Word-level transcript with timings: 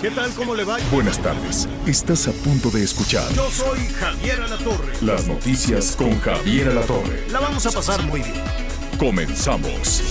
¿Qué 0.00 0.10
tal? 0.10 0.30
¿Cómo 0.32 0.54
le 0.54 0.64
va? 0.64 0.78
Buenas 0.90 1.18
tardes. 1.18 1.68
Estás 1.86 2.26
a 2.26 2.32
punto 2.32 2.70
de 2.70 2.82
escuchar 2.82 3.30
Yo 3.34 3.50
soy 3.50 3.80
Javier 3.98 4.40
Alatorre. 4.40 4.94
las 5.02 5.26
noticias 5.26 5.94
con 5.94 6.18
Javier 6.20 6.70
Alatorre. 6.70 7.26
La 7.30 7.40
vamos 7.40 7.66
a 7.66 7.70
pasar 7.70 8.02
muy 8.04 8.20
bien. 8.20 8.42
Comenzamos. 8.98 10.02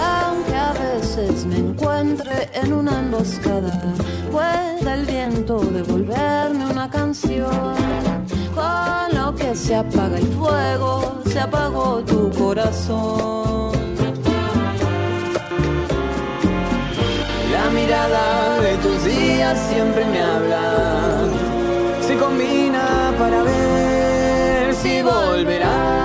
Aunque 0.00 0.54
a 0.54 0.72
veces 0.72 1.44
me 1.44 1.58
encuentre 1.58 2.50
en 2.54 2.72
una 2.72 3.00
emboscada, 3.00 3.94
pueda 4.30 4.94
el 4.94 5.04
viento 5.04 5.60
devolverme 5.60 6.66
una 6.70 6.88
canción. 6.90 7.74
Con 8.54 9.14
lo 9.14 9.34
que 9.34 9.54
se 9.54 9.74
apaga 9.74 10.18
el 10.18 10.26
fuego, 10.32 11.22
se 11.30 11.38
apagó 11.38 12.02
tu 12.04 12.30
corazón. 12.30 13.71
Mirada 17.72 18.60
de 18.60 18.76
tus 18.78 19.04
días 19.04 19.58
siempre 19.68 20.04
me 20.04 20.22
habla. 20.22 21.28
Si 22.06 22.14
combina 22.14 23.14
para 23.18 23.42
ver 23.42 24.74
si 24.74 25.02
volverá. 25.02 26.02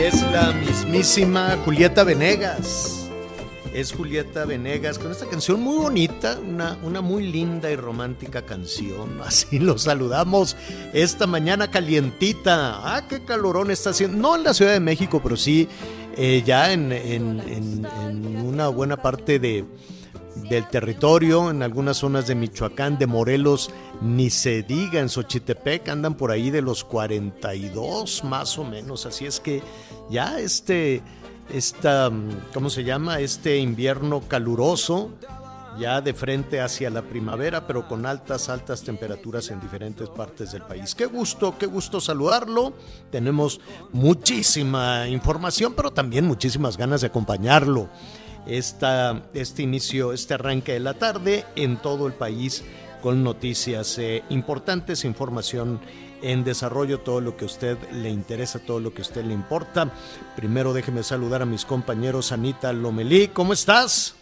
Es 0.00 0.22
la 0.32 0.52
mismísima 0.52 1.56
Julieta 1.64 2.04
Venegas. 2.04 2.97
Es 3.78 3.92
Julieta 3.92 4.44
Venegas 4.44 4.98
con 4.98 5.12
esta 5.12 5.26
canción 5.26 5.60
muy 5.60 5.76
bonita, 5.76 6.36
una, 6.40 7.00
muy 7.00 7.30
linda 7.30 7.70
y 7.70 7.76
romántica 7.76 8.44
canción. 8.44 9.20
Así 9.24 9.60
lo 9.60 9.78
saludamos 9.78 10.56
esta 10.92 11.28
mañana 11.28 11.70
calientita. 11.70 12.96
Ah, 12.96 13.06
qué 13.08 13.24
calorón 13.24 13.70
está 13.70 13.90
haciendo. 13.90 14.18
No 14.18 14.34
en 14.34 14.42
la 14.42 14.52
Ciudad 14.52 14.72
de 14.72 14.80
México, 14.80 15.20
pero 15.22 15.36
sí 15.36 15.68
eh, 16.16 16.42
ya 16.44 16.72
en 16.72 17.86
una 18.44 18.66
buena 18.66 18.96
parte 18.96 19.38
de, 19.38 19.64
del 20.48 20.66
territorio, 20.68 21.50
en 21.50 21.62
algunas 21.62 21.98
zonas 21.98 22.26
de 22.26 22.34
Michoacán, 22.34 22.98
de 22.98 23.06
Morelos, 23.06 23.70
ni 24.00 24.30
se 24.30 24.62
diga, 24.62 25.00
en 25.00 25.08
Xochitepec 25.08 25.88
andan 25.88 26.14
por 26.14 26.30
ahí 26.30 26.50
de 26.50 26.62
los 26.62 26.84
42 26.84 28.24
más 28.24 28.58
o 28.58 28.64
menos, 28.64 29.06
así 29.06 29.26
es 29.26 29.40
que 29.40 29.62
ya 30.10 30.38
este, 30.40 31.02
esta, 31.50 32.10
mm, 32.10 32.52
¿cómo 32.54 32.70
se 32.70 32.84
llama? 32.84 33.20
Este 33.20 33.58
invierno 33.58 34.22
caluroso, 34.28 35.10
ya 35.78 36.00
de 36.00 36.12
frente 36.12 36.60
hacia 36.60 36.90
la 36.90 37.02
primavera, 37.02 37.66
pero 37.66 37.86
con 37.86 38.04
altas, 38.04 38.48
altas 38.48 38.82
temperaturas 38.82 39.50
en 39.50 39.60
diferentes 39.60 40.08
partes 40.08 40.52
del 40.52 40.62
país. 40.62 40.94
Qué 40.94 41.06
gusto, 41.06 41.56
qué 41.56 41.66
gusto 41.66 42.00
saludarlo. 42.00 42.72
Tenemos 43.10 43.60
muchísima 43.92 45.08
información, 45.08 45.74
pero 45.74 45.92
también 45.92 46.24
muchísimas 46.24 46.76
ganas 46.76 47.00
de 47.02 47.06
acompañarlo 47.06 47.88
esta, 48.48 49.22
este 49.34 49.62
inicio, 49.62 50.12
este 50.12 50.34
arranque 50.34 50.72
de 50.72 50.80
la 50.80 50.94
tarde 50.94 51.44
en 51.54 51.76
todo 51.76 52.06
el 52.06 52.14
país 52.14 52.64
con 53.02 53.22
noticias 53.22 53.98
eh, 53.98 54.24
importantes, 54.30 55.04
información 55.04 55.80
en 56.22 56.44
desarrollo, 56.44 57.00
todo 57.00 57.20
lo 57.20 57.36
que 57.36 57.44
a 57.44 57.46
usted 57.46 57.78
le 57.92 58.10
interesa, 58.10 58.58
todo 58.58 58.80
lo 58.80 58.92
que 58.92 59.02
a 59.02 59.06
usted 59.06 59.24
le 59.24 59.34
importa. 59.34 59.90
Primero 60.36 60.72
déjeme 60.72 61.02
saludar 61.02 61.42
a 61.42 61.46
mis 61.46 61.64
compañeros 61.64 62.32
Anita 62.32 62.72
Lomelí, 62.72 63.28
¿cómo 63.28 63.52
estás? 63.52 64.14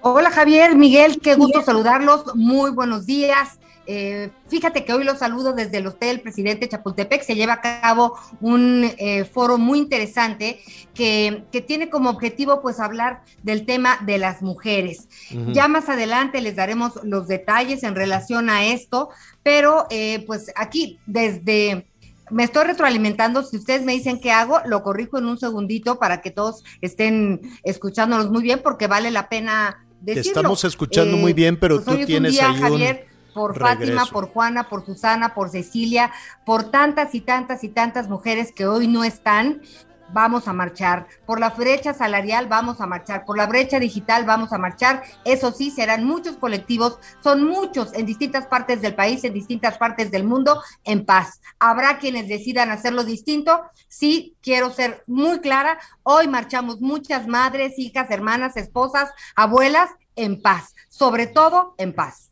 Hola 0.00 0.30
Javier, 0.30 0.76
Miguel, 0.76 1.20
qué 1.20 1.34
gusto 1.34 1.62
saludarlos. 1.62 2.34
Muy 2.36 2.70
buenos 2.70 3.04
días. 3.04 3.57
Eh, 3.90 4.28
fíjate 4.48 4.84
que 4.84 4.92
hoy 4.92 5.02
los 5.02 5.20
saludo 5.20 5.54
desde 5.54 5.78
el 5.78 5.86
Hotel 5.86 6.20
Presidente 6.20 6.68
Chapultepec. 6.68 7.22
Se 7.22 7.34
lleva 7.34 7.54
a 7.54 7.60
cabo 7.62 8.18
un 8.42 8.84
eh, 8.98 9.24
foro 9.24 9.56
muy 9.56 9.78
interesante 9.78 10.60
que, 10.92 11.44
que 11.50 11.62
tiene 11.62 11.88
como 11.88 12.10
objetivo 12.10 12.60
pues 12.60 12.80
hablar 12.80 13.22
del 13.42 13.64
tema 13.64 13.98
de 14.04 14.18
las 14.18 14.42
mujeres. 14.42 15.08
Ya 15.54 15.68
más 15.68 15.88
adelante 15.88 16.42
les 16.42 16.54
daremos 16.54 17.00
los 17.02 17.28
detalles 17.28 17.82
en 17.82 17.94
relación 17.94 18.50
a 18.50 18.66
esto, 18.66 19.08
pero 19.42 19.86
eh, 19.90 20.22
pues 20.26 20.52
aquí 20.54 20.98
desde... 21.06 21.86
Me 22.30 22.44
estoy 22.44 22.64
retroalimentando, 22.64 23.42
si 23.42 23.56
ustedes 23.56 23.84
me 23.84 23.94
dicen 23.94 24.20
qué 24.20 24.32
hago, 24.32 24.60
lo 24.66 24.82
corrijo 24.82 25.16
en 25.16 25.24
un 25.24 25.38
segundito 25.38 25.98
para 25.98 26.20
que 26.20 26.30
todos 26.30 26.62
estén 26.82 27.40
escuchándonos 27.62 28.30
muy 28.30 28.42
bien 28.42 28.60
porque 28.62 28.86
vale 28.86 29.10
la 29.10 29.30
pena 29.30 29.86
Te 30.04 30.14
decirlo. 30.14 30.40
estamos 30.40 30.64
escuchando 30.64 31.16
Eh, 31.16 31.20
muy 31.20 31.32
bien, 31.32 31.58
pero 31.58 31.76
pues 31.76 31.86
tú 31.86 32.02
un 32.02 32.04
tienes 32.04 32.32
día, 32.32 32.50
ahí 32.50 32.56
un 32.56 32.60
Javier, 32.60 33.07
por 33.38 33.56
Fátima, 33.56 34.04
por 34.06 34.32
Juana, 34.32 34.68
por 34.68 34.84
Susana, 34.84 35.32
por 35.32 35.48
Cecilia, 35.48 36.10
por 36.44 36.72
tantas 36.72 37.14
y 37.14 37.20
tantas 37.20 37.62
y 37.62 37.68
tantas 37.68 38.08
mujeres 38.08 38.50
que 38.50 38.66
hoy 38.66 38.88
no 38.88 39.04
están. 39.04 39.62
Vamos 40.10 40.48
a 40.48 40.52
marchar. 40.52 41.06
Por 41.24 41.38
la 41.38 41.50
brecha 41.50 41.94
salarial 41.94 42.48
vamos 42.48 42.80
a 42.80 42.86
marchar. 42.86 43.24
Por 43.24 43.36
la 43.36 43.46
brecha 43.46 43.78
digital 43.78 44.24
vamos 44.24 44.52
a 44.52 44.58
marchar. 44.58 45.04
Eso 45.24 45.52
sí, 45.52 45.70
serán 45.70 46.04
muchos 46.04 46.36
colectivos, 46.36 46.98
son 47.22 47.44
muchos 47.44 47.94
en 47.94 48.06
distintas 48.06 48.46
partes 48.46 48.82
del 48.82 48.96
país, 48.96 49.22
en 49.22 49.34
distintas 49.34 49.78
partes 49.78 50.10
del 50.10 50.24
mundo, 50.24 50.60
en 50.82 51.06
paz. 51.06 51.40
Habrá 51.60 51.98
quienes 51.98 52.26
decidan 52.26 52.72
hacerlo 52.72 53.04
distinto. 53.04 53.62
Sí, 53.86 54.34
quiero 54.42 54.70
ser 54.70 55.04
muy 55.06 55.38
clara. 55.38 55.78
Hoy 56.02 56.26
marchamos 56.26 56.80
muchas 56.80 57.28
madres, 57.28 57.78
hijas, 57.78 58.10
hermanas, 58.10 58.56
esposas, 58.56 59.12
abuelas, 59.36 59.90
en 60.16 60.42
paz. 60.42 60.74
Sobre 60.88 61.28
todo, 61.28 61.76
en 61.78 61.92
paz. 61.92 62.27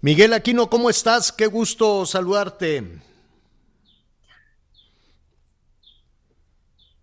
Miguel 0.00 0.32
Aquino, 0.32 0.70
¿cómo 0.70 0.90
estás? 0.90 1.32
Qué 1.32 1.46
gusto 1.46 2.06
saludarte. 2.06 2.82
Me 2.82 3.00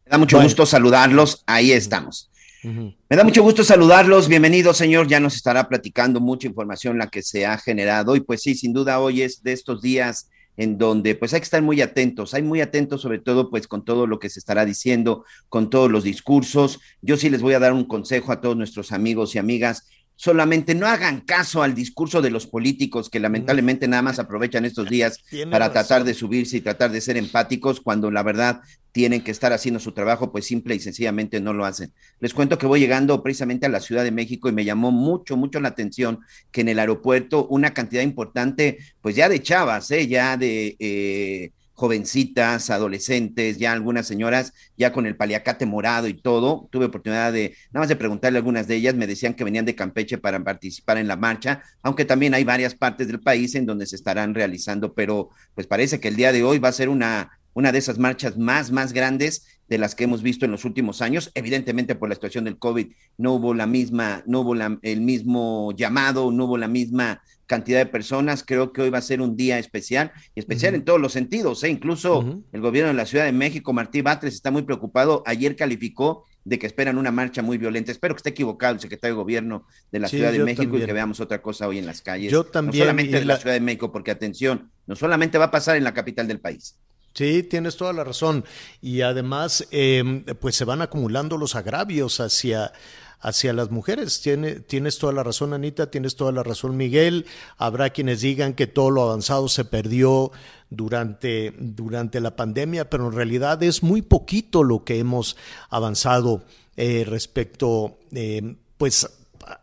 da 0.05 0.17
mucho 0.17 0.37
Bueno. 0.37 0.47
gusto 0.47 0.65
saludarlos. 0.65 1.43
Ahí 1.45 1.71
estamos. 1.71 2.29
Me 2.63 2.95
da 3.17 3.23
mucho 3.23 3.43
gusto 3.43 3.63
saludarlos. 3.63 4.27
Bienvenido, 4.27 4.73
señor. 4.73 5.07
Ya 5.07 5.19
nos 5.19 5.35
estará 5.35 5.67
platicando 5.67 6.19
mucha 6.19 6.47
información 6.47 6.97
la 6.97 7.07
que 7.07 7.21
se 7.21 7.45
ha 7.45 7.57
generado. 7.57 8.15
Y 8.15 8.21
pues 8.21 8.41
sí, 8.41 8.55
sin 8.55 8.71
duda 8.73 8.99
hoy 8.99 9.21
es 9.23 9.43
de 9.43 9.51
estos 9.51 9.81
días 9.81 10.29
en 10.57 10.77
donde 10.77 11.15
pues 11.15 11.33
hay 11.33 11.41
que 11.41 11.45
estar 11.45 11.61
muy 11.61 11.81
atentos, 11.81 12.33
hay 12.33 12.41
muy 12.41 12.61
atentos 12.61 13.01
sobre 13.01 13.19
todo 13.19 13.49
pues 13.49 13.67
con 13.67 13.83
todo 13.83 14.07
lo 14.07 14.19
que 14.19 14.29
se 14.29 14.39
estará 14.39 14.63
diciendo, 14.63 15.25
con 15.49 15.69
todos 15.69 15.91
los 15.91 16.05
discursos. 16.05 16.79
Yo 17.01 17.17
sí 17.17 17.29
les 17.29 17.41
voy 17.41 17.55
a 17.55 17.59
dar 17.59 17.73
un 17.73 17.83
consejo 17.83 18.31
a 18.31 18.39
todos 18.39 18.55
nuestros 18.55 18.93
amigos 18.93 19.35
y 19.35 19.37
amigas. 19.39 19.85
Solamente 20.15 20.75
no 20.75 20.87
hagan 20.87 21.21
caso 21.21 21.61
al 21.61 21.75
discurso 21.75 22.21
de 22.21 22.29
los 22.29 22.47
políticos 22.47 23.09
que 23.09 23.19
lamentablemente 23.19 23.87
nada 23.87 24.01
más 24.01 24.19
aprovechan 24.19 24.65
estos 24.65 24.89
días 24.89 25.19
Tiene 25.29 25.51
para 25.51 25.67
razón. 25.67 25.73
tratar 25.73 26.03
de 26.05 26.13
subirse 26.13 26.57
y 26.57 26.61
tratar 26.61 26.91
de 26.91 27.01
ser 27.01 27.17
empáticos 27.17 27.81
cuando 27.81 28.09
la 28.11 28.23
verdad 28.23 28.61
tienen 28.95 29.21
que 29.21 29.31
estar 29.31 29.51
haciendo 29.51 29.81
su 29.81 29.91
trabajo, 29.91 30.31
pues 30.31 30.45
simple 30.45 30.73
y 30.73 30.79
sencillamente 30.79 31.41
no 31.41 31.51
lo 31.51 31.65
hacen. 31.65 31.91
Les 32.21 32.33
cuento 32.33 32.57
que 32.57 32.65
voy 32.65 32.79
llegando 32.79 33.21
precisamente 33.21 33.65
a 33.65 33.69
la 33.69 33.81
Ciudad 33.81 34.05
de 34.05 34.11
México 34.11 34.47
y 34.47 34.53
me 34.53 34.63
llamó 34.63 34.89
mucho, 34.89 35.35
mucho 35.35 35.59
la 35.59 35.67
atención 35.67 36.21
que 36.49 36.61
en 36.61 36.69
el 36.69 36.79
aeropuerto 36.79 37.45
una 37.47 37.73
cantidad 37.73 38.03
importante, 38.03 38.77
pues 39.01 39.17
ya 39.17 39.27
de 39.27 39.41
chavas, 39.41 39.91
¿eh? 39.91 40.07
ya 40.07 40.37
de 40.37 40.77
eh, 40.79 41.51
jovencitas, 41.75 42.69
adolescentes, 42.69 43.57
ya 43.57 43.73
algunas 43.73 44.07
señoras, 44.07 44.53
ya 44.77 44.91
con 44.91 45.05
el 45.05 45.15
paliacate 45.15 45.65
morado 45.65 46.07
y 46.07 46.13
todo. 46.13 46.67
Tuve 46.71 46.85
oportunidad 46.85 47.31
de, 47.31 47.55
nada 47.71 47.81
más 47.81 47.89
de 47.89 47.95
preguntarle 47.95 48.37
a 48.37 48.39
algunas 48.39 48.67
de 48.67 48.75
ellas, 48.75 48.95
me 48.95 49.07
decían 49.07 49.33
que 49.35 49.43
venían 49.43 49.65
de 49.65 49.75
Campeche 49.75 50.17
para 50.17 50.43
participar 50.43 50.97
en 50.97 51.07
la 51.07 51.17
marcha, 51.17 51.61
aunque 51.83 52.05
también 52.05 52.33
hay 52.33 52.43
varias 52.43 52.75
partes 52.75 53.07
del 53.07 53.19
país 53.19 53.53
en 53.55 53.65
donde 53.65 53.85
se 53.85 53.95
estarán 53.95 54.33
realizando, 54.33 54.93
pero 54.93 55.29
pues 55.53 55.67
parece 55.67 55.99
que 55.99 56.07
el 56.07 56.15
día 56.15 56.31
de 56.31 56.43
hoy 56.43 56.57
va 56.59 56.69
a 56.69 56.73
ser 56.73 56.89
una 56.89 57.31
una 57.55 57.71
de 57.71 57.79
esas 57.79 57.97
marchas 57.97 58.37
más, 58.37 58.71
más 58.71 58.93
grandes 58.93 59.47
de 59.67 59.77
las 59.79 59.95
que 59.95 60.03
hemos 60.03 60.21
visto 60.21 60.45
en 60.45 60.51
los 60.51 60.65
últimos 60.65 61.01
años. 61.01 61.31
Evidentemente, 61.33 61.95
por 61.95 62.09
la 62.09 62.15
situación 62.15 62.43
del 62.43 62.59
COVID, 62.59 62.91
no 63.17 63.33
hubo 63.33 63.53
la 63.53 63.65
misma, 63.65 64.23
no 64.27 64.41
hubo 64.41 64.53
el 64.53 65.01
mismo 65.01 65.71
llamado, 65.71 66.31
no 66.31 66.45
hubo 66.45 66.57
la 66.57 66.67
misma 66.67 67.21
cantidad 67.47 67.79
de 67.79 67.85
personas. 67.85 68.43
Creo 68.45 68.73
que 68.73 68.81
hoy 68.81 68.89
va 68.89 68.97
a 68.97 69.01
ser 69.01 69.21
un 69.21 69.35
día 69.35 69.59
especial, 69.59 70.11
y 70.35 70.39
especial 70.39 70.75
en 70.75 70.83
todos 70.85 70.99
los 70.99 71.13
sentidos. 71.13 71.63
¿eh? 71.63 71.69
Incluso 71.69 72.43
el 72.51 72.61
gobierno 72.61 72.89
de 72.89 72.95
la 72.95 73.05
Ciudad 73.05 73.25
de 73.25 73.31
México, 73.31 73.73
Martí 73.73 74.01
Batres, 74.01 74.33
está 74.33 74.51
muy 74.51 74.63
preocupado. 74.63 75.23
Ayer 75.25 75.55
calificó 75.55 76.25
de 76.43 76.59
que 76.59 76.67
esperan 76.67 76.97
una 76.97 77.11
marcha 77.11 77.41
muy 77.41 77.57
violenta. 77.57 77.91
Espero 77.91 78.13
que 78.13 78.19
esté 78.19 78.29
equivocado 78.29 78.75
el 78.75 78.79
secretario 78.79 79.15
de 79.15 79.21
Gobierno 79.21 79.65
de 79.91 79.99
la 79.99 80.07
Sí, 80.07 80.17
Ciudad 80.17 80.31
de 80.31 80.43
México 80.43 80.77
y 80.77 80.85
que 80.85 80.93
veamos 80.93 81.19
otra 81.19 81.41
cosa 81.41 81.67
hoy 81.67 81.79
en 81.79 81.85
las 81.87 82.01
calles. 82.01 82.31
Yo 82.31 82.43
también, 82.43 82.79
No 82.79 82.85
solamente 82.85 83.19
la 83.19 83.25
la- 83.33 83.37
Ciudad 83.39 83.53
de 83.55 83.61
México, 83.61 83.91
porque 83.91 84.11
atención, 84.11 84.71
no 84.85 84.95
solamente 84.95 85.37
va 85.37 85.45
a 85.45 85.51
pasar 85.51 85.75
en 85.75 85.83
la 85.83 85.93
capital 85.93 86.27
del 86.27 86.39
país. 86.39 86.77
Sí, 87.15 87.43
tienes 87.43 87.77
toda 87.77 87.93
la 87.93 88.03
razón. 88.03 88.43
Y 88.81 88.99
además, 89.01 89.65
em, 89.71 90.25
pues 90.39 90.55
se 90.57 90.65
van 90.65 90.81
acumulando 90.81 91.37
los 91.37 91.55
agravios 91.55 92.19
hacia, 92.19 92.73
hacia 93.19 93.53
las 93.53 93.71
mujeres. 93.71 94.21
Tiene, 94.21 94.59
tienes 94.59 94.97
toda 94.97 95.13
la 95.13 95.23
razón, 95.23 95.53
Anita, 95.53 95.89
tienes 95.89 96.15
toda 96.15 96.31
la 96.31 96.43
razón, 96.43 96.77
Miguel. 96.77 97.25
Habrá 97.57 97.89
quienes 97.89 98.21
digan 98.21 98.53
que 98.53 98.67
todo 98.67 98.91
lo 98.91 99.03
avanzado 99.03 99.47
se 99.47 99.65
perdió 99.65 100.31
durante, 100.69 101.53
durante 101.57 102.19
la 102.19 102.35
pandemia, 102.35 102.89
pero 102.89 103.07
en 103.07 103.13
realidad 103.13 103.61
es 103.63 103.83
muy 103.83 104.01
poquito 104.01 104.63
lo 104.63 104.83
que 104.83 104.99
hemos 104.99 105.37
avanzado 105.69 106.43
eh, 106.77 107.05
respecto, 107.07 107.97
eh, 108.11 108.55
pues, 108.77 109.09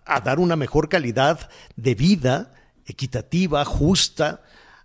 a 0.04 0.20
dar 0.20 0.38
una 0.38 0.56
mejor 0.56 0.88
calidad 0.88 1.50
de 1.76 1.94
vida 1.94 2.54
equitativa, 2.86 3.64
justa, 3.64 4.42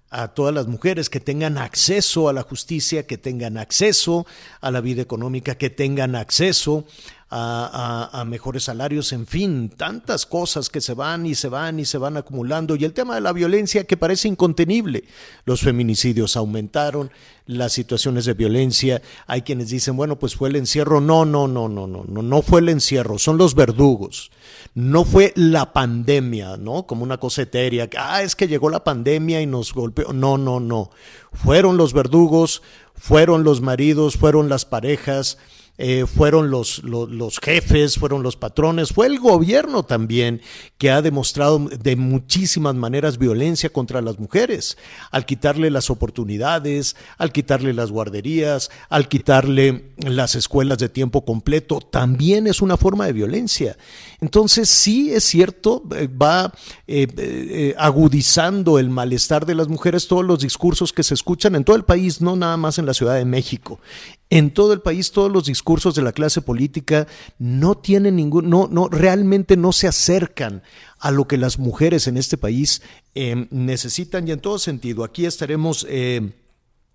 a 0.10 0.30
todas 0.30 0.54
las 0.54 0.68
mujeres 0.68 1.10
que 1.10 1.20
tengan 1.20 1.58
acceso 1.58 2.30
a 2.30 2.34
la 2.34 2.44
justicia, 2.44 3.06
que 3.06 3.18
tengan 3.18 3.58
acceso 3.58 4.26
a 4.62 4.72
la 4.72 4.80
vida 4.82 5.02
económica, 5.02 5.56
que 5.56 5.70
tengan 5.70 6.16
acceso 6.16 6.86
a, 7.30 8.24
mejores 8.26 8.64
salarios, 8.64 9.12
en 9.12 9.28
fin, 9.28 9.70
tantas 9.70 10.26
cosas 10.26 10.70
que 10.70 10.80
se 10.80 10.94
van 10.94 11.26
y 11.26 11.36
se 11.36 11.50
van 11.50 11.80
y 11.80 11.86
se 11.86 11.98
van 11.98 12.18
acumulando. 12.18 12.76
Y 12.76 12.86
el 12.86 12.94
tema 12.94 13.16
de 13.16 13.22
la 13.22 13.34
violencia 13.34 13.84
que 13.84 13.98
parece 13.98 14.28
incontenible. 14.28 15.04
Los 15.46 15.62
feminicidios 15.62 16.38
aumentaron, 16.38 17.12
las 17.46 17.74
situaciones 17.74 18.26
de 18.26 18.34
violencia. 18.34 19.02
Hay 19.26 19.42
quienes 19.42 19.70
dicen, 19.70 19.98
bueno, 19.98 20.18
pues 20.20 20.36
fue 20.36 20.50
el 20.50 20.56
encierro. 20.56 21.02
No, 21.02 21.26
no, 21.26 21.48
no, 21.48 21.68
no, 21.68 21.88
no, 21.88 22.06
no, 22.08 22.22
no 22.22 22.42
fue 22.42 22.62
el 22.62 22.70
encierro, 22.70 23.18
son 23.18 23.38
los 23.38 23.56
verdugos. 23.56 24.32
No 24.74 25.04
fue 25.04 25.34
la 25.36 25.74
pandemia, 25.74 26.58
¿no? 26.58 26.86
Como 26.88 27.04
una 27.04 27.18
cosa 27.18 27.42
etérea. 27.42 27.90
Ah, 27.98 28.22
es 28.22 28.36
que 28.36 28.48
llegó 28.48 28.70
la 28.70 28.84
pandemia 28.84 29.42
y 29.42 29.46
nos 29.46 29.74
golpeó. 29.74 30.14
No, 30.14 30.38
no, 30.38 30.60
no. 30.60 30.92
Fueron 31.34 31.78
los 31.78 31.94
verdugos, 31.94 32.62
fueron 32.96 33.44
los 33.44 33.62
maridos, 33.62 34.16
fueron 34.16 34.50
las 34.50 34.66
parejas 34.66 35.38
eh, 35.80 36.06
fueron 36.08 36.50
los, 36.50 36.84
los, 36.84 37.40
jefes, 37.40 38.00
fueron 38.00 38.24
los 38.24 38.36
patrones, 38.36 38.90
fue 38.90 39.06
el 39.06 39.20
gobierno 39.20 39.84
también 39.84 40.42
que 40.80 40.90
ha 40.90 41.04
demostrado 41.04 41.60
de 41.60 41.96
muchísimas 41.96 42.74
maneras 42.74 43.20
violencia 43.20 43.70
contra 43.70 44.02
las 44.02 44.18
mujeres, 44.18 44.78
al 45.12 45.26
quitarle 45.26 45.70
las 45.70 45.92
oportunidades, 45.92 46.96
al 47.20 47.32
quitarle 47.32 47.74
las 47.74 47.92
guarderías, 47.92 48.72
al 48.90 49.08
quitarle 49.08 49.92
las 49.98 50.34
escuelas 50.34 50.80
de 50.80 50.90
tiempo 50.90 51.24
completo, 51.24 51.80
también 51.80 52.48
es 52.48 52.64
una 52.64 52.78
forma 52.78 53.06
de 53.06 53.14
violencia. 53.14 53.78
Entonces 54.20 54.70
sí 54.70 55.14
es 55.14 55.26
cierto, 55.26 55.84
eh, 55.96 56.08
va 56.08 56.54
eh, 56.88 57.76
agudizando 57.78 58.80
el 58.80 58.90
malestar 58.90 59.46
de 59.46 59.54
las 59.54 59.68
mujeres 59.68 60.08
todos 60.08 60.26
los 60.26 60.40
discursos 60.40 60.92
que 60.92 61.04
se 61.04 61.14
escuchan 61.14 61.54
en 61.54 61.64
todo 61.64 61.76
el 61.76 61.86
país, 61.86 62.20
no 62.20 62.36
nada 62.36 62.58
más 62.58 62.80
en 62.80 62.88
la 62.88 62.96
Ciudad 62.96 63.16
de 63.16 63.26
México 63.26 63.80
en 64.30 64.52
todo 64.52 64.74
el 64.74 64.82
país 64.82 65.12
todos 65.12 65.32
los 65.32 65.46
discursos 65.46 65.96
de 65.96 66.02
la 66.02 66.12
clase 66.12 66.42
política 66.42 67.08
no 67.40 67.78
tienen 67.78 68.18
ningún, 68.18 68.50
no, 68.50 68.68
no, 68.70 68.90
realmente 68.90 69.56
no 69.56 69.72
se 69.72 69.88
acercan 69.88 70.64
a 71.00 71.12
lo 71.12 71.28
que 71.28 71.38
las 71.38 71.60
mujeres 71.60 72.08
en 72.08 72.18
este 72.18 72.38
país 72.38 72.82
em, 73.16 73.48
necesitan 73.52 74.28
y 74.28 74.32
en 74.32 74.40
todo 74.40 74.60
sentido. 74.60 75.04
Aquí 75.04 75.26
estaremos 75.26 75.86
eh, 75.90 76.34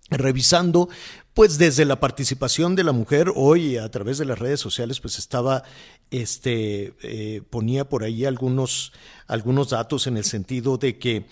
revisando, 0.09 0.89
pues 1.33 1.57
desde 1.57 1.85
la 1.85 1.99
participación 1.99 2.75
de 2.75 2.83
la 2.83 2.91
mujer 2.91 3.31
hoy 3.35 3.77
a 3.77 3.89
través 3.89 4.19
de 4.19 4.25
las 4.25 4.37
redes 4.37 4.59
sociales, 4.59 4.99
pues 4.99 5.17
estaba, 5.17 5.63
este, 6.11 6.93
eh, 7.01 7.41
ponía 7.49 7.89
por 7.89 8.03
ahí 8.03 8.25
algunos, 8.25 8.93
algunos 9.25 9.69
datos 9.69 10.05
en 10.05 10.17
el 10.17 10.25
sentido 10.25 10.77
de 10.77 10.99
que, 10.99 11.25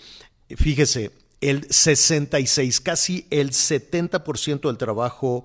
fíjese, 0.56 1.12
el 1.40 1.66
66, 1.70 2.80
casi 2.80 3.26
el 3.30 3.50
70% 3.50 4.68
del 4.68 4.78
trabajo 4.78 5.44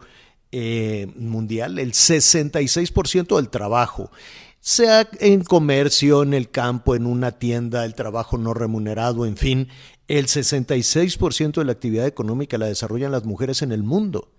eh, 0.51 1.07
mundial, 1.15 1.77
el 1.77 1.91
66% 1.91 3.35
del 3.35 3.49
trabajo, 3.49 4.11
sea 4.59 5.09
en 5.19 5.43
comercio, 5.43 6.23
en 6.23 6.33
el 6.33 6.49
campo, 6.49 6.95
en 6.95 7.05
una 7.05 7.33
tienda, 7.33 7.85
el 7.85 7.95
trabajo 7.95 8.37
no 8.37 8.53
remunerado, 8.53 9.25
en 9.25 9.37
fin, 9.37 9.67
el 10.07 10.27
66% 10.27 11.53
de 11.53 11.65
la 11.65 11.71
actividad 11.73 12.07
económica 12.07 12.57
la 12.57 12.67
desarrollan 12.67 13.11
las 13.11 13.25
mujeres 13.25 13.61
en 13.61 13.71
el 13.71 13.83
mundo. 13.83 14.31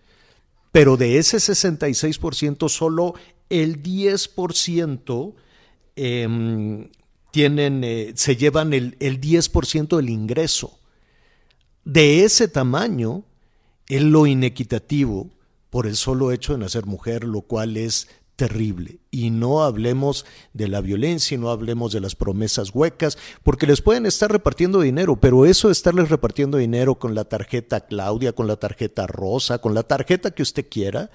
Pero 0.72 0.96
de 0.96 1.18
ese 1.18 1.38
66%, 1.38 2.68
solo 2.68 3.14
el 3.48 3.82
10% 3.82 5.34
em, 5.96 6.90
tienen, 7.30 7.84
eh, 7.84 8.12
se 8.14 8.36
llevan 8.36 8.72
el, 8.72 8.96
el 9.00 9.20
10% 9.20 9.96
del 9.96 10.10
ingreso. 10.10 10.78
De 11.84 12.24
ese 12.24 12.48
tamaño 12.48 13.24
es 13.88 14.02
lo 14.02 14.26
inequitativo 14.26 15.30
por 15.70 15.86
el 15.86 15.96
solo 15.96 16.32
hecho 16.32 16.52
de 16.52 16.58
nacer 16.58 16.86
mujer, 16.86 17.24
lo 17.24 17.42
cual 17.42 17.76
es 17.76 18.08
terrible. 18.36 19.00
Y 19.10 19.30
no 19.30 19.62
hablemos 19.62 20.26
de 20.52 20.68
la 20.68 20.80
violencia, 20.80 21.34
y 21.34 21.38
no 21.38 21.50
hablemos 21.50 21.92
de 21.92 22.00
las 22.00 22.14
promesas 22.14 22.70
huecas, 22.74 23.16
porque 23.42 23.66
les 23.66 23.80
pueden 23.80 24.04
estar 24.04 24.30
repartiendo 24.30 24.80
dinero, 24.80 25.16
pero 25.16 25.46
eso 25.46 25.68
de 25.68 25.72
estarles 25.72 26.10
repartiendo 26.10 26.58
dinero 26.58 26.96
con 26.96 27.14
la 27.14 27.24
tarjeta 27.24 27.80
Claudia, 27.80 28.32
con 28.32 28.46
la 28.46 28.56
tarjeta 28.56 29.06
Rosa, 29.06 29.58
con 29.58 29.74
la 29.74 29.82
tarjeta 29.82 30.30
que 30.30 30.42
usted 30.42 30.66
quiera, 30.68 31.10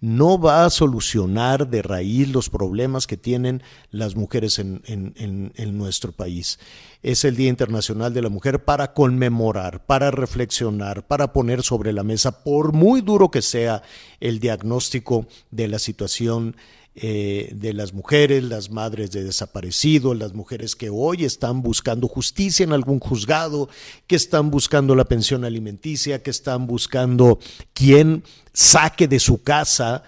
no 0.00 0.38
va 0.38 0.64
a 0.64 0.70
solucionar 0.70 1.68
de 1.68 1.82
raíz 1.82 2.28
los 2.28 2.50
problemas 2.50 3.06
que 3.06 3.16
tienen 3.16 3.62
las 3.90 4.14
mujeres 4.14 4.58
en, 4.58 4.82
en 4.84 5.78
nuestro 5.78 6.12
país. 6.12 6.58
Es 7.02 7.24
el 7.24 7.36
Día 7.36 7.48
Internacional 7.48 8.12
de 8.12 8.22
la 8.22 8.28
Mujer 8.28 8.64
para 8.64 8.92
conmemorar, 8.92 9.86
para 9.86 10.10
reflexionar, 10.10 11.06
para 11.06 11.32
poner 11.32 11.62
sobre 11.62 11.92
la 11.92 12.02
mesa, 12.02 12.42
por 12.42 12.72
muy 12.72 13.00
duro 13.00 13.30
que 13.30 13.40
sea 13.40 13.82
el 14.20 14.40
diagnóstico 14.40 15.26
de 15.50 15.68
la 15.68 15.78
situación 15.78 16.56
eh, 17.00 17.52
de 17.54 17.72
las 17.72 17.92
mujeres, 17.92 18.42
las 18.42 18.70
madres 18.70 19.10
de 19.10 19.22
desaparecidos, 19.22 20.16
las 20.16 20.34
mujeres 20.34 20.74
que 20.74 20.90
hoy 20.90 21.24
están 21.24 21.62
buscando 21.62 22.08
justicia 22.08 22.64
en 22.64 22.72
algún 22.72 22.98
juzgado, 22.98 23.68
que 24.06 24.16
están 24.16 24.50
buscando 24.50 24.94
la 24.94 25.04
pensión 25.04 25.44
alimenticia, 25.44 26.22
que 26.22 26.30
están 26.30 26.66
buscando 26.66 27.38
quien 27.72 28.24
saque 28.52 29.06
de 29.06 29.20
su 29.20 29.42
casa 29.42 30.02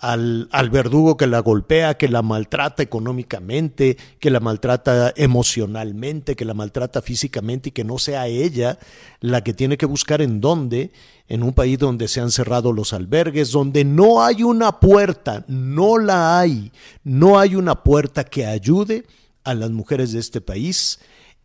al, 0.00 0.48
al, 0.50 0.70
verdugo 0.70 1.16
que 1.16 1.26
la 1.26 1.40
golpea, 1.40 1.94
que 1.94 2.08
la 2.08 2.22
maltrata 2.22 2.82
económicamente, 2.82 3.96
que 4.18 4.30
la 4.30 4.40
maltrata 4.40 5.12
emocionalmente, 5.16 6.36
que 6.36 6.44
la 6.44 6.54
maltrata 6.54 7.02
físicamente 7.02 7.68
y 7.68 7.72
que 7.72 7.84
no 7.84 7.98
sea 7.98 8.26
ella 8.26 8.78
la 9.20 9.44
que 9.44 9.52
tiene 9.52 9.76
que 9.76 9.86
buscar 9.86 10.22
en 10.22 10.40
dónde, 10.40 10.90
en 11.28 11.42
un 11.42 11.52
país 11.52 11.78
donde 11.78 12.08
se 12.08 12.20
han 12.20 12.30
cerrado 12.30 12.72
los 12.72 12.92
albergues, 12.92 13.52
donde 13.52 13.84
no 13.84 14.22
hay 14.22 14.42
una 14.42 14.80
puerta, 14.80 15.44
no 15.46 15.98
la 15.98 16.40
hay, 16.40 16.72
no 17.04 17.38
hay 17.38 17.54
una 17.54 17.82
puerta 17.84 18.24
que 18.24 18.46
ayude 18.46 19.04
a 19.44 19.54
las 19.54 19.70
mujeres 19.70 20.12
de 20.12 20.18
este 20.18 20.40
país 20.40 20.98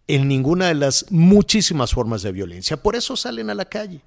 en 0.08 0.27
ninguna 0.27 0.68
de 0.68 0.75
las 0.75 1.06
muchísimas 1.12 1.94
formas 1.94 2.22
de 2.22 2.32
violencia. 2.32 2.77
Por 2.77 2.96
eso 2.96 3.15
salen 3.15 3.50
a 3.50 3.56
la 3.56 3.65
calle. 3.65 4.01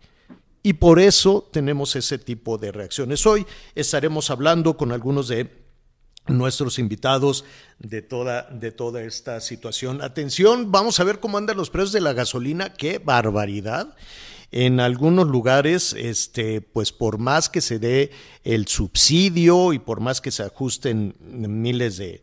Y 0.63 0.75
por 0.75 0.99
eso 0.99 1.49
tenemos 1.53 1.95
ese 1.97 2.19
tipo 2.19 2.59
de 2.59 2.73
reacciones. 2.73 3.25
Hoy 3.27 3.47
estaremos 3.75 4.31
hablando 4.31 4.77
con 4.77 4.93
algunos 4.93 5.29
de 5.29 5.51
nuestros 6.27 6.79
invitados 6.79 7.45
de 7.79 8.03
toda, 8.03 8.43
de 8.51 8.73
toda 8.73 9.03
esta 9.03 9.41
situación. 9.41 10.03
Atención, 10.03 10.71
vamos 10.71 11.01
a 11.01 11.05
ver 11.05 11.21
cómo 11.21 11.39
andan 11.39 11.57
los 11.57 11.71
precios 11.71 11.93
de 11.93 12.01
la 12.01 12.13
gasolina. 12.13 12.75
¡Qué 12.75 12.99
barbaridad! 12.99 13.95
En 14.51 14.81
algunos 14.81 15.29
lugares, 15.29 15.93
este, 15.93 16.63
pues 16.63 16.91
por 16.91 17.19
más 17.19 17.51
que 17.51 17.61
se 17.61 17.79
dé 17.79 18.11
el 18.45 18.67
subsidio 18.67 19.75
y 19.75 19.79
por 19.79 20.01
más 20.01 20.21
que 20.23 20.31
se 20.31 20.43
ajusten 20.43 21.15
miles 21.21 21.99
de, 21.99 22.23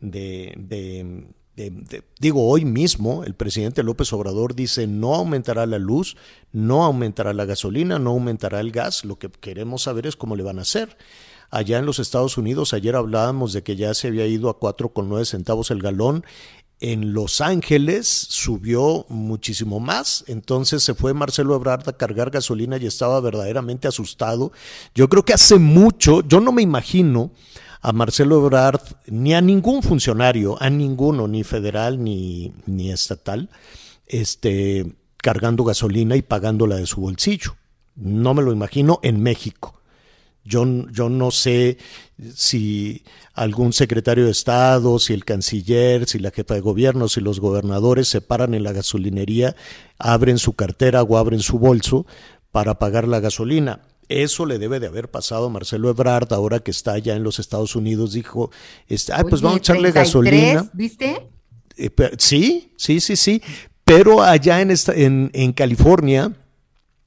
de 0.00 1.26
digo, 2.18 2.48
hoy 2.48 2.64
mismo 2.64 3.24
el 3.24 3.34
presidente 3.34 3.82
López 3.82 4.12
Obrador 4.12 4.54
dice 4.54 4.86
no 4.86 5.14
aumentará 5.14 5.66
la 5.66 5.78
luz, 5.78 6.16
no 6.52 6.84
aumentará 6.84 7.34
la 7.34 7.44
gasolina, 7.44 7.98
no 7.98 8.10
aumentará 8.10 8.60
el 8.60 8.70
gas, 8.70 9.04
lo 9.04 9.18
que 9.18 9.28
queremos 9.30 9.82
saber 9.82 10.06
es 10.06 10.16
cómo 10.16 10.36
le 10.36 10.42
van 10.42 10.58
a 10.58 10.62
hacer. 10.62 10.96
Allá 11.50 11.78
en 11.78 11.86
los 11.86 11.98
Estados 11.98 12.38
Unidos, 12.38 12.72
ayer 12.72 12.94
hablábamos 12.94 13.52
de 13.52 13.62
que 13.62 13.74
ya 13.74 13.92
se 13.94 14.08
había 14.08 14.26
ido 14.26 14.48
a 14.48 14.58
4,9 14.58 15.24
centavos 15.24 15.70
el 15.72 15.82
galón. 15.82 16.24
En 16.78 17.12
Los 17.12 17.42
Ángeles 17.42 18.06
subió 18.08 19.04
muchísimo 19.10 19.80
más, 19.80 20.24
entonces 20.28 20.82
se 20.82 20.94
fue 20.94 21.12
Marcelo 21.12 21.54
Ebrard 21.54 21.86
a 21.88 21.92
cargar 21.92 22.30
gasolina 22.30 22.78
y 22.78 22.86
estaba 22.86 23.20
verdaderamente 23.20 23.86
asustado. 23.86 24.52
Yo 24.94 25.08
creo 25.08 25.24
que 25.24 25.34
hace 25.34 25.58
mucho, 25.58 26.22
yo 26.22 26.40
no 26.40 26.52
me 26.52 26.62
imagino 26.62 27.32
a 27.82 27.92
Marcelo 27.92 28.38
Ebrard 28.38 28.80
ni 29.06 29.34
a 29.34 29.40
ningún 29.40 29.82
funcionario, 29.82 30.60
a 30.60 30.68
ninguno, 30.70 31.28
ni 31.28 31.44
federal 31.44 32.02
ni, 32.02 32.52
ni 32.66 32.90
estatal, 32.90 33.48
este, 34.06 34.94
cargando 35.16 35.64
gasolina 35.64 36.16
y 36.16 36.22
pagándola 36.22 36.76
de 36.76 36.86
su 36.86 37.00
bolsillo. 37.00 37.56
No 37.96 38.34
me 38.34 38.42
lo 38.42 38.52
imagino 38.52 39.00
en 39.02 39.22
México. 39.22 39.80
Yo, 40.42 40.64
yo, 40.90 41.10
no 41.10 41.30
sé 41.30 41.76
si 42.34 43.04
algún 43.34 43.72
secretario 43.72 44.24
de 44.24 44.30
Estado, 44.30 44.98
si 44.98 45.12
el 45.12 45.24
canciller, 45.24 46.08
si 46.08 46.18
la 46.18 46.30
jefa 46.30 46.54
de 46.54 46.60
gobierno, 46.60 47.08
si 47.08 47.20
los 47.20 47.40
gobernadores 47.40 48.08
se 48.08 48.22
paran 48.22 48.54
en 48.54 48.62
la 48.62 48.72
gasolinería, 48.72 49.54
abren 49.98 50.38
su 50.38 50.54
cartera 50.54 51.02
o 51.02 51.18
abren 51.18 51.40
su 51.40 51.58
bolso 51.58 52.06
para 52.50 52.78
pagar 52.78 53.06
la 53.06 53.20
gasolina 53.20 53.80
Eso 54.10 54.44
le 54.44 54.58
debe 54.58 54.80
de 54.80 54.88
haber 54.88 55.08
pasado 55.08 55.46
a 55.46 55.50
Marcelo 55.50 55.88
Ebrard, 55.88 56.32
ahora 56.32 56.58
que 56.58 56.72
está 56.72 56.94
allá 56.94 57.14
en 57.14 57.22
los 57.22 57.38
Estados 57.38 57.76
Unidos, 57.76 58.12
dijo, 58.12 58.50
este, 58.88 59.12
ah, 59.12 59.22
pues 59.28 59.40
vamos 59.40 59.58
a 59.58 59.60
echarle 59.60 59.92
33, 59.92 59.94
gasolina. 59.94 60.70
¿Viste? 60.72 61.28
Eh, 61.76 61.90
sí, 62.18 62.72
sí, 62.76 62.98
sí, 63.00 63.14
sí. 63.14 63.40
Pero 63.84 64.22
allá 64.22 64.60
en, 64.60 64.72
esta- 64.72 64.94
en, 64.94 65.30
en 65.32 65.52
California 65.52 66.32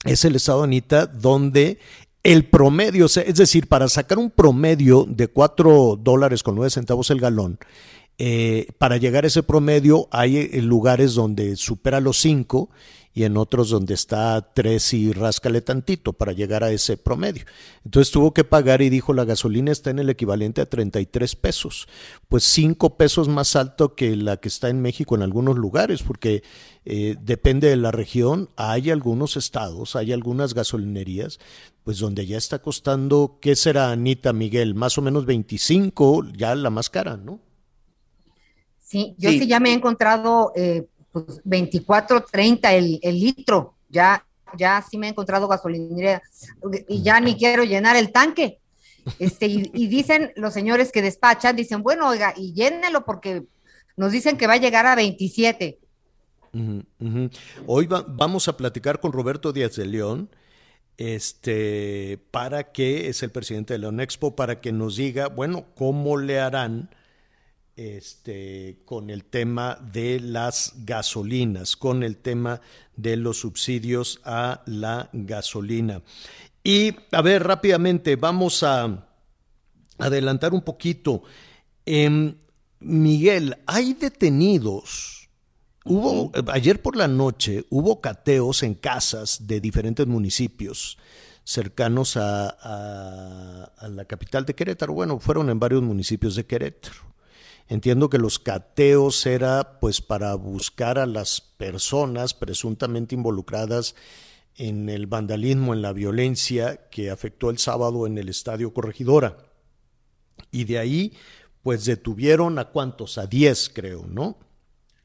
es 0.05 0.23
el 0.23 0.35
estado, 0.37 0.63
Anita, 0.63 1.05
donde 1.05 1.77
el 2.23 2.45
promedio, 2.45 3.05
es 3.07 3.35
decir, 3.35 3.67
para 3.67 3.89
sacar 3.89 4.17
un 4.17 4.31
promedio 4.31 5.05
de 5.07 5.27
4 5.27 5.99
dólares 6.01 6.41
con 6.41 6.55
9 6.55 6.69
centavos 6.69 7.09
el 7.11 7.19
galón, 7.19 7.59
eh, 8.17 8.67
para 8.77 8.95
llegar 8.95 9.25
a 9.25 9.27
ese 9.27 9.43
promedio 9.43 10.07
hay 10.11 10.37
eh, 10.37 10.61
lugares 10.61 11.15
donde 11.15 11.55
supera 11.57 11.99
los 11.99 12.17
5 12.19 12.69
y 13.13 13.23
en 13.23 13.37
otros 13.37 13.69
donde 13.69 13.93
está 13.93 14.53
3 14.53 14.93
y 14.93 15.11
ráscale 15.11 15.61
tantito 15.61 16.13
para 16.13 16.31
llegar 16.33 16.63
a 16.63 16.71
ese 16.71 16.97
promedio. 16.97 17.45
Entonces 17.85 18.11
tuvo 18.11 18.33
que 18.33 18.43
pagar 18.43 18.81
y 18.81 18.89
dijo 18.89 19.13
la 19.13 19.25
gasolina 19.25 19.71
está 19.71 19.91
en 19.91 19.99
el 19.99 20.09
equivalente 20.09 20.61
a 20.61 20.65
33 20.65 21.35
pesos, 21.35 21.87
pues 22.27 22.43
5 22.43 22.97
pesos 22.97 23.27
más 23.27 23.55
alto 23.55 23.95
que 23.95 24.15
la 24.15 24.37
que 24.37 24.47
está 24.47 24.69
en 24.69 24.81
México 24.81 25.15
en 25.15 25.21
algunos 25.21 25.57
lugares, 25.57 26.01
porque 26.01 26.43
eh, 26.85 27.15
depende 27.21 27.69
de 27.69 27.77
la 27.77 27.91
región, 27.91 28.49
hay 28.55 28.89
algunos 28.89 29.37
estados, 29.37 29.95
hay 29.95 30.11
algunas 30.11 30.53
gasolinerías, 30.53 31.39
pues 31.83 31.99
donde 31.99 32.25
ya 32.25 32.37
está 32.37 32.59
costando, 32.59 33.37
¿qué 33.41 33.55
será 33.55 33.91
Anita 33.91 34.33
Miguel? 34.33 34.73
Más 34.73 34.97
o 34.97 35.01
menos 35.01 35.25
25, 35.25 36.25
ya 36.35 36.55
la 36.55 36.69
más 36.69 36.89
cara, 36.89 37.17
¿no? 37.17 37.39
Sí, 38.79 39.15
yo 39.17 39.31
Sí. 39.31 39.39
sí, 39.39 39.47
ya 39.47 39.59
me 39.59 39.71
he 39.71 39.73
encontrado 39.73 40.51
eh, 40.55 40.87
pues 41.13 41.39
24, 41.45 42.25
30 42.29 42.73
el, 42.73 42.99
el 43.01 43.19
litro. 43.19 43.75
Ya, 43.89 44.25
ya 44.57 44.83
sí 44.89 44.97
me 44.97 45.07
he 45.07 45.11
encontrado 45.11 45.47
gasolinera 45.47 46.21
y 46.89 47.01
ya 47.03 47.19
ni 47.21 47.37
quiero 47.37 47.63
llenar 47.63 47.95
el 47.95 48.11
tanque. 48.11 48.59
Este, 49.19 49.45
y, 49.47 49.69
y 49.73 49.87
dicen 49.87 50.31
los 50.35 50.53
señores 50.53 50.91
que 50.91 51.01
despachan, 51.01 51.55
dicen, 51.55 51.83
bueno, 51.83 52.07
oiga, 52.09 52.33
y 52.35 52.53
llénelo 52.53 53.05
porque 53.05 53.43
nos 53.95 54.11
dicen 54.11 54.37
que 54.37 54.47
va 54.47 54.53
a 54.53 54.57
llegar 54.57 54.85
a 54.87 54.95
27. 54.95 55.77
Ujú, 56.53 56.83
ujú. 56.99 57.29
Hoy 57.67 57.85
va- 57.87 58.05
vamos 58.07 58.47
a 58.47 58.57
platicar 58.57 58.99
con 58.99 59.11
Roberto 59.11 59.53
Díaz 59.53 59.75
de 59.75 59.85
León, 59.85 60.29
este, 60.97 62.19
para 62.31 62.71
que 62.71 63.09
es 63.09 63.23
el 63.23 63.31
presidente 63.31 63.73
de 63.73 63.79
León 63.79 63.99
Expo, 63.99 64.35
para 64.35 64.61
que 64.61 64.71
nos 64.71 64.95
diga, 64.95 65.27
bueno, 65.27 65.65
cómo 65.75 66.17
le 66.17 66.39
harán 66.39 66.89
este, 67.75 68.79
con 68.85 69.09
el 69.09 69.23
tema 69.25 69.77
de 69.91 70.19
las 70.19 70.73
gasolinas, 70.85 71.75
con 71.75 72.03
el 72.03 72.17
tema 72.17 72.61
de 72.95 73.17
los 73.17 73.39
subsidios 73.39 74.21
a 74.23 74.61
la 74.65 75.09
gasolina. 75.13 76.01
Y 76.63 76.95
a 77.11 77.21
ver, 77.21 77.43
rápidamente, 77.43 78.15
vamos 78.15 78.63
a 78.63 79.05
adelantar 79.97 80.53
un 80.53 80.61
poquito. 80.61 81.23
Em, 81.85 82.35
Miguel, 82.79 83.57
hay 83.65 83.93
detenidos. 83.93 85.29
Hubo, 85.85 86.31
ayer 86.51 86.81
por 86.81 86.95
la 86.95 87.09
noche 87.09 87.65
hubo 87.69 87.99
cateos 87.99 88.63
en 88.63 88.73
casas 88.73 89.47
de 89.47 89.59
diferentes 89.59 90.07
municipios 90.07 90.97
cercanos 91.43 92.15
a, 92.15 92.49
a- 92.61 93.63
a 93.77 93.87
la 93.89 94.05
capital 94.05 94.45
de 94.45 94.53
Querétaro. 94.55 94.93
Bueno, 94.93 95.19
fueron 95.19 95.49
en 95.49 95.59
varios 95.59 95.81
municipios 95.81 96.35
de 96.35 96.45
Querétaro. 96.45 97.12
Entiendo 97.73 98.07
que 98.07 98.19
los 98.19 98.37
cateos 98.37 99.25
era 99.25 99.79
pues 99.79 99.99
para 99.99 100.35
buscar 100.35 100.99
a 100.99 101.07
las 101.07 101.41
personas 101.41 102.35
presuntamente 102.35 103.15
involucradas 103.15 103.95
en 104.57 104.89
el 104.89 105.07
vandalismo, 105.07 105.73
en 105.73 105.81
la 105.81 105.91
violencia 105.91 106.87
que 106.91 107.09
afectó 107.09 107.49
el 107.49 107.57
sábado 107.57 108.05
en 108.05 108.19
el 108.19 108.29
Estadio 108.29 108.75
Corregidora. 108.75 109.39
Y 110.51 110.65
de 110.65 110.77
ahí 110.77 111.13
pues 111.63 111.85
detuvieron 111.85 112.59
a 112.59 112.65
cuántos, 112.65 113.17
a 113.17 113.25
10 113.25 113.71
creo, 113.73 114.05
¿no? 114.05 114.37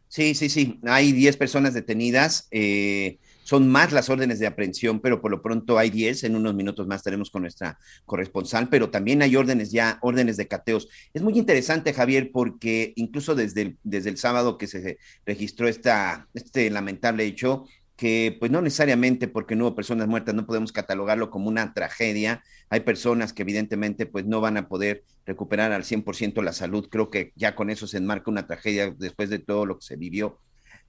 Sí, 0.08 0.34
sí, 0.34 0.50
sí. 0.50 0.78
Hay 0.82 1.12
10 1.12 1.38
personas 1.38 1.72
detenidas. 1.72 2.48
eh, 2.50 3.18
son 3.49 3.67
más 3.67 3.93
las 3.93 4.11
órdenes 4.11 4.40
de 4.40 4.47
aprehensión, 4.47 5.00
pero 5.00 5.23
por 5.23 5.31
lo 5.31 5.40
pronto 5.40 5.78
hay 5.78 5.88
10. 5.88 6.25
En 6.25 6.37
unos 6.37 6.55
minutos 6.55 6.87
más 6.87 6.99
estaremos 6.99 7.31
con 7.31 7.40
nuestra 7.40 7.78
corresponsal, 8.05 8.69
pero 8.69 8.90
también 8.90 9.23
hay 9.23 9.37
órdenes 9.37 9.73
ya, 9.73 9.99
órdenes 10.02 10.37
de 10.37 10.47
cateos. 10.47 10.87
Es 11.14 11.23
muy 11.23 11.38
interesante, 11.38 11.95
Javier, 11.95 12.31
porque 12.31 12.93
incluso 12.97 13.35
desde 13.35 13.62
el, 13.62 13.78
desde 13.83 14.11
el 14.11 14.19
sábado 14.19 14.59
que 14.59 14.67
se 14.67 14.99
registró 15.25 15.67
esta, 15.67 16.28
este 16.35 16.69
lamentable 16.69 17.25
hecho, 17.25 17.64
que 17.97 18.37
pues 18.38 18.50
no 18.50 18.61
necesariamente 18.61 19.28
porque 19.28 19.57
no 19.57 19.64
hubo 19.64 19.75
personas 19.75 20.09
muertas, 20.09 20.35
no 20.35 20.45
podemos 20.45 20.71
catalogarlo 20.71 21.31
como 21.31 21.49
una 21.49 21.73
tragedia. 21.73 22.43
Hay 22.69 22.81
personas 22.81 23.33
que 23.33 23.45
evidentemente 23.45 24.05
pues 24.05 24.26
no 24.26 24.43
van 24.43 24.59
a 24.59 24.69
poder 24.69 25.05
recuperar 25.25 25.73
al 25.73 25.85
100% 25.85 26.43
la 26.43 26.52
salud. 26.52 26.87
Creo 26.90 27.09
que 27.09 27.33
ya 27.35 27.55
con 27.55 27.71
eso 27.71 27.87
se 27.87 27.97
enmarca 27.97 28.31
una 28.31 28.47
tragedia 28.47 28.95
después 28.99 29.31
de 29.31 29.38
todo 29.38 29.64
lo 29.64 29.78
que 29.78 29.87
se 29.87 29.97
vivió. 29.97 30.38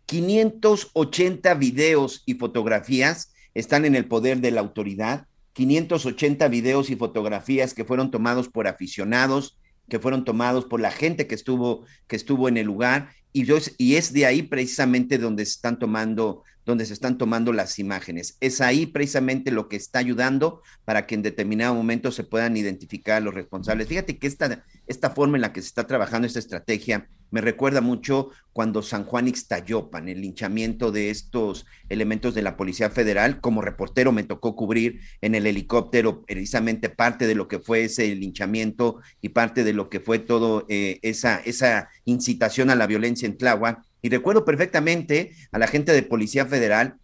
580 0.09 1.53
videos 1.53 2.23
y 2.25 2.33
fotografías 2.33 3.31
están 3.53 3.85
en 3.85 3.93
el 3.93 4.07
poder 4.07 4.41
de 4.41 4.49
la 4.49 4.59
autoridad. 4.59 5.27
580 5.53 6.47
videos 6.47 6.89
y 6.89 6.95
fotografías 6.95 7.75
que 7.75 7.85
fueron 7.85 8.09
tomados 8.09 8.49
por 8.49 8.67
aficionados, 8.67 9.59
que 9.87 9.99
fueron 9.99 10.25
tomados 10.25 10.65
por 10.65 10.79
la 10.79 10.89
gente 10.89 11.27
que 11.27 11.35
estuvo, 11.35 11.85
que 12.07 12.15
estuvo 12.15 12.49
en 12.49 12.57
el 12.57 12.65
lugar. 12.65 13.11
Y, 13.33 13.45
yo, 13.45 13.57
y 13.77 13.97
es 13.97 14.11
de 14.11 14.25
ahí 14.25 14.41
precisamente 14.41 15.19
donde 15.19 15.45
se 15.45 15.51
están 15.51 15.77
tomando 15.77 16.43
donde 16.65 16.85
se 16.85 16.93
están 16.93 17.17
tomando 17.17 17.51
las 17.51 17.79
imágenes. 17.79 18.37
Es 18.41 18.61
ahí 18.61 18.85
precisamente 18.85 19.49
lo 19.49 19.67
que 19.67 19.75
está 19.75 19.97
ayudando 19.99 20.61
para 20.85 21.07
que 21.07 21.15
en 21.15 21.23
determinado 21.23 21.73
momento 21.73 22.11
se 22.11 22.23
puedan 22.23 22.57
identificar 22.57 23.17
a 23.17 23.21
los 23.21 23.33
responsables. 23.33 23.87
Fíjate 23.87 24.19
que 24.19 24.27
esta, 24.27 24.63
esta 24.85 25.09
forma 25.09 25.37
en 25.37 25.41
la 25.41 25.51
que 25.51 25.61
se 25.61 25.67
está 25.67 25.87
trabajando 25.87 26.27
esta 26.27 26.37
estrategia 26.37 27.09
me 27.31 27.41
recuerda 27.41 27.81
mucho 27.81 28.29
cuando 28.53 28.81
San 28.81 29.05
Juan 29.05 29.27
Ixtayopan, 29.27 30.09
el 30.09 30.21
linchamiento 30.21 30.91
de 30.91 31.09
estos 31.09 31.65
elementos 31.87 32.33
de 32.33 32.41
la 32.41 32.57
Policía 32.57 32.89
Federal, 32.89 33.39
como 33.39 33.61
reportero 33.61 34.11
me 34.11 34.23
tocó 34.23 34.55
cubrir 34.55 34.99
en 35.21 35.35
el 35.35 35.47
helicóptero 35.47 36.23
precisamente 36.25 36.89
parte 36.89 37.27
de 37.27 37.35
lo 37.35 37.47
que 37.47 37.59
fue 37.59 37.85
ese 37.85 38.13
linchamiento 38.15 38.99
y 39.21 39.29
parte 39.29 39.63
de 39.63 39.73
lo 39.73 39.89
que 39.89 39.99
fue 39.99 40.19
todo 40.19 40.65
eh, 40.67 40.99
esa, 41.03 41.37
esa 41.37 41.89
incitación 42.05 42.69
a 42.69 42.75
la 42.75 42.87
violencia 42.87 43.27
en 43.27 43.37
Tláhuac. 43.37 43.81
Y 44.01 44.09
recuerdo 44.09 44.45
perfectamente 44.45 45.31
a 45.51 45.59
la 45.59 45.67
gente 45.67 45.91
de 45.91 46.03
Policía 46.03 46.45
Federal 46.45 46.98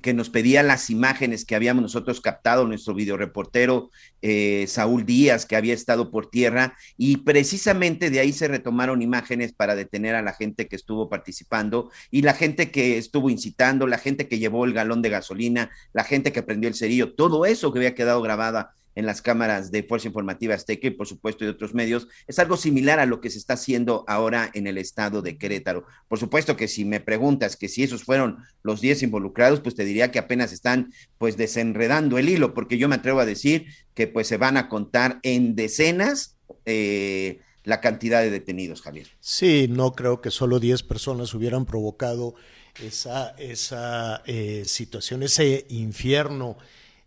que 0.00 0.14
nos 0.14 0.30
pedía 0.30 0.62
las 0.62 0.90
imágenes 0.90 1.44
que 1.44 1.54
habíamos 1.54 1.82
nosotros 1.82 2.20
captado, 2.20 2.66
nuestro 2.66 2.94
videoreportero 2.94 3.90
eh, 4.22 4.66
Saúl 4.68 5.06
Díaz, 5.06 5.46
que 5.46 5.56
había 5.56 5.74
estado 5.74 6.10
por 6.10 6.30
tierra, 6.30 6.76
y 6.96 7.18
precisamente 7.18 8.10
de 8.10 8.20
ahí 8.20 8.32
se 8.32 8.48
retomaron 8.48 9.02
imágenes 9.02 9.52
para 9.52 9.74
detener 9.74 10.14
a 10.14 10.22
la 10.22 10.32
gente 10.32 10.68
que 10.68 10.76
estuvo 10.76 11.08
participando 11.08 11.90
y 12.10 12.22
la 12.22 12.34
gente 12.34 12.70
que 12.70 12.98
estuvo 12.98 13.30
incitando, 13.30 13.86
la 13.86 13.98
gente 13.98 14.28
que 14.28 14.38
llevó 14.38 14.64
el 14.64 14.72
galón 14.72 15.02
de 15.02 15.10
gasolina, 15.10 15.70
la 15.92 16.04
gente 16.04 16.32
que 16.32 16.42
prendió 16.42 16.68
el 16.68 16.74
cerillo, 16.74 17.14
todo 17.14 17.46
eso 17.46 17.72
que 17.72 17.78
había 17.78 17.94
quedado 17.94 18.22
grabada 18.22 18.74
en 18.94 19.06
las 19.06 19.22
cámaras 19.22 19.70
de 19.70 19.82
Fuerza 19.82 20.08
Informativa 20.08 20.54
Azteca 20.54 20.88
y 20.88 20.90
por 20.90 21.06
supuesto 21.06 21.44
de 21.44 21.50
otros 21.50 21.74
medios, 21.74 22.08
es 22.26 22.38
algo 22.38 22.56
similar 22.56 22.98
a 22.98 23.06
lo 23.06 23.20
que 23.20 23.30
se 23.30 23.38
está 23.38 23.54
haciendo 23.54 24.04
ahora 24.08 24.50
en 24.54 24.66
el 24.66 24.78
estado 24.78 25.22
de 25.22 25.38
Querétaro. 25.38 25.84
Por 26.08 26.18
supuesto 26.18 26.56
que 26.56 26.68
si 26.68 26.84
me 26.84 27.00
preguntas 27.00 27.56
que 27.56 27.68
si 27.68 27.82
esos 27.82 28.04
fueron 28.04 28.38
los 28.62 28.80
10 28.80 29.04
involucrados, 29.04 29.60
pues 29.60 29.74
te 29.74 29.84
diría 29.84 30.10
que 30.10 30.18
apenas 30.18 30.52
están 30.52 30.92
pues 31.18 31.36
desenredando 31.36 32.18
el 32.18 32.28
hilo, 32.28 32.54
porque 32.54 32.78
yo 32.78 32.88
me 32.88 32.96
atrevo 32.96 33.20
a 33.20 33.26
decir 33.26 33.66
que 33.94 34.06
pues 34.06 34.26
se 34.26 34.36
van 34.36 34.56
a 34.56 34.68
contar 34.68 35.20
en 35.22 35.54
decenas 35.54 36.36
eh, 36.64 37.40
la 37.64 37.80
cantidad 37.80 38.22
de 38.22 38.30
detenidos, 38.30 38.82
Javier. 38.82 39.08
Sí, 39.20 39.66
no 39.68 39.92
creo 39.92 40.20
que 40.20 40.30
solo 40.30 40.58
10 40.58 40.82
personas 40.82 41.34
hubieran 41.34 41.66
provocado 41.66 42.34
esa, 42.82 43.30
esa 43.38 44.22
eh, 44.26 44.64
situación, 44.66 45.22
ese 45.22 45.66
infierno 45.68 46.56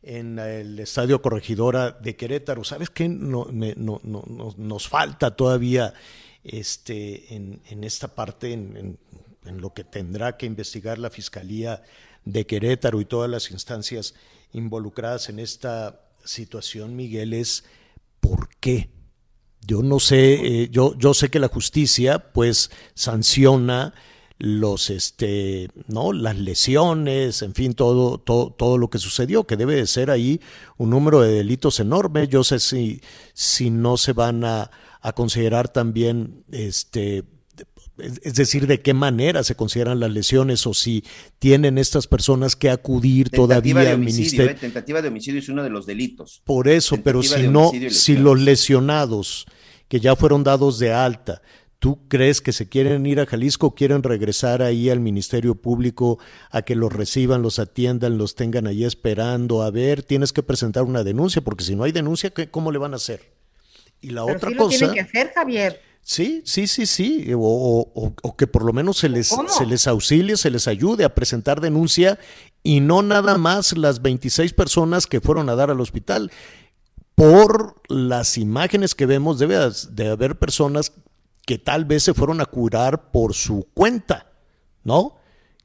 en 0.04 0.38
el 0.38 0.80
Estadio 0.80 1.22
Corregidora 1.22 1.92
de 1.92 2.16
Querétaro. 2.16 2.64
¿Sabes 2.64 2.90
qué? 2.90 3.08
No, 3.08 3.48
no, 3.52 4.02
no, 4.04 4.24
no, 4.26 4.54
nos 4.58 4.88
falta 4.88 5.36
todavía 5.36 5.94
este, 6.44 7.34
en, 7.34 7.62
en 7.70 7.84
esta 7.84 8.10
parte, 8.10 8.52
en, 8.52 8.78
en, 8.78 9.00
en, 9.46 9.62
lo 9.62 9.74
que 9.74 9.86
tendrá 9.86 10.38
que 10.38 10.46
investigar 10.46 11.00
la 11.00 11.10
Fiscalía 11.10 11.82
de 12.26 12.46
Querétaro 12.46 13.00
y 13.00 13.06
todas 13.06 13.30
las 13.30 13.50
instancias 13.52 14.14
involucradas 14.52 15.30
en 15.30 15.40
esta 15.40 16.02
situación, 16.24 16.96
Miguel, 16.96 17.34
es 17.34 17.64
¿por 18.20 18.50
qué? 18.60 18.90
Yo 19.66 19.82
no 19.82 20.00
sé, 20.00 20.34
eh, 20.64 20.70
yo, 20.70 20.98
yo 20.98 21.14
sé 21.14 21.30
que 21.30 21.40
la 21.40 21.48
justicia 21.48 22.34
pues 22.34 22.72
sanciona 22.94 23.94
los 24.40 24.90
este 24.90 25.70
no 25.88 26.12
las 26.12 26.38
lesiones 26.38 27.42
en 27.44 27.54
fin 27.54 27.74
todo, 27.74 28.18
todo 28.18 28.52
todo 28.52 28.78
lo 28.78 28.90
que 28.90 28.98
sucedió 28.98 29.46
que 29.46 29.58
debe 29.58 29.76
de 29.76 29.88
ser 29.88 30.10
ahí 30.10 30.42
un 30.78 30.90
número 30.90 31.22
de 31.22 31.32
delitos 31.32 31.80
enorme 31.80 32.28
yo 32.28 32.44
sé 32.44 32.60
si 32.60 33.02
si 33.34 33.70
no 33.70 33.96
se 33.96 34.14
van 34.14 34.44
a, 34.44 34.72
a 35.02 35.14
considerar 35.14 35.70
también 35.70 36.44
este 36.52 37.24
es 37.98 38.34
decir, 38.34 38.66
de 38.66 38.82
qué 38.82 38.94
manera 38.94 39.44
se 39.44 39.56
consideran 39.56 40.00
las 40.00 40.12
lesiones 40.12 40.66
o 40.66 40.74
si 40.74 41.04
tienen 41.38 41.78
estas 41.78 42.08
personas 42.08 42.56
que 42.56 42.70
acudir 42.70 43.30
todavía 43.30 43.92
al 43.92 44.00
ministerio. 44.00 44.52
¿eh? 44.52 44.56
Tentativa 44.56 45.02
de 45.02 45.10
homicidio 45.10 45.40
es 45.40 45.50
uno 45.50 45.64
de 45.64 45.70
los 45.70 45.86
delitos. 45.86 46.42
Por 46.44 46.68
eso, 46.68 46.98
pero 47.04 47.22
si 47.22 47.48
no, 47.48 47.72
si 47.90 48.18
los 48.18 48.40
lesionados 48.40 49.46
que 49.88 50.00
ya 50.00 50.16
fueron 50.16 50.44
dados 50.44 50.80
de 50.80 50.92
alta, 50.92 51.44
¿Tú 51.84 52.00
crees 52.08 52.40
que 52.40 52.54
se 52.54 52.70
quieren 52.70 53.06
ir 53.06 53.20
a 53.20 53.26
Jalisco 53.26 53.68
o 53.68 53.76
quieren 53.76 54.04
regresar 54.04 54.62
ahí 54.62 54.90
al 54.90 55.02
Ministerio 55.02 55.56
Público 55.56 56.18
a 56.50 56.62
que 56.62 56.78
los 56.78 56.94
reciban, 56.94 57.42
los 57.42 57.60
atiendan, 57.60 58.18
los 58.18 58.36
tengan 58.36 58.68
ahí 58.68 58.86
esperando? 58.86 59.64
A 59.64 59.70
ver, 59.70 60.02
tienes 60.02 60.32
que 60.32 60.44
presentar 60.44 60.84
una 60.84 61.04
denuncia, 61.04 61.42
porque 61.42 61.66
si 61.66 61.76
no 61.76 61.84
hay 61.84 61.92
denuncia, 61.92 62.32
¿cómo 62.52 62.72
le 62.72 62.78
van 62.78 62.94
a 62.94 62.96
hacer? 62.96 63.34
Y 64.00 64.12
la 64.12 64.24
otra 64.24 64.56
cosa. 64.56 64.64
Lo 64.64 64.70
tienen 64.70 64.94
que 64.94 65.02
hacer, 65.02 65.34
Javier. 65.36 65.82
Sí, 66.02 66.42
sí, 66.46 66.68
sí, 66.68 66.86
sí. 66.86 67.28
O, 67.36 68.14
que 68.38 68.48
por 68.48 68.64
lo 68.64 68.72
menos 68.72 69.00
se 69.00 69.10
les, 69.10 69.28
se 69.28 69.66
les 69.66 69.86
auxilie, 69.86 70.38
se 70.38 70.52
les 70.52 70.70
ayude 70.70 71.04
a 71.04 71.14
presentar 71.14 71.60
denuncia 71.60 72.18
y 72.64 72.80
no 72.80 73.04
nada 73.04 73.38
más 73.38 73.78
las 73.78 74.02
26 74.02 74.54
personas 74.54 75.06
que 75.06 75.20
fueron 75.20 75.50
a 75.50 75.56
dar 75.56 75.70
al 75.70 75.82
hospital. 75.82 76.32
Por 77.14 77.76
las 77.90 78.38
imágenes 78.38 78.96
que 78.96 79.06
vemos, 79.06 79.38
debe 79.38 79.58
de 79.92 80.08
haber 80.08 80.40
personas 80.40 80.94
que 81.46 81.58
tal 81.58 81.86
vez 81.86 82.04
se 82.04 82.14
fueron 82.14 82.42
a 82.42 82.46
curar 82.46 83.12
por 83.12 83.34
su 83.34 83.68
cuenta, 83.74 84.32
¿no? 84.84 85.18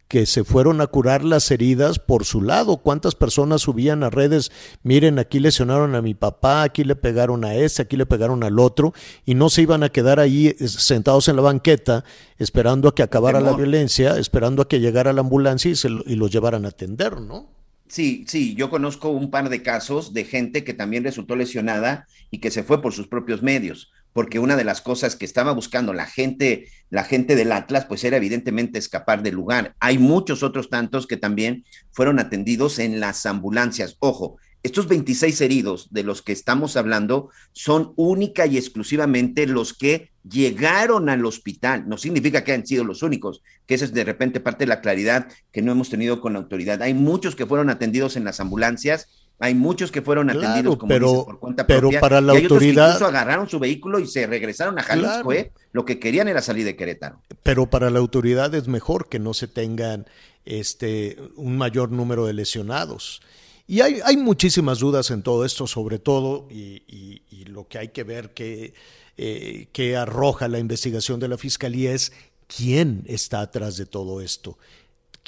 que 0.08 0.24
se 0.24 0.42
fueron 0.42 0.80
a 0.80 0.86
curar 0.86 1.22
las 1.22 1.50
heridas 1.50 1.98
por 1.98 2.24
su 2.24 2.40
lado. 2.40 2.78
¿Cuántas 2.78 3.14
personas 3.14 3.62
subían 3.62 4.02
a 4.02 4.10
redes? 4.10 4.50
Miren, 4.82 5.18
aquí 5.18 5.38
lesionaron 5.38 5.94
a 5.94 6.02
mi 6.02 6.14
papá, 6.14 6.62
aquí 6.62 6.82
le 6.82 6.96
pegaron 6.96 7.44
a 7.44 7.54
ese, 7.54 7.82
aquí 7.82 7.96
le 7.96 8.06
pegaron 8.06 8.42
al 8.42 8.58
otro, 8.58 8.94
y 9.26 9.34
no 9.34 9.50
se 9.50 9.62
iban 9.62 9.82
a 9.82 9.90
quedar 9.90 10.18
ahí 10.18 10.48
eh, 10.48 10.68
sentados 10.68 11.28
en 11.28 11.36
la 11.36 11.42
banqueta 11.42 12.04
esperando 12.38 12.88
a 12.88 12.94
que 12.94 13.02
acabara 13.02 13.40
la 13.40 13.52
violencia, 13.52 14.18
esperando 14.18 14.62
a 14.62 14.68
que 14.68 14.80
llegara 14.80 15.12
la 15.12 15.20
ambulancia 15.20 15.70
y, 15.70 15.76
se, 15.76 15.88
y 16.06 16.14
los 16.14 16.30
llevaran 16.30 16.64
a 16.64 16.68
atender, 16.68 17.20
¿no? 17.20 17.50
Sí, 17.88 18.24
sí, 18.28 18.54
yo 18.54 18.70
conozco 18.70 19.10
un 19.10 19.30
par 19.30 19.48
de 19.48 19.62
casos 19.62 20.12
de 20.12 20.24
gente 20.24 20.62
que 20.62 20.74
también 20.74 21.04
resultó 21.04 21.36
lesionada 21.36 22.06
y 22.30 22.38
que 22.38 22.50
se 22.50 22.62
fue 22.62 22.80
por 22.82 22.92
sus 22.92 23.08
propios 23.08 23.42
medios 23.42 23.90
porque 24.18 24.40
una 24.40 24.56
de 24.56 24.64
las 24.64 24.80
cosas 24.80 25.14
que 25.14 25.24
estaba 25.24 25.52
buscando 25.52 25.92
la 25.92 26.04
gente, 26.04 26.66
la 26.90 27.04
gente 27.04 27.36
del 27.36 27.52
Atlas, 27.52 27.84
pues 27.84 28.02
era 28.02 28.16
evidentemente 28.16 28.76
escapar 28.76 29.22
del 29.22 29.36
lugar. 29.36 29.76
Hay 29.78 29.98
muchos 29.98 30.42
otros 30.42 30.70
tantos 30.70 31.06
que 31.06 31.16
también 31.16 31.64
fueron 31.92 32.18
atendidos 32.18 32.80
en 32.80 32.98
las 32.98 33.26
ambulancias. 33.26 33.96
Ojo, 34.00 34.38
estos 34.64 34.88
26 34.88 35.40
heridos 35.40 35.92
de 35.92 36.02
los 36.02 36.22
que 36.22 36.32
estamos 36.32 36.76
hablando 36.76 37.30
son 37.52 37.92
única 37.94 38.44
y 38.48 38.58
exclusivamente 38.58 39.46
los 39.46 39.72
que 39.72 40.10
llegaron 40.28 41.08
al 41.08 41.24
hospital. 41.24 41.88
No 41.88 41.96
significa 41.96 42.42
que 42.42 42.50
hayan 42.50 42.66
sido 42.66 42.82
los 42.82 43.04
únicos, 43.04 43.44
que 43.66 43.74
esa 43.74 43.84
es 43.84 43.94
de 43.94 44.02
repente 44.02 44.40
parte 44.40 44.64
de 44.64 44.68
la 44.70 44.80
claridad 44.80 45.28
que 45.52 45.62
no 45.62 45.70
hemos 45.70 45.90
tenido 45.90 46.20
con 46.20 46.32
la 46.32 46.40
autoridad. 46.40 46.82
Hay 46.82 46.92
muchos 46.92 47.36
que 47.36 47.46
fueron 47.46 47.70
atendidos 47.70 48.16
en 48.16 48.24
las 48.24 48.40
ambulancias 48.40 49.17
hay 49.40 49.54
muchos 49.54 49.92
que 49.92 50.02
fueron 50.02 50.30
atendidos 50.30 50.76
como 50.76 50.88
pero, 50.88 51.24
por 51.24 51.38
cuenta 51.38 51.66
pero 51.66 51.80
propia. 51.82 52.00
Para 52.00 52.20
la 52.20 52.34
y 52.34 52.36
hay 52.38 52.42
autoridad. 52.42 52.84
Otros 52.84 52.98
que 52.98 53.04
incluso 53.04 53.06
agarraron 53.06 53.48
su 53.48 53.58
vehículo 53.58 53.98
y 54.00 54.06
se 54.06 54.26
regresaron 54.26 54.78
a 54.78 54.82
Jalisco, 54.82 55.32
¿eh? 55.32 55.52
Lo 55.72 55.84
que 55.84 56.00
querían 56.00 56.28
era 56.28 56.42
salir 56.42 56.64
de 56.64 56.74
Querétaro. 56.74 57.22
Pero 57.42 57.70
para 57.70 57.90
la 57.90 58.00
autoridad 58.00 58.54
es 58.54 58.66
mejor 58.66 59.08
que 59.08 59.18
no 59.18 59.34
se 59.34 59.46
tengan 59.46 60.06
este 60.44 61.18
un 61.36 61.56
mayor 61.56 61.90
número 61.90 62.26
de 62.26 62.32
lesionados. 62.32 63.22
Y 63.66 63.82
hay, 63.82 64.00
hay 64.02 64.16
muchísimas 64.16 64.78
dudas 64.78 65.10
en 65.10 65.22
todo 65.22 65.44
esto, 65.44 65.66
sobre 65.66 65.98
todo, 65.98 66.48
y, 66.50 67.22
lo 67.46 67.66
que 67.66 67.78
hay 67.78 67.88
que 67.88 68.04
ver 68.04 68.34
que, 68.34 68.74
eh, 69.16 69.68
que 69.72 69.96
arroja 69.96 70.48
la 70.48 70.58
investigación 70.58 71.18
de 71.18 71.28
la 71.28 71.38
Fiscalía 71.38 71.92
es 71.92 72.12
quién 72.46 73.04
está 73.06 73.40
atrás 73.40 73.76
de 73.76 73.86
todo 73.86 74.20
esto 74.20 74.58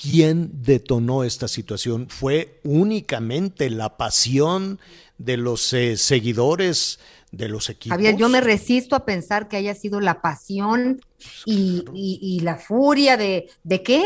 quién 0.00 0.50
detonó 0.62 1.24
esta 1.24 1.48
situación. 1.48 2.08
¿Fue 2.08 2.60
únicamente 2.64 3.70
la 3.70 3.96
pasión 3.96 4.78
de 5.18 5.36
los 5.36 5.72
eh, 5.72 5.96
seguidores 5.96 6.98
de 7.32 7.48
los 7.48 7.68
equipos? 7.68 7.96
Javier, 7.96 8.16
yo 8.16 8.28
me 8.28 8.40
resisto 8.40 8.96
a 8.96 9.04
pensar 9.04 9.48
que 9.48 9.56
haya 9.56 9.74
sido 9.74 10.00
la 10.00 10.22
pasión 10.22 11.00
y, 11.44 12.40
la 12.42 12.56
furia 12.56 13.18
de, 13.18 13.50
¿de 13.62 13.82
qué? 13.82 14.02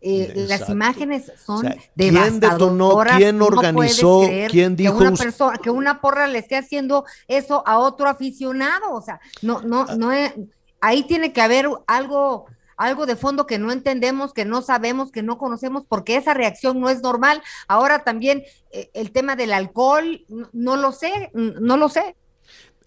Eh, 0.00 0.46
las 0.48 0.70
imágenes 0.70 1.30
son 1.44 1.62
de 1.94 2.08
¿Quién 2.08 2.40
detonó? 2.40 3.02
¿Quién 3.16 3.42
organizó? 3.42 4.22
¿Quién 4.48 4.76
dijo? 4.76 4.98
Que 4.98 5.04
una, 5.04 5.16
persona, 5.16 5.58
que 5.58 5.70
una 5.70 6.00
porra 6.00 6.26
le 6.26 6.38
esté 6.38 6.56
haciendo 6.56 7.04
eso 7.28 7.62
a 7.66 7.78
otro 7.78 8.08
aficionado. 8.08 8.94
O 8.94 9.02
sea, 9.02 9.20
no, 9.42 9.60
no, 9.60 9.84
no 9.96 10.10
es, 10.10 10.32
ahí 10.80 11.02
tiene 11.02 11.34
que 11.34 11.42
haber 11.42 11.68
algo 11.86 12.46
algo 12.76 13.06
de 13.06 13.16
fondo 13.16 13.46
que 13.46 13.58
no 13.58 13.72
entendemos, 13.72 14.32
que 14.32 14.44
no 14.44 14.62
sabemos, 14.62 15.10
que 15.10 15.22
no 15.22 15.38
conocemos, 15.38 15.84
porque 15.88 16.16
esa 16.16 16.34
reacción 16.34 16.80
no 16.80 16.90
es 16.90 17.02
normal. 17.02 17.42
Ahora 17.68 18.04
también 18.04 18.44
eh, 18.70 18.90
el 18.94 19.12
tema 19.12 19.36
del 19.36 19.52
alcohol, 19.52 20.24
no, 20.52 20.76
lo 20.76 20.92
sé, 20.92 21.30
no 21.34 21.76
lo 21.76 21.88
sé. 21.88 22.16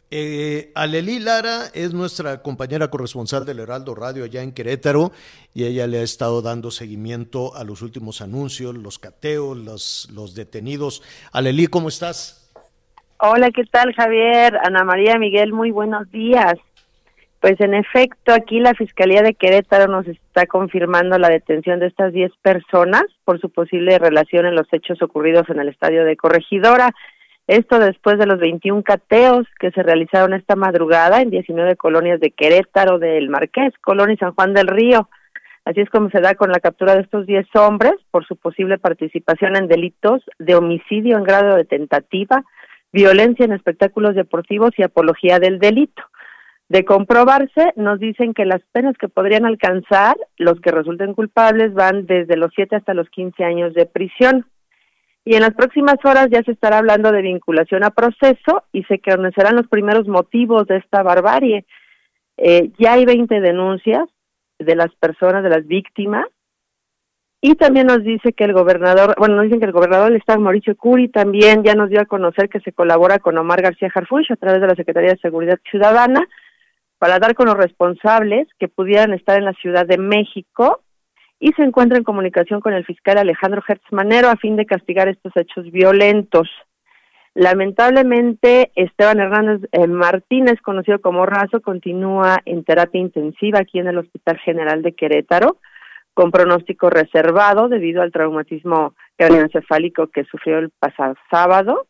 Eh, 0.09 0.71
Aleli 0.73 1.19
Lara 1.19 1.65
es 1.73 1.93
nuestra 1.93 2.41
compañera 2.41 2.89
corresponsal 2.89 3.45
del 3.45 3.59
Heraldo 3.59 3.93
Radio 3.93 4.23
allá 4.23 4.41
en 4.41 4.53
Querétaro 4.53 5.11
y 5.53 5.65
ella 5.65 5.85
le 5.85 5.99
ha 5.99 6.03
estado 6.03 6.41
dando 6.41 6.71
seguimiento 6.71 7.53
a 7.55 7.65
los 7.65 7.81
últimos 7.81 8.21
anuncios, 8.21 8.73
los 8.73 8.99
cateos, 8.99 9.57
los, 9.57 10.07
los 10.13 10.33
detenidos. 10.33 11.03
Aleli, 11.33 11.67
¿cómo 11.67 11.89
estás? 11.89 12.49
Hola, 13.19 13.51
¿qué 13.51 13.63
tal 13.65 13.93
Javier? 13.95 14.57
Ana 14.63 14.85
María 14.85 15.17
Miguel, 15.17 15.51
muy 15.51 15.71
buenos 15.71 16.09
días. 16.11 16.53
Pues 17.39 17.59
en 17.59 17.75
efecto, 17.75 18.33
aquí 18.33 18.59
la 18.59 18.73
Fiscalía 18.73 19.21
de 19.21 19.35
Querétaro 19.35 19.87
nos 19.91 20.07
está 20.07 20.47
confirmando 20.47 21.19
la 21.19 21.29
detención 21.29 21.79
de 21.79 21.87
estas 21.87 22.11
10 22.11 22.31
personas 22.41 23.03
por 23.25 23.39
su 23.39 23.51
posible 23.51 23.99
relación 23.99 24.47
en 24.47 24.55
los 24.55 24.67
hechos 24.71 25.01
ocurridos 25.03 25.47
en 25.49 25.59
el 25.59 25.69
estadio 25.69 26.03
de 26.03 26.17
Corregidora. 26.17 26.95
Esto 27.45 27.77
después 27.79 28.17
de 28.17 28.25
los 28.25 28.39
21 28.39 28.81
cateos 28.81 29.45
que 29.59 29.71
se 29.71 29.83
realizaron 29.83 30.33
esta 30.33 30.55
madrugada 30.55 31.21
en 31.21 31.29
19 31.29 31.75
colonias 31.75 32.19
de 32.19 32.31
Querétaro, 32.31 32.97
del 32.97 33.29
Marqués, 33.29 33.73
Colón 33.81 34.11
y 34.11 34.17
San 34.17 34.33
Juan 34.33 34.53
del 34.53 34.67
Río. 34.67 35.07
Así 35.63 35.81
es 35.81 35.89
como 35.89 36.09
se 36.09 36.21
da 36.21 36.33
con 36.33 36.51
la 36.51 36.59
captura 36.59 36.95
de 36.95 37.01
estos 37.01 37.27
10 37.27 37.45
hombres 37.55 37.93
por 38.09 38.25
su 38.25 38.35
posible 38.35 38.79
participación 38.79 39.55
en 39.55 39.67
delitos 39.67 40.23
de 40.39 40.55
homicidio 40.55 41.17
en 41.17 41.23
grado 41.23 41.55
de 41.55 41.65
tentativa, 41.65 42.43
violencia 42.91 43.45
en 43.45 43.53
espectáculos 43.53 44.15
deportivos 44.15 44.71
y 44.77 44.83
apología 44.83 45.39
del 45.39 45.59
delito. 45.59 46.03
De 46.69 46.83
comprobarse, 46.83 47.71
nos 47.77 47.99
dicen 47.99 48.33
que 48.33 48.45
las 48.45 48.61
penas 48.73 48.97
que 48.97 49.07
podrían 49.07 49.45
alcanzar 49.45 50.17
los 50.37 50.59
que 50.59 50.71
resulten 50.71 51.13
culpables 51.13 51.73
van 51.73 52.05
desde 52.05 52.35
los 52.35 52.51
7 52.53 52.75
hasta 52.75 52.93
los 52.93 53.09
15 53.09 53.43
años 53.43 53.73
de 53.73 53.85
prisión. 53.85 54.45
Y 55.23 55.35
en 55.35 55.41
las 55.41 55.53
próximas 55.53 55.97
horas 56.03 56.27
ya 56.29 56.43
se 56.43 56.51
estará 56.51 56.79
hablando 56.79 57.11
de 57.11 57.21
vinculación 57.21 57.83
a 57.83 57.91
proceso 57.91 58.63
y 58.73 58.83
se 58.83 58.99
conocerán 58.99 59.55
los 59.55 59.67
primeros 59.67 60.07
motivos 60.07 60.67
de 60.67 60.77
esta 60.77 61.03
barbarie. 61.03 61.65
Eh, 62.37 62.71
ya 62.77 62.93
hay 62.93 63.05
20 63.05 63.39
denuncias 63.39 64.03
de 64.59 64.75
las 64.75 64.93
personas, 64.95 65.43
de 65.43 65.49
las 65.49 65.65
víctimas, 65.67 66.25
y 67.39 67.55
también 67.55 67.87
nos 67.87 68.03
dice 68.03 68.33
que 68.33 68.45
el 68.45 68.53
gobernador, 68.53 69.15
bueno, 69.17 69.35
nos 69.35 69.43
dicen 69.45 69.59
que 69.59 69.67
el 69.67 69.71
gobernador 69.71 70.07
del 70.07 70.17
estado, 70.17 70.39
Mauricio 70.39 70.75
Curi, 70.75 71.07
también 71.07 71.63
ya 71.63 71.75
nos 71.75 71.89
dio 71.89 72.01
a 72.01 72.05
conocer 72.05 72.49
que 72.49 72.59
se 72.61 72.73
colabora 72.73 73.19
con 73.19 73.37
Omar 73.37 73.61
García 73.61 73.91
Harfuch 73.93 74.31
a 74.31 74.35
través 74.37 74.59
de 74.59 74.67
la 74.67 74.75
Secretaría 74.75 75.11
de 75.11 75.19
Seguridad 75.19 75.59
Ciudadana 75.69 76.27
para 76.99 77.19
dar 77.19 77.35
con 77.35 77.47
los 77.47 77.57
responsables 77.57 78.47
que 78.59 78.67
pudieran 78.67 79.13
estar 79.13 79.37
en 79.37 79.45
la 79.45 79.53
Ciudad 79.53 79.85
de 79.85 79.97
México 79.97 80.81
y 81.39 81.51
se 81.53 81.63
encuentra 81.63 81.97
en 81.97 82.03
comunicación 82.03 82.61
con 82.61 82.73
el 82.73 82.85
fiscal 82.85 83.17
Alejandro 83.17 83.63
Hertz 83.67 83.85
Manero 83.91 84.29
a 84.29 84.37
fin 84.37 84.55
de 84.55 84.65
castigar 84.65 85.07
estos 85.07 85.31
hechos 85.35 85.71
violentos. 85.71 86.49
Lamentablemente, 87.35 88.71
Esteban 88.75 89.19
Hernández 89.19 89.69
eh, 89.71 89.85
Martínez, 89.85 90.59
conocido 90.61 90.99
como 90.99 91.27
Razo, 91.27 91.61
continúa 91.61 92.39
en 92.45 92.63
terapia 92.63 92.99
intensiva 92.99 93.59
aquí 93.59 93.77
en 93.77 93.87
el 93.87 93.99
Hospital 93.99 94.39
General 94.39 94.81
de 94.81 94.93
Querétaro, 94.93 95.57
con 96.15 96.31
pronóstico 96.31 96.89
reservado 96.89 97.69
debido 97.69 98.01
al 98.01 98.11
traumatismo 98.11 98.95
craneoencefálico 99.17 100.07
que 100.07 100.23
sufrió 100.23 100.57
el 100.57 100.71
pasado 100.71 101.13
sábado. 101.29 101.85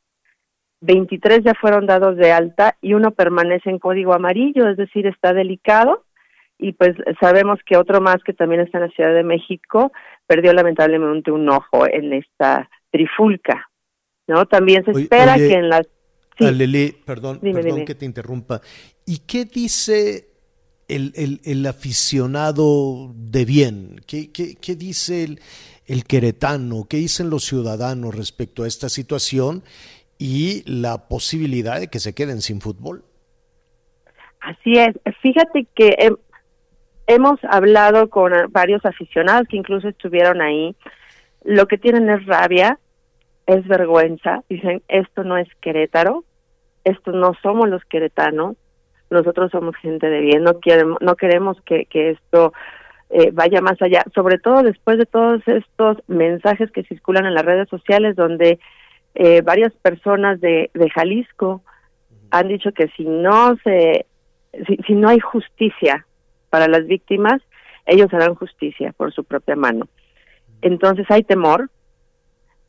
23 0.81 1.43
ya 1.43 1.53
fueron 1.53 1.85
dados 1.85 2.17
de 2.17 2.31
alta 2.31 2.77
y 2.81 2.93
uno 2.93 3.11
permanece 3.11 3.69
en 3.69 3.79
código 3.79 4.13
amarillo, 4.13 4.67
es 4.69 4.77
decir, 4.77 5.07
está 5.07 5.33
delicado. 5.33 6.03
Y 6.59 6.73
pues 6.73 6.95
sabemos 7.19 7.59
que 7.65 7.77
otro 7.77 8.01
más 8.01 8.17
que 8.25 8.33
también 8.33 8.61
está 8.61 8.79
en 8.79 8.85
la 8.85 8.89
Ciudad 8.89 9.13
de 9.13 9.23
México 9.23 9.91
perdió 10.25 10.53
lamentablemente 10.53 11.31
un 11.31 11.47
ojo 11.49 11.87
en 11.87 12.13
esta 12.13 12.69
trifulca. 12.91 13.69
¿No? 14.27 14.45
También 14.45 14.83
se 14.83 14.91
espera 14.91 15.35
que 15.35 15.53
en 15.53 15.69
las 15.69 15.87
sí. 16.37 17.01
perdón, 17.05 17.39
perdón 17.39 17.85
que 17.85 17.95
te 17.95 18.05
interrumpa. 18.05 18.61
¿Y 19.05 19.19
qué 19.19 19.45
dice 19.45 20.27
el, 20.87 21.13
el, 21.15 21.39
el 21.45 21.65
aficionado 21.65 23.13
de 23.15 23.45
bien? 23.45 24.01
¿Qué, 24.05 24.31
qué, 24.31 24.55
qué 24.55 24.75
dice 24.75 25.23
el, 25.23 25.39
el 25.85 26.03
queretano? 26.03 26.85
¿Qué 26.89 26.97
dicen 26.97 27.29
los 27.29 27.45
ciudadanos 27.45 28.15
respecto 28.15 28.63
a 28.63 28.67
esta 28.67 28.89
situación? 28.89 29.63
Y 30.17 30.63
la 30.65 31.07
posibilidad 31.07 31.79
de 31.79 31.87
que 31.87 31.99
se 31.99 32.13
queden 32.13 32.41
sin 32.41 32.61
fútbol. 32.61 33.03
Así 34.39 34.73
es. 34.73 34.95
Fíjate 35.21 35.67
que 35.75 35.95
em, 35.99 36.15
hemos 37.07 37.39
hablado 37.43 38.09
con 38.09 38.31
varios 38.51 38.85
aficionados 38.85 39.47
que 39.47 39.57
incluso 39.57 39.87
estuvieron 39.87 40.41
ahí. 40.41 40.75
Lo 41.43 41.67
que 41.67 41.77
tienen 41.77 42.09
es 42.09 42.25
rabia, 42.25 42.79
es 43.45 43.67
vergüenza. 43.67 44.43
Dicen, 44.49 44.83
esto 44.87 45.23
no 45.23 45.37
es 45.37 45.47
Querétaro, 45.61 46.23
esto 46.83 47.11
no 47.11 47.33
somos 47.41 47.69
los 47.69 47.83
queretanos, 47.85 48.55
nosotros 49.09 49.51
somos 49.51 49.75
gente 49.77 50.07
de 50.09 50.19
bien, 50.19 50.43
no 50.43 50.59
queremos, 50.59 50.97
no 51.01 51.15
queremos 51.15 51.59
que, 51.61 51.85
que 51.85 52.11
esto 52.11 52.53
eh, 53.09 53.31
vaya 53.31 53.61
más 53.61 53.81
allá, 53.81 54.03
sobre 54.13 54.37
todo 54.37 54.63
después 54.63 54.97
de 54.97 55.05
todos 55.05 55.41
estos 55.47 55.97
mensajes 56.07 56.71
que 56.71 56.83
circulan 56.83 57.25
en 57.25 57.33
las 57.33 57.45
redes 57.45 57.69
sociales 57.69 58.15
donde 58.15 58.59
eh, 59.19 59.41
varias 59.41 59.73
personas 59.73 60.39
de, 60.39 60.69
de 60.75 60.89
Jalisco 60.91 61.63
han 62.29 62.49
dicho 62.49 62.71
que 62.71 62.87
si 62.89 63.03
no 63.03 63.57
se 63.63 64.05
si, 64.85 64.93
no 64.93 65.09
hay 65.09 65.19
justicia 65.19 66.05
para 66.51 66.67
las 66.67 66.85
víctimas, 66.85 67.41
ellos 67.87 68.13
harán 68.13 68.35
justicia 68.35 68.93
por 68.95 69.11
su 69.11 69.23
propia 69.23 69.55
mano. 69.55 69.87
Entonces 70.61 71.07
hay 71.09 71.23
temor, 71.23 71.71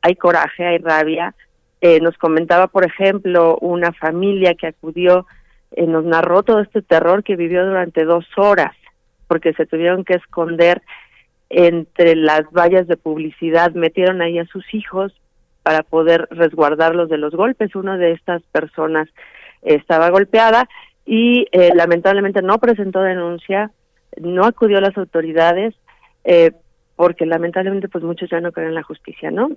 hay 0.00 0.16
coraje, 0.16 0.64
hay 0.64 0.78
rabia. 0.78 1.34
Eh, 1.82 2.00
nos 2.00 2.16
comentaba, 2.16 2.68
por 2.68 2.86
ejemplo, 2.86 3.58
una 3.58 3.92
familia 3.92 4.54
que 4.54 4.68
acudió, 4.68 5.26
eh, 5.72 5.86
nos 5.86 6.04
narró 6.04 6.44
todo 6.44 6.60
este 6.60 6.80
terror 6.80 7.22
que 7.24 7.36
vivió 7.36 7.66
durante 7.66 8.04
dos 8.04 8.24
horas, 8.38 8.74
porque 9.26 9.52
se 9.52 9.66
tuvieron 9.66 10.02
que 10.02 10.14
esconder 10.14 10.80
entre 11.50 12.16
las 12.16 12.50
vallas 12.52 12.86
de 12.86 12.96
publicidad, 12.96 13.72
metieron 13.72 14.22
ahí 14.22 14.38
a 14.38 14.46
sus 14.46 14.64
hijos 14.72 15.12
para 15.68 15.82
poder 15.82 16.26
resguardarlos 16.30 17.10
de 17.10 17.18
los 17.18 17.34
golpes. 17.34 17.74
Una 17.74 17.98
de 17.98 18.12
estas 18.12 18.40
personas 18.44 19.06
estaba 19.60 20.08
golpeada 20.08 20.66
y 21.04 21.46
eh, 21.52 21.72
lamentablemente 21.74 22.40
no 22.40 22.56
presentó 22.56 23.02
denuncia, 23.02 23.70
no 24.18 24.46
acudió 24.46 24.78
a 24.78 24.80
las 24.80 24.96
autoridades, 24.96 25.74
eh, 26.24 26.52
porque 26.96 27.26
lamentablemente 27.26 27.86
pues 27.90 28.02
muchos 28.02 28.30
ya 28.30 28.40
no 28.40 28.50
creen 28.50 28.70
en 28.70 28.76
la 28.76 28.82
justicia, 28.82 29.30
¿no? 29.30 29.50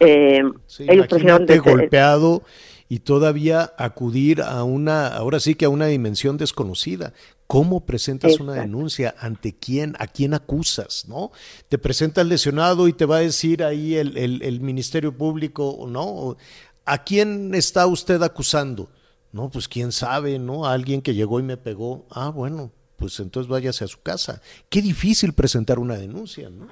Eh, 0.00 0.40
ellos 0.88 1.06
imagínate 1.10 1.58
golpeado 1.58 2.42
y 2.88 3.00
todavía 3.00 3.72
acudir 3.76 4.40
a 4.40 4.64
una, 4.64 5.06
ahora 5.08 5.38
sí 5.38 5.54
que 5.54 5.66
a 5.66 5.68
una 5.68 5.84
dimensión 5.84 6.38
desconocida. 6.38 7.12
¿Cómo 7.50 7.84
presentas 7.84 8.38
una 8.38 8.52
denuncia? 8.52 9.12
¿Ante 9.18 9.56
quién? 9.56 9.96
¿A 9.98 10.06
quién 10.06 10.34
acusas? 10.34 11.06
¿No? 11.08 11.32
Te 11.68 11.78
presenta 11.78 12.20
el 12.20 12.28
lesionado 12.28 12.86
y 12.86 12.92
te 12.92 13.06
va 13.06 13.16
a 13.16 13.20
decir 13.22 13.64
ahí 13.64 13.96
el, 13.96 14.16
el, 14.16 14.40
el 14.42 14.60
Ministerio 14.60 15.18
Público, 15.18 15.84
¿no? 15.88 16.36
¿A 16.84 17.02
quién 17.02 17.52
está 17.56 17.88
usted 17.88 18.22
acusando? 18.22 18.88
No, 19.32 19.50
pues 19.50 19.66
quién 19.66 19.90
sabe, 19.90 20.38
¿no? 20.38 20.64
Alguien 20.64 21.02
que 21.02 21.12
llegó 21.12 21.40
y 21.40 21.42
me 21.42 21.56
pegó. 21.56 22.06
Ah, 22.12 22.28
bueno, 22.28 22.70
pues 22.94 23.18
entonces 23.18 23.50
váyase 23.50 23.82
a 23.82 23.88
su 23.88 24.00
casa. 24.00 24.40
Qué 24.68 24.80
difícil 24.80 25.32
presentar 25.32 25.80
una 25.80 25.96
denuncia, 25.96 26.50
¿no? 26.50 26.68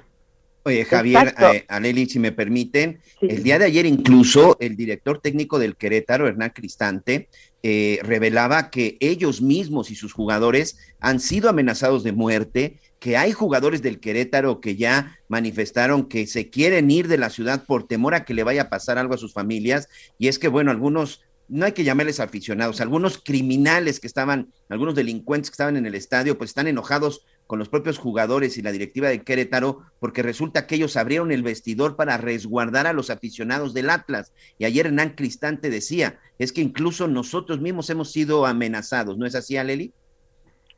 Oye, 0.63 0.85
Javier, 0.85 1.35
eh, 1.39 1.65
Aneli, 1.67 2.05
si 2.05 2.19
me 2.19 2.31
permiten, 2.31 3.01
el 3.21 3.43
día 3.43 3.57
de 3.59 3.65
ayer 3.65 3.85
incluso 3.85 4.57
el 4.59 4.75
director 4.75 5.19
técnico 5.19 5.57
del 5.57 5.75
Querétaro, 5.75 6.27
Hernán 6.27 6.51
Cristante, 6.51 7.27
eh, 7.61 7.99
revelaba 8.03 8.69
que 8.69 8.97
ellos 8.99 9.41
mismos 9.41 9.91
y 9.91 9.95
sus 9.95 10.13
jugadores 10.13 10.77
han 10.99 11.19
sido 11.19 11.49
amenazados 11.49 12.03
de 12.03 12.11
muerte, 12.11 12.77
que 12.99 13.17
hay 13.17 13.31
jugadores 13.31 13.81
del 13.81 13.99
Querétaro 13.99 14.61
que 14.61 14.75
ya 14.75 15.17
manifestaron 15.27 16.07
que 16.07 16.27
se 16.27 16.49
quieren 16.49 16.89
ir 16.91 17.07
de 17.07 17.17
la 17.17 17.29
ciudad 17.29 17.65
por 17.65 17.87
temor 17.87 18.15
a 18.15 18.25
que 18.25 18.33
le 18.33 18.43
vaya 18.43 18.63
a 18.63 18.69
pasar 18.69 18.97
algo 18.97 19.13
a 19.13 19.17
sus 19.17 19.33
familias, 19.33 19.89
y 20.17 20.27
es 20.27 20.39
que, 20.39 20.47
bueno, 20.47 20.71
algunos 20.71 21.21
no 21.49 21.65
hay 21.65 21.71
que 21.71 21.83
llamarles 21.83 22.19
aficionados, 22.19 22.79
algunos 22.79 23.17
criminales 23.17 23.99
que 23.99 24.07
estaban, 24.07 24.49
algunos 24.69 24.95
delincuentes 24.95 25.49
que 25.49 25.55
estaban 25.55 25.77
en 25.77 25.85
el 25.85 25.95
estadio, 25.95 26.37
pues 26.37 26.51
están 26.51 26.67
enojados 26.67 27.25
con 27.47 27.57
los 27.57 27.69
propios 27.69 27.97
jugadores 27.97 28.57
y 28.57 28.61
la 28.61 28.71
directiva 28.71 29.09
de 29.09 29.23
Querétaro, 29.23 29.81
porque 29.99 30.21
resulta 30.21 30.67
que 30.67 30.75
ellos 30.75 30.95
abrieron 30.95 31.31
el 31.31 31.41
vestidor 31.41 31.95
para 31.95 32.17
resguardar 32.17 32.85
a 32.85 32.93
los 32.93 33.09
aficionados 33.09 33.73
del 33.73 33.89
Atlas. 33.89 34.31
Y 34.59 34.65
ayer 34.65 34.85
Hernán 34.85 35.15
Cristante 35.15 35.71
decía, 35.71 36.19
es 36.37 36.53
que 36.53 36.61
incluso 36.61 37.07
nosotros 37.07 37.59
mismos 37.59 37.89
hemos 37.89 38.11
sido 38.11 38.45
amenazados, 38.45 39.17
¿no 39.17 39.25
es 39.25 39.33
así, 39.33 39.57
Aleli? 39.57 39.91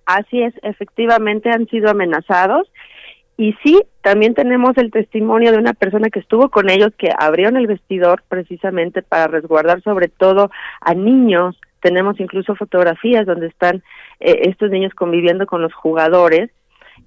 Así 0.05 0.41
es, 0.41 0.53
efectivamente 0.63 1.49
han 1.49 1.67
sido 1.67 1.89
amenazados. 1.89 2.71
Y 3.41 3.53
sí, 3.63 3.81
también 4.03 4.35
tenemos 4.35 4.77
el 4.77 4.91
testimonio 4.91 5.51
de 5.51 5.57
una 5.57 5.73
persona 5.73 6.11
que 6.11 6.19
estuvo 6.19 6.49
con 6.49 6.69
ellos, 6.69 6.93
que 6.95 7.09
abrieron 7.17 7.57
el 7.57 7.65
vestidor 7.65 8.21
precisamente 8.29 9.01
para 9.01 9.25
resguardar 9.25 9.81
sobre 9.81 10.09
todo 10.09 10.51
a 10.79 10.93
niños. 10.93 11.59
Tenemos 11.79 12.19
incluso 12.19 12.53
fotografías 12.53 13.25
donde 13.25 13.47
están 13.47 13.77
eh, 14.19 14.41
estos 14.43 14.69
niños 14.69 14.93
conviviendo 14.93 15.47
con 15.47 15.63
los 15.63 15.73
jugadores 15.73 16.51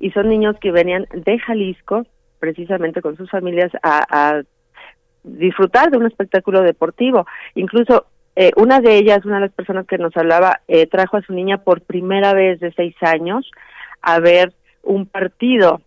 y 0.01 0.11
son 0.11 0.29
niños 0.29 0.57
que 0.61 0.73
venían 0.73 1.07
de 1.13 1.39
Jalisco 1.39 2.05
precisamente 2.41 3.01
con 3.01 3.17
sus 3.17 3.31
familias 3.31 3.71
a, 3.85 4.43
disfrutar 5.23 5.93
de 5.93 5.99
un 5.99 6.07
espectáculo 6.07 6.63
deportivo. 6.63 7.29
Incluso 7.55 8.07
eh, 8.35 8.51
una 8.57 8.81
de 8.81 8.97
ellas, 8.97 9.25
una 9.25 9.37
de 9.37 9.43
las 9.43 9.53
personas 9.53 9.87
que 9.87 9.99
nos 9.99 10.17
hablaba, 10.17 10.63
eh, 10.67 10.89
trajo 10.89 11.17
a 11.17 11.23
su 11.23 11.33
niña 11.33 11.59
por 11.59 11.83
primera 11.83 12.33
vez 12.33 12.59
de 12.59 12.73
seis 12.73 12.97
años 13.03 13.49
a 14.03 14.19
ver 14.19 14.53
un 14.83 15.07
partido 15.07 15.81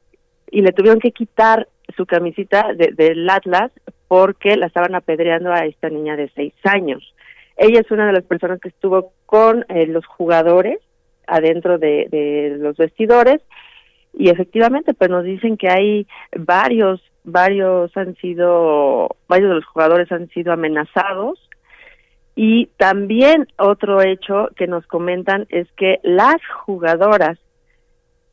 y 0.49 0.61
le 0.61 0.71
tuvieron 0.71 0.99
que 0.99 1.11
quitar 1.11 1.67
su 1.95 2.05
camisita 2.05 2.73
del 2.73 3.29
Atlas 3.29 3.71
porque 4.07 4.55
la 4.55 4.67
estaban 4.67 4.95
apedreando 4.95 5.51
a 5.51 5.65
esta 5.65 5.89
niña 5.89 6.15
de 6.15 6.29
seis 6.35 6.53
años. 6.63 7.13
Ella 7.57 7.79
es 7.79 7.91
una 7.91 8.07
de 8.07 8.13
las 8.13 8.23
personas 8.23 8.59
que 8.59 8.69
estuvo 8.69 9.13
con 9.25 9.65
eh, 9.69 9.87
los 9.87 10.05
jugadores 10.05 10.79
adentro 11.25 11.77
de, 11.77 12.07
de 12.09 12.55
los 12.59 12.77
vestidores 12.77 13.41
y 14.13 14.29
efectivamente 14.29 14.93
pues 14.93 15.09
nos 15.09 15.23
dicen 15.23 15.57
que 15.57 15.69
hay 15.69 16.07
varios 16.35 17.01
varios 17.23 17.95
han 17.97 18.15
sido 18.15 19.09
varios 19.27 19.49
de 19.49 19.55
los 19.55 19.65
jugadores 19.65 20.09
han 20.11 20.29
sido 20.29 20.53
amenazados 20.53 21.37
y 22.35 22.67
también 22.77 23.47
otro 23.57 24.01
hecho 24.01 24.49
que 24.55 24.67
nos 24.67 24.87
comentan 24.87 25.45
es 25.49 25.67
que 25.73 25.99
las 26.03 26.37
jugadoras 26.65 27.37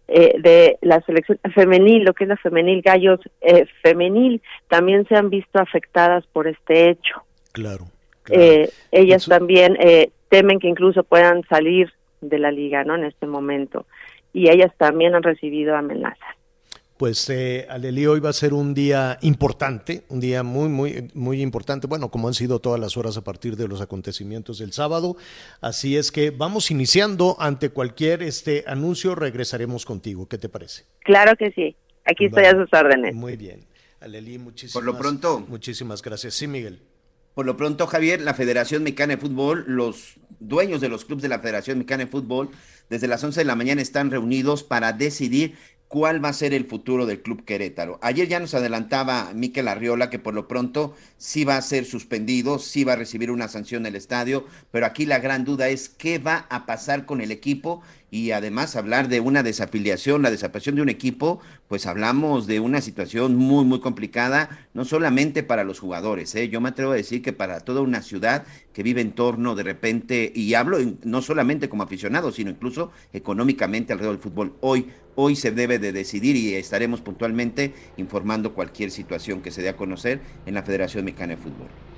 eh, 0.08 0.34
de 0.38 0.78
la 0.82 1.00
selección 1.02 1.38
femenil, 1.54 2.04
lo 2.04 2.12
que 2.12 2.24
es 2.24 2.28
la 2.28 2.36
femenil 2.36 2.82
gallos 2.82 3.20
eh, 3.40 3.66
femenil, 3.82 4.42
también 4.68 5.06
se 5.08 5.16
han 5.16 5.30
visto 5.30 5.58
afectadas 5.58 6.26
por 6.26 6.46
este 6.46 6.90
hecho. 6.90 7.22
Claro. 7.52 7.86
Eh, 8.30 8.70
ellas 8.90 9.26
también 9.26 9.76
eh, 9.78 10.10
temen 10.28 10.58
que 10.58 10.68
incluso 10.68 11.04
puedan 11.04 11.42
salir 11.48 11.92
de 12.20 12.38
la 12.38 12.50
liga, 12.50 12.84
¿no? 12.84 12.94
En 12.94 13.04
este 13.04 13.26
momento 13.26 13.86
y 14.34 14.50
ellas 14.50 14.72
también 14.76 15.14
han 15.14 15.22
recibido 15.22 15.74
amenazas. 15.76 16.36
Pues 16.96 17.28
eh, 17.28 17.66
Aleli, 17.68 18.06
hoy 18.06 18.20
va 18.20 18.30
a 18.30 18.32
ser 18.32 18.54
un 18.54 18.72
día 18.72 19.18
importante, 19.22 20.04
un 20.10 20.20
día 20.20 20.44
muy, 20.44 20.68
muy, 20.68 21.10
muy 21.12 21.42
importante, 21.42 21.88
bueno, 21.88 22.08
como 22.08 22.28
han 22.28 22.34
sido 22.34 22.60
todas 22.60 22.78
las 22.78 22.96
horas 22.96 23.16
a 23.16 23.24
partir 23.24 23.56
de 23.56 23.66
los 23.66 23.80
acontecimientos 23.80 24.58
del 24.58 24.72
sábado. 24.72 25.16
Así 25.60 25.96
es 25.96 26.12
que 26.12 26.30
vamos 26.30 26.70
iniciando 26.70 27.36
ante 27.40 27.70
cualquier 27.70 28.22
este 28.22 28.62
anuncio, 28.68 29.16
regresaremos 29.16 29.84
contigo. 29.84 30.28
¿Qué 30.28 30.38
te 30.38 30.48
parece? 30.48 30.84
Claro 31.00 31.34
que 31.36 31.50
sí, 31.50 31.74
aquí 32.04 32.26
estoy 32.26 32.44
a 32.44 32.52
sus 32.52 32.72
órdenes. 32.72 33.12
Muy 33.12 33.36
bien. 33.36 33.66
Aleli, 34.00 34.38
muchísimas, 34.38 34.74
Por 34.74 34.84
lo 34.84 34.96
pronto, 34.96 35.40
muchísimas 35.48 36.00
gracias. 36.00 36.34
Sí, 36.34 36.46
Miguel. 36.46 36.80
Por 37.34 37.46
lo 37.46 37.56
pronto, 37.56 37.88
Javier, 37.88 38.20
la 38.20 38.34
Federación 38.34 38.84
Mexicana 38.84 39.16
de 39.16 39.20
Fútbol, 39.20 39.64
los 39.66 40.14
dueños 40.38 40.80
de 40.80 40.88
los 40.88 41.04
clubes 41.04 41.22
de 41.22 41.28
la 41.28 41.40
Federación 41.40 41.78
Mexicana 41.78 42.04
de 42.04 42.10
Fútbol, 42.10 42.50
desde 42.88 43.08
las 43.08 43.24
11 43.24 43.40
de 43.40 43.44
la 43.44 43.56
mañana 43.56 43.82
están 43.82 44.10
reunidos 44.10 44.62
para 44.62 44.92
decidir 44.92 45.56
cuál 45.88 46.24
va 46.24 46.30
a 46.30 46.32
ser 46.32 46.54
el 46.54 46.66
futuro 46.66 47.06
del 47.06 47.22
Club 47.22 47.44
Querétaro. 47.44 47.98
Ayer 48.02 48.28
ya 48.28 48.40
nos 48.40 48.54
adelantaba 48.54 49.32
Miquel 49.34 49.68
Arriola 49.68 50.10
que 50.10 50.18
por 50.18 50.34
lo 50.34 50.48
pronto 50.48 50.94
sí 51.18 51.44
va 51.44 51.56
a 51.56 51.62
ser 51.62 51.84
suspendido, 51.84 52.58
sí 52.58 52.84
va 52.84 52.94
a 52.94 52.96
recibir 52.96 53.30
una 53.30 53.48
sanción 53.48 53.82
del 53.82 53.96
estadio, 53.96 54.46
pero 54.70 54.86
aquí 54.86 55.06
la 55.06 55.18
gran 55.18 55.44
duda 55.44 55.68
es 55.68 55.88
qué 55.88 56.18
va 56.18 56.46
a 56.50 56.66
pasar 56.66 57.06
con 57.06 57.20
el 57.20 57.30
equipo 57.30 57.82
y 58.14 58.30
además 58.30 58.76
hablar 58.76 59.08
de 59.08 59.18
una 59.18 59.42
desafiliación, 59.42 60.22
la 60.22 60.30
desaparición 60.30 60.76
de 60.76 60.82
un 60.82 60.88
equipo, 60.88 61.40
pues 61.66 61.84
hablamos 61.84 62.46
de 62.46 62.60
una 62.60 62.80
situación 62.80 63.34
muy, 63.34 63.64
muy 63.64 63.80
complicada, 63.80 64.68
no 64.72 64.84
solamente 64.84 65.42
para 65.42 65.64
los 65.64 65.80
jugadores, 65.80 66.32
¿eh? 66.36 66.48
yo 66.48 66.60
me 66.60 66.68
atrevo 66.68 66.92
a 66.92 66.94
decir 66.94 67.22
que 67.22 67.32
para 67.32 67.58
toda 67.58 67.80
una 67.80 68.02
ciudad 68.02 68.44
que 68.72 68.84
vive 68.84 69.00
en 69.00 69.10
torno 69.10 69.56
de 69.56 69.64
repente, 69.64 70.30
y 70.32 70.54
hablo 70.54 70.78
no 71.02 71.22
solamente 71.22 71.68
como 71.68 71.82
aficionado, 71.82 72.30
sino 72.30 72.50
incluso 72.50 72.92
económicamente 73.12 73.92
alrededor 73.92 74.14
del 74.14 74.22
fútbol. 74.22 74.54
Hoy, 74.60 74.90
hoy 75.16 75.34
se 75.34 75.50
debe 75.50 75.80
de 75.80 75.90
decidir 75.90 76.36
y 76.36 76.54
estaremos 76.54 77.00
puntualmente 77.00 77.74
informando 77.96 78.54
cualquier 78.54 78.92
situación 78.92 79.42
que 79.42 79.50
se 79.50 79.60
dé 79.60 79.70
a 79.70 79.76
conocer 79.76 80.20
en 80.46 80.54
la 80.54 80.62
Federación 80.62 81.04
Mexicana 81.04 81.34
de 81.34 81.42
Fútbol. 81.42 81.93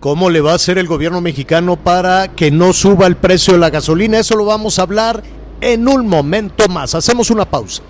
¿Cómo 0.00 0.28
le 0.28 0.42
va 0.42 0.52
a 0.52 0.56
hacer 0.56 0.76
el 0.76 0.86
gobierno 0.86 1.22
mexicano 1.22 1.76
para 1.76 2.28
que 2.28 2.50
no 2.50 2.74
suba 2.74 3.06
el 3.06 3.16
precio 3.16 3.54
de 3.54 3.60
la 3.60 3.70
gasolina? 3.70 4.18
Eso 4.18 4.36
lo 4.36 4.44
vamos 4.44 4.78
a 4.78 4.82
hablar 4.82 5.22
en 5.62 5.88
un 5.88 6.06
momento 6.06 6.68
más. 6.68 6.94
Hacemos 6.94 7.30
una 7.30 7.46
pausa. 7.46 7.82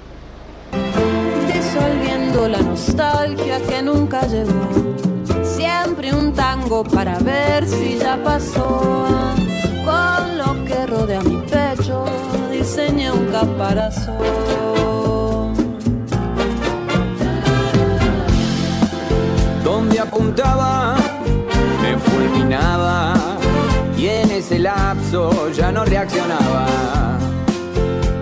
Disolviendo 1.53 2.49
la 2.49 2.61
nostalgia 2.61 3.61
que 3.61 3.83
nunca 3.83 4.25
llegó. 4.29 4.95
Siempre 5.43 6.15
un 6.15 6.33
tango 6.33 6.85
para 6.85 7.19
ver 7.19 7.67
si 7.67 7.99
ya 7.99 8.23
pasó. 8.23 8.83
Con 9.85 10.39
lo 10.39 10.65
que 10.65 10.87
rodea 10.87 11.21
mi 11.23 11.39
pecho, 11.39 12.05
diseñé 12.53 13.11
un 13.11 13.27
caparazón. 13.27 14.17
Donde 19.65 19.99
apuntaba, 19.99 20.86
fulminaba 22.29 23.15
y 23.97 24.07
en 24.09 24.31
ese 24.31 24.59
lapso 24.59 25.51
ya 25.53 25.73
no 25.73 25.85
reaccionaba, 25.85 26.67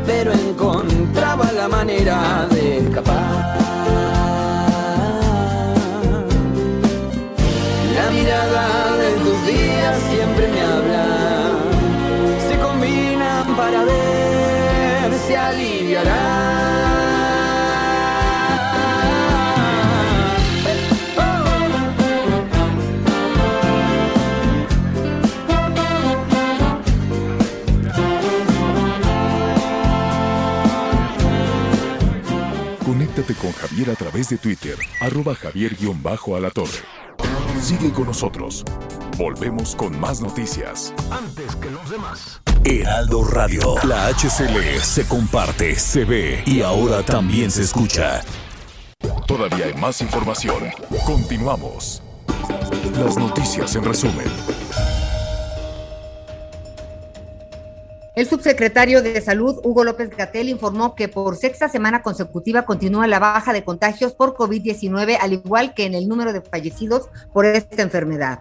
pero 0.06 0.32
encontraba 0.32 1.50
la 1.52 1.68
manera 1.68 2.46
de 2.50 2.78
escapar. 2.78 3.58
La 7.96 8.10
mirada 8.10 8.96
de 8.96 9.10
tus 9.22 9.46
días 9.46 9.96
siempre 10.10 10.48
me 10.48 10.60
habla, 10.60 11.06
se 12.48 12.58
combinan 12.58 13.56
para 13.56 13.84
ver 13.84 15.12
si 15.26 15.34
aliviará. 15.34 16.33
Conéctate 33.14 33.40
con 33.40 33.52
Javier 33.52 33.90
a 33.90 33.94
través 33.94 34.28
de 34.28 34.38
Twitter, 34.38 34.76
arroba 35.00 35.36
javier-alatorre. 35.36 36.82
Sigue 37.62 37.92
con 37.92 38.06
nosotros. 38.06 38.64
Volvemos 39.16 39.76
con 39.76 39.98
más 40.00 40.20
noticias. 40.20 40.92
Antes 41.12 41.54
que 41.56 41.70
los 41.70 41.88
demás. 41.88 42.40
Heraldo 42.64 43.22
Radio. 43.24 43.76
La 43.84 44.08
HCL 44.08 44.80
se 44.82 45.06
comparte, 45.06 45.76
se 45.76 46.04
ve 46.04 46.42
y 46.44 46.62
ahora 46.62 47.04
también 47.04 47.52
se 47.52 47.62
escucha. 47.62 48.20
Todavía 49.28 49.66
hay 49.66 49.74
más 49.74 50.00
información. 50.00 50.64
Continuamos. 51.06 52.02
Las 52.98 53.16
noticias 53.16 53.76
en 53.76 53.84
resumen. 53.84 54.26
El 58.14 58.28
subsecretario 58.28 59.02
de 59.02 59.20
Salud, 59.20 59.58
Hugo 59.64 59.82
López 59.82 60.10
Gatel, 60.10 60.48
informó 60.48 60.94
que 60.94 61.08
por 61.08 61.36
sexta 61.36 61.68
semana 61.68 62.00
consecutiva 62.00 62.64
continúa 62.64 63.08
la 63.08 63.18
baja 63.18 63.52
de 63.52 63.64
contagios 63.64 64.14
por 64.14 64.36
COVID-19, 64.36 65.18
al 65.20 65.32
igual 65.32 65.74
que 65.74 65.84
en 65.84 65.94
el 65.94 66.06
número 66.06 66.32
de 66.32 66.40
fallecidos 66.40 67.08
por 67.32 67.44
esta 67.44 67.82
enfermedad. 67.82 68.38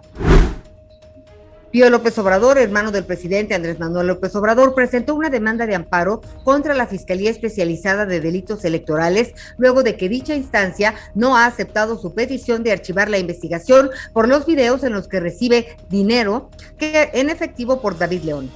Pío 1.71 1.89
López 1.89 2.15
Obrador, 2.19 2.59
hermano 2.59 2.91
del 2.91 3.03
presidente 3.03 3.55
Andrés 3.55 3.79
Manuel 3.79 4.05
López 4.05 4.35
Obrador, 4.35 4.75
presentó 4.75 5.15
una 5.15 5.31
demanda 5.31 5.65
de 5.65 5.73
amparo 5.73 6.21
contra 6.43 6.75
la 6.75 6.85
Fiscalía 6.85 7.31
Especializada 7.31 8.05
de 8.05 8.21
Delitos 8.21 8.63
Electorales 8.65 9.33
luego 9.57 9.81
de 9.81 9.97
que 9.97 10.07
dicha 10.07 10.35
instancia 10.35 10.93
no 11.15 11.35
ha 11.35 11.47
aceptado 11.47 11.97
su 11.97 12.13
petición 12.13 12.61
de 12.61 12.73
archivar 12.73 13.09
la 13.09 13.17
investigación 13.17 13.89
por 14.13 14.27
los 14.27 14.45
videos 14.45 14.83
en 14.83 14.93
los 14.93 15.07
que 15.07 15.19
recibe 15.19 15.75
dinero 15.89 16.51
que 16.77 17.09
en 17.13 17.31
efectivo 17.31 17.81
por 17.81 17.97
David 17.97 18.21
León. 18.21 18.51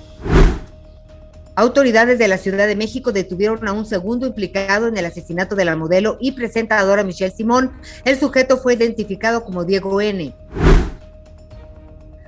Autoridades 1.58 2.20
de 2.20 2.28
la 2.28 2.38
Ciudad 2.38 2.68
de 2.68 2.76
México 2.76 3.12
detuvieron 3.12 3.68
a 3.68 3.74
un 3.74 3.88
segundo 3.88 4.28
implicado 4.28 4.88
en 4.88 4.96
el 4.96 5.08
asesinato 5.08 5.56
de 5.56 5.66
la 5.66 5.76
modelo 5.76 6.20
y 6.22 6.34
presentadora 6.34 7.04
Michelle 7.04 7.34
Simón. 7.36 7.72
El 8.06 8.20
sujeto 8.20 8.60
fue 8.60 8.76
identificado 8.76 9.44
como 9.44 9.66
Diego 9.66 10.00
N. 10.00 10.36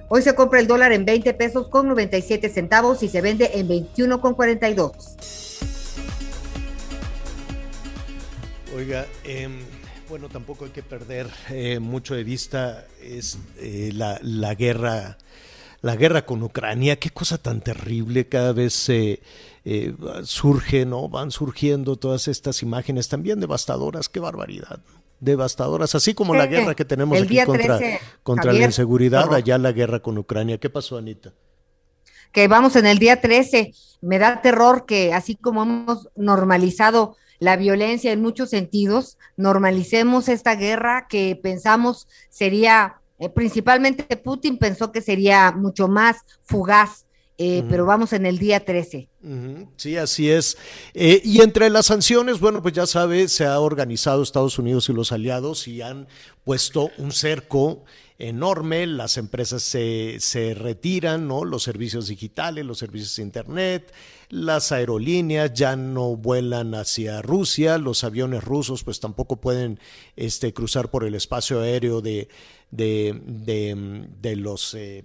Hoy 0.07 0.23
se 0.23 0.33
compra 0.33 0.59
el 0.59 0.65
dólar 0.65 0.93
en 0.93 1.05
20 1.05 1.31
pesos 1.35 1.67
con 1.67 1.87
97 1.87 2.49
centavos 2.49 3.03
y 3.03 3.07
se 3.07 3.21
vende 3.21 3.51
en 3.53 3.67
21 3.67 4.19
con 4.19 4.33
42. 4.33 4.91
Oiga, 8.75 9.05
eh, 9.25 9.47
bueno, 10.09 10.27
tampoco 10.29 10.65
hay 10.65 10.71
que 10.71 10.81
perder 10.81 11.27
eh, 11.51 11.77
mucho 11.77 12.15
de 12.15 12.23
vista 12.23 12.83
es 12.99 13.37
eh, 13.59 13.91
la, 13.93 14.55
guerra, 14.55 15.19
la 15.81 15.95
guerra 15.95 16.25
con 16.25 16.43
Ucrania. 16.43 16.97
Qué 16.97 17.09
cosa 17.09 17.37
tan 17.37 17.61
terrible. 17.61 18.27
Cada 18.27 18.53
vez 18.53 18.89
eh, 18.89 19.21
surge, 20.23 20.85
¿no? 20.85 21.09
Van 21.09 21.31
surgiendo 21.31 21.95
todas 21.95 22.27
estas 22.27 22.61
imágenes 22.63 23.07
también 23.09 23.39
devastadoras. 23.39 24.09
Qué 24.09 24.19
barbaridad. 24.19 24.79
Devastadoras, 25.19 25.95
así 25.95 26.13
como 26.13 26.33
la 26.33 26.45
guerra 26.45 26.75
que 26.75 26.85
tenemos 26.85 27.17
el 27.17 27.25
aquí 27.25 27.43
contra, 27.43 27.77
13, 27.77 27.99
contra 28.23 28.45
Javier, 28.45 28.61
la 28.61 28.65
inseguridad, 28.67 29.33
allá 29.33 29.57
la 29.57 29.73
guerra 29.73 29.99
con 29.99 30.17
Ucrania. 30.17 30.57
¿Qué 30.59 30.69
pasó, 30.69 30.97
Anita? 30.97 31.33
que 32.31 32.47
vamos 32.47 32.75
en 32.75 32.85
el 32.85 32.99
día 32.99 33.21
13. 33.21 33.73
Me 34.01 34.19
da 34.19 34.41
terror 34.41 34.85
que 34.85 35.13
así 35.13 35.35
como 35.35 35.63
hemos 35.63 36.09
normalizado 36.15 37.17
la 37.39 37.55
violencia 37.55 38.11
en 38.11 38.21
muchos 38.21 38.49
sentidos, 38.49 39.17
normalicemos 39.37 40.27
esta 40.27 40.55
guerra 40.55 41.07
que 41.09 41.39
pensamos 41.41 42.07
sería, 42.29 42.98
eh, 43.19 43.29
principalmente 43.29 44.15
Putin 44.17 44.57
pensó 44.57 44.91
que 44.91 45.01
sería 45.01 45.51
mucho 45.51 45.87
más 45.87 46.17
fugaz, 46.41 47.05
eh, 47.37 47.63
pero 47.69 47.85
vamos 47.85 48.11
en 48.11 48.25
el 48.25 48.37
día 48.37 48.65
13. 48.65 49.07
Ujú, 49.23 49.69
Sí, 49.77 49.95
así 49.95 50.29
es. 50.29 50.57
Eh, 50.93 51.21
y 51.23 51.41
entre 51.41 51.69
las 51.69 51.85
sanciones, 51.85 52.39
bueno, 52.39 52.61
pues 52.61 52.73
ya 52.73 52.85
sabe, 52.85 53.29
se 53.29 53.45
ha 53.45 53.59
organizado 53.61 54.23
Estados 54.23 54.59
Unidos 54.59 54.89
y 54.89 54.93
los 54.93 55.13
aliados 55.13 55.67
y 55.67 55.81
han 55.81 56.07
puesto 56.43 56.89
un 56.97 57.13
cerco 57.13 57.85
enorme, 58.17 58.85
las 58.87 59.17
empresas 59.17 59.63
se, 59.63 60.17
se 60.19 60.53
retiran, 60.53 61.29
¿no? 61.29 61.45
Los 61.45 61.63
servicios 61.63 62.09
digitales, 62.09 62.65
los 62.65 62.77
servicios 62.77 63.15
de 63.15 63.23
Internet, 63.23 63.93
las 64.27 64.73
aerolíneas 64.73 65.53
ya 65.53 65.77
no 65.77 66.17
vuelan 66.17 66.75
hacia 66.75 67.21
Rusia, 67.21 67.77
los 67.77 68.03
aviones 68.03 68.43
rusos 68.43 68.83
pues 68.83 68.99
tampoco 68.99 69.37
pueden 69.37 69.79
este, 70.17 70.53
cruzar 70.53 70.91
por 70.91 71.05
el 71.05 71.15
espacio 71.15 71.61
aéreo 71.61 72.01
de, 72.01 72.27
de, 72.71 73.19
de, 74.21 74.35
los 74.35 74.73
eh, 74.75 75.03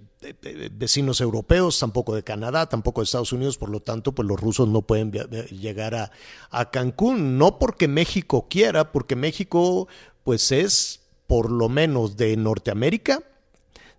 vecinos 0.71 1.19
europeos, 1.19 1.79
tampoco 1.79 2.13
de 2.13 2.23
Canadá, 2.23 2.67
tampoco 2.69 3.01
de 3.01 3.05
Estados 3.05 3.33
Unidos, 3.33 3.57
por 3.57 3.69
lo 3.69 3.81
tanto, 3.81 4.13
pues 4.13 4.27
los 4.27 4.39
rusos 4.39 4.67
no 4.67 4.83
pueden 4.83 5.11
via- 5.11 5.27
llegar 5.47 5.95
a, 5.95 6.11
a 6.51 6.69
Cancún, 6.69 7.37
no 7.37 7.57
porque 7.57 7.87
México 7.87 8.47
quiera, 8.49 8.91
porque 8.91 9.15
México 9.15 9.87
pues 10.23 10.51
es 10.51 11.01
por 11.27 11.51
lo 11.51 11.69
menos 11.69 12.17
de 12.17 12.37
Norteamérica, 12.37 13.23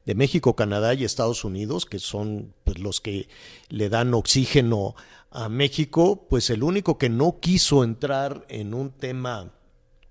de 0.05 0.15
México, 0.15 0.55
Canadá 0.55 0.95
y 0.95 1.05
Estados 1.05 1.45
Unidos, 1.45 1.87
que 1.87 1.99
son 1.99 2.55
pues, 2.63 2.79
los 2.79 3.01
que 3.01 3.29
le 3.69 3.89
dan 3.89 4.15
oxígeno 4.15 4.95
a 5.33 5.49
México, 5.49 6.27
pues 6.31 6.51
el 6.51 6.63
único 6.63 6.99
que 6.99 7.09
no 7.09 7.41
quiso 7.41 7.83
entrar 7.83 8.47
en 8.49 8.75
un 8.75 8.91
tema 8.91 9.53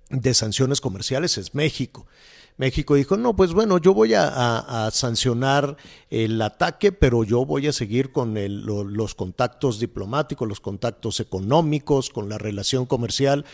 de 0.10 0.34
sanciones 0.34 0.82
comerciales 0.82 1.38
es 1.38 1.56
México. 1.56 2.06
México 2.58 2.96
dijo, 2.96 3.18
no, 3.18 3.36
pues 3.36 3.52
bueno, 3.54 3.78
yo 3.80 3.94
voy 3.94 4.14
a, 4.16 4.90
sancionar 4.92 5.76
el 6.10 6.42
ataque, 6.42 6.92
pero 6.92 7.24
yo 7.24 7.46
voy 7.46 7.68
a 7.68 7.74
seguir 7.74 8.12
con 8.12 8.38
el- 8.38 8.62
lo- 8.62 8.84
los 8.86 9.14
contactos 9.14 9.80
diplomáticos, 9.80 10.48
los 10.48 10.62
contactos 10.62 11.20
económicos, 11.20 12.10
con 12.10 12.30
la 12.30 12.38
relación 12.38 12.86
comercial, 12.86 13.46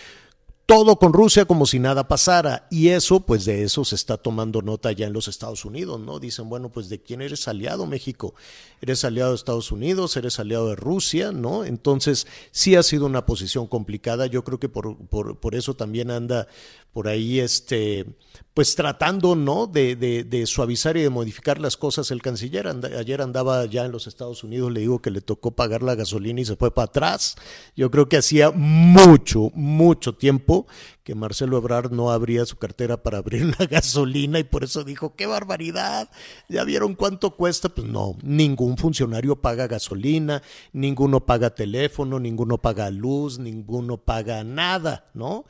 todo 0.67 0.95
con 0.97 1.11
Rusia 1.11 1.43
como 1.45 1.65
si 1.65 1.79
nada 1.79 2.07
pasara. 2.07 2.67
Y 2.69 2.89
eso, 2.89 3.21
pues 3.21 3.43
de 3.43 3.63
eso 3.63 3.83
se 3.83 3.95
está 3.95 4.15
tomando 4.17 4.61
nota 4.61 4.91
ya 4.93 5.05
en 5.07 5.11
los 5.11 5.27
Estados 5.27 5.65
Unidos, 5.65 5.99
¿no? 5.99 6.19
Dicen, 6.19 6.47
bueno, 6.47 6.69
pues 6.69 6.87
de 6.87 7.01
quién 7.01 7.21
eres 7.21 7.47
aliado, 7.49 7.85
México. 7.87 8.35
Eres 8.79 9.03
aliado 9.03 9.31
de 9.31 9.35
Estados 9.35 9.71
Unidos, 9.73 10.15
eres 10.15 10.39
aliado 10.39 10.69
de 10.69 10.75
Rusia, 10.77 11.33
¿no? 11.33 11.65
Entonces, 11.65 12.25
sí 12.51 12.75
ha 12.75 12.83
sido 12.83 13.05
una 13.05 13.25
posición 13.25 13.67
complicada. 13.67 14.27
Yo 14.27 14.45
creo 14.45 14.59
que 14.59 14.69
por, 14.69 14.95
por, 15.07 15.37
por 15.39 15.55
eso 15.55 15.73
también 15.73 16.09
anda 16.09 16.47
por 16.93 17.07
ahí, 17.07 17.39
este, 17.39 18.05
pues 18.53 18.75
tratando, 18.75 19.35
¿no? 19.35 19.65
De, 19.65 19.95
de, 19.95 20.23
de 20.25 20.45
suavizar 20.45 20.97
y 20.97 21.01
de 21.01 21.09
modificar 21.09 21.59
las 21.59 21.77
cosas 21.77 22.11
el 22.11 22.21
canciller. 22.21 22.67
Ayer 22.67 23.21
andaba 23.21 23.65
ya 23.65 23.85
en 23.85 23.93
los 23.93 24.07
Estados 24.07 24.43
Unidos, 24.43 24.71
le 24.71 24.81
digo 24.81 25.01
que 25.01 25.09
le 25.09 25.21
tocó 25.21 25.51
pagar 25.51 25.83
la 25.83 25.95
gasolina 25.95 26.41
y 26.41 26.45
se 26.45 26.57
fue 26.57 26.73
para 26.73 26.85
atrás. 26.85 27.35
Yo 27.77 27.89
creo 27.91 28.09
que 28.09 28.17
hacía 28.17 28.51
mucho, 28.51 29.51
mucho 29.53 30.15
tiempo 30.15 30.67
que 31.03 31.15
Marcelo 31.15 31.57
Ebrard 31.57 31.91
no 31.91 32.11
abría 32.11 32.45
su 32.45 32.57
cartera 32.57 33.01
para 33.01 33.19
abrir 33.19 33.55
la 33.59 33.65
gasolina 33.67 34.39
y 34.39 34.43
por 34.43 34.63
eso 34.63 34.83
dijo, 34.83 35.15
qué 35.15 35.27
barbaridad, 35.27 36.09
ya 36.49 36.63
vieron 36.65 36.95
cuánto 36.95 37.35
cuesta. 37.37 37.69
Pues 37.69 37.87
no, 37.87 38.17
ningún 38.21 38.77
funcionario 38.77 39.37
paga 39.37 39.67
gasolina, 39.67 40.43
ninguno 40.73 41.25
paga 41.25 41.55
teléfono, 41.55 42.19
ninguno 42.19 42.57
paga 42.57 42.89
luz, 42.89 43.39
ninguno 43.39 43.97
paga 43.97 44.43
nada, 44.43 45.09
¿no? 45.13 45.45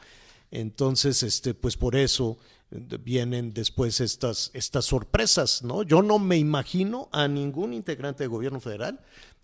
Entonces, 0.51 1.23
este, 1.23 1.53
pues 1.53 1.77
por 1.77 1.95
eso 1.95 2.37
eh, 2.71 2.97
vienen 3.01 3.53
después 3.53 4.01
estas, 4.01 4.51
estas 4.53 4.85
sorpresas, 4.85 5.63
¿no? 5.63 5.83
Yo 5.83 6.01
no 6.01 6.19
me 6.19 6.37
imagino 6.37 7.09
a 7.11 7.27
ningún 7.27 7.73
integrante 7.73 8.25
de 8.25 8.27
gobierno 8.27 8.59
federal 8.59 8.99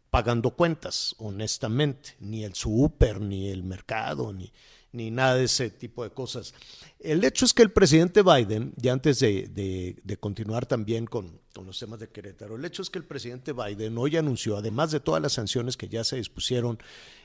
pagando 0.10 0.52
cuentas, 0.52 1.16
honestamente, 1.18 2.16
ni 2.20 2.44
el 2.44 2.54
súper, 2.54 3.22
ni 3.22 3.50
el 3.50 3.64
mercado, 3.64 4.34
ni 4.34 4.52
ni 4.92 5.12
nada 5.12 5.36
de 5.36 5.46
ese 5.46 5.70
tipo 5.70 6.04
de 6.04 6.12
cosas. 6.12 6.54
El 7.00 7.24
hecho 7.24 7.46
es 7.46 7.54
que 7.54 7.62
el 7.62 7.72
presidente 7.72 8.24
Biden, 8.24 8.74
ya 8.76 8.94
antes 8.94 9.20
de, 9.20 10.18
continuar 10.20 10.66
también 10.66 11.06
con, 11.06 11.40
los 11.66 11.80
temas 11.80 12.00
de 12.00 12.10
Querétaro, 12.10 12.56
el 12.56 12.66
hecho 12.66 12.82
es 12.82 12.90
que 12.90 13.00
el 13.00 13.06
presidente 13.06 13.54
Biden 13.54 13.98
hoy 13.98 14.18
anunció, 14.18 14.58
además 14.58 14.92
de 14.92 15.00
todas 15.00 15.22
las 15.22 15.34
sanciones 15.34 15.76
que 15.76 15.90
ya 15.90 16.04
se 16.04 16.18
dispusieron 16.18 16.80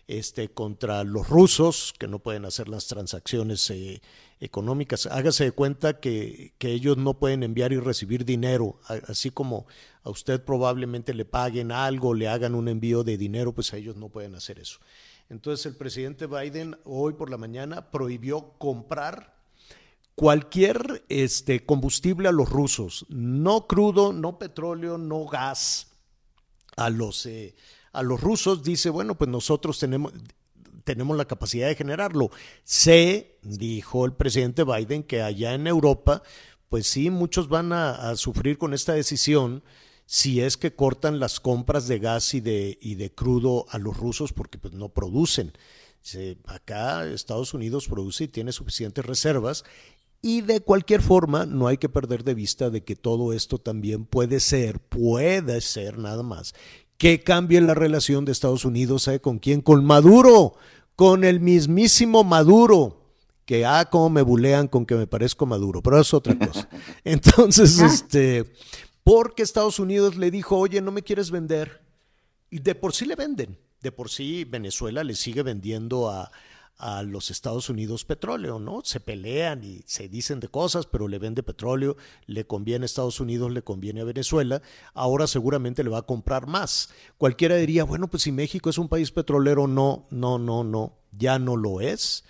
este, 0.08 0.48
contra 0.48 1.04
los 1.04 1.28
rusos, 1.28 1.94
que 1.98 2.08
no 2.08 2.18
pueden 2.18 2.44
hacer 2.44 2.68
las 2.68 2.86
transacciones 2.86 3.68
eh, 3.70 4.00
económicas, 4.40 5.06
hágase 5.06 5.44
de 5.44 5.52
cuenta 5.52 6.00
que, 6.00 6.54
que 6.58 6.72
ellos 6.72 6.96
no 6.96 7.14
pueden 7.14 7.42
enviar 7.42 7.72
y 7.72 7.78
recibir 7.78 8.24
dinero, 8.24 8.80
así 9.06 9.30
como 9.30 9.66
a 10.02 10.10
usted 10.10 10.42
probablemente 10.42 11.14
le 11.14 11.24
paguen 11.24 11.70
algo, 11.70 12.14
le 12.14 12.28
hagan 12.28 12.54
un 12.54 12.68
envío 12.68 13.04
de 13.04 13.16
dinero, 13.16 13.52
pues 13.52 13.72
a 13.72 13.76
ellos 13.76 13.96
no 13.96 14.08
pueden 14.08 14.34
hacer 14.34 14.58
eso. 14.58 14.80
Entonces 15.32 15.64
el 15.64 15.76
presidente 15.76 16.26
Biden 16.26 16.76
hoy 16.84 17.14
por 17.14 17.30
la 17.30 17.38
mañana 17.38 17.90
prohibió 17.90 18.52
comprar 18.58 19.34
cualquier 20.14 21.06
este, 21.08 21.64
combustible 21.64 22.28
a 22.28 22.32
los 22.32 22.50
rusos, 22.50 23.06
no 23.08 23.66
crudo, 23.66 24.12
no 24.12 24.38
petróleo, 24.38 24.98
no 24.98 25.24
gas. 25.24 25.88
A 26.76 26.90
los, 26.90 27.24
eh, 27.24 27.54
a 27.92 28.02
los 28.02 28.20
rusos 28.20 28.62
dice, 28.62 28.90
bueno, 28.90 29.14
pues 29.16 29.30
nosotros 29.30 29.78
tenemos, 29.78 30.12
tenemos 30.84 31.16
la 31.16 31.24
capacidad 31.24 31.68
de 31.68 31.76
generarlo. 31.76 32.30
Sé, 32.62 33.38
dijo 33.40 34.04
el 34.04 34.12
presidente 34.12 34.64
Biden, 34.64 35.02
que 35.02 35.22
allá 35.22 35.54
en 35.54 35.66
Europa, 35.66 36.22
pues 36.68 36.86
sí, 36.86 37.08
muchos 37.08 37.48
van 37.48 37.72
a 37.72 38.14
sufrir 38.16 38.58
con 38.58 38.74
esta 38.74 38.92
decisión 38.92 39.62
si 40.12 40.42
es 40.42 40.58
que 40.58 40.74
cortan 40.74 41.20
las 41.20 41.40
compras 41.40 41.88
de 41.88 41.98
gas 41.98 42.34
y 42.34 42.40
de, 42.40 42.76
y 42.82 42.96
de 42.96 43.14
crudo 43.14 43.64
a 43.70 43.78
los 43.78 43.96
rusos 43.96 44.34
porque 44.34 44.58
pues, 44.58 44.74
no 44.74 44.90
producen. 44.90 45.54
Acá 46.44 47.06
Estados 47.06 47.54
Unidos 47.54 47.88
produce 47.88 48.24
y 48.24 48.28
tiene 48.28 48.52
suficientes 48.52 49.06
reservas 49.06 49.64
y 50.20 50.42
de 50.42 50.60
cualquier 50.60 51.00
forma 51.00 51.46
no 51.46 51.66
hay 51.66 51.78
que 51.78 51.88
perder 51.88 52.24
de 52.24 52.34
vista 52.34 52.68
de 52.68 52.84
que 52.84 52.94
todo 52.94 53.32
esto 53.32 53.56
también 53.56 54.04
puede 54.04 54.40
ser, 54.40 54.80
puede 54.80 55.62
ser 55.62 55.96
nada 55.96 56.22
más, 56.22 56.54
que 56.98 57.22
cambie 57.22 57.62
la 57.62 57.72
relación 57.72 58.26
de 58.26 58.32
Estados 58.32 58.66
Unidos 58.66 59.04
¿sabe 59.04 59.18
con 59.18 59.38
quién? 59.38 59.62
Con 59.62 59.82
Maduro, 59.82 60.56
con 60.94 61.24
el 61.24 61.40
mismísimo 61.40 62.22
Maduro 62.22 63.02
que 63.46 63.64
ah, 63.64 63.88
cómo 63.90 64.10
me 64.10 64.20
bulean 64.20 64.68
con 64.68 64.84
que 64.84 64.94
me 64.94 65.06
parezco 65.06 65.46
Maduro, 65.46 65.82
pero 65.82 65.98
es 65.98 66.12
otra 66.12 66.38
cosa. 66.38 66.68
Entonces, 67.04 67.80
este, 67.80 68.52
porque 69.04 69.42
Estados 69.42 69.78
Unidos 69.78 70.16
le 70.16 70.30
dijo, 70.30 70.56
oye, 70.58 70.80
no 70.80 70.92
me 70.92 71.02
quieres 71.02 71.30
vender. 71.30 71.82
Y 72.50 72.60
de 72.60 72.74
por 72.74 72.94
sí 72.94 73.06
le 73.06 73.16
venden. 73.16 73.58
De 73.80 73.92
por 73.92 74.10
sí 74.10 74.44
Venezuela 74.44 75.02
le 75.02 75.14
sigue 75.14 75.42
vendiendo 75.42 76.08
a, 76.08 76.30
a 76.78 77.02
los 77.02 77.30
Estados 77.30 77.68
Unidos 77.68 78.04
petróleo, 78.04 78.58
¿no? 78.58 78.82
Se 78.84 79.00
pelean 79.00 79.64
y 79.64 79.82
se 79.86 80.08
dicen 80.08 80.40
de 80.40 80.48
cosas, 80.48 80.86
pero 80.86 81.08
le 81.08 81.18
vende 81.18 81.42
petróleo, 81.42 81.96
le 82.26 82.46
conviene 82.46 82.84
a 82.84 82.86
Estados 82.86 83.20
Unidos, 83.20 83.52
le 83.52 83.62
conviene 83.62 84.00
a 84.00 84.04
Venezuela, 84.04 84.62
ahora 84.94 85.26
seguramente 85.26 85.82
le 85.84 85.90
va 85.90 85.98
a 85.98 86.06
comprar 86.06 86.46
más. 86.46 86.90
Cualquiera 87.18 87.56
diría, 87.56 87.84
bueno, 87.84 88.08
pues 88.08 88.24
si 88.24 88.32
México 88.32 88.70
es 88.70 88.78
un 88.78 88.88
país 88.88 89.10
petrolero, 89.10 89.66
no, 89.66 90.06
no, 90.10 90.38
no, 90.38 90.64
no, 90.64 90.96
ya 91.12 91.38
no 91.38 91.56
lo 91.56 91.80
es 91.80 92.24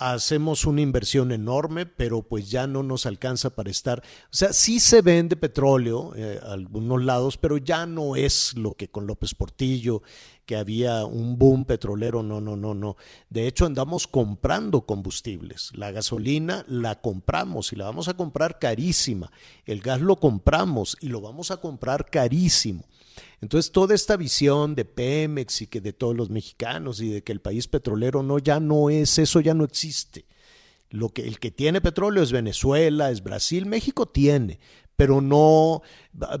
hacemos 0.00 0.64
una 0.64 0.80
inversión 0.80 1.30
enorme, 1.30 1.84
pero 1.84 2.22
pues 2.22 2.50
ya 2.50 2.66
no 2.66 2.82
nos 2.82 3.04
alcanza 3.04 3.50
para 3.50 3.70
estar. 3.70 4.00
O 4.00 4.34
sea, 4.34 4.54
sí 4.54 4.80
se 4.80 5.02
vende 5.02 5.36
petróleo 5.36 6.12
eh, 6.16 6.40
a 6.42 6.52
algunos 6.52 7.04
lados, 7.04 7.36
pero 7.36 7.58
ya 7.58 7.84
no 7.84 8.16
es 8.16 8.56
lo 8.56 8.72
que 8.72 8.88
con 8.88 9.06
López 9.06 9.34
Portillo, 9.34 10.02
que 10.46 10.56
había 10.56 11.04
un 11.04 11.38
boom 11.38 11.66
petrolero. 11.66 12.22
No, 12.22 12.40
no, 12.40 12.56
no, 12.56 12.72
no. 12.72 12.96
De 13.28 13.46
hecho, 13.46 13.66
andamos 13.66 14.08
comprando 14.08 14.86
combustibles. 14.86 15.70
La 15.74 15.90
gasolina 15.90 16.64
la 16.66 17.00
compramos 17.02 17.72
y 17.72 17.76
la 17.76 17.84
vamos 17.84 18.08
a 18.08 18.14
comprar 18.14 18.58
carísima. 18.58 19.30
El 19.66 19.82
gas 19.82 20.00
lo 20.00 20.16
compramos 20.16 20.96
y 21.02 21.08
lo 21.08 21.20
vamos 21.20 21.50
a 21.50 21.58
comprar 21.58 22.08
carísimo. 22.08 22.84
Entonces, 23.40 23.72
toda 23.72 23.94
esta 23.94 24.16
visión 24.16 24.74
de 24.74 24.84
Pemex 24.84 25.62
y 25.62 25.66
que 25.66 25.80
de 25.80 25.92
todos 25.92 26.16
los 26.16 26.30
mexicanos 26.30 27.00
y 27.00 27.10
de 27.10 27.22
que 27.22 27.32
el 27.32 27.40
país 27.40 27.68
petrolero 27.68 28.22
no, 28.22 28.38
ya 28.38 28.60
no 28.60 28.90
es, 28.90 29.18
eso 29.18 29.40
ya 29.40 29.54
no 29.54 29.64
existe. 29.64 30.26
Lo 30.90 31.10
que, 31.10 31.26
el 31.26 31.38
que 31.38 31.50
tiene 31.50 31.80
petróleo 31.80 32.22
es 32.22 32.32
Venezuela, 32.32 33.10
es 33.10 33.22
Brasil, 33.22 33.64
México 33.64 34.06
tiene, 34.06 34.58
pero 35.00 35.22
no, 35.22 35.80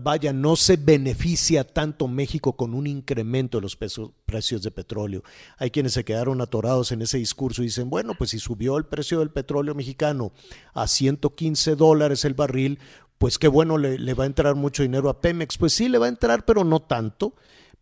vaya, 0.00 0.34
no 0.34 0.54
se 0.54 0.76
beneficia 0.76 1.64
tanto 1.64 2.08
México 2.08 2.56
con 2.56 2.74
un 2.74 2.86
incremento 2.86 3.56
de 3.56 3.62
los 3.62 3.74
precios 3.76 4.62
de 4.62 4.70
petróleo. 4.70 5.22
Hay 5.56 5.70
quienes 5.70 5.94
se 5.94 6.04
quedaron 6.04 6.42
atorados 6.42 6.92
en 6.92 7.00
ese 7.00 7.16
discurso 7.16 7.62
y 7.62 7.66
dicen, 7.66 7.88
bueno, 7.88 8.12
pues 8.18 8.30
si 8.30 8.38
subió 8.38 8.76
el 8.76 8.84
precio 8.84 9.20
del 9.20 9.30
petróleo 9.30 9.74
mexicano 9.74 10.32
a 10.74 10.88
115 10.88 11.74
dólares 11.74 12.26
el 12.26 12.34
barril, 12.34 12.80
pues 13.20 13.36
qué 13.36 13.48
bueno, 13.48 13.76
le, 13.76 14.14
va 14.14 14.24
a 14.24 14.26
entrar 14.26 14.54
mucho 14.54 14.82
dinero 14.82 15.10
a 15.10 15.20
Pemex. 15.20 15.58
Pues 15.58 15.74
sí, 15.74 15.90
le 15.90 15.98
va 15.98 16.06
a 16.06 16.08
entrar, 16.08 16.46
pero 16.46 16.64
no 16.64 16.80
tanto. 16.80 17.34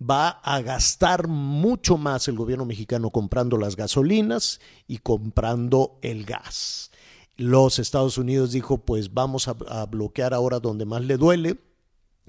Va 0.02 0.30
a 0.30 0.60
gastar 0.62 1.28
mucho 1.28 1.96
más 1.96 2.26
el 2.26 2.34
gobierno 2.34 2.64
mexicano 2.64 3.10
comprando 3.10 3.56
las 3.56 3.76
gasolinas 3.76 4.60
y 4.88 4.98
comprando 4.98 6.00
el 6.02 6.24
gas. 6.24 6.90
Los 7.36 7.78
Estados 7.78 8.18
Unidos 8.18 8.50
dijo, 8.50 8.78
pues 8.78 9.14
vamos 9.14 9.46
a, 9.46 9.54
a 9.68 9.86
bloquear 9.86 10.34
ahora 10.34 10.58
donde 10.58 10.86
más 10.86 11.04
le 11.04 11.16
duele, 11.16 11.60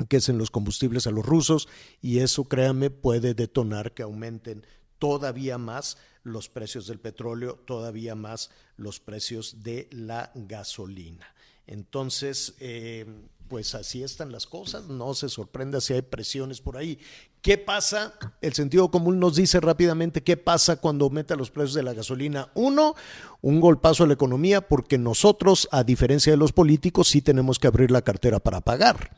que 0.08 0.18
es 0.18 0.30
en 0.30 0.38
los 0.38 0.52
combustibles 0.52 1.08
a 1.08 1.12
los 1.12 1.26
rusos, 1.26 1.68
y 2.04 2.20
eso, 2.20 2.44
créanme, 2.44 2.92
puede 2.92 3.34
detonar 3.34 3.96
que 3.96 4.04
aumenten 4.04 4.68
todavía 5.00 5.58
más 5.58 5.98
los 6.22 6.48
precios 6.48 6.86
del 6.86 7.00
petróleo, 7.00 7.56
todavía 7.66 8.14
más 8.14 8.52
los 8.78 9.00
precios 9.00 9.64
de 9.64 9.88
la 9.92 10.32
gasolina. 10.36 11.34
Entonces, 11.70 12.56
eh, 12.60 13.06
pues 13.48 13.76
así 13.76 14.02
están 14.02 14.32
las 14.32 14.48
cosas, 14.48 14.88
no 14.88 15.14
se 15.14 15.30
sorprenda 15.30 15.80
si 15.82 15.94
hay 15.94 16.02
presiones 16.02 16.62
por 16.62 16.78
ahí. 16.78 16.98
¿Qué 17.44 17.60
pasa? 17.60 18.16
El 18.42 18.54
sentido 18.54 18.90
común 18.90 19.20
nos 19.20 19.36
dice 19.36 19.60
rápidamente 19.60 20.24
qué 20.24 20.36
pasa 20.36 20.78
cuando 20.78 21.06
aumenta 21.06 21.36
los 21.36 21.52
precios 21.52 21.76
de 21.76 21.84
la 21.84 21.94
gasolina. 21.94 22.50
Uno, 22.56 22.96
un 23.42 23.60
golpazo 23.60 24.04
a 24.04 24.08
la 24.08 24.14
economía 24.14 24.68
porque 24.68 24.98
nosotros, 24.98 25.70
a 25.72 25.84
diferencia 25.84 26.34
de 26.34 26.38
los 26.38 26.54
políticos, 26.54 27.08
sí 27.08 27.22
tenemos 27.22 27.60
que 27.60 27.68
abrir 27.68 27.92
la 27.92 28.02
cartera 28.02 28.40
para 28.40 28.62
pagar. 28.62 29.16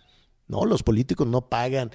No, 0.52 0.66
los 0.66 0.84
políticos 0.84 1.26
no 1.28 1.48
pagan. 1.48 1.92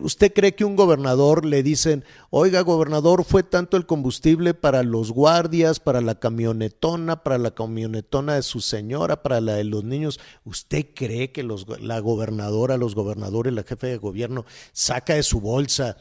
¿Usted 0.00 0.32
cree 0.32 0.56
que 0.56 0.64
un 0.64 0.74
gobernador 0.74 1.44
le 1.44 1.62
dicen, 1.62 2.04
oiga, 2.30 2.62
gobernador, 2.62 3.22
fue 3.22 3.44
tanto 3.44 3.76
el 3.76 3.86
combustible 3.86 4.54
para 4.54 4.82
los 4.82 5.12
guardias, 5.12 5.78
para 5.78 6.00
la 6.00 6.16
camionetona, 6.16 7.22
para 7.22 7.38
la 7.38 7.52
camionetona 7.52 8.34
de 8.34 8.42
su 8.42 8.60
señora, 8.60 9.22
para 9.22 9.40
la 9.40 9.52
de 9.54 9.62
los 9.62 9.84
niños? 9.84 10.18
¿Usted 10.44 10.86
cree 10.92 11.30
que 11.30 11.44
los, 11.44 11.68
la 11.80 12.00
gobernadora, 12.00 12.76
los 12.76 12.96
gobernadores, 12.96 13.52
la 13.52 13.62
jefe 13.62 13.86
de 13.86 13.98
gobierno 13.98 14.46
saca 14.72 15.14
de 15.14 15.22
su 15.22 15.40
bolsa? 15.40 15.96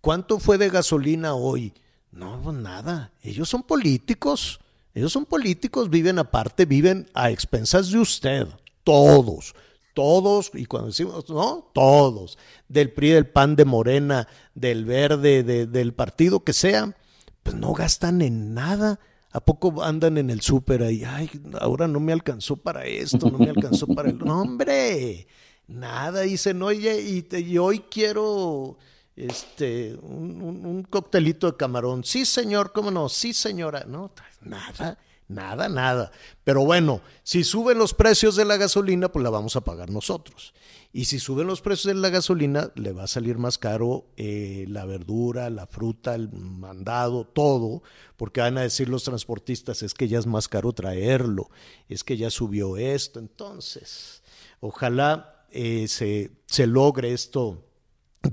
¿Cuánto 0.00 0.38
fue 0.38 0.56
de 0.56 0.70
gasolina 0.70 1.34
hoy? 1.34 1.74
No, 2.12 2.40
pues 2.42 2.56
nada. 2.56 3.12
Ellos 3.22 3.50
son 3.50 3.62
políticos. 3.62 4.58
Ellos 4.94 5.12
son 5.12 5.26
políticos, 5.26 5.90
viven 5.90 6.18
aparte, 6.18 6.64
viven 6.64 7.10
a 7.12 7.30
expensas 7.30 7.90
de 7.90 7.98
usted. 7.98 8.48
Todos 8.84 9.54
todos, 9.94 10.50
y 10.54 10.66
cuando 10.66 10.88
decimos, 10.88 11.28
no, 11.28 11.70
todos, 11.72 12.38
del 12.68 12.92
PRI, 12.92 13.10
del 13.10 13.26
PAN, 13.26 13.56
de 13.56 13.64
Morena, 13.64 14.28
del 14.54 14.84
Verde, 14.84 15.42
del 15.42 15.94
partido 15.94 16.44
que 16.44 16.52
sea, 16.52 16.96
pues 17.42 17.56
no 17.56 17.72
gastan 17.72 18.22
en 18.22 18.54
nada. 18.54 19.00
¿A 19.34 19.40
poco 19.40 19.82
andan 19.82 20.18
en 20.18 20.28
el 20.28 20.42
súper 20.42 20.82
ahí? 20.82 21.04
Ay, 21.04 21.30
ahora 21.58 21.88
no 21.88 22.00
me 22.00 22.12
alcanzó 22.12 22.56
para 22.56 22.84
esto, 22.84 23.30
no 23.30 23.38
me 23.38 23.48
alcanzó 23.48 23.86
para 23.86 24.10
el... 24.10 24.18
No, 24.18 24.42
hombre, 24.42 25.26
nada. 25.66 26.20
Dicen, 26.20 26.62
oye, 26.62 27.00
y, 27.00 27.26
y 27.34 27.56
hoy 27.56 27.80
quiero 27.90 28.76
este, 29.16 29.96
un, 30.02 30.42
un, 30.42 30.66
un, 30.66 30.82
coctelito 30.82 31.50
de 31.50 31.56
camarón. 31.56 32.04
Sí, 32.04 32.26
señor, 32.26 32.72
¿cómo 32.72 32.90
no? 32.90 33.08
Sí, 33.08 33.32
señora. 33.32 33.84
No, 33.86 34.12
nada. 34.42 34.98
Nada, 35.28 35.68
nada. 35.68 36.12
Pero 36.44 36.64
bueno, 36.64 37.00
si 37.22 37.44
suben 37.44 37.78
los 37.78 37.94
precios 37.94 38.36
de 38.36 38.44
la 38.44 38.56
gasolina, 38.56 39.10
pues 39.10 39.22
la 39.22 39.30
vamos 39.30 39.56
a 39.56 39.62
pagar 39.62 39.90
nosotros. 39.90 40.52
Y 40.92 41.06
si 41.06 41.18
suben 41.18 41.46
los 41.46 41.62
precios 41.62 41.94
de 41.94 42.00
la 42.00 42.10
gasolina, 42.10 42.70
le 42.74 42.92
va 42.92 43.04
a 43.04 43.06
salir 43.06 43.38
más 43.38 43.56
caro 43.56 44.04
eh, 44.18 44.66
la 44.68 44.84
verdura, 44.84 45.48
la 45.48 45.66
fruta, 45.66 46.14
el 46.14 46.30
mandado, 46.30 47.24
todo, 47.24 47.82
porque 48.18 48.42
van 48.42 48.58
a 48.58 48.62
decir 48.62 48.90
los 48.90 49.04
transportistas, 49.04 49.82
es 49.82 49.94
que 49.94 50.08
ya 50.08 50.18
es 50.18 50.26
más 50.26 50.48
caro 50.48 50.74
traerlo, 50.74 51.48
es 51.88 52.04
que 52.04 52.18
ya 52.18 52.28
subió 52.28 52.76
esto. 52.76 53.20
Entonces, 53.20 54.22
ojalá 54.60 55.46
eh, 55.50 55.88
se, 55.88 56.32
se 56.46 56.66
logre 56.66 57.14
esto 57.14 57.64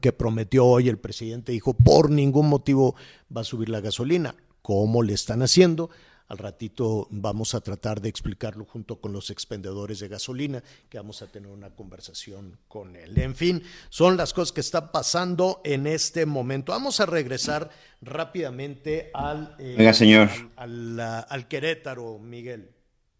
que 0.01 0.11
prometió 0.11 0.65
hoy 0.65 0.89
el 0.89 0.99
presidente, 0.99 1.53
dijo, 1.53 1.73
por 1.73 2.09
ningún 2.11 2.49
motivo 2.49 2.95
va 3.35 3.41
a 3.41 3.45
subir 3.45 3.69
la 3.69 3.79
gasolina. 3.79 4.35
¿Cómo 4.61 5.01
le 5.01 5.13
están 5.13 5.41
haciendo? 5.41 5.89
Al 6.29 6.37
ratito 6.37 7.07
vamos 7.09 7.55
a 7.55 7.61
tratar 7.61 8.01
de 8.01 8.07
explicarlo 8.07 8.63
junto 8.63 9.01
con 9.01 9.11
los 9.11 9.31
expendedores 9.31 9.99
de 9.99 10.07
gasolina, 10.07 10.63
que 10.87 10.99
vamos 10.99 11.23
a 11.23 11.27
tener 11.27 11.49
una 11.49 11.71
conversación 11.71 12.59
con 12.67 12.95
él. 12.95 13.17
En 13.17 13.35
fin, 13.35 13.63
son 13.89 14.15
las 14.15 14.31
cosas 14.31 14.51
que 14.51 14.61
están 14.61 14.91
pasando 14.91 15.59
en 15.63 15.87
este 15.87 16.27
momento. 16.27 16.71
Vamos 16.71 16.99
a 16.99 17.07
regresar 17.07 17.71
rápidamente 18.01 19.09
al, 19.15 19.55
eh, 19.57 19.91
señor. 19.91 20.29
al, 20.55 20.99
al 20.99 21.47
Querétaro, 21.47 22.19
Miguel. 22.19 22.69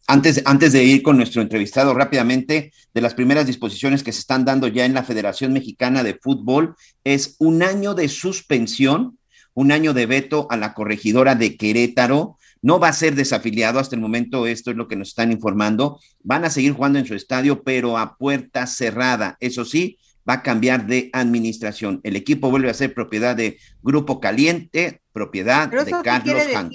Antes, 0.06 0.44
antes, 0.46 0.72
de 0.72 0.84
ir 0.84 1.02
con 1.02 1.18
nuestro 1.18 1.42
entrevistado 1.42 1.96
rápidamente, 1.96 2.72
de 2.94 3.02
las 3.02 3.16
primeras 3.16 3.48
disposiciones 3.48 4.04
que 4.04 4.12
se 4.12 4.20
están 4.20 4.46
dando 4.46 4.68
ya 4.68 4.86
en 4.86 4.94
la 4.94 5.04
Federación 5.04 5.52
Mexicana 5.52 6.04
de 6.04 6.14
Fútbol, 6.14 6.76
es 7.04 7.36
un 7.40 7.64
año 7.64 7.96
de 7.96 8.08
suspensión, 8.08 9.18
un 9.56 9.72
año 9.72 9.96
de 9.96 10.06
veto 10.06 10.46
a 10.52 10.58
la 10.58 10.76
corregidora 10.76 11.34
de 11.34 11.58
Querétaro 11.58 12.38
no 12.62 12.80
va 12.80 12.90
a 12.90 12.94
ser 12.94 13.16
desafiliado 13.16 13.80
hasta 13.80 13.96
el 13.96 14.02
momento, 14.02 14.46
esto 14.46 14.72
es 14.72 14.78
lo 14.78 14.88
que 14.88 14.96
nos 14.96 15.10
están 15.10 15.32
informando. 15.32 16.00
Van 16.24 16.46
a 16.46 16.50
seguir 16.50 16.74
jugando 16.74 17.00
en 17.00 17.06
su 17.06 17.16
estadio, 17.16 17.64
pero 17.64 17.98
a 17.98 18.18
puerta 18.18 18.68
cerrada. 18.68 19.38
Eso 19.40 19.66
sí, 19.66 19.98
va 20.30 20.36
a 20.36 20.44
cambiar 20.44 20.86
de 20.86 21.10
administración. 21.14 22.02
El 22.04 22.16
equipo 22.16 22.50
vuelve 22.50 22.70
a 22.70 22.74
ser 22.74 22.94
propiedad 22.94 23.36
de 23.36 23.58
Grupo 23.82 24.20
Caliente, 24.20 25.02
propiedad 25.12 25.70
de 25.70 25.92
Carlos 26.04 26.44
Hank. 26.54 26.74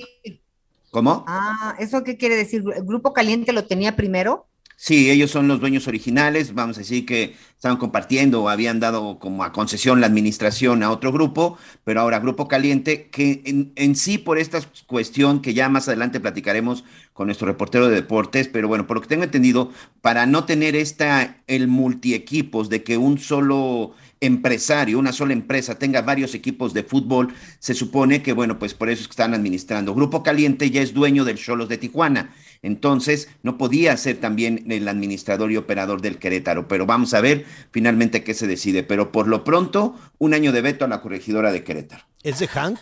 ¿Cómo? 0.91 1.25
Ah, 1.27 1.75
¿eso 1.79 2.05
qué 2.05 2.17
quiere 2.17 2.37
decir? 2.37 2.63
¿Grupo 2.63 3.13
Caliente 3.13 3.53
lo 3.53 3.67
tenía 3.67 3.97
primero? 3.97 4.47
Sí, 4.77 5.11
ellos 5.11 5.31
son 5.31 5.49
los 5.49 5.61
dueños 5.61 5.87
originales, 5.87 6.53
vamos 6.53 6.77
a 6.77 6.81
decir 6.81 7.07
que 7.07 7.37
estaban 7.55 7.79
compartiendo 7.79 8.43
o 8.43 8.49
habían 8.49 8.81
dado 8.81 9.19
como 9.19 9.45
a 9.45 9.53
concesión 9.53 10.01
la 10.01 10.07
administración 10.07 10.83
a 10.83 10.91
otro 10.91 11.13
grupo, 11.13 11.57
pero 11.85 12.01
ahora 12.01 12.19
Grupo 12.19 12.49
Caliente, 12.49 13.09
que 13.09 13.43
en, 13.77 13.97
sí 13.97 14.19
por 14.19 14.39
esta 14.39 14.61
cuestión 14.87 15.41
que 15.41 15.55
ya 15.55 15.69
más 15.69 15.89
adelante 15.89 16.21
platicaremos 16.21 16.85
con 17.15 17.29
nuestro 17.29 17.47
reportero 17.47 17.89
de 17.89 17.95
deportes, 17.95 18.49
pero 18.49 18.69
bueno, 18.69 18.87
por 18.87 18.97
lo 18.97 19.01
que 19.01 19.09
tengo 19.09 19.25
entendido, 19.25 19.71
para 20.03 20.27
no 20.27 20.45
tener 20.45 20.77
esta, 20.77 21.39
el 21.47 21.69
multiequipos 21.69 22.69
de 22.69 22.83
que 22.83 22.99
un 22.99 23.19
solo 23.19 23.95
empresario, 24.21 24.99
una 24.99 25.13
sola 25.13 25.33
empresa 25.33 25.79
tenga 25.79 26.03
varios 26.03 26.35
equipos 26.35 26.75
de 26.75 26.83
fútbol, 26.83 27.33
se 27.59 27.75
supone 27.75 28.23
que, 28.23 28.33
bueno, 28.33 28.59
pues 28.59 28.75
por 28.75 28.91
eso 28.91 29.03
es 29.03 29.09
que 29.09 29.13
están 29.13 29.35
administrando. 29.35 29.95
Grupo 29.95 30.23
Caliente 30.23 30.71
ya 30.71 30.83
es 30.83 30.93
dueño 30.95 31.25
del 31.25 31.39
Cholos 31.39 31.69
de 31.69 31.79
Tijuana 31.79 32.35
entonces, 32.65 33.29
no 33.43 33.59
podía 33.59 33.95
ser 33.99 34.17
también 34.17 34.65
el 34.73 34.89
administrador 34.89 35.53
y 35.53 35.59
operador 35.59 36.01
del 36.01 36.19
Querétaro, 36.19 36.67
pero 36.67 36.87
vamos 36.87 37.13
a 37.13 37.21
ver 37.21 37.45
finalmente 37.71 38.25
qué 38.25 38.33
se 38.33 38.47
decide. 38.47 38.83
Pero 38.83 39.13
por 39.13 39.29
lo 39.29 39.45
pronto, 39.45 39.95
un 40.17 40.33
año 40.33 40.51
de 40.51 40.63
veto 40.63 40.87
a 40.87 40.89
la 40.89 41.03
corregidora 41.03 41.53
de 41.53 41.63
Querétaro. 41.63 42.07
¿Es 42.23 42.39
de 42.39 42.49
Hank? 42.49 42.79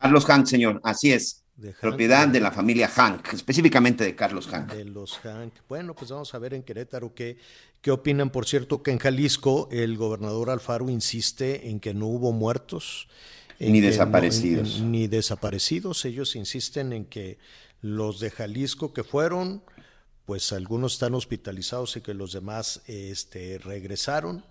Carlos 0.00 0.26
Hank, 0.26 0.46
señor, 0.46 0.80
así 0.82 1.12
es. 1.12 1.44
Propiedad 1.80 2.26
de 2.26 2.40
la 2.40 2.50
familia 2.50 2.88
Hank, 2.88 3.34
específicamente 3.34 4.02
de 4.02 4.16
Carlos 4.16 4.48
Hank. 4.48 4.72
De 4.72 4.84
los 4.84 5.16
Hank. 5.18 5.54
Bueno, 5.68 5.94
pues 5.94 6.10
vamos 6.10 6.34
a 6.34 6.38
ver 6.40 6.54
en 6.54 6.64
Querétaro 6.64 7.14
qué, 7.14 7.36
qué 7.82 7.92
opinan. 7.92 8.30
Por 8.30 8.46
cierto, 8.46 8.82
que 8.82 8.90
en 8.90 8.98
Jalisco 8.98 9.68
el 9.70 9.96
gobernador 9.96 10.50
Alfaro 10.50 10.90
insiste 10.90 11.70
en 11.70 11.78
que 11.78 11.94
no 11.94 12.06
hubo 12.06 12.32
muertos. 12.32 13.06
Ni 13.60 13.80
desaparecidos. 13.80 14.80
ni 14.80 15.06
desaparecidos. 15.06 16.04
Ellos 16.04 16.34
insisten 16.34 16.92
en 16.92 17.04
que 17.04 17.38
los 17.84 18.18
de 18.18 18.30
Jalisco 18.30 18.94
que 18.94 19.04
fueron, 19.04 19.62
pues 20.24 20.54
algunos 20.54 20.94
están 20.94 21.14
hospitalizados 21.14 21.98
y 21.98 22.00
que 22.00 22.14
los 22.14 22.32
demás 22.32 22.80
este, 22.86 23.58
regresaron. 23.58 24.42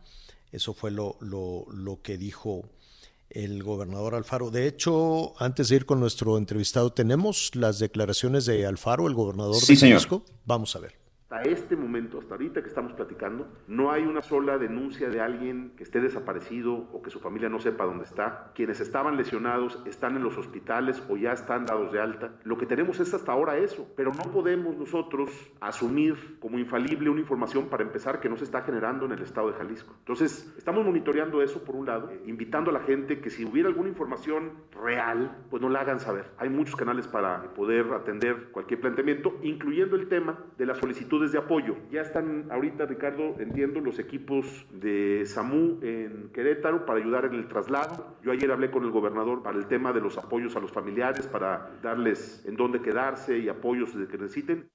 Eso 0.52 0.76
fue 0.76 0.92
lo, 0.92 1.18
lo, 1.20 1.66
lo 1.72 2.00
que 2.04 2.20
dijo 2.20 2.70
el 3.32 3.64
gobernador 3.64 4.14
Alfaro. 4.14 4.52
De 4.52 4.68
hecho, 4.68 5.34
antes 5.42 5.70
de 5.70 5.78
ir 5.78 5.88
con 5.88 6.00
nuestro 6.00 6.38
entrevistado, 6.38 6.94
tenemos 6.94 7.56
las 7.56 7.80
declaraciones 7.80 8.46
de 8.46 8.68
Alfaro, 8.68 9.08
el 9.08 9.16
gobernador 9.16 9.60
de 9.60 9.76
Jalisco. 9.78 10.24
Vamos 10.46 10.76
a 10.76 10.80
ver 10.80 11.03
hasta 11.34 11.50
este 11.50 11.76
momento, 11.76 12.20
hasta 12.20 12.36
ahorita 12.36 12.62
que 12.62 12.70
estamos 12.70 12.94
platicando, 12.94 13.48
no 13.68 13.92
hay 13.92 14.04
una 14.04 14.22
sola 14.22 14.60
denuncia 14.60 15.10
de 15.10 15.20
alguien 15.20 15.72
que 15.76 15.84
esté 15.84 16.00
desaparecido 16.00 16.76
o 16.94 17.02
que 17.02 17.10
su 17.10 17.20
familia 17.20 17.50
no 17.50 17.60
sepa 17.60 17.86
dónde 17.86 18.04
está. 18.04 18.52
Quienes 18.54 18.80
estaban 18.80 19.18
lesionados 19.18 19.82
están 19.86 20.16
en 20.16 20.24
los 20.24 20.38
hospitales 20.38 21.02
o 21.10 21.18
ya 21.18 21.32
están 21.32 21.66
dados 21.66 21.92
de 21.92 22.00
alta. 22.00 22.34
Lo 22.44 22.58
que 22.58 22.68
tenemos 22.68 23.00
es 23.00 23.14
hasta 23.16 23.32
ahora 23.32 23.58
eso, 23.58 23.88
pero 23.96 24.12
no 24.12 24.32
podemos 24.32 24.78
nosotros 24.78 25.32
asumir 25.60 26.38
como 26.40 26.60
infalible 26.60 27.10
una 27.10 27.22
información 27.22 27.68
para 27.68 27.84
empezar 27.84 28.20
que 28.20 28.30
no 28.30 28.38
se 28.38 28.44
está 28.44 28.62
generando 28.62 29.06
en 29.06 29.14
el 29.14 29.22
estado 29.24 29.48
de 29.48 29.58
Jalisco. 29.58 29.96
Entonces, 30.00 30.54
estamos 30.58 30.86
monitoreando 30.86 31.42
eso 31.42 31.64
por 31.64 31.76
un 31.76 31.88
lado, 31.88 32.12
invitando 32.28 32.70
a 32.70 32.74
la 32.74 32.82
gente 32.82 33.22
que 33.22 33.32
si 33.32 33.44
hubiera 33.44 33.70
alguna 33.70 33.90
información 33.90 34.52
real, 34.72 35.36
pues 35.50 35.62
no 35.64 35.70
la 35.70 35.82
hagan 35.82 36.00
saber. 36.00 36.26
Hay 36.38 36.50
muchos 36.50 36.76
canales 36.76 37.08
para 37.08 37.54
poder 37.56 37.92
atender 37.94 38.50
cualquier 38.52 38.82
planteamiento, 38.82 39.40
incluyendo 39.42 39.96
el 39.96 40.08
tema 40.08 40.38
de 40.58 40.66
la 40.68 40.76
solicitud 40.76 41.23
de 41.32 41.38
apoyo. 41.38 41.78
Ya 41.92 42.02
están 42.02 42.48
ahorita, 42.52 42.86
Ricardo, 42.86 43.36
entiendo, 43.40 43.80
los 43.80 44.00
equipos 44.00 44.66
de 44.72 45.24
SAMU 45.26 45.80
en 45.82 46.30
Querétaro 46.34 46.86
para 46.86 47.00
ayudar 47.00 47.26
en 47.26 47.36
el 47.36 47.48
traslado. 47.48 48.18
Yo 48.24 48.32
ayer 48.32 48.52
hablé 48.52 48.72
con 48.72 48.84
el 48.84 48.92
gobernador 48.92 49.44
para 49.44 49.58
el 49.58 49.68
tema 49.68 49.94
de 49.94 50.02
los 50.02 50.18
apoyos 50.18 50.56
a 50.56 50.60
los 50.60 50.72
familiares, 50.72 51.28
para 51.28 51.72
darles 51.82 52.44
en 52.46 52.56
dónde 52.56 52.82
quedarse 52.82 53.38
y 53.38 53.50
apoyos 53.50 53.96
de 53.98 54.08
que 54.08 54.18
necesiten. 54.18 54.70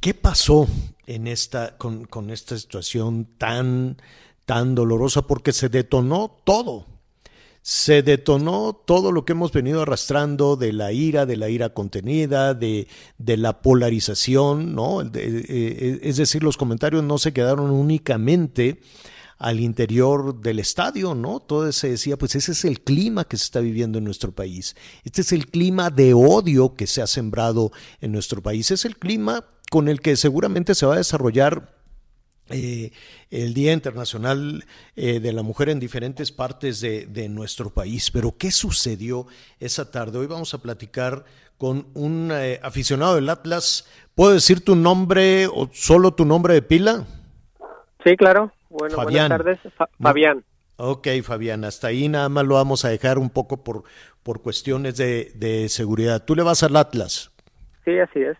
¿Qué 0.00 0.14
pasó 0.14 0.66
en 1.06 1.26
esta, 1.26 1.76
con, 1.76 2.04
con 2.04 2.30
esta 2.30 2.56
situación 2.56 3.26
tan, 3.38 3.96
tan 4.44 4.74
dolorosa? 4.74 5.22
Porque 5.22 5.52
se 5.52 5.68
detonó 5.68 6.36
todo 6.44 6.97
se 7.62 8.02
detonó 8.02 8.72
todo 8.72 9.12
lo 9.12 9.24
que 9.24 9.32
hemos 9.32 9.52
venido 9.52 9.82
arrastrando 9.82 10.56
de 10.56 10.72
la 10.72 10.92
ira, 10.92 11.26
de 11.26 11.36
la 11.36 11.48
ira 11.48 11.70
contenida, 11.70 12.54
de, 12.54 12.88
de 13.18 13.36
la 13.36 13.60
polarización, 13.60 14.74
¿no? 14.74 15.02
Eh, 15.02 16.00
es 16.02 16.16
decir, 16.16 16.42
los 16.42 16.56
comentarios 16.56 17.04
no 17.04 17.18
se 17.18 17.32
quedaron 17.32 17.70
únicamente 17.70 18.80
al 19.38 19.60
interior 19.60 20.40
del 20.40 20.58
estadio, 20.58 21.14
¿no? 21.14 21.40
Todo 21.40 21.70
se 21.72 21.90
decía, 21.90 22.16
pues 22.16 22.34
ese 22.34 22.52
es 22.52 22.64
el 22.64 22.80
clima 22.80 23.24
que 23.24 23.36
se 23.36 23.44
está 23.44 23.60
viviendo 23.60 23.98
en 23.98 24.04
nuestro 24.04 24.32
país. 24.32 24.74
Este 25.04 25.22
es 25.22 25.32
el 25.32 25.46
clima 25.46 25.90
de 25.90 26.12
odio 26.12 26.74
que 26.74 26.86
se 26.86 27.02
ha 27.02 27.06
sembrado 27.06 27.70
en 28.00 28.12
nuestro 28.12 28.42
país. 28.42 28.70
Es 28.70 28.84
el 28.84 28.96
clima 28.96 29.44
con 29.70 29.88
el 29.88 30.00
que 30.00 30.16
seguramente 30.16 30.74
se 30.74 30.86
va 30.86 30.94
a 30.94 30.98
desarrollar 30.98 31.77
eh, 32.50 32.92
el 33.30 33.54
Día 33.54 33.72
Internacional 33.72 34.64
eh, 34.96 35.20
de 35.20 35.32
la 35.32 35.42
Mujer 35.42 35.68
en 35.68 35.80
diferentes 35.80 36.32
partes 36.32 36.80
de, 36.80 37.28
nuestro 37.28 37.70
país. 37.70 38.10
Pero 38.10 38.34
¿qué 38.38 38.50
sucedió 38.50 39.26
esa 39.60 39.90
tarde? 39.90 40.18
Hoy 40.18 40.26
vamos 40.26 40.54
a 40.54 40.58
platicar 40.58 41.24
con 41.58 41.86
un 41.94 42.30
eh, 42.32 42.60
aficionado 42.62 43.16
del 43.16 43.28
Atlas. 43.28 43.88
¿Puedo 44.14 44.32
decir 44.32 44.64
tu 44.64 44.76
nombre 44.76 45.46
o 45.46 45.68
solo 45.72 46.14
tu 46.14 46.24
nombre 46.24 46.54
de 46.54 46.62
pila? 46.62 47.04
Sí, 48.04 48.16
claro. 48.16 48.52
Bueno, 48.70 48.96
buenas 48.96 49.28
tardes. 49.28 49.58
Fabián. 50.00 50.44
Ok, 50.76 51.08
Fabián, 51.24 51.64
hasta 51.64 51.88
ahí 51.88 52.08
nada 52.08 52.28
más 52.28 52.46
lo 52.46 52.54
vamos 52.54 52.84
a 52.84 52.88
dejar 52.88 53.18
un 53.18 53.30
poco 53.30 53.64
por, 53.64 53.82
por 54.22 54.40
cuestiones 54.42 54.96
de, 54.96 55.32
de 55.34 55.68
seguridad. 55.68 56.24
¿Tú 56.24 56.36
le 56.36 56.44
vas 56.44 56.62
al 56.62 56.76
Atlas? 56.76 57.32
Sí, 57.84 57.98
así 57.98 58.20
es. 58.20 58.36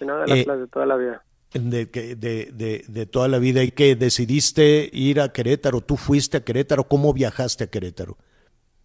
del 0.00 0.10
Atlas 0.10 0.58
de 0.58 0.66
toda 0.66 0.86
la 0.86 0.96
vida 0.96 1.22
de, 1.52 1.86
de, 1.86 2.84
de, 2.86 3.06
toda 3.06 3.28
la 3.28 3.38
vida 3.38 3.62
y 3.62 3.70
que 3.72 3.96
decidiste 3.96 4.88
ir 4.92 5.20
a 5.20 5.32
Querétaro, 5.32 5.80
tú 5.80 5.96
fuiste 5.96 6.36
a 6.36 6.44
Querétaro, 6.44 6.84
¿cómo 6.84 7.12
viajaste 7.12 7.64
a 7.64 7.66
Querétaro? 7.66 8.16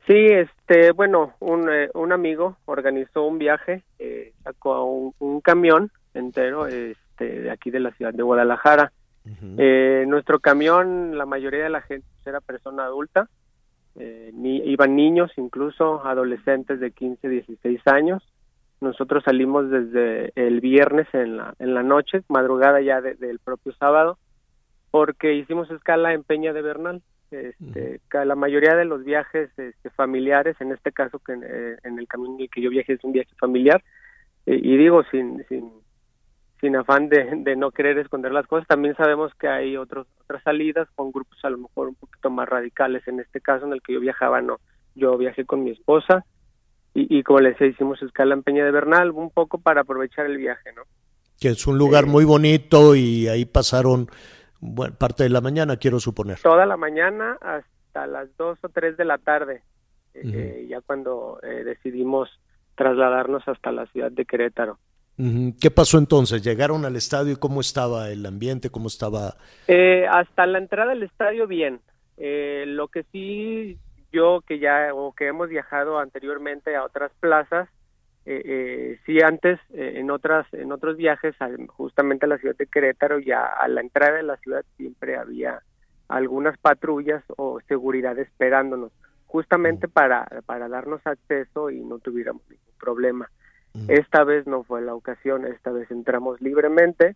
Sí, 0.07 0.13
este, 0.13 0.91
bueno, 0.91 1.34
un, 1.39 1.70
eh, 1.72 1.89
un 1.93 2.11
amigo 2.11 2.57
organizó 2.66 3.24
un 3.24 3.39
viaje, 3.39 3.84
eh, 3.99 4.34
sacó 4.43 4.84
un, 4.86 5.13
un, 5.20 5.41
camión 5.41 5.91
entero 6.13 6.68
este, 6.68 7.41
de 7.41 7.51
aquí 7.51 7.72
de 7.72 7.80
la 7.80 7.91
ciudad 7.91 8.13
de 8.13 8.24
Guadalajara. 8.24 8.91
eh, 9.57 10.05
nuestro 10.07 10.39
camión, 10.39 11.18
la 11.18 11.26
mayoría 11.26 11.63
de 11.63 11.70
la 11.70 11.82
gente 11.82 12.05
era 12.26 12.39
persona 12.41 12.86
adulta, 12.86 13.28
eh, 13.97 14.32
ni, 14.34 14.57
iban 14.57 14.95
niños, 14.95 15.32
incluso 15.38 16.05
adolescentes 16.05 16.80
de 16.80 16.91
15, 16.91 17.28
16 17.28 17.82
años. 17.88 18.24
Nosotros 18.86 19.23
salimos 19.23 19.71
desde 19.71 20.31
el 20.36 20.61
viernes 20.61 21.07
en 21.13 21.38
la, 21.38 21.55
en 21.57 21.73
la 21.73 21.81
noche, 21.81 22.21
madrugada 22.29 22.81
ya 22.81 23.01
del 23.01 23.39
propio 23.39 23.73
sábado, 23.73 24.19
porque 24.91 25.33
hicimos 25.33 25.71
escala 25.71 26.13
en 26.13 26.23
Peña 26.23 26.53
de 26.53 26.61
Bernal. 26.61 27.01
Este, 27.31 27.99
La 28.13 28.36
mayoría 28.36 28.75
de 28.75 28.86
los 28.86 29.03
viajes 29.03 29.49
este, 29.57 29.89
familiares, 29.89 30.55
en 30.59 30.71
este 30.71 30.91
caso 30.91 31.17
que 31.17 31.33
eh, 31.33 31.77
en 31.83 31.97
el 31.97 32.07
camino 32.07 32.36
en 32.36 32.41
el 32.41 32.49
que 32.51 32.61
yo 32.61 32.69
viajé 32.69 32.93
es 32.93 33.03
un 33.03 33.11
viaje 33.11 33.31
familiar, 33.39 33.83
eh, 34.45 34.59
y 34.61 34.77
digo 34.77 35.03
sin, 35.09 35.43
sin, 35.49 35.71
sin 36.61 36.75
afán 36.75 37.09
de, 37.09 37.31
de, 37.38 37.55
no 37.55 37.71
querer 37.71 37.97
esconder 37.97 38.31
las 38.31 38.45
cosas, 38.45 38.67
también 38.67 38.95
sabemos 38.95 39.33
que 39.39 39.47
hay 39.47 39.77
otros, 39.77 40.05
otras 40.21 40.43
salidas 40.43 40.88
con 40.93 41.11
grupos 41.11 41.43
a 41.43 41.49
lo 41.49 41.57
mejor 41.57 41.88
un 41.88 41.95
poquito 41.95 42.29
más 42.29 42.47
radicales. 42.47 43.07
En 43.07 43.19
este 43.19 43.41
caso 43.41 43.65
en 43.65 43.73
el 43.73 43.81
que 43.81 43.93
yo 43.93 43.99
viajaba, 43.99 44.41
no, 44.41 44.59
yo 44.93 45.17
viajé 45.17 45.43
con 45.43 45.63
mi 45.63 45.71
esposa, 45.71 46.23
y, 46.97 47.23
como 47.23 47.41
les 47.41 47.53
decía, 47.53 47.67
hicimos 47.67 48.01
escala 48.01 48.33
en 48.33 48.41
Peña 48.41 48.63
de 48.63 48.71
Bernal, 48.71 49.11
un 49.11 49.29
poco 49.29 49.57
para 49.57 49.81
aprovechar 49.81 50.27
el 50.27 50.37
viaje, 50.37 50.71
¿no? 50.73 50.83
Que 51.37 51.49
es 51.49 51.67
un 51.67 51.77
lugar 51.77 52.05
muy 52.05 52.23
bonito 52.23 52.95
y 52.95 53.27
ahí 53.27 53.43
pasaron 53.43 54.07
parte 54.97 55.23
de 55.23 55.29
la 55.29 55.41
mañana, 55.41 55.75
quiero 55.75 55.99
suponer. 55.99 56.39
Toda 56.39 56.65
la 56.65 56.77
mañana 56.77 57.37
hasta 57.41 58.07
las 58.07 58.29
2 58.37 58.59
o 58.61 58.69
3 58.69 58.95
de 58.95 59.05
la 59.05 59.17
tarde. 59.17 59.61
eh, 60.13 60.67
ya 60.69 60.79
cuando 60.79 61.39
eh, 61.43 61.65
decidimos 61.65 62.29
trasladarnos 62.75 63.45
hasta 63.45 63.73
la 63.73 63.85
ciudad 63.87 64.11
de 64.11 64.23
Querétaro. 64.23 64.79
¿Qué 65.59 65.71
pasó 65.71 65.97
entonces? 65.97 66.43
¿Llegaron 66.43 66.85
al 66.85 66.95
estadio 66.95 67.33
y 67.33 67.37
cómo 67.37 67.59
estaba 67.59 68.09
el 68.09 68.25
ambiente? 68.25 68.69
¿Cómo 68.69 68.87
estaba? 68.87 69.35
Eh, 69.67 70.05
hasta 70.09 70.45
la 70.45 70.59
entrada 70.59 70.91
del 70.91 71.03
estadio, 71.03 71.45
bien. 71.45 71.81
lo 72.17 72.87
que 72.87 73.03
sí, 73.11 73.77
yo 74.16 74.41
que 74.47 74.59
ya, 74.59 74.93
o 74.93 75.13
que 75.13 75.28
hemos 75.28 75.49
viajado 75.49 75.99
anteriormente 75.99 76.76
a 76.76 76.84
otras 76.84 77.11
plazas, 77.20 77.68
eh, 78.26 78.97
sí 79.05 79.20
antes 79.22 79.59
en 79.72 80.09
otras 80.09 80.51
en 80.51 80.72
otros 80.72 80.97
viajes 80.97 81.36
justamente 81.68 82.26
a 82.26 82.30
la 82.30 82.39
ciudad 82.39 82.55
de 82.55 82.66
Querétaro 82.66 83.20
ya 83.20 83.45
a 83.45 83.68
la 83.68 83.82
entrada 83.82 84.16
de 84.16 84.24
la 84.24 84.38
ciudad 84.38 84.66
siempre 84.78 85.16
había 85.16 85.61
algunas 86.07 86.57
patrullas 86.57 87.24
o 87.38 87.59
seguridad 87.68 88.18
esperándonos 88.18 88.91
justamente 89.28 89.88
para, 89.88 90.26
para 90.45 90.70
darnos 90.70 91.05
acceso 91.05 91.70
y 91.70 91.82
no 91.82 91.99
tuviéramos 91.99 92.41
ningún 92.49 92.74
problema. 92.80 93.30
Esta 93.89 94.24
vez 94.24 94.47
no 94.47 94.63
fue 94.63 94.82
la 94.82 94.95
ocasión, 94.95 95.45
esta 95.45 95.70
vez 95.72 95.91
entramos 95.91 96.39
libremente. 96.39 97.16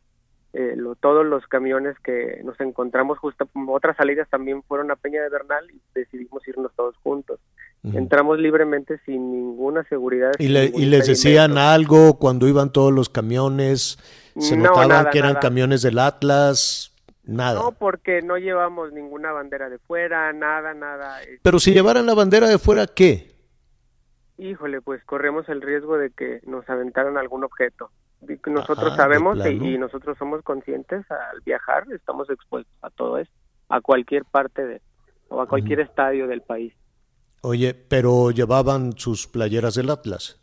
Eh, 0.51 0.73
lo, 0.75 0.95
todos 0.95 1.25
los 1.25 1.45
camiones 1.45 1.95
que 1.99 2.41
nos 2.43 2.59
encontramos, 2.59 3.19
justo 3.19 3.47
otras 3.67 3.95
salidas 3.95 4.27
también 4.29 4.63
fueron 4.63 4.89
a 4.89 4.95
Peña 4.95 5.21
de 5.21 5.29
Bernal 5.29 5.69
y 5.69 5.79
decidimos 5.93 6.47
irnos 6.47 6.71
todos 6.75 6.95
juntos. 7.03 7.39
Entramos 7.83 8.39
libremente 8.39 8.99
sin 9.05 9.31
ninguna 9.31 9.83
seguridad. 9.85 10.31
¿Y, 10.37 10.49
les 10.49 11.07
decían 11.07 11.57
algo 11.57 12.19
cuando 12.19 12.47
iban 12.47 12.73
todos 12.73 12.91
los 12.91 13.09
camiones? 13.09 13.97
¿Se 14.37 14.57
notaban 14.57 15.07
que 15.11 15.19
eran 15.19 15.35
camiones 15.35 15.81
del 15.81 15.99
Atlas? 15.99 16.93
Nada. 17.23 17.61
No, 17.61 17.71
porque 17.71 18.21
no 18.21 18.37
llevamos 18.37 18.91
ninguna 18.91 19.31
bandera 19.31 19.69
de 19.69 19.77
fuera, 19.77 20.33
nada, 20.33 20.73
nada. 20.73 21.19
Pero 21.43 21.59
si 21.59 21.71
llevaran 21.71 22.07
la 22.07 22.15
bandera 22.15 22.47
de 22.47 22.57
fuera, 22.57 22.87
¿qué? 22.87 23.35
Híjole, 24.39 24.81
pues 24.81 25.03
corremos 25.03 25.47
el 25.47 25.61
riesgo 25.61 25.97
de 25.97 26.09
que 26.09 26.41
nos 26.47 26.67
aventaran 26.69 27.17
algún 27.17 27.43
objeto. 27.43 27.91
Nosotros 28.47 28.95
sabemos 28.95 29.37
y, 29.45 29.77
nosotros 29.77 30.17
somos 30.17 30.43
conscientes 30.43 31.09
al 31.09 31.41
viajar, 31.45 31.85
estamos 31.93 32.29
expuestos 32.29 32.73
a 32.81 32.89
todo 32.89 33.17
eso, 33.17 33.31
a 33.69 33.81
cualquier 33.81 34.25
parte 34.25 34.65
de, 34.65 34.81
o 35.29 35.41
a 35.41 35.47
cualquier 35.47 35.79
estadio 35.79 36.27
del 36.27 36.41
país. 36.41 36.73
Oye, 37.41 37.73
pero 37.73 38.31
llevaban 38.31 38.97
sus 38.97 39.27
playeras 39.27 39.75
del 39.75 39.89
Atlas. 39.89 40.39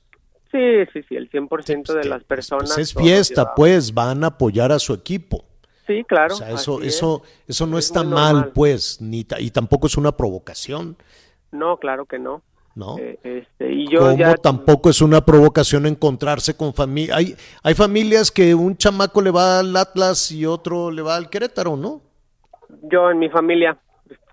Sí, 0.51 0.87
sí, 0.93 1.03
sí, 1.09 1.17
el 1.17 1.31
100% 1.31 1.93
de 1.93 2.09
las 2.09 2.25
personas. 2.25 2.73
Pues 2.75 2.79
es 2.79 2.95
fiesta, 2.95 3.55
pues 3.55 3.93
van 3.93 4.25
a 4.25 4.29
apoyar 4.29 4.73
a 4.73 4.79
su 4.79 4.95
equipo. 4.95 5.45
Sí, 5.87 6.03
claro. 6.05 6.35
O 6.35 6.39
sea, 6.39 6.51
eso, 6.51 6.81
eso, 6.83 7.23
eso 7.47 7.67
no 7.67 7.79
está 7.79 8.03
mal, 8.03 8.53
pues, 8.53 9.01
ni 9.01 9.27
y 9.39 9.51
tampoco 9.51 9.87
es 9.87 9.97
una 9.97 10.17
provocación. 10.17 10.97
No, 11.53 11.77
claro 11.79 12.07
que 12.07 12.19
no. 12.19 12.43
¿No? 12.77 12.99
Eh, 12.99 13.19
este, 13.25 13.73
y 13.73 13.91
yo 13.91 14.15
ya... 14.15 14.35
tampoco 14.35 14.91
es 14.91 15.01
una 15.01 15.25
provocación 15.25 15.87
encontrarse 15.87 16.55
con 16.55 16.75
familia. 16.75 17.17
Hay, 17.17 17.35
hay 17.63 17.75
familias 17.75 18.31
que 18.31 18.55
un 18.55 18.77
chamaco 18.77 19.23
le 19.23 19.31
va 19.31 19.61
al 19.61 19.75
Atlas 19.75 20.31
y 20.31 20.45
otro 20.45 20.91
le 20.91 21.01
va 21.01 21.17
al 21.17 21.31
Querétaro, 21.31 21.75
¿no? 21.79 22.03
Yo 22.83 23.11
en 23.11 23.19
mi 23.19 23.31
familia, 23.31 23.79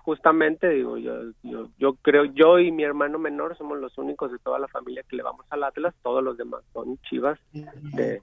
justamente, 0.02 0.68
digo, 0.68 0.98
yo, 0.98 1.14
yo, 1.42 1.70
yo 1.78 1.94
creo, 2.02 2.26
yo 2.26 2.58
y 2.58 2.70
mi 2.70 2.84
hermano 2.84 3.18
menor 3.18 3.56
somos 3.56 3.78
los 3.78 3.96
únicos 3.96 4.30
de 4.30 4.38
toda 4.38 4.58
la 4.58 4.68
familia 4.68 5.02
que 5.08 5.16
le 5.16 5.22
vamos 5.22 5.46
al 5.48 5.64
Atlas, 5.64 5.94
todos 6.02 6.22
los 6.22 6.36
demás 6.36 6.60
son 6.74 6.98
chivas 7.08 7.38
de, 7.52 8.20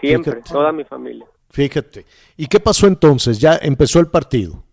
siempre, 0.00 0.42
toda 0.50 0.72
mi 0.72 0.82
familia. 0.82 1.26
Fíjate. 1.50 2.06
¿Y 2.36 2.48
qué 2.48 2.58
pasó 2.58 2.88
entonces? 2.88 3.38
Ya 3.38 3.56
empezó 3.62 4.00
el 4.00 4.08
partido. 4.08 4.64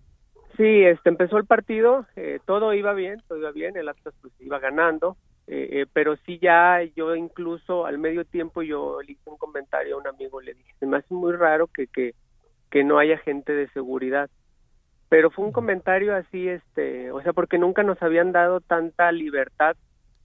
Sí, 0.57 0.83
este 0.83 1.09
empezó 1.09 1.37
el 1.37 1.45
partido, 1.45 2.07
eh, 2.15 2.39
todo 2.45 2.73
iba 2.73 2.93
bien, 2.93 3.21
todo 3.27 3.37
iba 3.37 3.51
bien, 3.51 3.77
el 3.77 3.89
Atlas 3.89 4.15
pues 4.21 4.33
iba 4.39 4.59
ganando, 4.59 5.15
eh, 5.45 5.69
eh, 5.71 5.85
pero 5.93 6.15
sí 6.25 6.39
ya 6.39 6.81
yo 6.95 7.15
incluso 7.15 7.85
al 7.85 7.99
medio 7.99 8.25
tiempo 8.25 8.63
yo 8.63 8.99
le 9.03 9.13
hice 9.13 9.29
un 9.29 9.37
comentario 9.37 9.95
a 9.95 9.99
un 9.99 10.07
amigo, 10.07 10.41
le 10.41 10.55
dije, 10.55 10.73
se 10.79 10.87
me 10.87 10.97
hace 10.97 11.13
muy 11.13 11.33
raro 11.33 11.67
que, 11.67 11.85
que, 11.87 12.15
que 12.71 12.83
no 12.83 12.97
haya 12.97 13.19
gente 13.19 13.53
de 13.53 13.69
seguridad, 13.69 14.31
pero 15.09 15.29
fue 15.29 15.45
un 15.45 15.51
comentario 15.51 16.15
así, 16.15 16.47
este, 16.47 17.11
o 17.11 17.21
sea, 17.21 17.33
porque 17.33 17.59
nunca 17.59 17.83
nos 17.83 18.01
habían 18.01 18.31
dado 18.31 18.59
tanta 18.59 19.11
libertad 19.11 19.77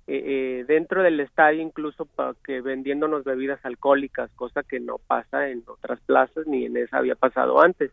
eh, 0.09 0.61
eh, 0.61 0.65
dentro 0.67 1.05
del 1.05 1.21
estadio 1.21 1.63
incluso 1.63 2.07
para 2.07 2.35
que 2.45 2.61
vendiéndonos 2.61 3.23
bebidas 3.23 3.65
alcohólicas, 3.65 4.31
cosa 4.33 4.65
que 4.65 4.81
no 4.81 4.97
pasa 4.99 5.49
en 5.49 5.63
otras 5.67 6.01
plazas 6.01 6.47
ni 6.47 6.65
en 6.65 6.77
esa 6.77 6.99
había 6.99 7.15
pasado 7.15 7.61
antes. 7.61 7.93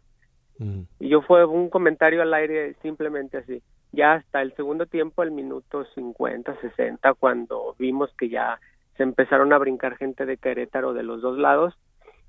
Mm. 0.59 0.81
Y 0.99 1.09
yo 1.09 1.21
fue 1.21 1.45
un 1.45 1.69
comentario 1.69 2.21
al 2.21 2.33
aire 2.33 2.75
simplemente 2.81 3.37
así. 3.37 3.61
Ya 3.91 4.13
hasta 4.13 4.41
el 4.41 4.55
segundo 4.55 4.85
tiempo, 4.85 5.23
el 5.23 5.31
minuto 5.31 5.85
50, 5.95 6.61
60, 6.61 7.13
cuando 7.15 7.75
vimos 7.79 8.11
que 8.17 8.29
ya 8.29 8.59
se 8.97 9.03
empezaron 9.03 9.51
a 9.53 9.57
brincar 9.57 9.97
gente 9.97 10.25
de 10.25 10.37
Querétaro 10.37 10.93
de 10.93 11.03
los 11.03 11.21
dos 11.21 11.39
lados 11.39 11.73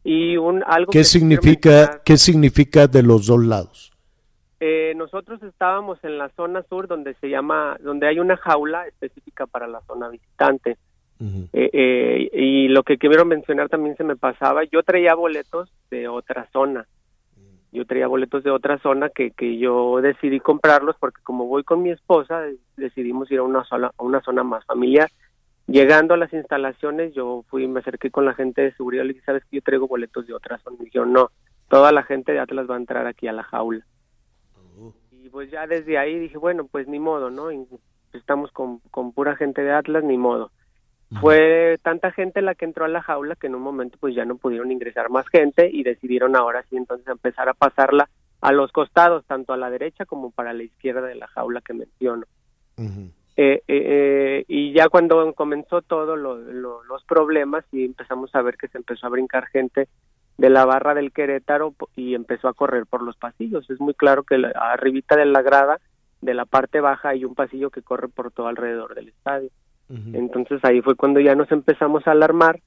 y 0.05 0.37
un 0.37 0.63
algo 0.67 0.91
¿Qué 0.93 1.05
significa 1.05 2.01
qué 2.05 2.17
significa 2.17 2.87
de 2.87 3.03
los 3.03 3.27
dos 3.27 3.45
lados? 3.45 3.93
Eh, 4.61 4.93
nosotros 4.95 5.43
estábamos 5.43 6.03
en 6.05 6.19
la 6.19 6.29
zona 6.31 6.63
sur 6.69 6.87
donde 6.87 7.15
se 7.15 7.29
llama, 7.29 7.77
donde 7.81 8.07
hay 8.07 8.19
una 8.19 8.37
jaula 8.37 8.87
específica 8.87 9.47
para 9.47 9.67
la 9.67 9.81
zona 9.83 10.09
visitante. 10.09 10.77
Eh, 11.53 11.71
eh, 11.75 12.31
y 12.33 12.69
lo 12.69 12.83
que 12.83 12.97
quiero 12.97 13.27
mencionar 13.27 13.69
también 13.69 13.95
se 13.97 14.05
me 14.05 14.17
pasaba, 14.17 14.65
yo 14.65 14.83
traía 14.83 15.15
boletos 15.15 15.71
de 15.91 16.09
otra 16.09 16.49
zona. 16.51 16.87
Yo 17.73 17.87
traía 17.87 18.07
boletos 18.07 18.43
de 18.43 18.51
otra 18.51 18.79
zona 18.79 19.11
que, 19.11 19.31
que 19.31 19.59
yo 19.59 20.01
decidí 20.01 20.41
comprarlos 20.41 20.97
porque 20.99 21.23
como 21.23 21.47
voy 21.47 21.63
con 21.63 21.83
mi 21.83 21.91
esposa, 21.91 22.43
decidimos 22.77 23.31
ir 23.31 23.39
a 23.39 23.43
una, 23.43 23.65
sola, 23.65 23.93
a 23.97 24.03
una 24.03 24.21
zona 24.23 24.43
más 24.43 24.65
familiar. 24.65 25.09
Llegando 25.67 26.15
a 26.15 26.17
las 26.17 26.33
instalaciones, 26.33 27.15
yo 27.15 27.45
fui, 27.49 27.69
me 27.69 27.81
acerqué 27.81 28.11
con 28.11 28.25
la 28.25 28.35
gente 28.35 28.63
de 28.63 28.73
seguridad 28.73 29.05
y 29.05 29.09
le 29.09 29.13
dije, 29.15 29.25
¿sabes 29.25 29.45
que 29.45 29.57
yo 29.57 29.63
traigo 29.63 29.87
boletos 29.87 30.27
de 30.27 30.35
otra 30.35 30.59
zona? 30.59 30.77
Y 30.81 30.87
dijeron, 30.87 31.13
no, 31.13 31.31
toda 31.69 31.93
la 31.93 32.03
gente 32.03 32.33
de 32.33 32.41
Atlas 32.41 32.69
va 32.69 32.75
a 32.75 32.79
entrar 32.79 33.07
aquí 33.07 33.29
a 33.29 33.33
la 33.33 33.45
jaula 33.45 33.85
pues 35.31 35.51
ya 35.51 35.67
desde 35.67 35.99
ahí 35.99 36.19
dije, 36.19 36.39
bueno, 36.39 36.67
pues 36.67 36.89
ni 36.89 36.99
modo, 36.99 37.31
¿no? 37.31 37.49
estamos 38.13 38.51
con, 38.53 38.81
con 38.91 39.13
pura 39.13 39.37
gente 39.37 39.63
de 39.63 39.73
Atlas, 39.73 40.05
ni 40.05 40.19
modo. 40.19 40.51
Fue 41.19 41.79
tanta 41.83 42.13
gente 42.13 42.41
la 42.41 42.55
que 42.55 42.65
entró 42.65 42.85
a 42.85 42.89
la 42.89 43.03
jaula 43.03 43.35
que 43.35 43.49
en 43.49 43.57
un 43.57 43.63
momento 43.63 43.99
pues 43.99 44.15
ya 44.15 44.25
no 44.25 44.37
pudieron 44.37 44.71
ingresar 44.71 45.11
más 45.11 45.27
gente 45.29 45.69
y 45.73 45.83
decidieron 45.83 46.37
ahora 46.37 46.65
sí 46.71 46.77
entonces 46.77 47.09
empezar 47.09 47.49
a 47.49 47.55
pasarla 47.55 48.09
a 48.41 48.53
los 48.53 48.71
costados, 48.71 49.25
tanto 49.27 49.53
a 49.53 49.57
la 49.57 49.71
derecha 49.71 50.07
como 50.07 50.31
para 50.31 50.53
la 50.53 50.63
izquierda 50.63 51.03
de 51.03 51.17
la 51.17 51.27
jaula 51.27 51.61
que 51.61 51.75
menciono. 51.75 52.27
Eh, 52.79 53.13
eh, 53.37 53.63
eh, 53.69 54.45
y 54.49 54.73
ya 54.73 54.89
cuando 54.89 55.33
comenzó 55.35 55.83
todo 55.83 56.17
los 56.17 57.05
problemas 57.05 57.65
y 57.73 57.85
empezamos 57.85 58.35
a 58.35 58.43
ver 58.43 58.57
que 58.57 58.69
se 58.69 58.79
empezó 58.79 59.07
a 59.07 59.11
brincar 59.11 59.47
gente 59.49 59.89
de 60.39 60.51
la 60.51 60.65
barra 60.65 60.95
del 60.95 61.13
Querétaro 61.13 61.75
y 61.97 62.15
empezó 62.15 62.49
a 62.49 62.55
correr 62.55 62.87
por 62.87 63.03
los 63.03 63.17
pasillos. 63.17 63.69
Es 63.69 63.81
muy 63.81 63.95
claro 63.95 64.23
que 64.23 64.37
arribita 64.55 65.17
de 65.17 65.27
la 65.27 65.43
grada, 65.43 65.81
de 66.21 66.35
la 66.35 66.47
parte 66.47 66.81
baja, 66.81 67.11
hay 67.11 67.25
un 67.25 67.35
pasillo 67.35 67.71
que 67.71 67.83
corre 67.83 68.09
por 68.09 68.31
todo 68.31 68.47
alrededor 68.47 68.95
del 68.95 69.09
estadio. 69.09 69.51
Entonces 70.13 70.61
ahí 70.63 70.81
fue 70.83 70.95
cuando 70.95 71.19
ya 71.19 71.35
nos 71.35 71.51
empezamos 71.51 72.07
a 72.07 72.13
alarmar 72.13 72.61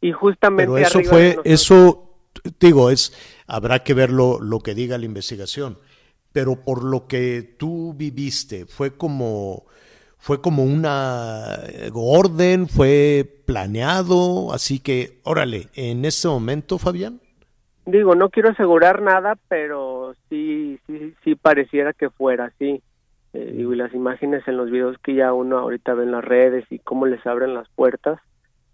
y 0.00 0.12
justamente... 0.12 0.72
Pero 0.72 0.78
eso 0.78 1.00
fue, 1.04 1.38
eso, 1.44 2.16
digo, 2.58 2.90
es, 2.90 3.12
habrá 3.46 3.84
que 3.84 3.94
ver 3.94 4.10
lo, 4.10 4.40
lo 4.40 4.58
que 4.58 4.74
diga 4.74 4.98
la 4.98 5.04
investigación, 5.04 5.78
pero 6.32 6.56
por 6.56 6.82
lo 6.82 7.06
que 7.06 7.54
tú 7.56 7.94
viviste, 7.94 8.66
fue 8.66 8.96
como 8.96 9.64
fue 10.20 10.42
como 10.42 10.64
una 10.64 11.56
eh, 11.66 11.90
orden, 11.94 12.68
fue 12.68 13.26
planeado, 13.46 14.52
así 14.52 14.78
que, 14.78 15.18
órale, 15.24 15.68
en 15.74 16.04
este 16.04 16.28
momento, 16.28 16.78
Fabián. 16.78 17.20
Digo, 17.86 18.14
no 18.14 18.28
quiero 18.28 18.50
asegurar 18.50 19.00
nada, 19.00 19.38
pero 19.48 20.14
sí, 20.28 20.78
sí, 20.86 21.14
sí 21.24 21.34
pareciera 21.36 21.94
que 21.94 22.10
fuera 22.10 22.52
así. 22.54 22.82
Eh, 23.32 23.52
digo, 23.56 23.72
y 23.72 23.76
las 23.76 23.94
imágenes 23.94 24.46
en 24.48 24.56
los 24.56 24.70
videos 24.70 24.98
que 24.98 25.14
ya 25.14 25.32
uno 25.32 25.58
ahorita 25.58 25.94
ve 25.94 26.04
en 26.04 26.12
las 26.12 26.24
redes 26.24 26.64
y 26.70 26.78
cómo 26.80 27.06
les 27.06 27.24
abren 27.26 27.54
las 27.54 27.68
puertas, 27.70 28.20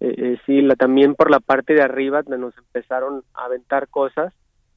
eh, 0.00 0.14
eh 0.16 0.38
sí, 0.46 0.62
la, 0.62 0.76
también 0.76 1.14
por 1.14 1.30
la 1.30 1.40
parte 1.40 1.74
de 1.74 1.82
arriba 1.82 2.22
donde 2.22 2.38
nos 2.38 2.56
empezaron 2.56 3.22
a 3.34 3.44
aventar 3.44 3.88
cosas, 3.88 4.32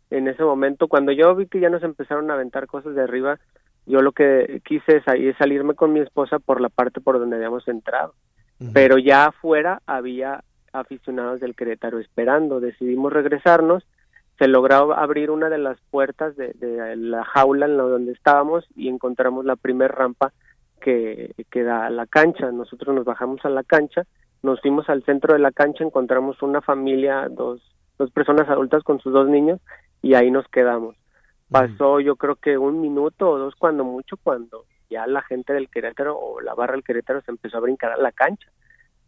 en 0.09 0.27
ese 0.27 0.43
momento, 0.43 0.87
cuando 0.87 1.11
yo 1.11 1.35
vi 1.35 1.47
que 1.47 1.59
ya 1.59 1.69
nos 1.69 1.83
empezaron 1.83 2.31
a 2.31 2.33
aventar 2.33 2.67
cosas 2.67 2.95
de 2.95 3.03
arriba, 3.03 3.39
yo 3.85 4.01
lo 4.01 4.11
que 4.11 4.61
quise 4.65 4.97
es, 4.97 5.03
es 5.07 5.37
salirme 5.37 5.75
con 5.75 5.93
mi 5.93 5.99
esposa 5.99 6.39
por 6.39 6.61
la 6.61 6.69
parte 6.69 6.99
por 6.99 7.19
donde 7.19 7.35
habíamos 7.35 7.67
entrado. 7.67 8.13
Pero 8.73 8.97
ya 8.97 9.27
afuera 9.27 9.81
había 9.85 10.43
aficionados 10.73 11.39
del 11.39 11.55
Querétaro 11.55 11.99
esperando. 11.99 12.59
Decidimos 12.59 13.13
regresarnos. 13.13 13.85
Se 14.39 14.47
logró 14.47 14.93
abrir 14.93 15.29
una 15.29 15.49
de 15.49 15.59
las 15.59 15.77
puertas 15.91 16.35
de, 16.35 16.55
la 16.95 17.23
jaula 17.25 17.65
en 17.65 17.77
la 17.77 17.83
donde 17.83 18.13
estábamos 18.13 18.65
y 18.75 18.87
encontramos 18.87 19.45
la 19.45 19.55
primera 19.57 19.93
rampa 19.93 20.31
que, 20.81 21.35
que 21.51 21.63
da 21.63 21.85
a 21.85 21.89
la 21.89 22.07
cancha. 22.07 22.51
Nosotros 22.51 22.95
nos 22.95 23.05
bajamos 23.05 23.43
a 23.43 23.49
la 23.49 23.63
cancha, 23.63 24.03
nos 24.41 24.61
fuimos 24.61 24.89
al 24.89 25.03
centro 25.03 25.33
de 25.33 25.39
la 25.39 25.51
cancha, 25.51 25.83
encontramos 25.83 26.41
una 26.41 26.61
familia, 26.61 27.27
dos, 27.29 27.61
dos 27.97 28.09
personas 28.11 28.49
adultas 28.49 28.81
con 28.83 28.99
sus 28.99 29.13
dos 29.13 29.27
niños 29.27 29.59
y 30.01 30.13
ahí 30.13 30.31
nos 30.31 30.47
quedamos. 30.47 30.95
Pasó 31.51 31.99
yo 31.99 32.15
creo 32.15 32.35
que 32.35 32.57
un 32.57 32.79
minuto 32.79 33.29
o 33.29 33.37
dos 33.37 33.55
cuando 33.55 33.83
mucho 33.83 34.17
cuando 34.17 34.65
ya 34.89 35.05
la 35.07 35.21
gente 35.21 35.53
del 35.53 35.69
Querétaro 35.69 36.17
o 36.17 36.41
la 36.41 36.53
barra 36.53 36.73
del 36.73 36.83
Querétaro 36.83 37.21
se 37.21 37.31
empezó 37.31 37.57
a 37.57 37.61
brincar 37.61 37.91
a 37.91 37.97
la 37.97 38.11
cancha, 38.11 38.49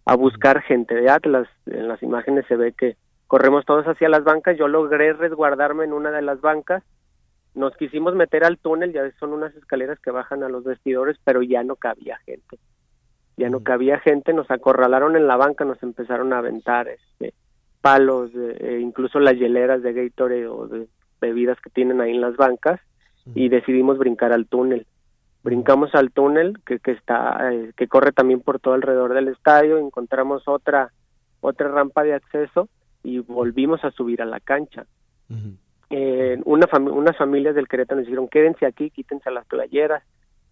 a 0.06 0.16
buscar 0.16 0.62
gente 0.62 0.96
de 0.96 1.10
Atlas. 1.10 1.48
En 1.68 1.88
las 1.88 2.02
imágenes 2.04 2.46
se 2.48 2.56
ve 2.56 2.74
que 2.74 2.98
corremos 3.32 3.64
todos 3.64 3.86
hacia 3.86 4.10
las 4.10 4.26
bancas, 4.26 4.58
yo 4.58 4.68
logré 4.68 5.14
resguardarme 5.14 5.86
en 5.86 5.94
una 5.94 6.12
de 6.12 6.22
las 6.22 6.42
bancas, 6.42 6.84
nos 7.56 7.74
quisimos 7.78 8.14
meter 8.14 8.44
al 8.44 8.58
túnel, 8.58 8.92
ya 8.92 9.10
son 9.22 9.32
unas 9.32 9.56
escaleras 9.56 9.98
que 10.02 10.12
bajan 10.12 10.44
a 10.44 10.50
los 10.50 10.66
vestidores, 10.66 11.16
pero 11.24 11.42
ya 11.42 11.64
no 11.64 11.78
cabía 11.78 12.18
gente. 12.26 12.60
Ya 13.38 13.50
no 13.50 13.62
cabía 13.64 14.00
gente, 14.00 14.34
nos 14.34 14.52
acorralaron 14.52 15.16
en 15.16 15.28
la 15.28 15.38
banca, 15.38 15.64
nos 15.64 15.82
empezaron 15.82 16.34
a 16.34 16.40
aventar 16.40 16.90
este, 16.90 17.34
palos, 17.80 18.32
eh, 18.36 18.80
incluso 18.82 19.22
las 19.22 19.36
hieleras 19.36 19.82
de 19.82 19.94
Gatorade 19.94 20.48
o 20.48 20.68
de 20.68 20.90
bebidas 21.22 21.58
que 21.62 21.70
tienen 21.70 22.02
ahí 22.02 22.12
en 22.12 22.20
las 22.20 22.36
bancas 22.36 22.82
y 23.34 23.48
decidimos 23.48 23.98
brincar 23.98 24.34
al 24.34 24.46
túnel. 24.46 24.86
Brincamos 25.42 25.96
al 25.96 26.12
túnel 26.12 26.60
que, 26.66 26.80
que 26.80 26.92
está 26.92 27.54
eh, 27.54 27.72
que 27.78 27.88
corre 27.88 28.12
también 28.12 28.42
por 28.42 28.60
todo 28.60 28.74
alrededor 28.74 29.14
del 29.14 29.30
estadio, 29.30 29.78
encontramos 29.78 30.50
otra 30.50 30.92
otra 31.40 31.70
rampa 31.70 32.04
de 32.04 32.14
acceso 32.14 32.68
y 33.04 33.20
volvimos 33.20 33.84
a 33.84 33.92
subir 33.92 34.22
a 34.22 34.26
la 34.26 34.40
cancha. 34.40 34.86
eh, 35.90 36.40
una 36.46 36.68
unas 36.92 37.18
familias 37.18 37.56
del 37.56 37.68
Querétaro 37.68 38.00
nos 38.00 38.08
dijeron 38.08 38.28
quédense 38.28 38.66
aquí, 38.66 38.90
quítense 38.90 39.32
las 39.32 39.46
playeras, 39.46 40.04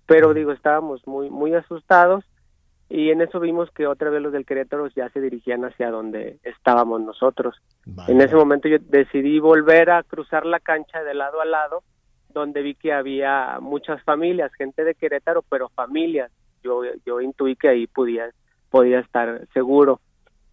pero 0.06 0.34
digo 0.34 0.52
estábamos 0.52 1.06
muy 1.08 1.30
muy 1.30 1.54
asustados 1.54 2.26
y 2.90 3.12
en 3.12 3.22
eso 3.22 3.40
vimos 3.40 3.70
que 3.72 3.86
otra 3.86 4.10
vez 4.10 4.22
los 4.22 4.34
del 4.34 4.48
Querétaro 4.48 4.88
ya 4.88 5.10
se 5.10 5.22
dirigían 5.22 5.64
hacia 5.64 5.92
donde 5.92 6.40
estábamos 6.44 7.00
nosotros. 7.02 7.56
En 8.08 8.20
ese 8.20 8.36
momento 8.36 8.68
yo 8.68 8.78
decidí 8.80 9.40
volver 9.40 9.92
a 9.92 10.02
cruzar 10.02 10.46
la 10.46 10.60
cancha 10.60 11.04
de 11.04 11.14
lado 11.14 11.40
a 11.40 11.46
lado, 11.46 11.84
donde 12.34 12.64
vi 12.64 12.74
que 12.74 12.92
había 12.92 13.60
muchas 13.62 14.02
familias, 14.04 14.52
gente 14.56 14.84
de 14.84 14.96
Querétaro, 14.96 15.44
pero 15.48 15.70
familias. 15.70 16.32
Yo, 16.64 16.82
yo 17.06 17.22
intuí 17.22 17.56
que 17.56 17.70
ahí 17.70 17.86
podía, 17.86 18.32
podía 18.72 19.00
estar 19.00 19.48
seguro. 19.54 20.02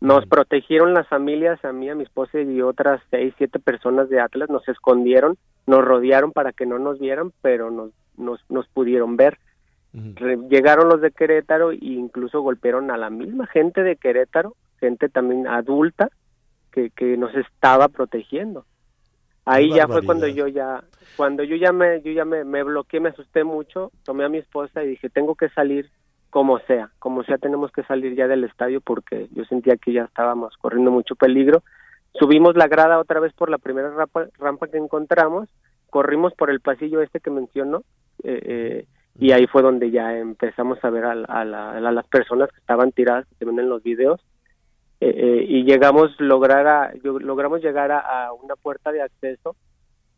Nos 0.00 0.26
protegieron 0.26 0.92
las 0.92 1.08
familias, 1.08 1.64
a 1.64 1.72
mí, 1.72 1.88
a 1.88 1.94
mi 1.94 2.02
esposa 2.02 2.40
y 2.40 2.60
otras 2.60 3.00
seis, 3.10 3.34
siete 3.38 3.58
personas 3.58 4.08
de 4.10 4.20
Atlas, 4.20 4.50
nos 4.50 4.68
escondieron, 4.68 5.36
nos 5.66 5.84
rodearon 5.84 6.32
para 6.32 6.52
que 6.52 6.66
no 6.66 6.78
nos 6.78 6.98
vieran, 6.98 7.32
pero 7.40 7.70
nos, 7.70 7.90
nos, 8.16 8.40
nos 8.50 8.68
pudieron 8.68 9.16
ver. 9.16 9.38
Llegaron 10.50 10.90
los 10.90 11.00
de 11.00 11.10
Querétaro 11.10 11.72
e 11.72 11.78
incluso 11.80 12.42
golpearon 12.42 12.90
a 12.90 12.98
la 12.98 13.08
misma 13.08 13.46
gente 13.46 13.82
de 13.82 13.96
Querétaro, 13.96 14.54
gente 14.78 15.08
también 15.08 15.46
adulta 15.46 16.10
que, 16.70 16.90
que 16.90 17.16
nos 17.16 17.34
estaba 17.34 17.88
protegiendo. 17.88 18.66
Ahí 19.46 19.72
ya 19.72 19.86
fue 19.86 20.02
cuando 20.02 20.26
yo 20.26 20.48
ya 20.48 20.82
cuando 21.16 21.44
yo 21.44 21.56
ya 21.56 21.72
me 21.72 22.02
yo 22.02 22.10
ya 22.10 22.24
me, 22.24 22.44
me 22.44 22.64
bloqueé, 22.64 23.00
me 23.00 23.10
asusté 23.10 23.44
mucho, 23.44 23.92
tomé 24.04 24.24
a 24.24 24.28
mi 24.28 24.38
esposa 24.38 24.82
y 24.82 24.88
dije, 24.88 25.08
"Tengo 25.08 25.36
que 25.36 25.48
salir 25.50 25.88
como 26.30 26.58
sea, 26.60 26.90
como 26.98 27.22
sea 27.24 27.38
tenemos 27.38 27.72
que 27.72 27.82
salir 27.84 28.14
ya 28.14 28.28
del 28.28 28.44
estadio 28.44 28.80
porque 28.80 29.28
yo 29.32 29.44
sentía 29.44 29.76
que 29.76 29.92
ya 29.92 30.04
estábamos 30.04 30.56
corriendo 30.58 30.90
mucho 30.90 31.14
peligro." 31.14 31.62
Subimos 32.18 32.56
la 32.56 32.66
grada 32.66 32.98
otra 32.98 33.20
vez 33.20 33.32
por 33.34 33.50
la 33.50 33.58
primera 33.58 33.90
rampa, 33.90 34.26
rampa 34.38 34.68
que 34.68 34.78
encontramos, 34.78 35.48
corrimos 35.90 36.32
por 36.34 36.50
el 36.50 36.60
pasillo 36.60 37.02
este 37.02 37.20
que 37.20 37.30
mencionó 37.30 37.82
eh, 38.24 38.40
eh, 38.44 38.86
y 39.18 39.32
ahí 39.32 39.46
fue 39.46 39.62
donde 39.62 39.90
ya 39.90 40.16
empezamos 40.16 40.82
a 40.82 40.90
ver 40.90 41.04
a, 41.04 41.12
a, 41.12 41.44
la, 41.44 41.70
a, 41.72 41.80
las 41.80 42.06
personas 42.06 42.50
que 42.50 42.58
estaban 42.58 42.92
tiradas 42.92 43.26
que 43.26 43.34
se 43.36 43.44
ven 43.44 43.58
en 43.58 43.68
los 43.68 43.82
videos. 43.82 44.20
Eh, 45.00 45.12
eh, 45.14 45.46
y 45.46 45.64
llegamos 45.64 46.18
lograr 46.18 46.66
a, 46.66 46.92
logramos 47.02 47.62
llegar 47.62 47.92
a, 47.92 47.98
a, 47.98 48.32
una 48.32 48.56
puerta 48.56 48.92
de 48.92 49.02
acceso 49.02 49.54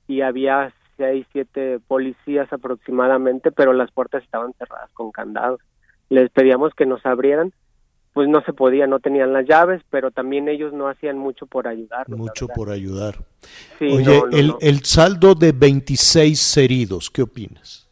y 0.07 0.21
había 0.21 0.73
seis 0.97 1.27
siete 1.33 1.81
policías 1.81 2.53
aproximadamente 2.53 3.51
pero 3.51 3.73
las 3.73 3.91
puertas 3.91 4.23
estaban 4.23 4.53
cerradas 4.53 4.91
con 4.93 5.11
candados 5.11 5.61
les 6.09 6.31
pedíamos 6.31 6.75
que 6.75 6.87
nos 6.87 7.05
abrieran 7.05 7.53
pues 8.19 8.29
no 8.29 8.43
se 8.43 8.53
podía, 8.53 8.89
no 8.89 8.99
tenían 8.99 9.33
las 9.33 9.47
llaves, 9.47 9.81
pero 9.91 10.11
también 10.11 10.49
ellos 10.49 10.73
no 10.73 10.89
hacían 10.89 11.17
mucho 11.17 11.47
por 11.47 11.69
ayudarnos. 11.69 12.19
Mucho 12.19 12.49
por 12.49 12.69
ayudar. 12.69 13.15
Sí, 13.79 13.85
Oye, 13.85 14.05
no, 14.05 14.27
no, 14.27 14.37
el, 14.37 14.49
no. 14.49 14.59
el 14.61 14.85
saldo 14.85 15.37
de 15.37 15.53
26 15.53 16.57
heridos, 16.57 17.11
¿qué 17.11 17.23
opinas? 17.23 17.89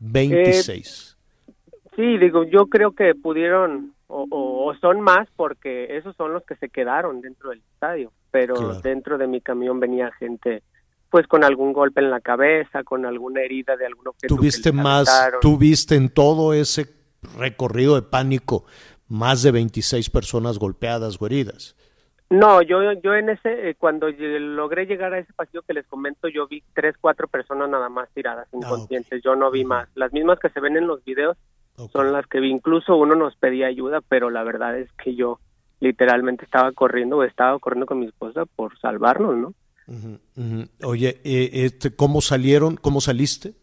26. 0.00 1.16
Eh, 1.48 1.52
sí, 1.96 2.18
digo, 2.18 2.44
yo 2.44 2.66
creo 2.66 2.92
que 2.92 3.14
pudieron, 3.14 3.94
o, 4.08 4.26
o, 4.30 4.66
o, 4.66 4.74
son 4.74 5.00
más, 5.00 5.26
porque 5.36 5.96
esos 5.96 6.14
son 6.16 6.34
los 6.34 6.44
que 6.44 6.56
se 6.56 6.68
quedaron 6.68 7.22
dentro 7.22 7.48
del 7.48 7.62
estadio, 7.72 8.12
pero 8.30 8.56
claro. 8.56 8.80
dentro 8.80 9.16
de 9.16 9.26
mi 9.26 9.40
camión 9.40 9.80
venía 9.80 10.12
gente 10.18 10.62
pues 11.08 11.26
con 11.28 11.44
algún 11.44 11.72
golpe 11.72 12.02
en 12.02 12.10
la 12.10 12.20
cabeza, 12.20 12.84
con 12.84 13.06
alguna 13.06 13.40
herida 13.40 13.74
de 13.76 13.86
algún 13.86 14.08
objeto. 14.08 14.34
¿Tuviste 14.34 14.70
más, 14.70 15.08
tuviste 15.40 15.94
en 15.94 16.10
todo 16.10 16.52
ese 16.52 16.95
recorrido 17.36 17.94
de 17.94 18.02
pánico 18.02 18.64
más 19.08 19.42
de 19.42 19.52
26 19.52 20.10
personas 20.10 20.58
golpeadas 20.58 21.20
o 21.20 21.26
heridas? 21.26 21.76
No, 22.28 22.60
yo, 22.60 22.92
yo 22.92 23.14
en 23.14 23.28
ese, 23.28 23.70
eh, 23.70 23.76
cuando 23.78 24.08
logré 24.10 24.86
llegar 24.86 25.14
a 25.14 25.18
ese 25.18 25.32
pasillo 25.32 25.62
que 25.62 25.74
les 25.74 25.86
comento, 25.86 26.26
yo 26.26 26.48
vi 26.48 26.62
tres, 26.74 26.96
cuatro 27.00 27.28
personas 27.28 27.70
nada 27.70 27.88
más 27.88 28.08
tiradas, 28.14 28.48
inconscientes, 28.52 29.12
ah, 29.12 29.16
okay. 29.16 29.20
yo 29.22 29.36
no 29.36 29.50
vi 29.52 29.64
más. 29.64 29.88
Las 29.94 30.12
mismas 30.12 30.40
que 30.40 30.48
se 30.48 30.60
ven 30.60 30.76
en 30.76 30.88
los 30.88 31.04
videos 31.04 31.36
okay. 31.76 31.88
son 31.92 32.12
las 32.12 32.26
que 32.26 32.40
vi, 32.40 32.50
incluso 32.50 32.96
uno 32.96 33.14
nos 33.14 33.36
pedía 33.36 33.68
ayuda, 33.68 34.00
pero 34.08 34.30
la 34.30 34.42
verdad 34.42 34.76
es 34.76 34.90
que 34.92 35.14
yo 35.14 35.38
literalmente 35.78 36.44
estaba 36.44 36.72
corriendo 36.72 37.18
o 37.18 37.22
estaba 37.22 37.56
corriendo 37.60 37.86
con 37.86 38.00
mi 38.00 38.06
esposa 38.06 38.44
por 38.44 38.76
salvarnos, 38.80 39.36
¿no? 39.36 39.54
Uh 39.86 39.92
-huh, 39.92 40.18
uh 40.36 40.42
-huh. 40.42 40.68
Oye, 40.82 41.20
eh, 41.22 41.50
este, 41.52 41.94
¿cómo 41.94 42.20
salieron? 42.20 42.76
¿Cómo 42.76 43.00
saliste? 43.00 43.54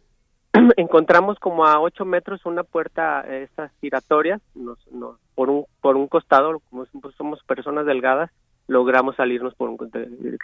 encontramos 0.78 1.40
como 1.40 1.66
a 1.66 1.80
ocho 1.80 2.06
metros 2.06 2.46
una 2.46 2.64
puerta 2.64 3.22
estas 3.22 3.72
giratorias 3.82 4.42
nos, 4.56 4.78
nos, 4.92 5.18
por 5.36 5.50
un 5.50 5.66
por 5.82 5.98
un 5.98 6.08
costado 6.08 6.62
como 6.70 6.86
somos 7.18 7.44
personas 7.44 7.86
delgadas 7.86 8.30
logramos 8.68 9.16
salirnos 9.16 9.54
por 9.56 9.70
un 9.70 9.78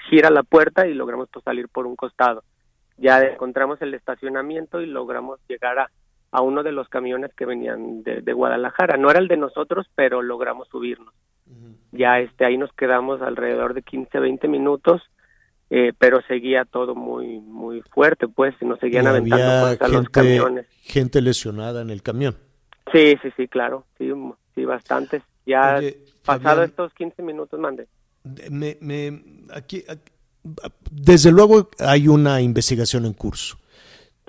gira 0.09 0.29
la 0.29 0.43
puerta 0.43 0.87
y 0.87 0.93
logramos 0.93 1.29
pues, 1.31 1.43
salir 1.43 1.67
por 1.69 1.85
un 1.85 1.95
costado. 1.95 2.43
Ya 2.97 3.21
encontramos 3.21 3.81
el 3.81 3.93
estacionamiento 3.93 4.81
y 4.81 4.85
logramos 4.85 5.39
llegar 5.47 5.79
a, 5.79 5.89
a 6.31 6.41
uno 6.41 6.63
de 6.63 6.73
los 6.73 6.89
camiones 6.89 7.33
que 7.33 7.45
venían 7.45 8.03
de, 8.03 8.21
de, 8.21 8.33
Guadalajara. 8.33 8.97
No 8.97 9.09
era 9.09 9.19
el 9.19 9.27
de 9.27 9.37
nosotros 9.37 9.89
pero 9.95 10.21
logramos 10.21 10.67
subirnos. 10.67 11.13
Uh 11.47 11.51
-huh. 11.51 11.75
ya 11.93 12.19
este 12.19 12.45
ahí 12.45 12.57
nos 12.57 12.71
quedamos 12.73 13.21
alrededor 13.21 13.73
de 13.73 13.81
15 13.81 14.19
20 14.19 14.47
minutos 14.47 15.01
eh, 15.69 15.93
pero 15.97 16.21
seguía 16.27 16.65
todo 16.65 16.95
muy 16.95 17.39
muy 17.39 17.81
fuerte, 17.81 18.27
pues, 18.27 18.55
y 18.61 18.65
nos 18.65 18.79
seguían 18.79 19.05
y 19.05 19.07
aventando 19.07 19.67
gente, 19.67 19.89
los 19.89 20.09
camiones. 20.09 20.65
Gente 20.81 21.21
lesionada 21.21 21.81
en 21.81 21.89
el 21.89 22.01
camión. 22.01 22.35
Sí, 22.91 23.15
sí, 23.21 23.29
sí, 23.37 23.47
claro, 23.47 23.85
sí, 23.97 24.11
sí, 24.55 24.65
bastantes. 24.65 25.21
Ya 25.45 25.75
Oye, 25.77 25.99
pasado 26.25 26.55
Fabián, 26.55 26.69
estos 26.69 26.93
15 26.93 27.21
minutos, 27.21 27.59
mande. 27.59 27.87
Me, 28.49 28.77
me, 28.81 29.23
aquí, 29.53 29.83
aquí, 29.87 30.11
desde 30.89 31.31
luego 31.31 31.69
hay 31.79 32.07
una 32.07 32.41
investigación 32.41 33.05
en 33.05 33.13
curso. 33.13 33.57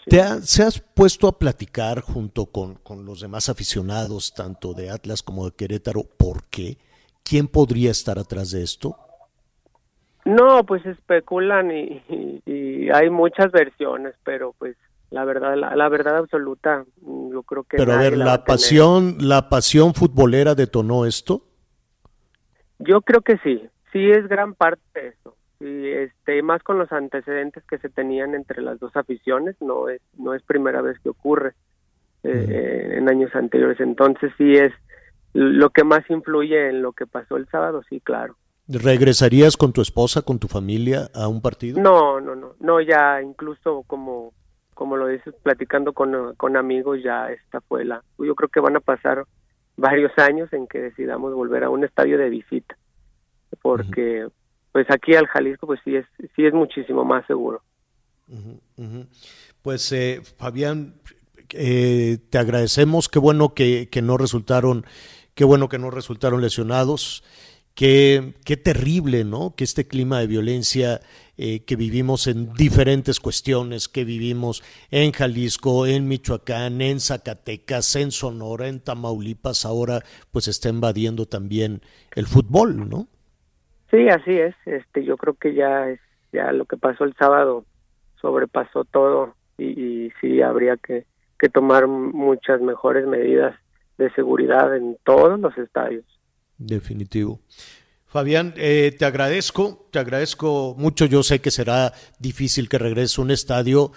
Sí. 0.04 0.10
¿Te 0.10 0.20
ha, 0.20 0.40
¿Se 0.40 0.62
has 0.62 0.80
puesto 0.80 1.26
a 1.26 1.38
platicar 1.38 2.00
junto 2.00 2.46
con, 2.46 2.74
con 2.76 3.04
los 3.04 3.20
demás 3.20 3.48
aficionados, 3.48 4.34
tanto 4.34 4.74
de 4.74 4.90
Atlas 4.90 5.22
como 5.22 5.46
de 5.46 5.56
Querétaro, 5.56 6.04
por 6.04 6.44
qué? 6.44 6.78
¿Quién 7.22 7.48
podría 7.48 7.90
estar 7.90 8.18
atrás 8.18 8.50
de 8.50 8.62
esto? 8.62 8.96
No, 10.24 10.64
pues 10.64 10.84
especulan 10.84 11.70
y, 11.70 12.02
y, 12.08 12.42
y, 12.44 12.90
hay 12.90 13.08
muchas 13.10 13.50
versiones, 13.52 14.14
pero 14.24 14.54
pues 14.58 14.76
la 15.10 15.24
verdad, 15.24 15.56
la, 15.56 15.74
la, 15.74 15.88
verdad 15.88 16.18
absoluta, 16.18 16.84
yo 17.00 17.42
creo 17.42 17.64
que. 17.64 17.78
Pero 17.78 17.92
a 17.92 17.98
ver, 17.98 18.16
la, 18.16 18.24
la 18.24 18.44
pasión, 18.44 19.16
la 19.20 19.48
pasión 19.48 19.94
futbolera 19.94 20.54
detonó 20.54 21.06
esto. 21.06 21.42
Yo 22.78 23.00
creo 23.02 23.20
que 23.22 23.38
sí, 23.38 23.62
sí 23.92 24.10
es 24.10 24.28
gran 24.28 24.54
parte 24.54 24.82
de 24.94 25.08
eso. 25.08 25.36
Y 25.60 25.88
este, 25.88 26.42
más 26.42 26.62
con 26.62 26.78
los 26.78 26.90
antecedentes 26.90 27.62
que 27.64 27.78
se 27.78 27.90
tenían 27.90 28.34
entre 28.34 28.62
las 28.62 28.78
dos 28.78 28.96
aficiones, 28.96 29.56
no 29.60 29.88
es, 29.88 30.00
no 30.16 30.34
es 30.34 30.42
primera 30.42 30.80
vez 30.80 30.98
que 31.00 31.10
ocurre 31.10 31.52
eh, 32.22 32.92
-huh. 32.92 32.98
en 32.98 33.08
años 33.10 33.34
anteriores. 33.34 33.78
Entonces 33.80 34.32
sí 34.38 34.54
es 34.54 34.72
lo 35.34 35.70
que 35.70 35.84
más 35.84 36.08
influye 36.08 36.68
en 36.70 36.82
lo 36.82 36.92
que 36.92 37.06
pasó 37.06 37.36
el 37.36 37.46
sábado, 37.48 37.82
sí, 37.88 38.00
claro. 38.00 38.36
¿Regresarías 38.72 39.56
con 39.56 39.72
tu 39.72 39.80
esposa, 39.82 40.22
con 40.22 40.38
tu 40.38 40.46
familia 40.46 41.10
a 41.12 41.26
un 41.26 41.40
partido? 41.40 41.80
No, 41.80 42.20
no, 42.20 42.36
no, 42.36 42.54
no, 42.60 42.80
ya 42.80 43.20
incluso 43.20 43.82
como, 43.88 44.32
como 44.74 44.96
lo 44.96 45.08
dices, 45.08 45.34
platicando 45.42 45.92
con, 45.92 46.36
con 46.36 46.56
amigos, 46.56 47.00
ya 47.02 47.30
esta 47.32 47.60
fue 47.62 47.84
la, 47.84 48.04
yo 48.18 48.34
creo 48.36 48.48
que 48.48 48.60
van 48.60 48.76
a 48.76 48.80
pasar 48.80 49.24
varios 49.76 50.12
años 50.18 50.52
en 50.52 50.68
que 50.68 50.78
decidamos 50.78 51.34
volver 51.34 51.64
a 51.64 51.70
un 51.70 51.82
estadio 51.82 52.16
de 52.16 52.28
visita, 52.28 52.76
porque 53.60 54.26
uh 54.26 54.28
-huh. 54.28 54.32
pues 54.70 54.86
aquí 54.90 55.16
al 55.16 55.26
Jalisco 55.26 55.66
pues 55.66 55.80
sí 55.82 55.96
es, 55.96 56.06
sí 56.36 56.46
es 56.46 56.54
muchísimo 56.54 57.04
más 57.04 57.26
seguro. 57.26 57.62
Uh 58.28 58.36
-huh, 58.36 58.60
uh 58.76 58.82
-huh. 58.84 59.06
Pues 59.62 59.90
eh, 59.90 60.20
Fabián, 60.38 60.94
eh, 61.54 62.18
te 62.30 62.38
agradecemos, 62.38 63.08
qué 63.08 63.18
bueno 63.18 63.52
que, 63.52 63.88
que 63.90 64.00
no 64.00 64.16
resultaron, 64.16 64.84
qué 65.34 65.44
bueno 65.44 65.68
que 65.68 65.78
no 65.78 65.90
resultaron 65.90 66.40
lesionados 66.40 67.24
Qué, 67.74 68.34
qué 68.44 68.56
terrible, 68.56 69.24
¿no? 69.24 69.54
Que 69.56 69.64
este 69.64 69.86
clima 69.86 70.20
de 70.20 70.26
violencia 70.26 71.00
eh, 71.38 71.64
que 71.64 71.76
vivimos 71.76 72.26
en 72.26 72.52
diferentes 72.52 73.18
cuestiones, 73.18 73.88
que 73.88 74.04
vivimos 74.04 74.62
en 74.90 75.12
Jalisco, 75.12 75.86
en 75.86 76.06
Michoacán, 76.06 76.82
en 76.82 77.00
Zacatecas, 77.00 77.96
en 77.96 78.10
Sonora, 78.10 78.68
en 78.68 78.80
Tamaulipas, 78.80 79.64
ahora 79.64 80.00
pues 80.32 80.48
está 80.48 80.68
invadiendo 80.68 81.24
también 81.24 81.80
el 82.14 82.26
fútbol, 82.26 82.88
¿no? 82.90 83.06
Sí, 83.90 84.08
así 84.10 84.32
es. 84.32 84.54
Este, 84.66 85.02
yo 85.02 85.16
creo 85.16 85.32
que 85.32 85.54
ya 85.54 85.88
es 85.88 86.00
ya 86.32 86.52
lo 86.52 86.66
que 86.66 86.76
pasó 86.76 87.04
el 87.04 87.14
sábado 87.14 87.64
sobrepasó 88.20 88.84
todo 88.84 89.34
y, 89.56 89.64
y 89.64 90.12
sí 90.20 90.42
habría 90.42 90.76
que, 90.76 91.06
que 91.38 91.48
tomar 91.48 91.86
muchas 91.86 92.60
mejores 92.60 93.06
medidas 93.06 93.56
de 93.96 94.10
seguridad 94.12 94.76
en 94.76 94.98
todos 95.04 95.40
los 95.40 95.56
estadios. 95.56 96.04
Definitivo. 96.60 97.40
Fabián, 98.06 98.52
eh, 98.56 98.94
te 98.98 99.04
agradezco, 99.06 99.86
te 99.90 99.98
agradezco 99.98 100.74
mucho. 100.76 101.06
Yo 101.06 101.22
sé 101.22 101.40
que 101.40 101.50
será 101.50 101.92
difícil 102.18 102.68
que 102.68 102.76
regrese 102.78 103.20
a 103.20 103.24
un 103.24 103.30
estadio 103.30 103.92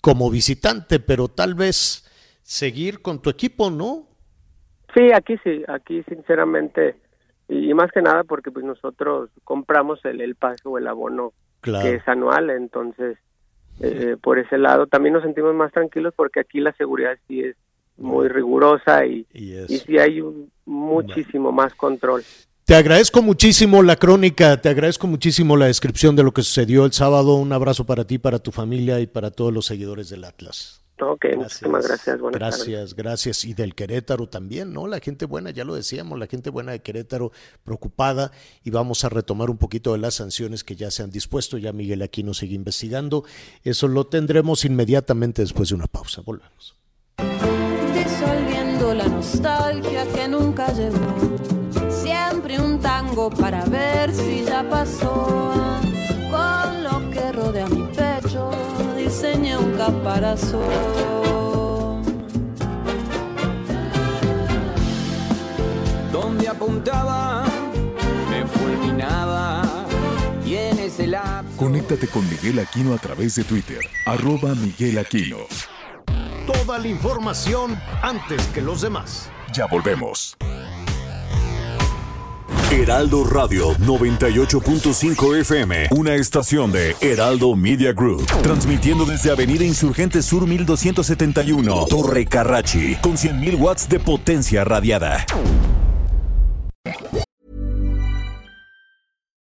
como 0.00 0.30
visitante, 0.30 1.00
pero 1.00 1.28
tal 1.28 1.54
vez 1.54 2.04
seguir 2.42 3.00
con 3.02 3.20
tu 3.20 3.30
equipo, 3.30 3.70
¿no? 3.70 4.06
Sí, 4.94 5.10
aquí 5.12 5.34
sí, 5.42 5.62
aquí 5.66 6.02
sinceramente, 6.04 6.94
y 7.48 7.74
más 7.74 7.90
que 7.90 8.00
nada 8.02 8.22
porque 8.22 8.50
pues 8.52 8.64
nosotros 8.64 9.30
compramos 9.42 9.98
el, 10.04 10.20
el 10.20 10.36
pase 10.36 10.60
o 10.64 10.78
el 10.78 10.86
abono 10.86 11.32
Claro. 11.62 11.88
que 11.88 11.94
es 11.96 12.06
anual, 12.06 12.50
entonces 12.50 13.16
eh, 13.80 14.16
por 14.22 14.38
ese 14.38 14.58
lado 14.58 14.86
también 14.86 15.14
nos 15.14 15.22
sentimos 15.24 15.54
más 15.54 15.72
tranquilos 15.72 16.12
porque 16.14 16.38
aquí 16.40 16.60
la 16.60 16.72
seguridad 16.74 17.16
sí 17.26 17.40
es 17.40 17.56
muy 17.96 18.28
rigurosa 18.28 19.06
y, 19.06 19.26
Y 19.32 19.54
y 19.56 19.78
sí 19.78 19.98
hay 19.98 20.20
un 20.20 20.52
muchísimo 20.66 21.52
más 21.52 21.74
control. 21.74 22.24
Te 22.64 22.74
agradezco 22.74 23.20
muchísimo 23.20 23.82
la 23.82 23.96
crónica, 23.96 24.58
te 24.58 24.70
agradezco 24.70 25.06
muchísimo 25.06 25.54
la 25.56 25.66
descripción 25.66 26.16
de 26.16 26.22
lo 26.22 26.32
que 26.32 26.42
sucedió 26.42 26.86
el 26.86 26.92
sábado. 26.92 27.34
Un 27.34 27.52
abrazo 27.52 27.84
para 27.84 28.06
ti, 28.06 28.16
para 28.16 28.38
tu 28.38 28.52
familia 28.52 29.00
y 29.00 29.06
para 29.06 29.30
todos 29.30 29.52
los 29.52 29.66
seguidores 29.66 30.08
del 30.08 30.24
Atlas. 30.24 30.80
Ok, 31.00 31.26
muchísimas 31.36 31.86
gracias. 31.86 32.20
Buenas 32.20 32.40
tardes. 32.40 32.66
Gracias, 32.66 32.94
gracias. 32.94 33.44
Y 33.44 33.52
del 33.52 33.74
Querétaro 33.74 34.28
también, 34.28 34.72
¿no? 34.72 34.86
La 34.86 35.00
gente 35.00 35.26
buena, 35.26 35.50
ya 35.50 35.64
lo 35.64 35.74
decíamos, 35.74 36.18
la 36.18 36.26
gente 36.26 36.50
buena 36.50 36.72
de 36.72 36.80
Querétaro 36.80 37.32
preocupada 37.64 38.30
y 38.62 38.70
vamos 38.70 39.04
a 39.04 39.08
retomar 39.08 39.50
un 39.50 39.58
poquito 39.58 39.92
de 39.92 39.98
las 39.98 40.14
sanciones 40.14 40.62
que 40.62 40.76
ya 40.76 40.90
se 40.90 41.02
han 41.02 41.10
dispuesto. 41.10 41.58
Ya 41.58 41.72
Miguel 41.72 42.00
aquí 42.00 42.22
nos 42.22 42.38
sigue 42.38 42.54
investigando. 42.54 43.24
Eso 43.64 43.88
lo 43.88 44.06
tendremos 44.06 44.64
inmediatamente 44.64 45.42
después 45.42 45.68
de 45.68 45.74
una 45.74 45.86
pausa. 45.86 46.22
Volvemos. 46.22 46.76
La 49.04 49.16
nostalgia 49.16 50.06
que 50.06 50.28
nunca 50.28 50.72
llegó. 50.72 50.98
Siempre 51.90 52.58
un 52.58 52.78
tango 52.80 53.30
para 53.30 53.64
ver 53.64 54.12
si 54.14 54.44
ya 54.44 54.68
pasó. 54.68 55.52
Con 56.30 56.84
lo 56.84 57.10
que 57.10 57.32
rodea 57.32 57.66
mi 57.68 57.82
pecho, 57.82 58.50
diseñé 58.96 59.56
un 59.56 59.72
caparazón. 59.72 60.62
Donde 66.12 66.48
apuntaba, 66.48 67.44
me 68.30 68.46
fulminaba. 68.46 69.62
Y 70.46 70.56
en 70.56 70.78
ese 70.78 71.06
lapso. 71.06 71.56
Conéctate 71.56 72.06
con 72.08 72.28
Miguel 72.28 72.58
Aquino 72.58 72.94
a 72.94 72.98
través 72.98 73.34
de 73.34 73.44
Twitter, 73.44 73.80
arroba 74.06 74.54
Miguel 74.54 74.98
Aquino. 74.98 75.38
Toda 76.46 76.78
la 76.78 76.88
información 76.88 77.80
antes 78.02 78.42
que 78.48 78.60
los 78.60 78.82
demás. 78.82 79.30
Ya 79.54 79.66
volvemos. 79.66 80.36
Heraldo 82.70 83.24
Radio 83.24 83.72
98.5 83.78 85.40
FM, 85.40 85.88
una 85.92 86.14
estación 86.14 86.72
de 86.72 86.96
Heraldo 87.00 87.54
Media 87.56 87.92
Group, 87.92 88.26
transmitiendo 88.42 89.06
desde 89.06 89.30
Avenida 89.30 89.64
Insurgente 89.64 90.22
Sur 90.22 90.46
1271, 90.46 91.86
Torre 91.86 92.26
Carrachi, 92.26 92.96
con 92.96 93.12
100.000 93.12 93.58
watts 93.58 93.88
de 93.88 94.00
potencia 94.00 94.64
radiada. 94.64 95.24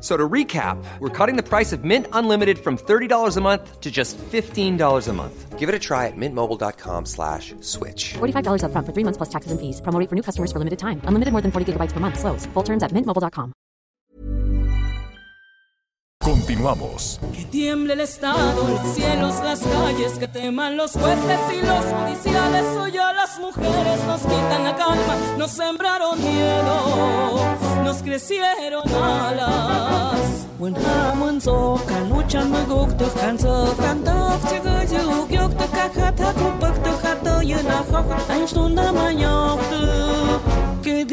F- 0.00 0.02
So 0.02 0.16
to 0.16 0.26
recap, 0.28 0.82
we're 0.98 1.10
cutting 1.10 1.36
the 1.36 1.42
price 1.42 1.74
of 1.74 1.84
Mint 1.84 2.06
Unlimited 2.14 2.58
from 2.58 2.78
$30 2.78 3.36
a 3.36 3.40
month 3.42 3.80
to 3.80 3.90
just 3.90 4.16
$15 4.32 5.08
a 5.08 5.12
month. 5.12 5.58
Give 5.58 5.68
it 5.68 5.74
a 5.74 5.78
try 5.78 6.06
at 6.06 6.16
mintmobile.com 6.16 7.04
slash 7.04 7.54
switch. 7.60 8.14
$45 8.16 8.62
upfront 8.64 8.86
for 8.86 8.92
three 8.94 9.04
months 9.04 9.18
plus 9.18 9.28
taxes 9.28 9.52
and 9.52 9.60
fees. 9.60 9.82
Promo 9.82 10.00
for 10.08 10.14
new 10.16 10.22
customers 10.22 10.50
for 10.52 10.58
limited 10.58 10.78
time. 10.78 11.02
Unlimited 11.04 11.32
more 11.32 11.42
than 11.42 11.52
40 11.52 11.72
gigabytes 11.74 11.92
per 11.92 12.00
month. 12.00 12.18
Slows. 12.18 12.46
Full 12.54 12.62
terms 12.64 12.82
at 12.82 12.92
mintmobile.com. 12.92 13.52
Continuamos. 16.22 17.18
Que 17.34 17.44
tiemble 17.46 17.94
el 17.94 18.00
Estado, 18.00 18.62
los 18.68 18.94
cielos, 18.94 19.36
las 19.42 19.60
calles, 19.60 20.18
que 20.18 20.28
teman 20.28 20.76
los 20.76 20.92
jueces 20.92 21.40
y 21.52 21.66
los 21.66 21.84
judiciales. 21.84 22.64
Hoy 22.76 22.96
a 22.98 23.12
las 23.12 23.38
mujeres 23.38 24.04
nos 24.06 24.20
quitan 24.22 24.64
la 24.64 24.76
calma, 24.76 25.16
nos 25.38 25.50
sembraron 25.50 26.18
miedo, 26.22 27.38
nos 27.84 28.02
crecieron 28.02 28.88
alas. 28.88 30.46
When 30.58 30.74
hamun 30.74 31.40
so 31.40 31.78
kanuchan 31.88 32.50
maguk 32.52 32.98
to 32.98 33.06
kanso 33.20 33.74
kanto 33.80 34.16
tsigazu 34.44 35.26
gyok 35.32 35.52
to 35.58 35.66
kakata 35.76 36.28
kupak 36.38 36.76
to 36.84 36.92
kato 37.02 37.34
yena 37.50 37.78
hok 37.90 38.08
stunda 38.46 38.92
manyok 38.92 39.60
que 40.82 41.04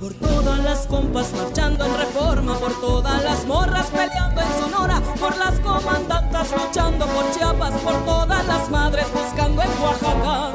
Por 0.00 0.14
todas 0.14 0.58
las 0.64 0.86
compas 0.86 1.32
marchando 1.32 1.84
en 1.84 1.96
reforma, 1.96 2.58
por 2.58 2.80
todas 2.80 3.22
las 3.22 3.46
morras 3.46 3.86
peleando 3.86 4.40
en 4.40 4.48
Sonora, 4.60 5.00
por 5.20 5.36
las 5.36 5.58
comandantas 5.60 6.48
luchando 6.52 7.06
por 7.06 7.30
Chiapas, 7.32 7.80
por 7.80 8.04
todas 8.04 8.46
las 8.46 8.70
madres 8.70 9.06
buscando 9.12 9.62
en 9.62 9.68
Oaxaca. 9.82 10.52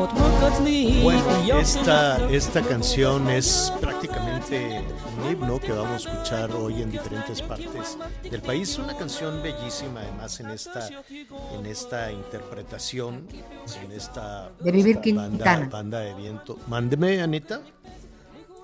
Bueno, 1.04 1.60
esta, 1.60 2.30
esta 2.30 2.62
canción 2.62 3.30
es 3.30 3.72
prácticamente 3.80 4.84
un 5.18 5.32
himno 5.32 5.60
que 5.60 5.72
vamos 5.72 6.06
a 6.06 6.12
escuchar 6.12 6.52
hoy 6.52 6.82
en 6.82 6.92
diferentes 6.92 7.42
partes 7.42 7.98
del 8.30 8.42
país. 8.42 8.78
Una 8.78 8.96
canción 8.96 9.42
bellísima, 9.42 10.02
además, 10.02 10.40
en 10.40 10.50
esta, 10.50 10.90
en 10.90 11.66
esta 11.66 12.12
interpretación, 12.12 13.28
en 13.84 13.92
esta, 13.92 14.52
De 14.60 14.72
Vivir 14.72 15.00
esta 15.04 15.66
banda 15.70 16.00
de 16.00 16.14
viento. 16.14 16.58
Mándeme, 16.78 17.22
Anita. 17.22 17.62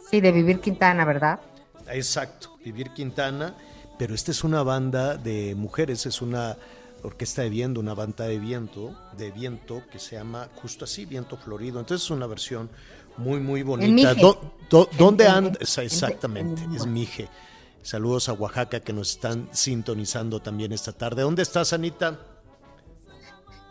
Sí, 0.09 0.19
de 0.19 0.31
Vivir 0.31 0.59
Quintana, 0.61 1.05
¿verdad? 1.05 1.39
Exacto, 1.91 2.57
Vivir 2.65 2.89
Quintana, 2.89 3.53
pero 3.99 4.15
esta 4.15 4.31
es 4.31 4.43
una 4.43 4.63
banda 4.63 5.15
de 5.15 5.53
mujeres, 5.53 6.07
es 6.07 6.19
una 6.19 6.57
orquesta 7.03 7.43
de 7.43 7.51
viento, 7.51 7.79
una 7.79 7.93
banda 7.93 8.25
de 8.25 8.39
viento, 8.39 8.95
de 9.15 9.29
viento 9.29 9.83
que 9.91 9.99
se 9.99 10.15
llama 10.15 10.49
justo 10.55 10.85
así, 10.85 11.05
Viento 11.05 11.37
Florido. 11.37 11.79
Entonces 11.79 12.03
es 12.05 12.09
una 12.09 12.25
versión 12.25 12.67
muy, 13.17 13.39
muy 13.39 13.61
bonita. 13.61 13.91
Mije. 14.15 14.21
Do- 14.21 14.53
do- 14.71 14.89
¿Dónde 14.97 15.27
anda? 15.27 15.51
en- 15.59 15.83
Exactamente, 15.85 16.63
en- 16.63 16.75
es 16.75 16.87
Mije. 16.87 17.29
Saludos 17.83 18.27
a 18.27 18.33
Oaxaca 18.33 18.79
que 18.79 18.91
nos 18.91 19.11
están 19.11 19.49
sintonizando 19.51 20.39
también 20.39 20.71
esta 20.73 20.93
tarde. 20.93 21.21
¿Dónde 21.21 21.43
estás, 21.43 21.73
Anita? 21.73 22.19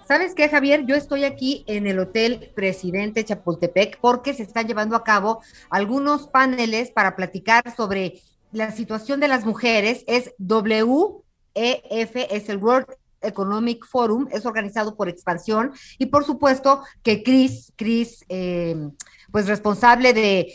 ¿Sabes 0.09 0.35
qué, 0.35 0.49
Javier? 0.49 0.87
Yo 0.87 0.97
estoy 0.97 1.25
aquí 1.25 1.65
en 1.67 1.87
el 1.87 1.99
Hotel 1.99 2.51
Presidente 2.55 3.27
Chapultepec 3.27 4.01
porque 4.01 4.33
se 4.33 4.43
están 4.43 4.67
llevando 4.67 4.97
a 4.97 5.05
cabo 5.05 5.43
algunos 5.69 6.29
paneles 6.29 6.91
para 6.91 7.15
platicar 7.15 7.63
sobre 7.77 8.23
la 8.51 8.73
situación 8.73 9.21
de 9.21 9.29
las 9.29 9.45
mujeres. 9.45 10.05
Es 10.07 10.33
WEF, 10.39 11.23
es 11.55 12.49
el 12.49 12.57
World 12.57 12.87
Economic 13.21 13.85
Forum, 13.85 14.29
es 14.33 14.47
organizado 14.47 14.97
por 14.97 15.11
Expansión 15.11 15.73
y 15.99 16.07
por 16.07 16.25
supuesto 16.25 16.83
que 17.03 17.23
Cris, 17.23 17.75
Cris, 17.77 18.25
eh, 18.31 18.89
pues 19.31 19.47
responsable 19.47 20.15
de 20.15 20.55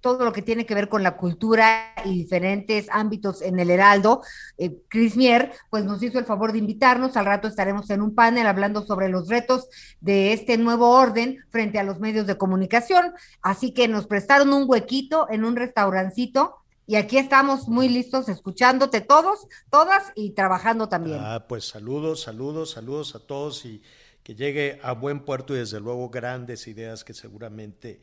todo 0.00 0.24
lo 0.24 0.32
que 0.32 0.42
tiene 0.42 0.66
que 0.66 0.74
ver 0.74 0.88
con 0.88 1.02
la 1.02 1.16
cultura 1.16 1.94
y 2.04 2.10
diferentes 2.10 2.88
ámbitos 2.90 3.42
en 3.42 3.60
el 3.60 3.70
Heraldo, 3.70 4.22
eh, 4.58 4.82
Chris 4.88 5.16
Mier, 5.16 5.52
pues 5.70 5.84
nos 5.84 6.02
hizo 6.02 6.18
el 6.18 6.24
favor 6.24 6.52
de 6.52 6.58
invitarnos. 6.58 7.16
Al 7.16 7.26
rato 7.26 7.48
estaremos 7.48 7.88
en 7.90 8.02
un 8.02 8.14
panel 8.14 8.46
hablando 8.46 8.84
sobre 8.84 9.08
los 9.08 9.28
retos 9.28 9.68
de 10.00 10.32
este 10.32 10.58
nuevo 10.58 10.90
orden 10.90 11.44
frente 11.50 11.78
a 11.78 11.84
los 11.84 12.00
medios 12.00 12.26
de 12.26 12.36
comunicación. 12.36 13.12
Así 13.42 13.72
que 13.72 13.88
nos 13.88 14.06
prestaron 14.06 14.52
un 14.52 14.64
huequito 14.66 15.26
en 15.30 15.44
un 15.44 15.56
restaurancito 15.56 16.56
y 16.90 16.96
aquí 16.96 17.18
estamos 17.18 17.68
muy 17.68 17.88
listos 17.88 18.28
escuchándote 18.28 19.00
todos, 19.00 19.46
todas 19.70 20.10
y 20.16 20.30
trabajando 20.30 20.88
también. 20.88 21.18
Ah, 21.20 21.46
pues 21.48 21.68
saludos, 21.68 22.22
saludos, 22.22 22.72
saludos 22.72 23.14
a 23.14 23.20
todos 23.20 23.64
y 23.64 23.80
que 24.24 24.34
llegue 24.34 24.80
a 24.82 24.92
buen 24.92 25.20
puerto 25.20 25.54
y 25.54 25.58
desde 25.58 25.78
luego 25.78 26.10
grandes 26.10 26.66
ideas 26.66 27.04
que 27.04 27.14
seguramente 27.14 28.00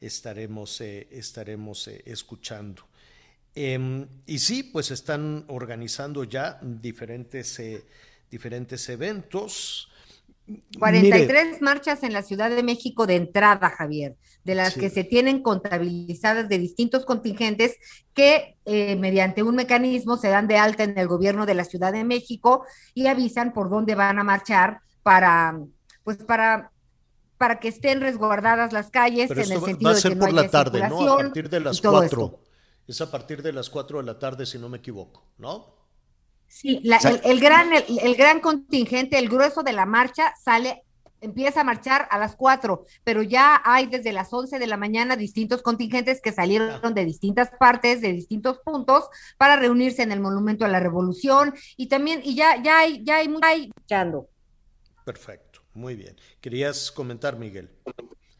estaremos, 0.00 0.80
eh, 0.80 1.08
estaremos 1.10 1.88
eh, 1.88 2.02
escuchando. 2.06 2.88
Em, 3.54 4.06
y 4.26 4.38
sí, 4.38 4.62
pues 4.62 4.90
están 4.90 5.44
organizando 5.48 6.22
ya 6.24 6.60
diferentes, 6.62 7.58
eh, 7.58 7.84
diferentes 8.30 8.88
eventos. 8.88 9.90
43 10.78 11.60
marchas 11.60 12.02
en 12.02 12.12
la 12.12 12.22
Ciudad 12.22 12.50
de 12.50 12.62
México 12.62 13.06
de 13.06 13.16
entrada, 13.16 13.68
Javier, 13.70 14.16
de 14.44 14.54
las 14.54 14.74
que 14.74 14.88
se 14.88 15.04
tienen 15.04 15.42
contabilizadas 15.42 16.48
de 16.48 16.58
distintos 16.58 17.04
contingentes 17.04 17.76
que 18.14 18.56
eh, 18.64 18.96
mediante 18.96 19.42
un 19.42 19.56
mecanismo 19.56 20.16
se 20.16 20.28
dan 20.28 20.48
de 20.48 20.56
alta 20.56 20.84
en 20.84 20.96
el 20.96 21.08
gobierno 21.08 21.44
de 21.44 21.54
la 21.54 21.64
Ciudad 21.64 21.92
de 21.92 22.04
México 22.04 22.64
y 22.94 23.08
avisan 23.08 23.52
por 23.52 23.68
dónde 23.68 23.94
van 23.94 24.18
a 24.18 24.24
marchar 24.24 24.78
para, 25.02 25.58
pues 26.02 26.18
para 26.18 26.70
para 27.38 27.60
que 27.60 27.68
estén 27.68 28.00
resguardadas 28.00 28.72
las 28.72 28.90
calles 28.90 29.30
en 29.30 29.38
el 29.38 29.46
sentido 29.46 29.90
va 29.90 29.90
a 29.92 29.94
ser 29.94 30.12
de 30.12 30.14
que 30.14 30.14
no 30.16 30.20
por 30.26 30.34
la 30.34 30.40
haya 30.42 30.50
tarde, 30.50 30.82
¿no? 30.88 31.14
A 31.14 31.16
partir 31.18 31.48
de 31.48 31.60
las 31.60 31.78
y 31.78 31.82
todo 31.82 31.92
4. 31.98 32.24
esto. 32.24 32.40
Es 32.86 33.00
a 33.00 33.10
partir 33.10 33.42
de 33.42 33.52
las 33.52 33.70
4 33.70 33.98
de 33.98 34.04
la 34.04 34.18
tarde, 34.18 34.46
si 34.46 34.58
no 34.58 34.68
me 34.68 34.78
equivoco, 34.78 35.24
¿no? 35.38 35.76
Sí, 36.46 36.80
la- 36.84 36.96
el, 36.98 37.20
el 37.24 37.40
gran, 37.40 37.72
el, 37.72 37.84
el 38.00 38.14
gran 38.16 38.40
contingente, 38.40 39.18
el 39.18 39.28
grueso 39.28 39.62
de 39.62 39.72
la 39.74 39.84
marcha 39.86 40.32
sale, 40.42 40.82
empieza 41.20 41.60
a 41.60 41.64
marchar 41.64 42.08
a 42.10 42.18
las 42.18 42.36
4, 42.36 42.84
pero 43.04 43.22
ya 43.22 43.60
hay 43.64 43.86
desde 43.86 44.12
las 44.12 44.32
11 44.32 44.58
de 44.58 44.66
la 44.66 44.76
mañana 44.78 45.16
distintos 45.16 45.62
contingentes 45.62 46.20
que 46.22 46.32
salieron 46.32 46.94
de 46.94 47.04
distintas 47.04 47.50
partes, 47.58 48.00
de 48.00 48.12
distintos 48.12 48.60
puntos, 48.64 49.04
para 49.36 49.56
reunirse 49.56 50.02
en 50.02 50.12
el 50.12 50.20
Monumento 50.20 50.64
a 50.64 50.68
la 50.68 50.80
Revolución 50.80 51.54
y 51.76 51.88
también, 51.88 52.20
y 52.24 52.34
ya, 52.34 52.62
ya 52.62 52.78
hay, 52.78 53.04
ya 53.04 53.16
hay, 53.16 53.28
ya 53.38 53.50
hay. 53.50 53.70
Perfecto, 55.04 55.47
muy 55.74 55.94
bien. 55.94 56.16
¿Querías 56.40 56.90
comentar, 56.90 57.38
Miguel? 57.38 57.70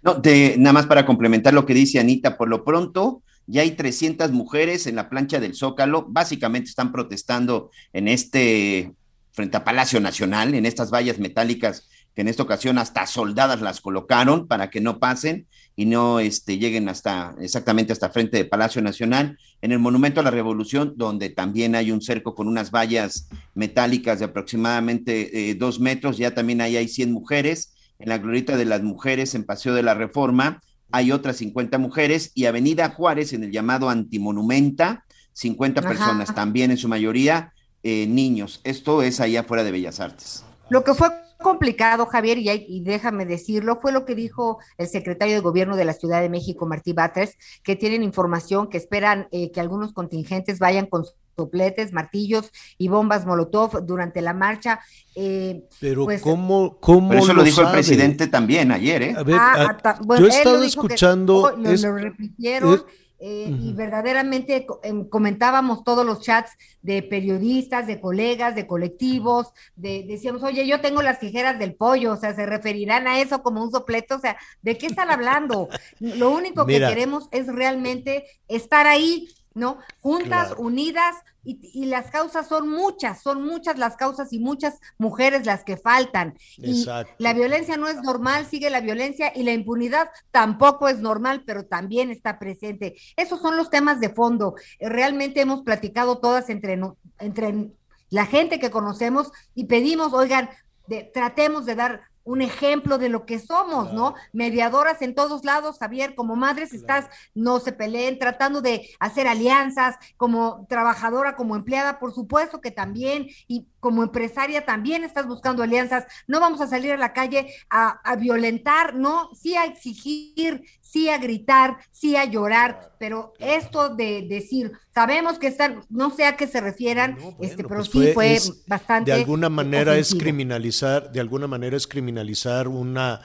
No, 0.02 0.14
de, 0.14 0.56
nada 0.58 0.72
más 0.72 0.86
para 0.86 1.06
complementar 1.06 1.54
lo 1.54 1.66
que 1.66 1.74
dice 1.74 1.98
Anita, 1.98 2.36
por 2.36 2.48
lo 2.48 2.64
pronto 2.64 3.22
ya 3.46 3.62
hay 3.62 3.72
300 3.72 4.30
mujeres 4.30 4.86
en 4.86 4.96
la 4.96 5.08
plancha 5.08 5.40
del 5.40 5.54
Zócalo, 5.54 6.06
básicamente 6.08 6.68
están 6.68 6.92
protestando 6.92 7.70
en 7.94 8.06
este, 8.06 8.92
frente 9.32 9.56
a 9.56 9.64
Palacio 9.64 10.00
Nacional, 10.00 10.54
en 10.54 10.66
estas 10.66 10.90
vallas 10.90 11.18
metálicas 11.18 11.88
que 12.14 12.20
en 12.20 12.28
esta 12.28 12.42
ocasión 12.42 12.78
hasta 12.78 13.06
soldadas 13.06 13.62
las 13.62 13.80
colocaron 13.80 14.48
para 14.48 14.68
que 14.68 14.80
no 14.80 14.98
pasen 14.98 15.46
y 15.78 15.86
no 15.86 16.18
este, 16.18 16.58
lleguen 16.58 16.88
hasta 16.88 17.36
exactamente 17.40 17.92
hasta 17.92 18.10
frente 18.10 18.36
de 18.36 18.44
Palacio 18.44 18.82
Nacional, 18.82 19.38
en 19.62 19.70
el 19.70 19.78
Monumento 19.78 20.18
a 20.18 20.24
la 20.24 20.32
Revolución, 20.32 20.94
donde 20.96 21.30
también 21.30 21.76
hay 21.76 21.92
un 21.92 22.02
cerco 22.02 22.34
con 22.34 22.48
unas 22.48 22.72
vallas 22.72 23.28
metálicas 23.54 24.18
de 24.18 24.24
aproximadamente 24.24 25.50
eh, 25.50 25.54
dos 25.54 25.78
metros, 25.78 26.18
ya 26.18 26.34
también 26.34 26.60
ahí 26.62 26.76
hay 26.76 26.88
100 26.88 27.12
mujeres, 27.12 27.74
en 28.00 28.08
la 28.08 28.18
Glorieta 28.18 28.56
de 28.56 28.64
las 28.64 28.82
Mujeres 28.82 29.36
en 29.36 29.44
Paseo 29.44 29.72
de 29.72 29.84
la 29.84 29.94
Reforma 29.94 30.60
hay 30.90 31.12
otras 31.12 31.36
50 31.36 31.78
mujeres 31.78 32.32
y 32.34 32.46
Avenida 32.46 32.88
Juárez 32.90 33.32
en 33.32 33.44
el 33.44 33.52
llamado 33.52 33.88
Antimonumenta, 33.88 35.04
50 35.34 35.80
Ajá. 35.80 35.88
personas, 35.88 36.34
también 36.34 36.72
en 36.72 36.78
su 36.78 36.88
mayoría 36.88 37.52
eh, 37.84 38.06
niños. 38.08 38.60
Esto 38.64 39.02
es 39.02 39.20
allá 39.20 39.40
afuera 39.40 39.62
de 39.62 39.70
Bellas 39.70 40.00
Artes. 40.00 40.44
Lo 40.70 40.82
que 40.82 40.94
fue 40.94 41.08
complicado, 41.38 42.06
Javier, 42.06 42.38
y, 42.38 42.48
hay- 42.48 42.66
y 42.68 42.82
déjame 42.82 43.24
decirlo, 43.26 43.78
fue 43.80 43.92
lo 43.92 44.04
que 44.04 44.14
dijo 44.14 44.58
el 44.76 44.88
secretario 44.88 45.34
de 45.34 45.40
Gobierno 45.40 45.76
de 45.76 45.84
la 45.84 45.92
Ciudad 45.94 46.20
de 46.20 46.28
México, 46.28 46.66
Martí 46.66 46.92
Batres, 46.92 47.36
que 47.62 47.76
tienen 47.76 48.02
información 48.02 48.68
que 48.68 48.76
esperan 48.78 49.28
eh, 49.30 49.50
que 49.52 49.60
algunos 49.60 49.92
contingentes 49.92 50.58
vayan 50.58 50.86
con 50.86 51.04
sopletes, 51.36 51.92
martillos 51.92 52.50
y 52.78 52.88
bombas 52.88 53.24
Molotov 53.24 53.86
durante 53.86 54.20
la 54.20 54.34
marcha. 54.34 54.80
Eh, 55.14 55.62
Pero 55.80 56.04
pues, 56.04 56.20
¿cómo, 56.20 56.78
cómo 56.80 57.10
Pero 57.10 57.22
eso 57.22 57.32
lo 57.34 57.44
dijo 57.44 57.62
el 57.62 57.70
presidente 57.70 58.26
también 58.26 58.72
ayer, 58.72 59.02
¿eh? 59.02 59.14
A 59.16 59.22
ver, 59.22 59.36
Ah, 59.38 59.54
a- 59.70 59.78
ah, 59.90 59.98
bueno, 60.04 60.26
yo 60.26 60.26
he 60.26 60.30
él 60.30 60.34
lo 60.34 60.38
estado 60.38 60.60
que- 60.60 60.66
escuchando... 60.66 61.36
oh, 61.36 61.56
lo, 61.56 61.70
es- 61.70 61.82
lo 61.82 61.94
repitieron 61.96 62.74
es- 62.74 62.84
eh, 63.20 63.50
y 63.60 63.72
verdaderamente 63.72 64.66
em, 64.82 65.08
comentábamos 65.08 65.82
todos 65.82 66.06
los 66.06 66.20
chats 66.20 66.52
de 66.82 67.02
periodistas, 67.02 67.86
de 67.86 68.00
colegas, 68.00 68.54
de 68.54 68.66
colectivos, 68.66 69.52
de, 69.74 70.04
decíamos, 70.06 70.42
oye, 70.44 70.66
yo 70.66 70.80
tengo 70.80 71.02
las 71.02 71.18
tijeras 71.18 71.58
del 71.58 71.74
pollo, 71.74 72.12
o 72.12 72.16
sea, 72.16 72.34
se 72.34 72.46
referirán 72.46 73.08
a 73.08 73.20
eso 73.20 73.42
como 73.42 73.62
un 73.62 73.72
soplete, 73.72 74.14
o 74.14 74.20
sea, 74.20 74.36
¿de 74.62 74.78
qué 74.78 74.86
están 74.86 75.10
hablando? 75.10 75.68
Lo 75.98 76.30
único 76.30 76.64
Mira. 76.64 76.88
que 76.88 76.94
queremos 76.94 77.28
es 77.32 77.48
realmente 77.48 78.24
estar 78.46 78.86
ahí, 78.86 79.28
¿no? 79.54 79.78
Juntas, 80.00 80.48
Claro. 80.48 80.60
unidas, 80.62 81.16
y, 81.44 81.58
y 81.72 81.86
las 81.86 82.10
causas 82.10 82.46
son 82.46 82.68
muchas, 82.68 83.22
son 83.22 83.42
muchas 83.42 83.78
las 83.78 83.96
causas 83.96 84.32
y 84.32 84.38
muchas 84.38 84.78
mujeres 84.98 85.46
las 85.46 85.64
que 85.64 85.76
faltan. 85.76 86.36
Y 86.58 86.80
Exacto. 86.80 87.12
la 87.18 87.32
violencia 87.32 87.76
no 87.76 87.88
es 87.88 87.96
normal, 88.02 88.46
sigue 88.46 88.68
la 88.70 88.80
violencia 88.80 89.32
y 89.34 89.42
la 89.44 89.52
impunidad 89.52 90.10
tampoco 90.30 90.88
es 90.88 90.98
normal, 90.98 91.42
pero 91.46 91.64
también 91.64 92.10
está 92.10 92.38
presente. 92.38 92.96
Esos 93.16 93.40
son 93.40 93.56
los 93.56 93.70
temas 93.70 93.98
de 94.00 94.10
fondo. 94.10 94.54
Realmente 94.80 95.40
hemos 95.40 95.62
platicado 95.62 96.18
todas 96.18 96.50
entre, 96.50 96.78
entre 97.18 97.70
la 98.10 98.26
gente 98.26 98.58
que 98.60 98.70
conocemos 98.70 99.30
y 99.54 99.64
pedimos, 99.64 100.12
oigan, 100.12 100.50
de- 100.86 101.10
tratemos 101.12 101.66
de 101.66 101.74
dar 101.74 102.02
un 102.28 102.42
ejemplo 102.42 102.98
de 102.98 103.08
lo 103.08 103.24
que 103.24 103.38
somos, 103.38 103.94
¿no? 103.94 104.14
Mediadoras 104.34 105.00
en 105.00 105.14
todos 105.14 105.46
lados, 105.46 105.78
Javier, 105.78 106.14
como 106.14 106.36
madres 106.36 106.74
estás, 106.74 107.06
no 107.34 107.58
se 107.58 107.72
peleen, 107.72 108.18
tratando 108.18 108.60
de 108.60 108.90
hacer 109.00 109.26
alianzas, 109.26 109.96
como 110.18 110.66
trabajadora, 110.68 111.36
como 111.36 111.56
empleada, 111.56 111.98
por 111.98 112.12
supuesto 112.12 112.60
que 112.60 112.70
también, 112.70 113.28
y 113.46 113.66
como 113.80 114.02
empresaria 114.02 114.66
también 114.66 115.04
estás 115.04 115.26
buscando 115.26 115.62
alianzas. 115.62 116.06
No 116.26 116.38
vamos 116.38 116.60
a 116.60 116.66
salir 116.66 116.92
a 116.92 116.98
la 116.98 117.14
calle 117.14 117.54
a, 117.70 117.98
a 118.04 118.16
violentar, 118.16 118.94
no, 118.94 119.30
sí 119.34 119.56
a 119.56 119.64
exigir, 119.64 120.64
sí 120.90 121.08
a 121.10 121.18
gritar, 121.18 121.76
sí 121.90 122.16
a 122.16 122.24
llorar, 122.24 122.94
pero 122.98 123.34
esto 123.38 123.94
de 123.94 124.22
decir, 124.28 124.72
sabemos 124.94 125.38
que 125.38 125.46
están, 125.48 125.84
no 125.90 126.14
sé 126.14 126.24
a 126.24 126.36
qué 126.36 126.46
se 126.46 126.60
refieran, 126.60 127.18
este, 127.40 127.62
pero 127.64 127.80
pues 127.80 127.90
sí 127.90 128.12
fue 128.14 128.34
es- 128.34 128.66
bastante. 128.66 129.10
De 129.10 129.16
alguna 129.16 129.48
manera 129.48 129.96
es 129.98 130.14
criminalizar, 130.14 131.12
de 131.12 131.20
alguna 131.20 131.46
manera 131.46 131.76
es 131.76 131.86
criminalizar 131.86 132.68
una, 132.68 133.20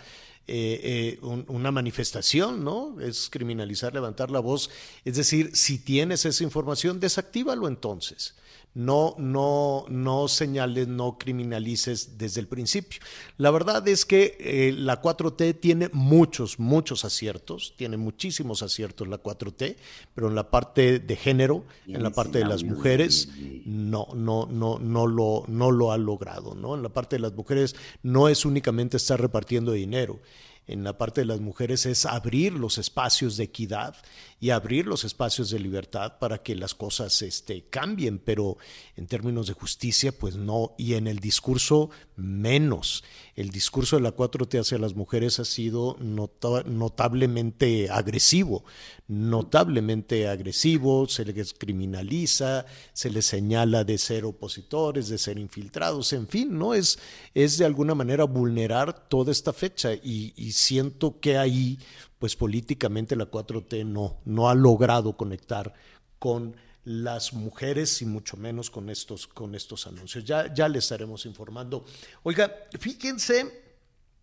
eh, 0.45 0.79
eh, 0.83 1.19
un- 1.21 1.45
una 1.47 1.71
manifestación, 1.71 2.63
¿no? 2.65 2.99
Es 2.99 3.29
criminalizar, 3.29 3.93
levantar 3.93 4.29
la 4.29 4.39
voz. 4.41 4.69
Es 5.05 5.15
decir, 5.15 5.51
si 5.55 5.77
tienes 5.79 6.25
esa 6.25 6.43
información, 6.43 6.99
desactívalo 6.99 7.67
entonces. 7.69 8.35
No, 8.75 9.15
no, 9.19 9.85
no 9.89 10.27
señales, 10.27 10.87
no 10.87 11.17
criminalices 11.17 12.17
desde 12.17 12.41
el 12.41 12.47
principio. 12.47 13.01
La 13.37 13.51
verdad 13.51 13.87
es 13.87 14.05
que 14.05 14.35
eh, 14.39 14.73
la 14.75 15.01
4T 15.01 15.59
tiene 15.59 15.89
muchos, 15.93 16.59
muchos 16.59 17.05
aciertos, 17.05 17.75
tiene 17.77 17.97
muchísimos 17.97 18.63
aciertos 18.63 19.07
la 19.07 19.21
4T, 19.21 19.75
pero 20.15 20.27
en 20.27 20.35
la 20.35 20.49
parte 20.49 20.99
de 20.99 21.15
género, 21.15 21.65
en 21.87 22.01
la 22.01 22.09
parte 22.09 22.39
de 22.39 22.45
las 22.45 22.63
mujeres, 22.63 23.29
no, 23.65 24.07
no, 24.15 24.47
no, 24.47 24.79
no 24.79 25.07
lo, 25.07 25.43
no 25.47 25.71
lo 25.71 25.91
ha 25.91 25.97
logrado, 25.97 26.55
¿no? 26.55 26.75
En 26.75 26.83
la 26.83 26.89
parte 26.89 27.17
de 27.17 27.21
las 27.21 27.33
mujeres 27.33 27.75
no 28.01 28.27
es 28.27 28.45
únicamente 28.45 28.97
estar 28.97 29.21
repartiendo 29.21 29.71
dinero. 29.71 30.19
En 30.65 30.83
la 30.83 30.97
parte 30.97 31.21
de 31.21 31.25
las 31.25 31.41
mujeres 31.41 31.85
es 31.85 32.05
abrir 32.05 32.53
los 32.53 32.77
espacios 32.77 33.35
de 33.35 33.43
equidad 33.43 33.95
y 34.39 34.51
abrir 34.51 34.87
los 34.87 35.03
espacios 35.03 35.49
de 35.49 35.59
libertad 35.59 36.19
para 36.19 36.41
que 36.41 36.55
las 36.55 36.73
cosas 36.73 37.21
este, 37.21 37.65
cambien, 37.69 38.17
pero 38.19 38.57
en 38.95 39.07
términos 39.07 39.47
de 39.47 39.53
justicia, 39.53 40.11
pues 40.17 40.35
no, 40.35 40.73
y 40.77 40.93
en 40.93 41.07
el 41.07 41.19
discurso 41.19 41.89
menos. 42.15 43.03
El 43.35 43.49
discurso 43.49 43.97
de 43.97 44.03
la 44.03 44.15
4T 44.15 44.59
hacia 44.59 44.77
las 44.77 44.95
mujeres 44.95 45.39
ha 45.39 45.45
sido 45.45 45.97
nota- 45.99 46.63
notablemente 46.63 47.89
agresivo, 47.89 48.63
notablemente 49.07 50.27
agresivo, 50.27 51.07
se 51.07 51.25
les 51.25 51.53
criminaliza, 51.53 52.65
se 52.93 53.09
les 53.09 53.25
señala 53.25 53.83
de 53.83 53.97
ser 53.97 54.25
opositores, 54.25 55.09
de 55.09 55.17
ser 55.17 55.37
infiltrados, 55.37 56.13
en 56.13 56.27
fin, 56.27 56.57
¿no? 56.57 56.73
Es, 56.73 56.99
es 57.33 57.57
de 57.57 57.65
alguna 57.65 57.95
manera 57.95 58.23
vulnerar 58.23 59.07
toda 59.09 59.31
esta 59.31 59.51
fecha 59.51 59.93
y, 59.93 60.31
siento 60.53 61.19
que 61.19 61.37
ahí, 61.37 61.79
pues 62.19 62.35
políticamente 62.35 63.15
la 63.15 63.29
4T 63.29 63.85
no, 63.85 64.21
no 64.25 64.49
ha 64.49 64.55
logrado 64.55 65.17
conectar 65.17 65.73
con 66.19 66.55
las 66.85 67.33
mujeres 67.33 68.01
y 68.01 68.05
mucho 68.05 68.37
menos 68.37 68.69
con 68.69 68.89
estos, 68.89 69.27
con 69.27 69.55
estos 69.55 69.87
anuncios. 69.87 70.23
Ya, 70.23 70.53
ya 70.53 70.67
les 70.67 70.85
estaremos 70.85 71.25
informando. 71.25 71.85
Oiga, 72.23 72.53
fíjense, 72.79 73.62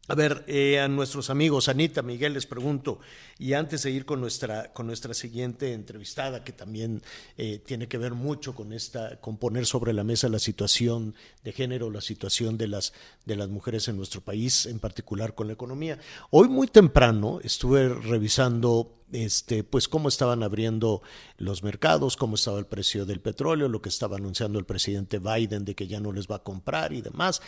a 0.08 0.14
ver, 0.14 0.44
eh, 0.48 0.80
a 0.80 0.88
nuestros 0.88 1.30
amigos, 1.30 1.68
Anita, 1.68 2.02
Miguel, 2.02 2.34
les 2.34 2.46
pregunto, 2.46 2.98
y 3.38 3.52
antes 3.52 3.84
de 3.84 3.92
ir 3.92 4.04
con 4.04 4.20
nuestra, 4.20 4.72
con 4.72 4.86
nuestra 4.88 5.14
siguiente 5.14 5.72
entrevistada, 5.72 6.42
que 6.42 6.52
también 6.52 7.00
eh, 7.36 7.62
tiene 7.64 7.86
que 7.86 7.96
ver 7.96 8.14
mucho 8.14 8.54
con 8.54 8.72
esta, 8.72 9.20
con 9.20 9.36
poner 9.36 9.66
sobre 9.66 9.92
la 9.92 10.02
mesa 10.02 10.28
la 10.28 10.40
situación 10.40 11.14
de 11.44 11.52
género, 11.52 11.90
la 11.90 12.00
situación 12.00 12.58
de 12.58 12.66
las, 12.66 12.92
de 13.24 13.36
las 13.36 13.48
mujeres 13.48 13.86
en 13.86 13.96
nuestro 13.96 14.20
país, 14.20 14.66
en 14.66 14.80
particular 14.80 15.34
con 15.36 15.46
la 15.46 15.52
economía. 15.52 15.98
Hoy 16.30 16.48
muy 16.48 16.66
temprano 16.66 17.38
estuve 17.44 17.88
revisando 17.88 18.96
este, 19.12 19.64
pues 19.64 19.88
cómo 19.88 20.08
estaban 20.08 20.42
abriendo 20.42 21.02
los 21.36 21.62
mercados, 21.62 22.16
cómo 22.16 22.34
estaba 22.34 22.58
el 22.58 22.66
precio 22.66 23.06
del 23.06 23.20
petróleo, 23.20 23.68
lo 23.68 23.82
que 23.82 23.88
estaba 23.88 24.16
anunciando 24.16 24.58
el 24.58 24.66
presidente 24.66 25.18
Biden 25.18 25.64
de 25.64 25.74
que 25.74 25.86
ya 25.86 26.00
no 26.00 26.12
les 26.12 26.26
va 26.26 26.36
a 26.36 26.42
comprar 26.42 26.92
y 26.92 27.00
demás. 27.00 27.42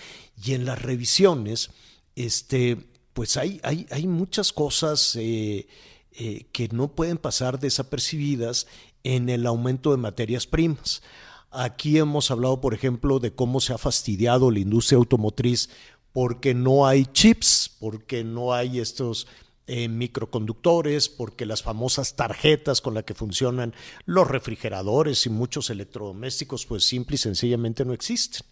Y 0.44 0.55
en 0.55 0.64
las 0.64 0.80
revisiones, 0.80 1.70
este, 2.16 2.78
pues 3.12 3.36
hay, 3.36 3.60
hay, 3.62 3.86
hay 3.90 4.06
muchas 4.06 4.52
cosas 4.52 5.16
eh, 5.16 5.66
eh, 6.12 6.46
que 6.52 6.68
no 6.68 6.88
pueden 6.94 7.18
pasar 7.18 7.58
desapercibidas 7.58 8.66
en 9.04 9.28
el 9.28 9.46
aumento 9.46 9.90
de 9.90 9.96
materias 9.96 10.46
primas. 10.46 11.02
Aquí 11.50 11.98
hemos 11.98 12.30
hablado, 12.30 12.60
por 12.60 12.74
ejemplo, 12.74 13.18
de 13.18 13.34
cómo 13.34 13.60
se 13.60 13.72
ha 13.72 13.78
fastidiado 13.78 14.50
la 14.50 14.60
industria 14.60 14.98
automotriz 14.98 15.68
porque 16.12 16.54
no 16.54 16.86
hay 16.86 17.06
chips, 17.06 17.76
porque 17.78 18.24
no 18.24 18.52
hay 18.52 18.80
estos 18.80 19.26
eh, 19.66 19.88
microconductores, 19.88 21.08
porque 21.08 21.46
las 21.46 21.62
famosas 21.62 22.16
tarjetas 22.16 22.80
con 22.80 22.94
las 22.94 23.04
que 23.04 23.14
funcionan 23.14 23.74
los 24.04 24.28
refrigeradores 24.28 25.24
y 25.26 25.30
muchos 25.30 25.70
electrodomésticos, 25.70 26.66
pues 26.66 26.84
simple 26.84 27.14
y 27.14 27.18
sencillamente 27.18 27.84
no 27.84 27.92
existen. 27.92 28.46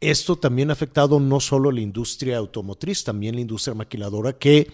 Esto 0.00 0.36
también 0.36 0.70
ha 0.70 0.74
afectado 0.74 1.20
no 1.20 1.40
solo 1.40 1.72
la 1.72 1.80
industria 1.80 2.36
automotriz, 2.36 3.04
también 3.04 3.34
la 3.34 3.40
industria 3.40 3.74
maquiladora 3.74 4.34
que 4.38 4.70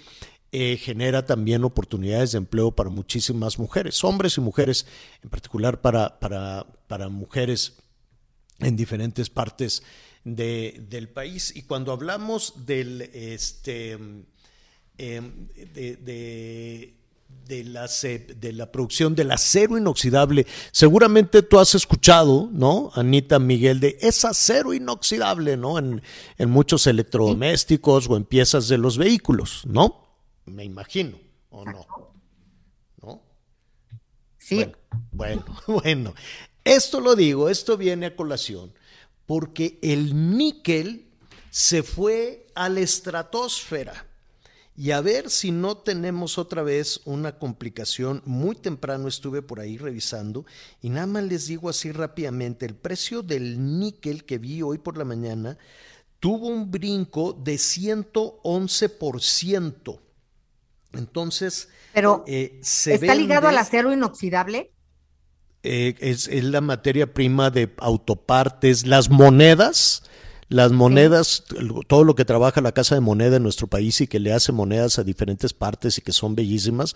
eh, 0.50 0.76
genera 0.76 1.24
también 1.24 1.64
oportunidades 1.64 2.32
de 2.32 2.38
empleo 2.38 2.72
para 2.72 2.90
muchísimas 2.90 3.58
mujeres, 3.58 4.02
hombres 4.04 4.36
y 4.36 4.40
mujeres, 4.40 4.86
en 5.22 5.30
particular 5.30 5.80
para, 5.80 6.18
para, 6.18 6.66
para 6.88 7.08
mujeres 7.08 7.78
en 8.58 8.76
diferentes 8.76 9.30
partes 9.30 9.82
de, 10.24 10.84
del 10.90 11.08
país. 11.08 11.54
Y 11.56 11.62
cuando 11.62 11.92
hablamos 11.92 12.66
del, 12.66 13.02
este, 13.14 13.92
em, 14.98 15.46
de, 15.72 15.96
de 15.96 17.01
de 17.46 17.64
la, 17.64 17.86
de 17.86 18.52
la 18.52 18.70
producción 18.70 19.14
del 19.14 19.30
acero 19.30 19.76
inoxidable. 19.76 20.46
Seguramente 20.70 21.42
tú 21.42 21.58
has 21.58 21.74
escuchado, 21.74 22.48
¿no, 22.52 22.90
Anita 22.94 23.38
Miguel, 23.38 23.80
de 23.80 23.98
es 24.00 24.24
acero 24.24 24.72
inoxidable, 24.74 25.56
¿no? 25.56 25.78
En, 25.78 26.02
en 26.38 26.50
muchos 26.50 26.86
electrodomésticos 26.86 28.08
o 28.08 28.16
en 28.16 28.24
piezas 28.24 28.68
de 28.68 28.78
los 28.78 28.98
vehículos, 28.98 29.62
¿no? 29.66 30.16
Me 30.46 30.64
imagino, 30.64 31.18
¿o 31.50 31.64
no? 31.64 31.86
¿No? 33.02 33.22
Sí. 34.38 34.56
Bueno, 34.56 34.74
bueno, 35.12 35.44
bueno. 35.82 36.14
Esto 36.64 37.00
lo 37.00 37.16
digo, 37.16 37.48
esto 37.48 37.76
viene 37.76 38.06
a 38.06 38.16
colación, 38.16 38.72
porque 39.26 39.78
el 39.82 40.36
níquel 40.36 41.08
se 41.50 41.82
fue 41.82 42.46
a 42.54 42.68
la 42.68 42.80
estratosfera 42.80 44.11
y 44.76 44.90
a 44.92 45.00
ver 45.00 45.30
si 45.30 45.50
no 45.50 45.76
tenemos 45.76 46.38
otra 46.38 46.62
vez 46.62 47.00
una 47.04 47.38
complicación. 47.38 48.22
Muy 48.24 48.54
temprano 48.56 49.08
estuve 49.08 49.42
por 49.42 49.60
ahí 49.60 49.76
revisando 49.76 50.46
y 50.80 50.88
nada 50.90 51.06
más 51.06 51.24
les 51.24 51.46
digo 51.46 51.68
así 51.68 51.92
rápidamente, 51.92 52.64
el 52.66 52.74
precio 52.74 53.22
del 53.22 53.78
níquel 53.78 54.24
que 54.24 54.38
vi 54.38 54.62
hoy 54.62 54.78
por 54.78 54.96
la 54.96 55.04
mañana 55.04 55.58
tuvo 56.20 56.48
un 56.48 56.70
brinco 56.70 57.32
de 57.32 57.56
111%. 57.56 60.00
Entonces, 60.94 61.68
pero 61.92 62.24
eh, 62.26 62.58
se 62.62 62.94
¿está 62.94 63.14
ligado 63.14 63.48
al 63.48 63.58
acero 63.58 63.92
inoxidable? 63.92 64.72
eh, 65.62 65.94
es, 66.00 66.28
es 66.28 66.44
la 66.44 66.60
materia 66.60 67.12
prima 67.12 67.50
de 67.50 67.72
autopartes, 67.78 68.86
las 68.86 69.10
monedas, 69.10 70.02
las 70.52 70.70
monedas, 70.72 71.44
todo 71.86 72.04
lo 72.04 72.14
que 72.14 72.24
trabaja 72.24 72.60
la 72.60 72.72
Casa 72.72 72.94
de 72.94 73.00
Moneda 73.00 73.36
en 73.36 73.42
nuestro 73.42 73.66
país 73.66 74.00
y 74.00 74.06
que 74.06 74.20
le 74.20 74.32
hace 74.32 74.52
monedas 74.52 74.98
a 74.98 75.04
diferentes 75.04 75.54
partes 75.54 75.98
y 75.98 76.02
que 76.02 76.12
son 76.12 76.34
bellísimas, 76.34 76.94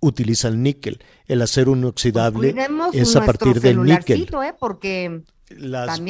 utiliza 0.00 0.48
el 0.48 0.62
níquel. 0.62 1.00
El 1.26 1.42
acero 1.42 1.72
inoxidable 1.72 2.52
Cuidemos 2.52 2.94
es 2.94 3.16
a 3.16 3.24
partir 3.24 3.60
del 3.60 3.82
níquel. 3.82 4.22
¿eh? 4.22 4.54
Porque 4.58 5.22
Las, 5.48 6.00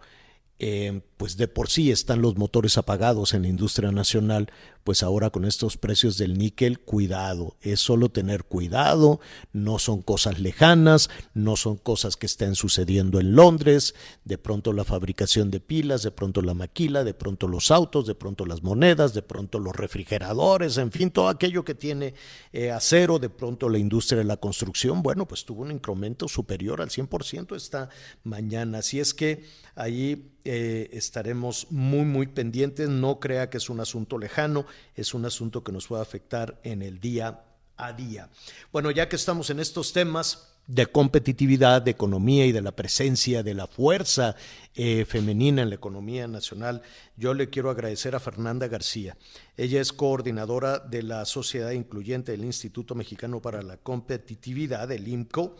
Eh, 0.59 1.01
pues 1.17 1.37
de 1.37 1.47
por 1.47 1.69
sí 1.69 1.91
están 1.91 2.21
los 2.21 2.37
motores 2.37 2.77
apagados 2.77 3.33
en 3.33 3.43
la 3.43 3.47
industria 3.47 3.91
nacional, 3.91 4.51
pues 4.83 5.03
ahora 5.03 5.29
con 5.29 5.45
estos 5.45 5.77
precios 5.77 6.17
del 6.17 6.37
níquel, 6.37 6.79
cuidado, 6.79 7.55
es 7.61 7.79
solo 7.79 8.09
tener 8.09 8.43
cuidado, 8.43 9.19
no 9.53 9.79
son 9.79 10.01
cosas 10.01 10.39
lejanas, 10.39 11.09
no 11.33 11.55
son 11.55 11.77
cosas 11.77 12.17
que 12.17 12.25
estén 12.25 12.55
sucediendo 12.55 13.19
en 13.19 13.35
Londres, 13.35 13.95
de 14.25 14.37
pronto 14.37 14.73
la 14.73 14.83
fabricación 14.83 15.51
de 15.51 15.59
pilas, 15.59 16.03
de 16.03 16.11
pronto 16.11 16.41
la 16.41 16.53
maquila, 16.53 17.03
de 17.03 17.13
pronto 17.13 17.47
los 17.47 17.71
autos, 17.71 18.05
de 18.05 18.15
pronto 18.15 18.45
las 18.45 18.63
monedas, 18.63 19.13
de 19.13 19.21
pronto 19.21 19.59
los 19.59 19.75
refrigeradores, 19.75 20.77
en 20.77 20.91
fin, 20.91 21.11
todo 21.11 21.29
aquello 21.29 21.63
que 21.63 21.75
tiene 21.75 22.13
eh, 22.51 22.71
acero, 22.71 23.19
de 23.19 23.29
pronto 23.29 23.69
la 23.69 23.77
industria 23.77 24.19
de 24.19 24.25
la 24.25 24.37
construcción, 24.37 25.01
bueno, 25.01 25.27
pues 25.27 25.45
tuvo 25.45 25.61
un 25.61 25.71
incremento 25.71 26.27
superior 26.27 26.81
al 26.81 26.89
100% 26.89 27.55
esta 27.55 27.89
mañana, 28.23 28.79
así 28.79 28.99
es 28.99 29.13
que 29.13 29.43
ahí 29.75 30.33
eh, 30.45 30.89
estaremos 30.91 31.67
muy, 31.69 32.03
muy 32.03 32.27
pendientes. 32.27 32.89
No 32.89 33.19
crea 33.19 33.49
que 33.49 33.57
es 33.57 33.69
un 33.69 33.79
asunto 33.79 34.17
lejano, 34.17 34.65
es 34.95 35.13
un 35.13 35.25
asunto 35.25 35.63
que 35.63 35.71
nos 35.71 35.87
puede 35.87 36.01
afectar 36.01 36.59
en 36.63 36.81
el 36.81 36.99
día 36.99 37.41
a 37.77 37.93
día. 37.93 38.29
Bueno, 38.71 38.91
ya 38.91 39.09
que 39.09 39.15
estamos 39.15 39.49
en 39.49 39.59
estos 39.59 39.93
temas 39.93 40.53
de 40.67 40.85
competitividad, 40.85 41.81
de 41.81 41.91
economía 41.91 42.45
y 42.45 42.51
de 42.51 42.61
la 42.61 42.71
presencia 42.71 43.43
de 43.43 43.53
la 43.53 43.67
fuerza 43.67 44.35
eh, 44.75 45.03
femenina 45.05 45.61
en 45.61 45.69
la 45.69 45.75
economía 45.75 46.27
nacional, 46.27 46.81
yo 47.17 47.33
le 47.33 47.49
quiero 47.49 47.69
agradecer 47.69 48.15
a 48.15 48.19
Fernanda 48.19 48.67
García. 48.67 49.17
Ella 49.57 49.81
es 49.81 49.91
coordinadora 49.91 50.79
de 50.79 51.03
la 51.03 51.25
Sociedad 51.25 51.71
Incluyente 51.71 52.31
del 52.31 52.45
Instituto 52.45 52.95
Mexicano 52.95 53.41
para 53.41 53.61
la 53.61 53.77
Competitividad, 53.77 54.89
el 54.91 55.07
IMCO, 55.07 55.57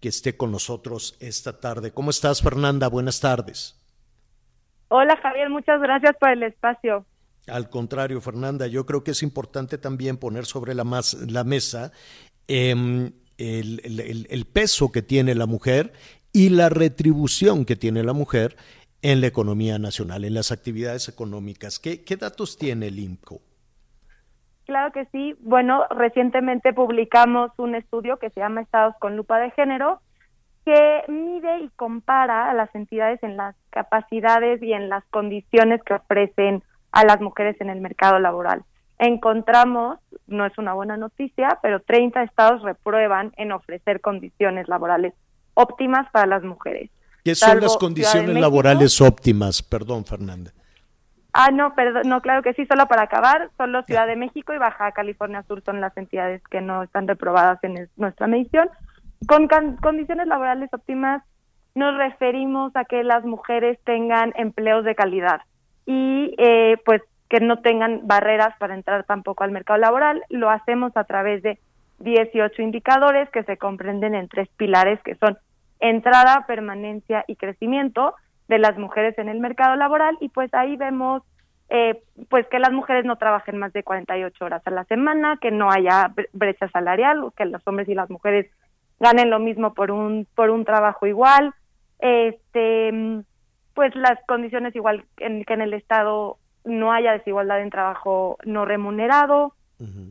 que 0.00 0.08
esté 0.08 0.36
con 0.36 0.52
nosotros 0.52 1.16
esta 1.20 1.60
tarde. 1.60 1.92
¿Cómo 1.92 2.10
estás, 2.10 2.42
Fernanda? 2.42 2.88
Buenas 2.88 3.20
tardes. 3.20 3.76
Hola 4.88 5.16
Javier, 5.20 5.50
muchas 5.50 5.80
gracias 5.80 6.16
por 6.18 6.30
el 6.30 6.44
espacio. 6.44 7.04
Al 7.46 7.70
contrario, 7.70 8.20
Fernanda, 8.20 8.66
yo 8.66 8.86
creo 8.86 9.04
que 9.04 9.12
es 9.12 9.22
importante 9.22 9.78
también 9.78 10.16
poner 10.16 10.46
sobre 10.46 10.74
la, 10.74 10.84
mesa 11.44 11.92
em, 12.48 13.12
el 13.38 14.46
peso 14.52 14.90
que 14.90 15.02
tiene 15.02 15.34
la 15.34 15.46
mujer 15.46 15.92
y 16.32 16.50
la 16.50 16.68
retribución 16.68 17.64
que 17.64 17.76
tiene 17.76 18.02
la 18.02 18.12
mujer 18.12 18.56
en 19.02 19.20
la 19.20 19.28
economía 19.28 19.78
nacional, 19.78 20.24
en 20.24 20.34
las 20.34 20.52
actividades 20.52 21.08
económicas. 21.08 21.78
¿Qué, 21.78 22.04
qué 22.04 22.16
datos 22.16 22.58
tiene 22.58 22.88
el 22.88 22.98
IMCO? 22.98 23.40
Claro 24.64 24.92
que 24.92 25.06
sí. 25.12 25.36
Bueno, 25.40 25.84
recientemente 25.90 26.72
publicamos 26.72 27.52
un 27.56 27.74
estudio 27.76 28.18
que 28.18 28.30
se 28.30 28.40
llama 28.40 28.62
Estados 28.62 28.94
con 28.98 29.16
lupa 29.16 29.38
de 29.38 29.52
género, 29.52 30.00
que 30.64 31.04
mide 31.08 31.60
y 31.60 31.68
compara 31.76 32.50
a 32.50 32.54
las 32.54 32.74
entidades 32.74 33.22
en 33.22 33.36
las 33.36 33.54
capacidades 33.70 34.60
y 34.60 34.72
en 34.72 34.88
las 34.88 35.04
condiciones 35.06 35.80
que 35.84 35.94
ofrecen 35.94 36.64
a 36.92 37.04
las 37.04 37.20
mujeres 37.20 37.60
en 37.60 37.70
el 37.70 37.80
mercado 37.80 38.18
laboral. 38.18 38.62
Encontramos, 38.98 39.98
no 40.26 40.46
es 40.46 40.56
una 40.58 40.72
buena 40.72 40.96
noticia, 40.96 41.58
pero 41.62 41.80
30 41.80 42.22
estados 42.22 42.62
reprueban 42.62 43.32
en 43.36 43.52
ofrecer 43.52 44.00
condiciones 44.00 44.68
laborales 44.68 45.12
óptimas 45.54 46.10
para 46.10 46.26
las 46.26 46.42
mujeres. 46.42 46.90
¿Qué 47.24 47.34
son 47.34 47.48
Salvo 47.50 47.62
las 47.64 47.76
condiciones 47.76 48.34
laborales 48.40 49.00
óptimas? 49.00 49.62
Perdón, 49.62 50.04
Fernanda. 50.04 50.50
Ah, 51.32 51.50
no, 51.52 51.74
perdón, 51.74 52.02
no, 52.06 52.22
claro 52.22 52.42
que 52.42 52.54
sí, 52.54 52.64
solo 52.66 52.86
para 52.86 53.02
acabar, 53.02 53.50
solo 53.58 53.82
Ciudad 53.82 54.06
de 54.06 54.16
México 54.16 54.54
y 54.54 54.58
Baja 54.58 54.92
California 54.92 55.42
Sur 55.46 55.62
son 55.64 55.80
las 55.82 55.94
entidades 55.98 56.42
que 56.50 56.62
no 56.62 56.82
están 56.82 57.06
reprobadas 57.06 57.62
en 57.62 57.76
es- 57.76 57.90
nuestra 57.96 58.26
medición. 58.26 58.70
Con 59.28 59.46
can- 59.46 59.76
condiciones 59.76 60.26
laborales 60.28 60.70
óptimas 60.72 61.22
nos 61.74 61.94
referimos 61.98 62.74
a 62.74 62.84
que 62.86 63.04
las 63.04 63.24
mujeres 63.24 63.78
tengan 63.84 64.32
empleos 64.36 64.84
de 64.84 64.94
calidad 64.94 65.42
y 65.86 66.34
eh, 66.38 66.76
pues 66.84 67.02
que 67.28 67.40
no 67.40 67.60
tengan 67.60 68.06
barreras 68.06 68.54
para 68.58 68.74
entrar 68.74 69.04
tampoco 69.04 69.44
al 69.44 69.50
mercado 69.50 69.78
laboral. 69.78 70.22
Lo 70.28 70.50
hacemos 70.50 70.96
a 70.96 71.04
través 71.04 71.42
de 71.42 71.58
18 72.00 72.62
indicadores 72.62 73.28
que 73.30 73.42
se 73.44 73.56
comprenden 73.56 74.14
en 74.14 74.28
tres 74.28 74.48
pilares 74.56 75.00
que 75.02 75.14
son 75.16 75.38
entrada, 75.80 76.44
permanencia 76.46 77.24
y 77.26 77.36
crecimiento 77.36 78.14
de 78.48 78.58
las 78.58 78.78
mujeres 78.78 79.18
en 79.18 79.28
el 79.28 79.40
mercado 79.40 79.76
laboral 79.76 80.16
y 80.20 80.28
pues 80.28 80.52
ahí 80.54 80.76
vemos 80.76 81.22
eh, 81.68 82.00
pues 82.28 82.46
que 82.46 82.60
las 82.60 82.72
mujeres 82.72 83.04
no 83.04 83.16
trabajen 83.16 83.58
más 83.58 83.72
de 83.72 83.82
48 83.82 84.44
horas 84.44 84.62
a 84.64 84.70
la 84.70 84.84
semana, 84.84 85.36
que 85.40 85.50
no 85.50 85.70
haya 85.70 86.12
brecha 86.32 86.68
salarial, 86.68 87.32
que 87.36 87.44
los 87.44 87.66
hombres 87.66 87.88
y 87.88 87.94
las 87.94 88.08
mujeres 88.08 88.46
ganen 89.00 89.30
lo 89.30 89.40
mismo 89.40 89.74
por 89.74 89.90
un 89.90 90.26
por 90.34 90.50
un 90.50 90.64
trabajo 90.64 91.06
igual, 91.06 91.52
este 91.98 93.24
pues 93.76 93.94
las 93.94 94.18
condiciones 94.26 94.74
igual 94.74 95.04
en 95.18 95.44
que 95.44 95.52
en 95.52 95.60
el 95.60 95.74
estado 95.74 96.38
no 96.64 96.92
haya 96.92 97.12
desigualdad 97.12 97.60
en 97.60 97.70
trabajo 97.70 98.38
no 98.44 98.64
remunerado, 98.64 99.54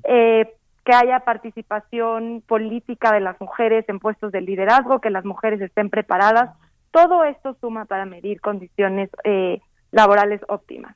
eh, 0.03 0.53
que 0.86 0.93
haya 0.93 1.22
participación 1.22 2.43
política 2.45 3.11
de 3.11 3.22
las 3.22 3.41
mujeres 3.41 3.84
en 3.89 3.99
puestos 3.99 4.32
de 4.32 4.41
liderazgo, 4.41 5.01
que 5.01 5.09
las 5.09 5.26
mujeres 5.26 5.59
estén 5.59 5.89
preparadas. 5.89 6.55
Todo 6.91 7.24
esto 7.24 7.57
suma 7.59 7.86
para 7.86 8.05
medir 8.05 8.39
condiciones 8.39 9.09
eh, 9.24 9.59
laborales 9.91 10.41
óptimas. 10.47 10.95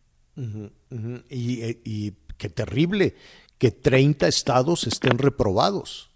Y, 1.29 1.63
eh, 1.63 1.79
y 1.83 2.13
qué 2.37 2.49
terrible 2.49 3.15
que 3.57 3.71
30 3.71 4.27
estados 4.27 4.85
estén 4.85 5.17
reprobados. 5.17 6.11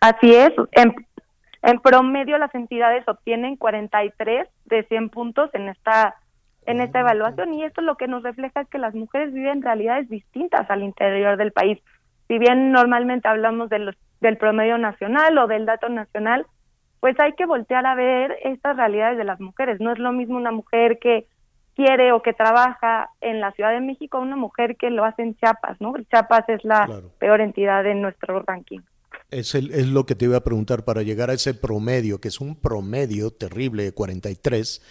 Así 0.00 0.34
es. 0.34 0.52
En, 0.72 0.94
en 1.66 1.80
promedio 1.80 2.38
las 2.38 2.54
entidades 2.54 3.06
obtienen 3.08 3.56
43 3.56 4.48
de 4.66 4.84
100 4.84 5.10
puntos 5.10 5.50
en 5.52 5.68
esta 5.68 6.14
en 6.64 6.80
esta 6.80 7.00
evaluación 7.00 7.54
y 7.54 7.64
esto 7.64 7.80
lo 7.80 7.96
que 7.96 8.08
nos 8.08 8.22
refleja 8.22 8.60
es 8.60 8.68
que 8.68 8.78
las 8.78 8.94
mujeres 8.94 9.32
viven 9.32 9.62
realidades 9.62 10.08
distintas 10.08 10.68
al 10.70 10.82
interior 10.82 11.36
del 11.36 11.52
país. 11.52 11.80
Si 12.26 12.38
bien 12.38 12.72
normalmente 12.72 13.28
hablamos 13.28 13.68
de 13.68 13.78
los, 13.78 13.96
del 14.20 14.36
promedio 14.36 14.76
nacional 14.76 15.38
o 15.38 15.46
del 15.46 15.64
dato 15.64 15.88
nacional, 15.88 16.46
pues 16.98 17.18
hay 17.20 17.34
que 17.34 17.46
voltear 17.46 17.86
a 17.86 17.94
ver 17.94 18.36
estas 18.42 18.76
realidades 18.76 19.16
de 19.16 19.24
las 19.24 19.38
mujeres. 19.38 19.80
No 19.80 19.92
es 19.92 19.98
lo 20.00 20.10
mismo 20.10 20.36
una 20.36 20.50
mujer 20.50 20.98
que 20.98 21.28
quiere 21.76 22.10
o 22.10 22.22
que 22.22 22.32
trabaja 22.32 23.10
en 23.20 23.40
la 23.40 23.52
Ciudad 23.52 23.70
de 23.70 23.80
México 23.80 24.18
a 24.18 24.22
una 24.22 24.36
mujer 24.36 24.76
que 24.76 24.90
lo 24.90 25.04
hace 25.04 25.22
en 25.22 25.36
Chiapas, 25.36 25.80
¿no? 25.80 25.94
Chiapas 26.10 26.48
es 26.48 26.64
la 26.64 26.88
peor 27.20 27.40
entidad 27.40 27.86
en 27.86 28.02
nuestro 28.02 28.42
ranking. 28.42 28.80
Es, 29.30 29.54
el, 29.54 29.72
es 29.72 29.88
lo 29.88 30.06
que 30.06 30.14
te 30.14 30.26
iba 30.26 30.36
a 30.36 30.44
preguntar, 30.44 30.84
para 30.84 31.02
llegar 31.02 31.30
a 31.30 31.34
ese 31.34 31.52
promedio, 31.54 32.20
que 32.20 32.28
es 32.28 32.40
un 32.40 32.54
promedio 32.54 33.30
terrible 33.30 33.82
de 33.82 33.92
43, 33.92 34.82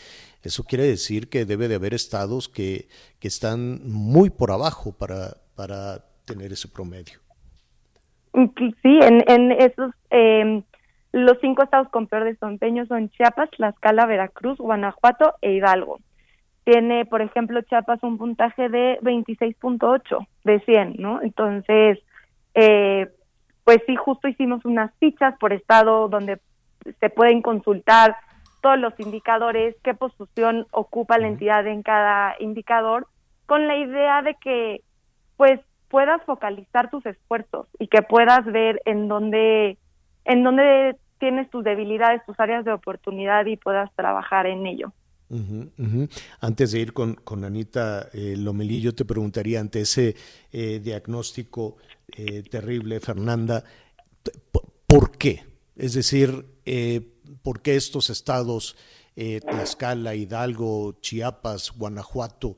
eso 0.44 0.64
quiere 0.64 0.84
decir 0.84 1.30
que 1.30 1.46
debe 1.46 1.68
de 1.68 1.76
haber 1.76 1.94
estados 1.94 2.50
que, 2.50 2.88
que 3.20 3.28
están 3.28 3.82
muy 3.90 4.30
por 4.30 4.52
abajo 4.52 4.94
para, 4.96 5.38
para 5.56 6.06
tener 6.26 6.52
ese 6.52 6.68
promedio. 6.68 7.20
Sí, 8.82 9.00
en, 9.02 9.24
en 9.28 9.52
esos, 9.54 9.92
eh, 10.12 10.62
los 11.14 11.38
cinco 11.40 11.64
estados 11.64 11.88
con 11.90 12.08
peor 12.08 12.26
desempeño 12.26 12.86
son 12.86 13.10
Chiapas, 13.10 13.50
Tlaxcala, 13.52 14.06
Veracruz, 14.06 14.58
Guanajuato 14.58 15.36
e 15.42 15.54
Hidalgo. 15.54 16.00
Tiene, 16.66 17.06
por 17.06 17.22
ejemplo, 17.22 17.62
Chiapas 17.62 18.04
un 18.04 18.18
puntaje 18.18 18.70
de 18.70 19.00
26.8 19.02 20.28
de 20.44 20.60
100, 20.60 20.96
¿no? 20.98 21.22
Entonces, 21.22 22.00
eh, 22.54 23.08
pues 23.66 23.82
sí, 23.88 23.96
justo 23.96 24.28
hicimos 24.28 24.64
unas 24.64 24.94
fichas 25.00 25.38
por 25.40 25.52
estado 25.52 26.08
donde 26.08 26.40
se 27.00 27.10
pueden 27.10 27.42
consultar 27.42 28.16
todos 28.62 28.80
los 28.80 28.98
indicadores, 29.00 29.76
qué 29.84 29.94
posición 29.96 30.68
ocupa 30.72 31.18
la 31.18 31.28
entidad 31.28 31.68
en 31.68 31.84
cada 31.84 32.36
indicador, 32.40 33.08
con 33.48 33.68
la 33.68 33.76
idea 33.76 34.22
de 34.22 34.36
que 34.36 34.82
pues 35.36 35.60
puedas 35.90 36.24
focalizar 36.26 36.90
tus 36.90 37.06
esfuerzos 37.06 37.68
y 37.80 37.88
que 37.88 38.02
puedas 38.04 38.46
ver 38.46 38.82
en 38.86 39.08
dónde 39.08 39.78
en 40.26 40.44
dónde 40.44 40.96
tienes 41.20 41.50
tus 41.50 41.64
debilidades, 41.64 42.26
tus 42.26 42.40
áreas 42.40 42.66
de 42.66 42.72
oportunidad 42.72 43.46
y 43.46 43.58
puedas 43.58 43.92
trabajar 43.96 44.46
en 44.46 44.66
ello. 44.66 44.94
Antes 46.40 46.72
de 46.72 46.80
ir 46.80 46.94
con, 46.94 47.16
con 47.16 47.44
Anita 47.44 48.10
eh, 48.14 48.36
Lomelí, 48.38 48.80
yo 48.80 48.94
te 48.94 49.06
preguntaría 49.06 49.60
ante 49.60 49.82
ese 49.82 50.16
eh, 50.52 50.80
diagnóstico 50.84 51.78
eh, 52.16 52.44
terrible, 52.44 53.00
Fernanda, 53.00 53.64
¿por 54.86 55.18
qué? 55.18 55.44
Es 55.76 55.94
decir, 55.94 56.46
eh, 56.66 57.02
¿por 57.42 57.62
qué 57.62 57.76
estos 57.76 58.10
estados, 58.10 58.76
Tlaxcala, 59.16 60.14
Hidalgo, 60.14 61.00
Chiapas, 61.02 61.72
Guanajuato, 61.72 62.58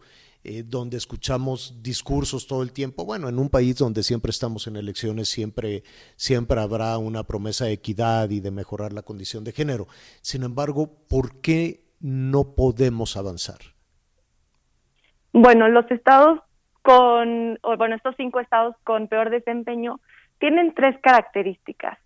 donde 0.66 0.98
escuchamos 0.98 1.76
discursos 1.84 2.48
todo 2.48 2.64
el 2.64 2.72
tiempo? 2.72 3.06
Bueno, 3.06 3.30
en 3.30 3.38
un 3.38 3.50
país 3.50 3.76
donde 3.76 4.02
siempre 4.02 4.32
estamos 4.32 4.66
en 4.66 4.76
elecciones, 4.76 5.30
siempre, 5.30 5.84
siempre 6.16 6.60
habrá 6.60 6.98
una 6.98 7.24
promesa 7.26 7.66
de 7.66 7.74
equidad 7.74 8.32
y 8.32 8.40
de 8.40 8.50
mejorar 8.50 8.92
la 8.92 9.04
condición 9.04 9.44
de 9.44 9.52
género. 9.52 9.88
Sin 10.22 10.42
embargo, 10.42 10.92
¿por 11.08 11.42
qué 11.42 11.87
no 12.00 12.56
podemos 12.56 13.18
avanzar? 13.18 13.60
Bueno, 15.34 15.68
los 15.68 15.90
estados 15.92 16.40
con, 16.82 17.60
o 17.62 17.78
bueno, 17.78 17.96
estos 17.96 18.16
cinco 18.18 18.40
estados 18.40 18.76
con 18.84 19.08
peor 19.08 19.30
desempeño 19.30 20.00
tienen 20.40 20.74
tres 20.74 20.98
características. 21.02 21.98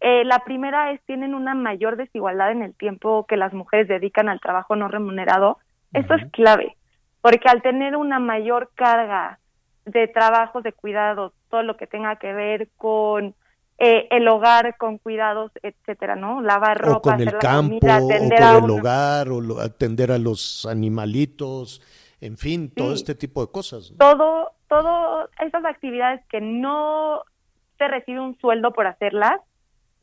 Eh, 0.00 0.24
la 0.24 0.44
primera 0.44 0.92
es 0.92 1.02
tienen 1.02 1.34
una 1.34 1.54
mayor 1.54 1.96
desigualdad 1.96 2.52
en 2.52 2.62
el 2.62 2.74
tiempo 2.74 3.26
que 3.26 3.36
las 3.36 3.52
mujeres 3.52 3.88
dedican 3.88 4.28
al 4.28 4.40
trabajo 4.40 4.76
no 4.76 4.88
remunerado. 4.88 5.58
Esto 5.92 6.14
es 6.14 6.30
clave, 6.30 6.76
porque 7.20 7.48
al 7.48 7.62
tener 7.62 7.96
una 7.96 8.20
mayor 8.20 8.70
carga 8.74 9.38
de 9.84 10.06
trabajos 10.06 10.62
de 10.62 10.72
cuidados, 10.72 11.32
todo 11.50 11.62
lo 11.62 11.76
que 11.76 11.86
tenga 11.86 12.16
que 12.16 12.32
ver 12.32 12.68
con 12.76 13.34
eh, 13.78 14.08
el 14.10 14.26
hogar, 14.26 14.76
con 14.76 14.98
cuidados, 14.98 15.52
etcétera, 15.62 16.16
¿no? 16.16 16.42
Lavar 16.42 16.78
ropa, 16.78 16.96
o 16.96 17.02
con 17.02 17.20
el 17.20 17.38
campo, 17.38 17.76
o 17.76 18.08
con 18.08 18.12
el 18.12 18.70
hogar, 18.70 19.28
o 19.28 19.60
atender 19.60 20.10
a 20.10 20.18
los 20.18 20.66
animalitos, 20.66 21.80
en 22.20 22.36
fin, 22.36 22.72
todo 22.74 22.92
este 22.92 23.14
tipo 23.14 23.40
de 23.44 23.52
cosas. 23.52 23.94
Todo, 23.96 24.50
todo 24.68 25.28
esas 25.40 25.64
actividades 25.64 26.24
que 26.26 26.40
no 26.40 27.22
se 27.78 27.86
recibe 27.86 28.20
un 28.20 28.36
sueldo 28.40 28.72
por 28.72 28.88
hacerlas, 28.88 29.40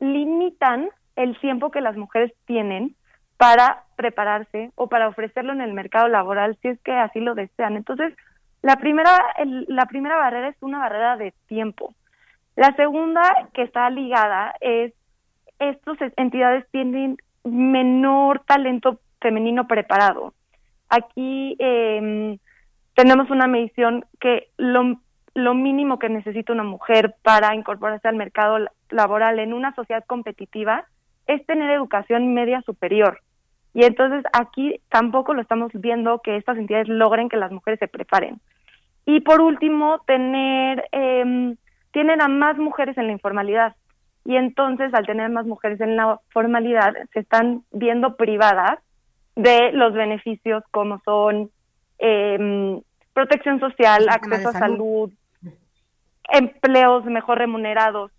limitan 0.00 0.88
el 1.14 1.38
tiempo 1.40 1.70
que 1.70 1.82
las 1.82 1.96
mujeres 1.96 2.32
tienen 2.46 2.96
para 3.36 3.84
prepararse 3.96 4.72
o 4.74 4.88
para 4.88 5.08
ofrecerlo 5.08 5.52
en 5.52 5.60
el 5.60 5.74
mercado 5.74 6.08
laboral 6.08 6.58
si 6.62 6.68
es 6.68 6.80
que 6.80 6.92
así 6.92 7.20
lo 7.20 7.34
desean. 7.34 7.76
Entonces, 7.76 8.14
la 8.62 8.76
primera, 8.76 9.10
la 9.68 9.84
primera 9.86 10.16
barrera 10.16 10.48
es 10.48 10.56
una 10.60 10.78
barrera 10.78 11.16
de 11.16 11.34
tiempo. 11.46 11.94
La 12.56 12.74
segunda 12.74 13.22
que 13.52 13.62
está 13.62 13.88
ligada 13.90 14.54
es 14.60 14.92
estas 15.58 15.98
entidades 16.16 16.66
tienen 16.70 17.16
menor 17.44 18.40
talento 18.46 18.98
femenino 19.20 19.66
preparado. 19.66 20.34
Aquí 20.88 21.56
eh, 21.58 22.38
tenemos 22.94 23.30
una 23.30 23.46
medición 23.46 24.04
que 24.20 24.48
lo, 24.56 25.00
lo 25.34 25.54
mínimo 25.54 25.98
que 25.98 26.08
necesita 26.08 26.52
una 26.52 26.64
mujer 26.64 27.14
para 27.22 27.54
incorporarse 27.54 28.08
al 28.08 28.16
mercado 28.16 28.58
laboral 28.90 29.38
en 29.38 29.52
una 29.52 29.74
sociedad 29.74 30.04
competitiva 30.06 30.86
es 31.26 31.44
tener 31.46 31.70
educación 31.70 32.34
media 32.34 32.62
superior. 32.62 33.20
Y 33.74 33.84
entonces 33.84 34.24
aquí 34.32 34.80
tampoco 34.88 35.34
lo 35.34 35.42
estamos 35.42 35.70
viendo 35.74 36.20
que 36.20 36.36
estas 36.36 36.56
entidades 36.56 36.88
logren 36.88 37.28
que 37.28 37.36
las 37.36 37.52
mujeres 37.52 37.78
se 37.78 37.88
preparen. 37.88 38.40
Y 39.04 39.20
por 39.20 39.40
último, 39.40 40.00
tener, 40.06 40.88
eh, 40.92 41.45
tienen 41.96 42.20
a 42.20 42.28
más 42.28 42.58
mujeres 42.58 42.98
en 42.98 43.06
la 43.06 43.12
informalidad. 43.12 43.74
Y 44.26 44.36
entonces, 44.36 44.92
al 44.92 45.06
tener 45.06 45.30
más 45.30 45.46
mujeres 45.46 45.80
en 45.80 45.96
la 45.96 46.20
formalidad, 46.28 46.92
se 47.14 47.20
están 47.20 47.64
viendo 47.72 48.16
privadas 48.16 48.80
de 49.34 49.72
los 49.72 49.94
beneficios 49.94 50.62
como 50.72 51.00
son 51.06 51.50
eh, 51.98 52.82
protección 53.14 53.60
social, 53.60 54.10
acceso 54.10 54.50
a 54.50 54.52
salud, 54.52 55.10
empleos 56.30 57.06
mejor 57.06 57.38
remunerados. 57.38 58.12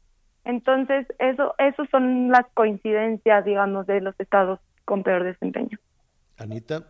Entonces, 0.44 1.06
eso, 1.20 1.54
eso 1.60 1.86
son 1.92 2.30
las 2.30 2.48
coincidencias, 2.56 3.46
digamos, 3.46 3.86
de 3.86 4.02
los 4.02 4.20
estados 4.20 4.60
con 4.86 5.04
peor 5.04 5.24
desempeño. 5.24 5.78
Anita. 6.40 6.84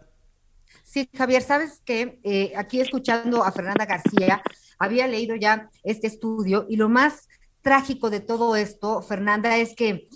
Sí, 0.84 1.10
Javier, 1.14 1.42
sabes 1.42 1.82
que 1.86 2.22
eh, 2.24 2.54
aquí 2.56 2.80
escuchando 2.80 3.44
a 3.44 3.52
Fernanda 3.52 3.86
García, 3.86 4.42
había 4.80 5.08
leído 5.08 5.36
ya 5.36 5.70
este 5.84 6.08
estudio 6.08 6.66
y 6.70 6.76
lo 6.76 6.90
más 6.90 7.28
trágico 7.62 8.10
de 8.10 8.20
todo 8.20 8.56
esto, 8.56 9.02
Fernanda, 9.02 9.58
es 9.58 9.76
que 9.76 10.08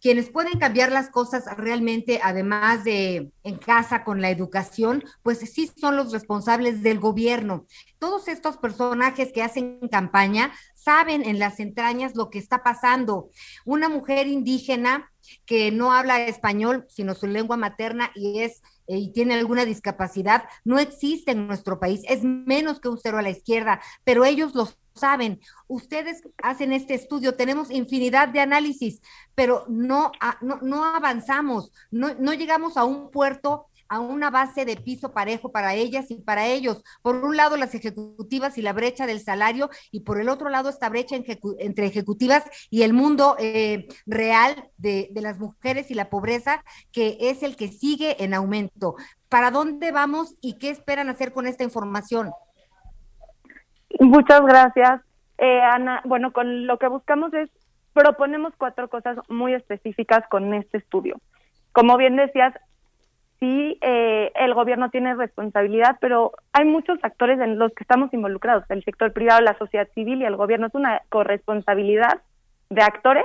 quienes 0.00 0.30
pueden 0.30 0.58
cambiar 0.58 0.92
las 0.92 1.10
cosas 1.10 1.44
realmente, 1.56 2.20
además 2.22 2.84
de 2.84 3.32
en 3.42 3.58
casa 3.58 4.04
con 4.04 4.20
la 4.20 4.30
educación, 4.30 5.02
pues 5.22 5.38
sí 5.38 5.70
son 5.76 5.96
los 5.96 6.12
responsables 6.12 6.82
del 6.82 7.00
gobierno. 7.00 7.66
todos 7.98 8.28
estos 8.28 8.56
personajes 8.58 9.32
que 9.32 9.42
hacen 9.42 9.80
campaña 9.90 10.52
saben 10.74 11.24
en 11.24 11.40
las 11.40 11.58
entrañas 11.58 12.14
lo 12.14 12.30
que 12.30 12.38
está 12.38 12.62
pasando. 12.62 13.30
Una 13.64 13.88
mujer 13.88 14.28
indígena 14.28 15.10
que 15.44 15.72
no 15.72 15.92
habla 15.92 16.20
español, 16.26 16.86
sino 16.88 17.16
su 17.16 17.26
lengua 17.26 17.56
materna 17.56 18.12
y 18.14 18.40
es 18.40 18.62
y 18.96 19.12
tiene 19.12 19.34
alguna 19.34 19.64
discapacidad, 19.64 20.44
no 20.64 20.78
existe 20.78 21.32
en 21.32 21.46
nuestro 21.46 21.78
país, 21.78 22.02
es 22.08 22.24
menos 22.24 22.80
que 22.80 22.88
un 22.88 22.98
cero 22.98 23.18
a 23.18 23.22
la 23.22 23.30
izquierda, 23.30 23.80
pero 24.04 24.24
ellos 24.24 24.54
lo 24.54 24.68
saben. 24.94 25.40
Ustedes 25.68 26.22
hacen 26.42 26.72
este 26.72 26.94
estudio, 26.94 27.34
tenemos 27.34 27.70
infinidad 27.70 28.28
de 28.28 28.40
análisis, 28.40 29.00
pero 29.34 29.64
no, 29.68 30.12
no, 30.40 30.58
no 30.62 30.84
avanzamos, 30.84 31.72
no, 31.90 32.14
no 32.14 32.32
llegamos 32.34 32.76
a 32.76 32.84
un 32.84 33.10
puerto 33.10 33.67
a 33.88 34.00
una 34.00 34.30
base 34.30 34.64
de 34.64 34.76
piso 34.76 35.12
parejo 35.12 35.50
para 35.50 35.74
ellas 35.74 36.10
y 36.10 36.16
para 36.16 36.46
ellos. 36.46 36.82
Por 37.02 37.16
un 37.24 37.36
lado, 37.36 37.56
las 37.56 37.74
ejecutivas 37.74 38.58
y 38.58 38.62
la 38.62 38.72
brecha 38.72 39.06
del 39.06 39.20
salario, 39.20 39.70
y 39.90 40.00
por 40.00 40.20
el 40.20 40.28
otro 40.28 40.48
lado, 40.48 40.68
esta 40.68 40.88
brecha 40.88 41.16
entre 41.16 41.86
ejecutivas 41.86 42.44
y 42.70 42.82
el 42.82 42.92
mundo 42.92 43.36
eh, 43.38 43.88
real 44.06 44.68
de, 44.76 45.08
de 45.12 45.20
las 45.20 45.38
mujeres 45.38 45.90
y 45.90 45.94
la 45.94 46.10
pobreza, 46.10 46.64
que 46.92 47.16
es 47.20 47.42
el 47.42 47.56
que 47.56 47.68
sigue 47.68 48.22
en 48.22 48.34
aumento. 48.34 48.96
¿Para 49.28 49.50
dónde 49.50 49.92
vamos 49.92 50.34
y 50.40 50.58
qué 50.58 50.70
esperan 50.70 51.08
hacer 51.08 51.32
con 51.32 51.46
esta 51.46 51.64
información? 51.64 52.30
Muchas 54.00 54.42
gracias, 54.42 55.00
eh, 55.38 55.60
Ana. 55.60 56.02
Bueno, 56.04 56.32
con 56.32 56.66
lo 56.66 56.78
que 56.78 56.88
buscamos 56.88 57.32
es, 57.34 57.50
proponemos 57.92 58.52
cuatro 58.56 58.88
cosas 58.88 59.18
muy 59.28 59.54
específicas 59.54 60.22
con 60.30 60.54
este 60.54 60.78
estudio. 60.78 61.20
Como 61.72 61.96
bien 61.96 62.16
decías, 62.16 62.54
sí 63.40 63.78
eh, 63.80 64.32
el 64.34 64.54
gobierno 64.54 64.90
tiene 64.90 65.14
responsabilidad, 65.14 65.96
pero 66.00 66.32
hay 66.52 66.64
muchos 66.64 66.98
actores 67.02 67.40
en 67.40 67.58
los 67.58 67.72
que 67.72 67.84
estamos 67.84 68.12
involucrados, 68.12 68.64
el 68.68 68.84
sector 68.84 69.12
privado, 69.12 69.40
la 69.40 69.56
sociedad 69.58 69.88
civil 69.94 70.20
y 70.20 70.24
el 70.24 70.36
gobierno. 70.36 70.66
Es 70.66 70.74
una 70.74 71.02
corresponsabilidad 71.08 72.20
de 72.70 72.82
actores, 72.82 73.24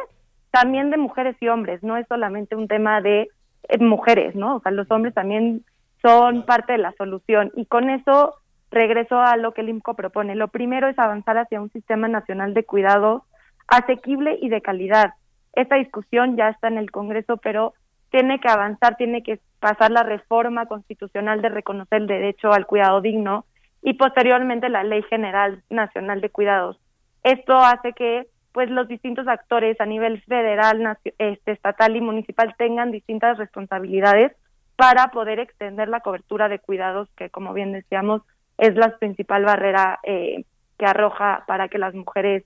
también 0.52 0.92
de 0.92 0.98
mujeres 0.98 1.36
y 1.40 1.48
hombres, 1.48 1.82
no 1.84 1.98
es 1.98 2.08
solamente 2.08 2.56
un 2.56 2.68
tema 2.68 3.02
de 3.02 3.30
eh, 3.70 3.78
mujeres, 3.80 4.36
¿no? 4.36 4.58
O 4.58 4.60
sea, 4.62 4.72
los 4.72 4.90
hombres 4.92 5.14
también 5.14 5.64
son 6.02 6.46
parte 6.46 6.74
de 6.74 6.80
la 6.80 6.92
solución 6.98 7.52
y 7.56 7.66
con 7.66 7.90
eso 7.90 8.36
regreso 8.72 9.20
a 9.20 9.38
lo 9.38 9.54
que 9.54 9.62
el 9.62 9.70
IMCO 9.70 9.96
propone. 9.96 10.36
Lo 10.36 10.50
primero 10.50 10.88
es 10.88 11.00
avanzar 11.00 11.38
hacia 11.38 11.62
un 11.62 11.72
sistema 11.72 12.08
nacional 12.08 12.54
de 12.54 12.66
cuidado 12.66 13.26
asequible 13.68 14.38
y 14.42 14.50
de 14.50 14.62
calidad. 14.62 15.14
Esta 15.54 15.76
discusión 15.76 16.36
ya 16.36 16.50
está 16.50 16.68
en 16.68 16.78
el 16.78 16.92
Congreso, 16.92 17.38
pero 17.38 17.74
tiene 18.14 18.40
que 18.40 18.48
avanzar, 18.48 18.96
tiene 18.96 19.24
que 19.24 19.40
pasar 19.60 19.90
la 19.90 20.04
reforma 20.04 20.68
constitucional 20.68 21.42
de 21.42 21.50
reconocer 21.50 22.02
el 22.04 22.08
derecho 22.08 22.54
al 22.54 22.68
cuidado 22.68 23.02
digno 23.02 23.46
y 23.82 23.96
posteriormente 23.96 24.70
la 24.70 24.84
Ley 24.84 25.02
General 25.10 25.64
Nacional 25.72 26.22
de 26.22 26.30
Cuidados. 26.30 26.80
Esto 27.24 27.58
hace 27.58 27.94
que 27.94 28.28
pues 28.52 28.70
los 28.70 28.88
distintos 28.88 29.28
actores 29.28 29.82
a 29.82 29.88
nivel 29.88 30.22
federal, 30.22 30.96
este, 31.18 31.52
estatal 31.52 31.96
y 31.96 32.02
municipal 32.02 32.54
tengan 32.56 32.92
distintas 32.92 33.40
responsabilidades 33.40 34.34
para 34.76 35.08
poder 35.08 35.40
extender 35.40 35.88
la 35.88 36.02
cobertura 36.02 36.50
de 36.50 36.60
cuidados 36.60 37.10
que, 37.18 37.32
como 37.32 37.52
bien 37.52 37.72
decíamos, 37.72 38.22
es 38.60 38.76
la 38.76 38.96
principal 39.00 39.44
barrera 39.44 40.00
eh, 40.04 40.46
que 40.78 40.86
arroja 40.86 41.46
para 41.48 41.68
que 41.68 41.80
las 41.80 41.96
mujeres 41.96 42.44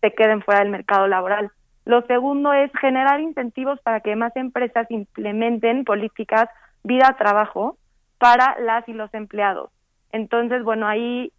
se 0.00 0.14
queden 0.14 0.40
fuera 0.40 0.60
del 0.60 0.70
mercado 0.70 1.06
laboral. 1.06 1.50
Lo 1.86 2.02
segundo 2.02 2.52
es 2.52 2.70
generar 2.80 3.20
incentivos 3.20 3.80
para 3.80 4.00
que 4.00 4.16
más 4.16 4.34
empresas 4.34 4.90
implementen 4.90 5.84
políticas 5.84 6.50
vida-trabajo 6.82 7.78
para 8.18 8.58
las 8.60 8.86
y 8.88 8.92
los 8.92 9.12
empleados. 9.14 9.70
Entonces, 10.10 10.64
bueno, 10.64 10.88
ahí 10.88 11.32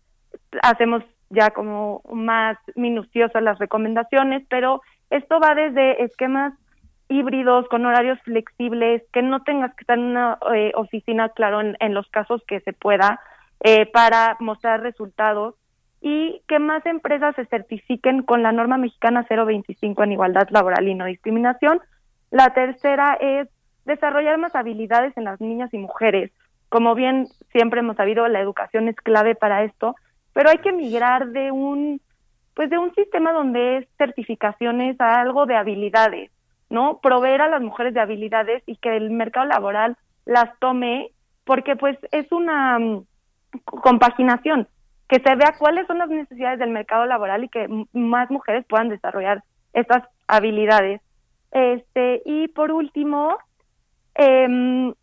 hacemos 0.63 1.03
ya 1.29 1.49
como 1.51 2.01
más 2.13 2.57
minuciosas 2.75 3.43
las 3.43 3.59
recomendaciones, 3.59 4.45
pero 4.49 4.81
esto 5.09 5.39
va 5.41 5.53
desde 5.53 6.01
esquemas 6.03 6.53
híbridos 7.09 7.67
con 7.67 7.85
horarios 7.85 8.19
flexibles, 8.21 9.03
que 9.11 9.21
no 9.21 9.43
tengas 9.43 9.75
que 9.75 9.81
estar 9.81 9.97
en 9.97 10.05
una 10.05 10.37
eh, 10.55 10.71
oficina, 10.75 11.27
claro, 11.27 11.59
en, 11.59 11.75
en, 11.81 11.93
los 11.93 12.07
casos 12.07 12.41
que 12.47 12.61
se 12.61 12.71
pueda, 12.71 13.19
eh, 13.61 13.85
para 13.85 14.37
mostrar 14.39 14.81
resultados 14.81 15.55
y 16.01 16.41
que 16.47 16.59
más 16.59 16.85
empresas 16.85 17.35
se 17.35 17.45
certifiquen 17.45 18.23
con 18.23 18.43
la 18.43 18.51
norma 18.51 18.77
mexicana 18.77 19.25
025 19.29 20.03
en 20.03 20.11
igualdad 20.11 20.47
laboral 20.49 20.87
y 20.87 20.95
no 20.95 21.05
discriminación. 21.05 21.81
La 22.29 22.53
tercera 22.53 23.17
es 23.19 23.47
desarrollar 23.85 24.37
más 24.37 24.53
habilidades 24.55 25.15
en 25.17 25.23
las 25.23 25.41
niñas 25.41 25.73
y 25.73 25.77
mujeres. 25.77 26.31
Como 26.69 26.93
bien 26.93 27.27
siempre 27.51 27.79
hemos 27.79 27.95
sabido, 27.95 28.27
la 28.27 28.41
educación 28.41 28.87
es 28.89 28.95
clave 28.97 29.35
para 29.35 29.63
esto, 29.63 29.95
pero 30.33 30.49
hay 30.49 30.57
que 30.59 30.73
migrar 30.73 31.29
de 31.29 31.51
un 31.51 32.01
pues 32.53 32.71
de 32.71 32.79
un 32.79 32.93
sistema 32.95 33.33
donde 33.33 33.77
es 33.77 33.87
certificaciones 33.99 34.99
a 34.99 35.21
algo 35.21 35.45
de 35.45 35.55
habilidades, 35.55 36.31
¿no? 36.71 36.99
Proveer 37.03 37.41
a 37.41 37.49
las 37.49 37.61
mujeres 37.61 37.93
de 37.93 37.99
habilidades 37.99 38.63
y 38.65 38.77
que 38.77 38.97
el 38.97 39.11
mercado 39.11 39.45
laboral 39.45 39.95
las 40.25 40.57
tome 40.59 41.11
porque 41.43 41.75
pues 41.75 41.97
es 42.11 42.31
una 42.31 42.79
mm, 42.79 43.05
compaginación 43.63 44.67
que 45.07 45.19
se 45.19 45.35
vea 45.35 45.55
cuáles 45.57 45.88
son 45.88 45.99
las 45.99 46.09
necesidades 46.09 46.59
del 46.59 46.69
mercado 46.69 47.05
laboral 47.05 47.43
y 47.43 47.49
que 47.49 47.67
más 47.93 48.29
mujeres 48.29 48.65
puedan 48.67 48.89
desarrollar 48.89 49.43
estas 49.73 50.03
habilidades. 50.27 51.01
Este, 51.51 52.21
y 52.25 52.49
por 52.49 52.71
último, 52.71 53.38
eh, 54.15 54.93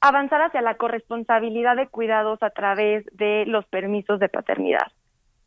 avanzar 0.00 0.42
hacia 0.42 0.62
la 0.62 0.74
corresponsabilidad 0.74 1.76
de 1.76 1.86
cuidados 1.86 2.42
a 2.42 2.50
través 2.50 3.04
de 3.12 3.44
los 3.46 3.64
permisos 3.66 4.18
de 4.18 4.28
paternidad. 4.28 4.88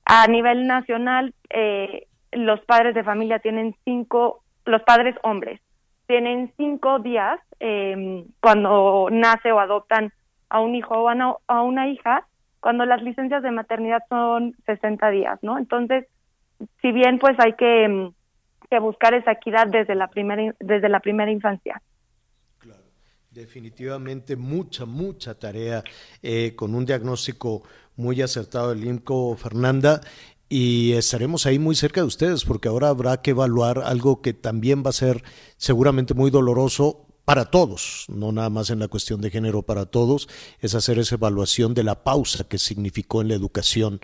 A 0.06 0.28
nivel 0.28 0.68
nacional, 0.68 1.34
eh, 1.50 2.08
los 2.32 2.62
padres 2.62 2.96
de 2.96 3.04
familia 3.04 3.40
tienen 3.40 3.76
cinco, 3.84 4.44
los 4.66 4.82
padres 4.84 5.16
hombres 5.24 5.60
tienen 6.08 6.54
cinco 6.58 7.00
días 7.00 7.40
eh, 7.60 8.26
cuando 8.40 9.08
nace 9.12 9.52
o 9.52 9.60
adoptan 9.60 10.12
a 10.50 10.60
un 10.60 10.76
hijo 10.76 10.94
o 10.96 11.10
a 11.10 11.62
una 11.62 11.88
hija 11.88 12.28
cuando 12.66 12.84
las 12.88 13.04
licencias 13.04 13.44
de 13.44 13.52
maternidad 13.52 14.02
son 14.10 14.56
60 14.66 15.12
días, 15.12 15.38
¿no? 15.44 15.60
Entonces, 15.60 16.08
si 16.82 16.92
bien 16.92 17.20
pues 17.20 17.36
hay 17.38 17.54
que, 17.54 17.88
mm, 17.88 18.12
que 18.72 18.80
buscar 18.80 19.14
esa 19.14 19.34
equidad 19.34 19.68
desde 19.68 19.94
la 19.94 20.08
primera, 20.08 20.52
desde 20.60 20.90
la 20.90 21.00
primera 21.00 21.30
infancia. 21.30 21.80
Claro, 22.58 22.82
definitivamente 23.30 24.36
mucha, 24.36 24.88
mucha 24.88 25.38
tarea 25.38 25.84
eh, 26.24 26.56
con 26.56 26.74
un 26.74 26.88
diagnóstico 26.88 27.62
muy 27.98 28.20
acertado 28.24 28.74
del 28.74 28.84
INCO, 28.84 29.36
Fernanda, 29.36 30.02
y 30.50 30.94
estaremos 30.94 31.46
ahí 31.46 31.60
muy 31.60 31.76
cerca 31.76 32.02
de 32.02 32.08
ustedes 32.08 32.46
porque 32.46 32.68
ahora 32.68 32.90
habrá 32.90 33.22
que 33.22 33.30
evaluar 33.30 33.84
algo 33.86 34.24
que 34.24 34.34
también 34.34 34.82
va 34.84 34.90
a 34.90 34.94
ser 34.94 35.22
seguramente 35.58 36.16
muy 36.16 36.32
doloroso 36.32 37.06
para 37.26 37.46
todos, 37.46 38.06
no 38.08 38.32
nada 38.32 38.52
más 38.52 38.70
en 38.70 38.80
la 38.80 38.88
cuestión 38.88 39.20
de 39.20 39.32
género 39.32 39.64
para 39.64 39.88
todos, 39.88 40.30
es 40.62 40.76
hacer 40.76 41.00
esa 41.00 41.16
evaluación 41.16 41.74
de 41.74 41.84
la 41.84 42.04
pausa 42.04 42.44
que 42.44 42.60
significó 42.60 43.22
en 43.22 43.30
la 43.30 43.34
educación. 43.34 44.00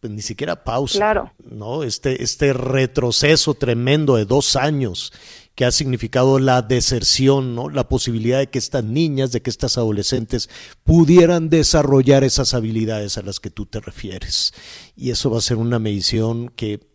Pues 0.00 0.12
ni 0.12 0.22
siquiera 0.22 0.64
pausa, 0.64 0.98
claro. 0.98 1.32
¿no? 1.44 1.84
Este, 1.84 2.24
este 2.24 2.52
retroceso 2.52 3.54
tremendo 3.54 4.16
de 4.16 4.24
dos 4.24 4.56
años 4.56 5.12
que 5.54 5.64
ha 5.64 5.70
significado 5.70 6.38
la 6.38 6.62
deserción, 6.62 7.54
¿no? 7.54 7.68
La 7.68 7.88
posibilidad 7.88 8.38
de 8.38 8.48
que 8.48 8.58
estas 8.58 8.82
niñas, 8.82 9.32
de 9.32 9.42
que 9.42 9.50
estas 9.50 9.78
adolescentes 9.78 10.48
pudieran 10.82 11.50
desarrollar 11.50 12.24
esas 12.24 12.54
habilidades 12.54 13.18
a 13.18 13.22
las 13.22 13.38
que 13.38 13.50
tú 13.50 13.66
te 13.66 13.78
refieres. 13.80 14.54
Y 14.96 15.10
eso 15.10 15.30
va 15.30 15.38
a 15.38 15.42
ser 15.42 15.58
una 15.58 15.78
medición 15.78 16.48
que 16.48 16.91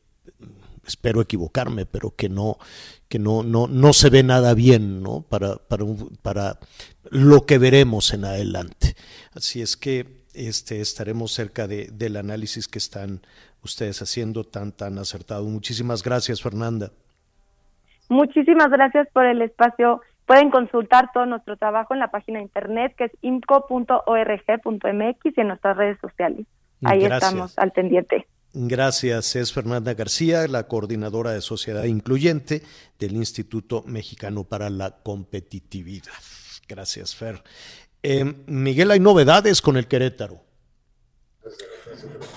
espero 0.88 1.22
equivocarme, 1.22 1.86
pero 1.86 2.16
que 2.16 2.30
no, 2.30 2.58
que 3.10 3.20
no, 3.20 3.44
no, 3.44 3.68
no 3.68 3.94
se 3.94 4.10
ve 4.10 4.24
nada 4.24 4.54
bien 4.54 5.04
¿no? 5.04 5.22
para, 5.22 5.58
para, 5.58 5.86
para 6.22 6.60
lo 7.10 7.46
que 7.46 7.58
veremos 7.58 8.14
en 8.14 8.26
adelante. 8.26 8.96
Así 9.34 9.62
es 9.62 9.78
que 9.78 10.24
este, 10.34 10.82
estaremos 10.82 11.32
cerca 11.32 11.68
de, 11.68 11.90
del 11.92 12.18
análisis 12.18 12.68
que 12.68 12.80
están 12.80 13.22
ustedes 13.64 14.02
haciendo 14.02 14.44
tan, 14.44 14.72
tan 14.72 14.98
acertado. 14.98 15.44
Muchísimas 15.46 16.04
gracias, 16.04 16.42
Fernanda. 16.42 16.92
Muchísimas 18.10 18.70
gracias 18.70 19.08
por 19.12 19.26
el 19.26 19.42
espacio. 19.42 20.02
Pueden 20.26 20.50
consultar 20.50 21.10
todo 21.14 21.26
nuestro 21.26 21.58
trabajo 21.58 21.94
en 21.94 22.00
la 22.00 22.12
página 22.12 22.40
de 22.40 22.44
internet 22.44 22.94
que 22.98 23.06
es 23.06 23.12
imco.org.mx 23.22 23.78
y 25.26 25.42
en 25.42 25.48
nuestras 25.48 25.78
redes 25.78 26.00
sociales. 26.00 26.46
Ahí 26.84 27.06
estamos 27.06 27.58
al 27.58 27.72
pendiente. 27.72 28.28
Gracias, 28.60 29.36
es 29.36 29.54
Fernanda 29.54 29.94
García, 29.94 30.48
la 30.48 30.68
coordinadora 30.68 31.32
de 31.32 31.42
Sociedad 31.42 31.84
Incluyente 31.84 32.64
del 32.98 33.16
Instituto 33.16 33.84
Mexicano 33.86 34.46
para 34.46 34.72
la 34.72 34.98
Competitividad. 35.04 36.12
Gracias, 36.68 37.14
Fer. 37.14 37.44
Eh, 38.02 38.26
Miguel, 38.48 38.90
hay 38.90 39.00
novedades 39.00 39.62
con 39.62 39.78
el 39.78 39.88
Querétaro. 39.88 40.47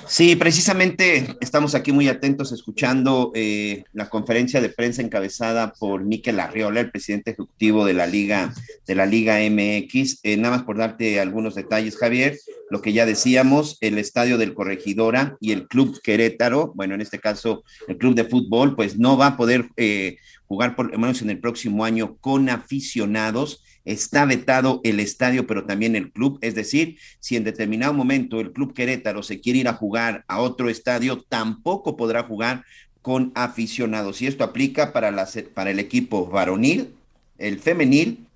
Sí, 0.06 0.36
precisamente 0.36 1.36
estamos 1.40 1.74
aquí 1.74 1.92
muy 1.92 2.08
atentos 2.08 2.52
escuchando 2.52 3.30
eh, 3.34 3.84
la 3.92 4.08
conferencia 4.08 4.60
de 4.60 4.68
prensa 4.68 5.02
encabezada 5.02 5.72
por 5.78 6.04
Miquel 6.04 6.40
Arriola, 6.40 6.80
el 6.80 6.90
presidente 6.90 7.30
ejecutivo 7.30 7.84
de 7.84 7.94
la 7.94 8.06
Liga, 8.06 8.52
de 8.86 8.94
la 8.94 9.06
Liga 9.06 9.38
MX. 9.38 10.20
Eh, 10.22 10.36
nada 10.36 10.56
más 10.56 10.64
por 10.64 10.78
darte 10.78 11.20
algunos 11.20 11.54
detalles, 11.54 11.96
Javier. 11.96 12.38
lo 12.70 12.82
que 12.82 12.92
ya 12.92 13.06
decíamos, 13.06 13.78
el 13.80 13.98
estadio 13.98 14.38
del 14.38 14.54
Corregidora 14.54 15.36
y 15.40 15.52
el 15.52 15.66
Club 15.68 16.00
Querétaro, 16.02 16.72
bueno, 16.74 16.94
en 16.94 17.00
este 17.00 17.18
caso 17.18 17.64
el 17.88 17.98
Club 17.98 18.14
de 18.14 18.24
Fútbol, 18.24 18.76
pues 18.76 18.98
no 18.98 19.16
va 19.16 19.26
a 19.28 19.36
poder 19.36 19.68
eh, 19.76 20.16
jugar 20.46 20.74
por 20.74 20.90
lo 20.90 20.98
menos 20.98 21.22
en 21.22 21.30
el 21.30 21.38
próximo 21.38 21.84
año 21.84 22.16
con 22.20 22.48
aficionados. 22.48 23.62
Está 23.90 24.24
vetado 24.24 24.80
el 24.84 25.00
estadio, 25.00 25.46
pero 25.46 25.64
también 25.64 25.96
el 25.96 26.12
club. 26.12 26.38
Es 26.42 26.54
decir, 26.54 26.98
si 27.18 27.36
en 27.36 27.42
determinado 27.42 27.92
momento 27.92 28.40
el 28.40 28.52
Club 28.52 28.72
Querétaro 28.72 29.22
se 29.22 29.40
quiere 29.40 29.58
ir 29.58 29.68
a 29.68 29.74
jugar 29.74 30.24
a 30.28 30.40
otro 30.40 30.70
estadio, 30.70 31.24
tampoco 31.28 31.96
podrá 31.96 32.22
jugar 32.22 32.64
con 33.02 33.32
aficionados. 33.34 34.22
Y 34.22 34.28
esto 34.28 34.44
aplica 34.44 34.92
para, 34.92 35.10
la, 35.10 35.28
para 35.54 35.70
el 35.70 35.80
equipo 35.80 36.26
varonil, 36.26 36.94
el 37.38 37.58
femenil 37.58 38.26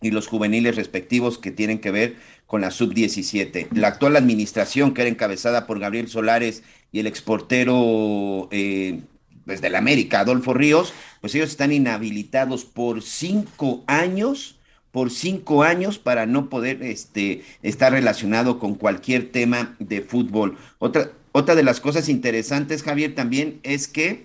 y 0.00 0.10
los 0.10 0.26
juveniles 0.26 0.74
respectivos 0.74 1.38
que 1.38 1.52
tienen 1.52 1.78
que 1.78 1.92
ver 1.92 2.16
con 2.46 2.60
la 2.60 2.70
sub-17. 2.70 3.68
La 3.72 3.88
actual 3.88 4.16
administración, 4.16 4.92
que 4.92 5.02
era 5.02 5.10
encabezada 5.10 5.66
por 5.66 5.78
Gabriel 5.78 6.08
Solares 6.08 6.62
y 6.90 6.98
el 6.98 7.06
exportero 7.06 8.48
eh, 8.50 9.00
desde 9.44 9.70
la 9.70 9.78
América, 9.78 10.20
Adolfo 10.20 10.52
Ríos, 10.52 10.92
pues 11.20 11.34
ellos 11.34 11.50
están 11.50 11.72
inhabilitados 11.72 12.64
por 12.64 13.02
cinco 13.02 13.84
años, 13.86 14.55
por 14.96 15.10
cinco 15.10 15.62
años 15.62 15.98
para 15.98 16.24
no 16.24 16.48
poder 16.48 16.82
este, 16.82 17.44
estar 17.62 17.92
relacionado 17.92 18.58
con 18.58 18.76
cualquier 18.76 19.30
tema 19.30 19.76
de 19.78 20.00
fútbol. 20.00 20.56
Otra, 20.78 21.10
otra 21.32 21.54
de 21.54 21.62
las 21.62 21.80
cosas 21.80 22.08
interesantes, 22.08 22.82
Javier, 22.82 23.14
también 23.14 23.60
es 23.62 23.88
que 23.88 24.24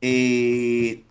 eh, 0.00 1.02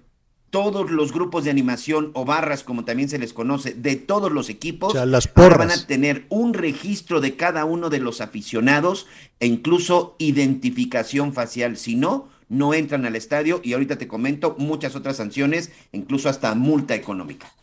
todos 0.50 0.90
los 0.90 1.14
grupos 1.14 1.44
de 1.44 1.52
animación 1.52 2.10
o 2.16 2.26
barras, 2.26 2.64
como 2.64 2.84
también 2.84 3.08
se 3.08 3.20
les 3.20 3.32
conoce, 3.32 3.76
de 3.76 3.96
todos 3.96 4.32
los 4.32 4.50
equipos, 4.50 4.96
van 4.96 5.70
a 5.70 5.86
tener 5.86 6.26
un 6.30 6.56
registro 6.56 7.22
de 7.22 7.36
cada 7.36 7.64
uno 7.64 7.92
de 7.92 8.00
los 8.00 8.22
aficionados 8.22 9.06
e 9.40 9.46
incluso 9.46 10.16
identificación 10.18 11.32
facial. 11.32 11.78
Si 11.78 11.96
no, 11.96 12.28
no 12.50 12.74
entran 12.74 13.06
al 13.06 13.16
estadio 13.16 13.62
y 13.64 13.74
ahorita 13.74 14.00
te 14.00 14.08
comento 14.08 14.56
muchas 14.58 14.96
otras 14.96 15.18
sanciones, 15.18 15.72
incluso 15.92 16.28
hasta 16.28 16.56
multa 16.56 16.96
económica. 16.96 17.54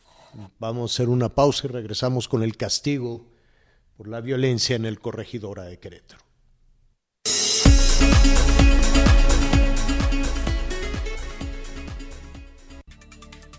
Vamos 0.59 0.91
a 0.91 0.95
hacer 0.95 1.09
una 1.09 1.29
pausa 1.29 1.67
y 1.67 1.71
regresamos 1.71 2.29
con 2.29 2.43
el 2.43 2.57
castigo 2.57 3.27
por 3.97 4.09
la 4.09 4.21
violencia 4.21 4.77
en 4.77 4.87
el 4.87 4.99
corregidora 4.99 5.65
de 5.65 5.79
Querétaro. 5.79 6.23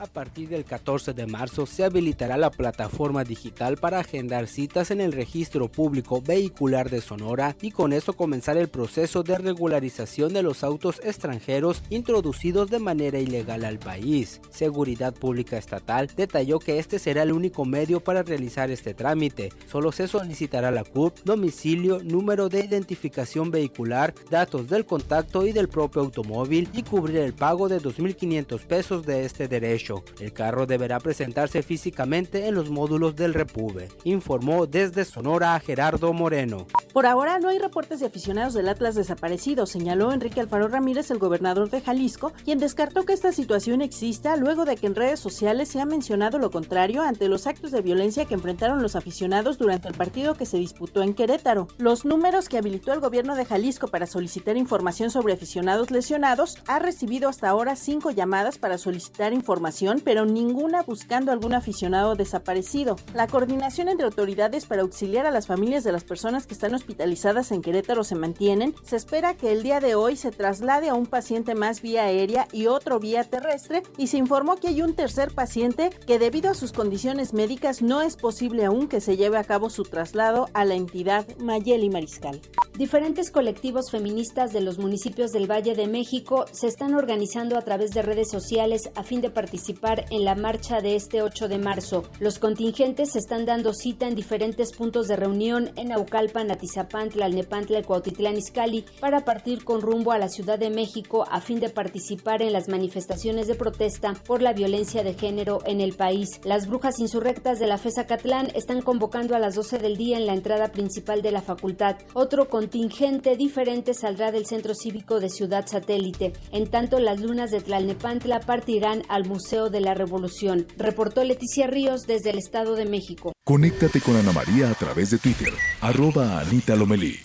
A 0.04 0.08
partir 0.08 0.50
del 0.50 0.66
14 0.66 1.14
de 1.14 1.26
marzo 1.28 1.66
se 1.66 1.86
habilitará 1.86 2.36
la 2.36 2.52
plataforma 2.52 3.24
digital 3.24 3.78
para 3.78 4.00
agendar 4.00 4.48
citas 4.48 4.92
en 4.92 5.00
el 5.00 5.14
registro 5.14 5.70
público 5.70 6.22
vehicular 6.22 6.90
de 6.90 7.00
Sonora 7.00 7.56
y 7.62 7.72
con 7.72 7.94
eso 7.94 8.12
comenzar 8.12 8.58
el 8.58 8.68
proceso 8.68 9.24
de 9.24 9.38
regularización 9.38 10.34
de 10.34 10.44
los 10.44 10.66
autos 10.66 11.00
extranjeros 11.06 11.84
introducidos 11.90 12.70
de 12.70 12.80
manera 12.80 13.18
ilegal 13.18 13.64
al 13.64 13.80
país. 13.80 14.42
Seguridad 14.52 15.14
Pública 15.14 15.58
Estatal 15.58 16.12
detalló 16.18 16.60
que 16.60 16.80
este 16.80 17.00
será 17.00 17.24
el 17.24 17.32
único 17.32 17.64
medio 17.64 18.02
para 18.02 18.24
realizar 18.24 18.72
este 18.72 18.94
trámite. 18.94 19.54
Solo 19.72 19.94
se 19.94 20.10
solicitará 20.10 20.70
la 20.70 20.84
CURP, 20.84 21.20
domicilio, 21.24 22.00
número 22.04 22.50
de 22.50 22.66
identificación 22.66 23.52
vehicular, 23.52 24.14
datos 24.30 24.68
del 24.68 24.86
contacto 24.86 25.48
y 25.48 25.54
del 25.54 25.70
propio 25.70 26.02
automóvil 26.02 26.68
y 26.74 26.84
cubrir 26.84 27.20
el 27.20 27.34
pago 27.34 27.70
de 27.70 27.80
2.500 27.80 28.60
pesos 28.66 29.06
de 29.06 29.24
este 29.24 29.48
derecho. 29.48 29.93
El 30.20 30.34
carro 30.34 30.66
deberá 30.66 31.00
presentarse 31.00 31.64
físicamente 31.64 32.48
en 32.48 32.56
los 32.56 32.70
módulos 32.70 33.16
del 33.16 33.34
Repube, 33.34 33.90
informó 34.04 34.66
desde 34.66 35.06
Sonora 35.06 35.60
Gerardo 35.60 36.14
Moreno. 36.14 36.68
Por 36.94 37.06
ahora 37.06 37.40
no 37.40 37.50
hay 37.50 37.60
reportes 37.60 38.00
de 38.00 38.06
aficionados 38.06 38.54
del 38.54 38.70
Atlas 38.70 38.96
desaparecidos, 38.96 39.72
señaló 39.72 40.12
Enrique 40.12 40.40
Alfaro 40.40 40.68
Ramírez, 40.68 41.12
el 41.12 41.18
gobernador 41.18 41.70
de 41.70 41.82
Jalisco, 41.82 42.32
quien 42.46 42.60
descartó 42.60 43.04
que 43.04 43.14
esta 43.14 43.32
situación 43.32 43.82
exista 43.82 44.36
luego 44.36 44.66
de 44.66 44.78
que 44.78 44.88
en 44.88 44.96
redes 44.96 45.20
sociales 45.20 45.70
se 45.70 45.82
ha 45.82 45.86
mencionado 45.86 46.40
lo 46.40 46.52
contrario 46.52 47.02
ante 47.02 47.28
los 47.28 47.48
actos 47.48 47.72
de 47.72 47.82
violencia 47.82 48.26
que 48.26 48.36
enfrentaron 48.36 48.82
los 48.82 48.96
aficionados 48.96 49.58
durante 49.58 49.88
el 49.88 49.96
partido 49.96 50.36
que 50.36 50.46
se 50.46 50.58
disputó 50.58 51.02
en 51.02 51.14
Querétaro. 51.14 51.68
Los 51.78 52.06
números 52.06 52.48
que 52.48 52.58
habilitó 52.58 52.94
el 52.94 53.00
gobierno 53.00 53.36
de 53.36 53.46
Jalisco 53.46 53.88
para 53.88 54.08
solicitar 54.08 54.58
información 54.58 55.10
sobre 55.10 55.34
aficionados 55.34 55.92
lesionados 55.92 56.58
ha 56.68 56.80
recibido 56.80 57.30
hasta 57.30 57.50
ahora 57.50 57.76
cinco 57.76 58.12
llamadas 58.12 58.58
para 58.58 58.78
solicitar 58.78 59.34
información 59.34 59.83
pero 60.04 60.26
ninguna 60.26 60.82
buscando 60.84 61.32
algún 61.32 61.54
aficionado 61.54 62.16
desaparecido. 62.16 62.96
La 63.14 63.28
coordinación 63.28 63.90
entre 63.90 64.06
autoridades 64.06 64.66
para 64.66 64.82
auxiliar 64.82 65.26
a 65.26 65.32
las 65.32 65.48
familias 65.48 65.84
de 65.84 65.92
las 65.92 66.04
personas 66.04 66.48
que 66.48 66.54
están 66.54 66.74
hospitalizadas 66.74 67.52
en 67.52 67.62
Querétaro 67.62 68.04
se 68.04 68.16
mantienen. 68.16 68.74
Se 68.84 68.96
espera 68.96 69.36
que 69.36 69.52
el 69.52 69.62
día 69.62 69.80
de 69.82 69.96
hoy 69.96 70.16
se 70.16 70.32
traslade 70.32 70.90
a 70.90 70.94
un 70.94 71.06
paciente 71.06 71.54
más 71.54 71.82
vía 71.82 72.04
aérea 72.04 72.48
y 72.52 72.68
otro 72.68 73.00
vía 73.00 73.24
terrestre 73.24 73.84
y 73.98 74.08
se 74.08 74.18
informó 74.18 74.56
que 74.56 74.70
hay 74.70 74.82
un 74.82 74.96
tercer 74.96 75.34
paciente 75.34 75.90
que 76.08 76.18
debido 76.18 76.50
a 76.50 76.54
sus 76.54 76.72
condiciones 76.72 77.34
médicas 77.34 77.82
no 77.82 78.02
es 78.02 78.16
posible 78.16 78.66
aún 78.66 78.88
que 78.88 79.02
se 79.02 79.18
lleve 79.18 79.38
a 79.38 79.44
cabo 79.44 79.70
su 79.70 79.84
traslado 79.84 80.48
a 80.54 80.64
la 80.64 80.76
entidad 80.76 81.26
Mayeli 81.40 81.90
Mariscal. 81.90 82.40
Diferentes 82.78 83.32
colectivos 83.32 83.92
feministas 83.92 84.54
de 84.54 84.62
los 84.62 84.80
municipios 84.80 85.32
del 85.32 85.52
Valle 85.52 85.76
de 85.76 85.88
México 85.88 86.46
se 86.52 86.68
están 86.68 86.96
organizando 86.96 87.58
a 87.58 87.62
través 87.62 87.92
de 87.92 88.02
redes 88.02 88.32
sociales 88.32 88.90
a 88.96 89.04
fin 89.04 89.22
de 89.22 89.30
participar 89.30 89.73
en 90.12 90.24
la 90.24 90.36
marcha 90.36 90.80
de 90.80 90.96
este 90.96 91.22
8 91.22 91.48
de 91.48 91.58
marzo. 91.58 92.04
Los 92.20 92.40
contingentes 92.40 93.16
están 93.16 93.46
dando 93.46 93.74
cita 93.74 94.08
en 94.08 94.16
diferentes 94.16 94.72
puntos 94.72 95.08
de 95.08 95.16
reunión 95.16 95.72
en 95.76 95.92
Aucalpan, 95.92 96.52
Atizapán, 96.52 97.10
Tlalnepantla 97.10 97.84
Cuautitlán 97.84 98.38
Izcalli 98.38 98.86
para 99.02 99.26
partir 99.26 99.64
con 99.66 99.82
rumbo 99.82 100.12
a 100.12 100.18
la 100.18 100.30
Ciudad 100.30 100.58
de 100.58 100.70
México 100.70 101.26
a 101.30 101.42
fin 101.42 101.60
de 101.60 101.70
participar 101.70 102.42
en 102.42 102.54
las 102.54 102.70
manifestaciones 102.70 103.48
de 103.48 103.56
protesta 103.56 104.14
por 104.26 104.42
la 104.42 104.54
violencia 104.54 105.04
de 105.04 105.16
género 105.16 105.60
en 105.66 105.82
el 105.82 105.96
país. 105.96 106.40
Las 106.44 106.68
brujas 106.68 107.00
insurrectas 107.00 107.60
de 107.60 107.68
la 107.68 107.78
FESA 107.78 108.06
Catlán 108.06 108.48
están 108.56 108.82
convocando 108.82 109.36
a 109.36 109.40
las 109.40 109.56
12 109.56 109.80
del 109.80 109.98
día 109.98 110.18
en 110.18 110.26
la 110.26 110.34
entrada 110.34 110.72
principal 110.72 111.22
de 111.22 111.32
la 111.32 111.42
facultad. 111.42 111.98
Otro 112.14 112.48
contingente 112.48 113.36
diferente 113.36 113.94
saldrá 113.94 114.32
del 114.32 114.46
Centro 114.46 114.74
Cívico 114.76 115.20
de 115.20 115.30
Ciudad 115.30 115.66
Satélite. 115.68 116.34
En 116.52 116.70
tanto, 116.70 117.00
las 117.00 117.20
lunas 117.20 117.52
de 117.52 117.60
Tlalnepantla 117.60 118.40
partirán 118.40 119.04
al 119.10 119.26
Museo 119.26 119.53
de 119.54 119.82
la 119.82 119.94
Revolución, 119.94 120.66
reportó 120.78 121.24
Leticia 121.24 121.68
Ríos 121.68 122.08
desde 122.08 122.32
el 122.32 122.40
Estado 122.40 122.76
de 122.76 122.86
México. 122.86 123.34
Conéctate 123.44 124.02
con 124.02 124.16
Ana 124.16 124.32
María 124.32 124.72
a 124.72 124.74
través 124.74 125.12
de 125.12 125.20
Twitter, 125.20 125.54
arroba 125.80 126.40
Anita 126.40 126.76
Lomelí. 126.76 127.20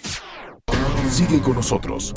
Sigue 1.11 1.41
con 1.41 1.55
nosotros. 1.55 2.13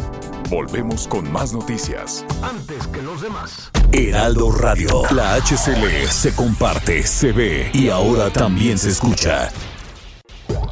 Volvemos 0.50 1.08
con 1.08 1.32
más 1.32 1.54
noticias. 1.54 2.26
Antes 2.44 2.88
que 2.88 3.02
los 3.02 3.22
demás. 3.22 3.72
Heraldo 3.94 4.52
Radio, 4.52 5.04
la 5.12 5.36
HCL 5.36 6.08
se 6.10 6.36
comparte, 6.36 7.04
se 7.04 7.32
ve 7.32 7.72
y 7.74 7.88
ahora 7.88 8.30
también 8.32 8.78
se 8.78 8.90
escucha. 8.90 9.50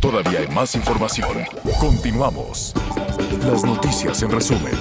Todavía 0.01 0.39
hay 0.39 0.47
más 0.49 0.75
información. 0.75 1.29
Continuamos. 1.79 2.73
Las 3.45 3.63
noticias 3.63 4.21
en 4.21 4.31
resumen. 4.31 4.73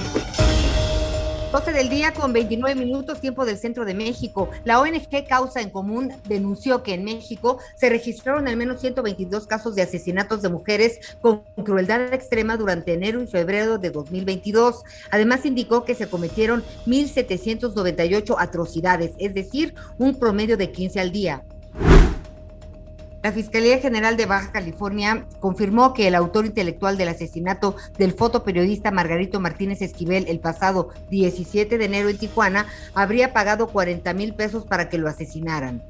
12 1.51 1.73
del 1.73 1.89
día 1.89 2.13
con 2.13 2.31
29 2.31 2.79
minutos, 2.79 3.19
tiempo 3.19 3.43
del 3.43 3.57
centro 3.57 3.83
de 3.83 3.95
México. 3.95 4.51
La 4.65 4.79
ONG 4.79 5.25
Causa 5.27 5.61
en 5.61 5.71
Común 5.71 6.13
denunció 6.27 6.83
que 6.83 6.93
en 6.93 7.03
México 7.03 7.57
se 7.75 7.89
registraron 7.89 8.47
al 8.47 8.55
menos 8.55 8.81
122 8.81 9.47
casos 9.47 9.73
de 9.73 9.81
asesinatos 9.81 10.43
de 10.43 10.49
mujeres 10.49 10.99
con 11.21 11.41
crueldad 11.65 12.13
extrema 12.13 12.55
durante 12.55 12.93
enero 12.93 13.19
y 13.23 13.25
febrero 13.25 13.79
de 13.79 13.89
2022. 13.89 14.83
Además, 15.09 15.43
indicó 15.43 15.85
que 15.85 15.95
se 15.95 16.07
cometieron 16.07 16.63
1.798 16.85 18.35
atrocidades, 18.37 19.13
es 19.17 19.33
decir, 19.33 19.73
un 19.97 20.19
promedio 20.19 20.55
de 20.55 20.71
15 20.71 20.99
al 20.99 21.11
día. 21.11 21.43
La 23.21 23.33
Fiscalía 23.33 23.79
General 23.79 24.15
de 24.15 24.25
Baja 24.25 24.53
California 24.53 25.25
confirmó 25.41 25.93
que 25.93 26.07
el 26.07 26.15
autor 26.15 26.45
intelectual 26.45 26.97
del 26.97 27.09
asesinato 27.09 27.75
del 27.97 28.13
fotoperiodista 28.13 28.91
Margarito 28.91 29.41
Martínez 29.41 29.81
Esquivel 29.81 30.25
el 30.29 30.39
pasado 30.39 30.89
17 31.09 31.77
de 31.77 31.85
enero 31.85 32.07
en 32.07 32.17
Tijuana 32.17 32.67
habría 32.93 33.33
pagado 33.33 33.67
40 33.67 34.13
mil 34.13 34.33
pesos 34.35 34.63
para 34.63 34.87
que 34.87 34.97
lo 34.97 35.09
asesinaran. 35.09 35.83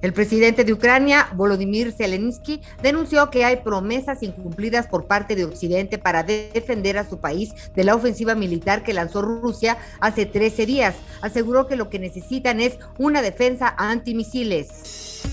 El 0.00 0.12
presidente 0.12 0.64
de 0.64 0.72
Ucrania, 0.72 1.28
Volodymyr 1.34 1.92
Zelensky, 1.92 2.60
denunció 2.82 3.30
que 3.30 3.44
hay 3.44 3.56
promesas 3.56 4.22
incumplidas 4.22 4.86
por 4.86 5.06
parte 5.06 5.34
de 5.34 5.44
Occidente 5.44 5.98
para 5.98 6.22
defender 6.22 6.98
a 6.98 7.08
su 7.08 7.20
país 7.20 7.54
de 7.74 7.84
la 7.84 7.94
ofensiva 7.94 8.34
militar 8.34 8.82
que 8.82 8.92
lanzó 8.92 9.22
Rusia 9.22 9.78
hace 10.00 10.26
13 10.26 10.66
días. 10.66 10.94
Aseguró 11.22 11.66
que 11.66 11.76
lo 11.76 11.88
que 11.88 11.98
necesitan 11.98 12.60
es 12.60 12.78
una 12.98 13.22
defensa 13.22 13.74
antimisiles. 13.78 15.24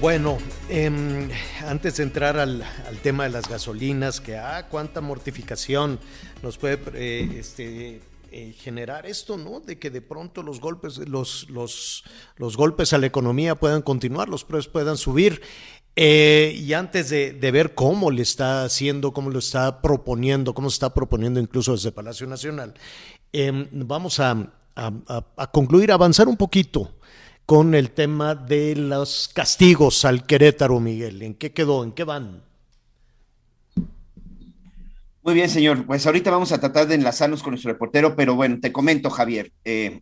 Bueno, 0.00 0.38
em, 0.68 1.30
antes 1.66 1.96
de 1.96 2.02
entrar 2.02 2.38
al, 2.38 2.64
tema 3.02 3.24
de 3.24 3.30
las 3.30 3.48
gasolinas, 3.48 4.20
que 4.20 4.36
ah, 4.36 4.66
cuánta 4.68 5.00
mortificación 5.00 5.98
nos 6.42 6.58
puede 6.58 6.78
eh, 6.94 7.36
este, 7.38 8.00
eh, 8.30 8.54
generar 8.58 9.06
esto, 9.06 9.36
¿no? 9.36 9.60
De 9.60 9.78
que 9.78 9.90
de 9.90 10.02
pronto 10.02 10.42
los 10.42 10.60
golpes, 10.60 10.98
los, 11.08 11.48
los, 11.48 12.04
los 12.36 12.56
golpes 12.56 12.92
a 12.92 12.98
la 12.98 13.06
economía 13.06 13.54
puedan 13.54 13.80
continuar, 13.82 14.28
los 14.28 14.44
precios 14.44 14.68
puedan 14.68 14.96
subir. 14.96 15.40
Eh, 15.96 16.52
y 16.58 16.72
antes 16.72 17.08
de, 17.08 17.50
ver 17.52 17.74
cómo 17.74 18.10
le 18.10 18.22
está 18.22 18.64
haciendo, 18.64 19.12
cómo 19.12 19.30
lo 19.30 19.38
está 19.38 19.80
proponiendo, 19.80 20.52
cómo 20.52 20.68
se 20.68 20.74
está 20.74 20.92
proponiendo 20.92 21.38
incluso 21.38 21.72
desde 21.72 21.92
Palacio 21.92 22.26
Nacional, 22.26 22.74
em, 23.32 23.68
vamos 23.70 24.18
a, 24.18 24.50
a, 24.74 25.50
concluir, 25.52 25.92
avanzar 25.92 26.26
un 26.26 26.36
poquito 26.36 26.90
con 27.46 27.74
el 27.74 27.90
tema 27.90 28.34
de 28.34 28.74
los 28.74 29.30
castigos 29.32 30.04
al 30.04 30.26
Querétaro, 30.26 30.80
Miguel. 30.80 31.22
¿En 31.22 31.34
qué 31.34 31.52
quedó? 31.52 31.84
¿En 31.84 31.92
qué 31.92 32.04
van? 32.04 32.42
Muy 35.22 35.34
bien, 35.34 35.48
señor. 35.48 35.84
Pues 35.86 36.06
ahorita 36.06 36.30
vamos 36.30 36.52
a 36.52 36.60
tratar 36.60 36.86
de 36.86 36.94
enlazarnos 36.94 37.42
con 37.42 37.52
nuestro 37.52 37.72
reportero, 37.72 38.14
pero 38.16 38.34
bueno, 38.34 38.58
te 38.60 38.72
comento, 38.72 39.10
Javier, 39.10 39.52
eh, 39.64 40.00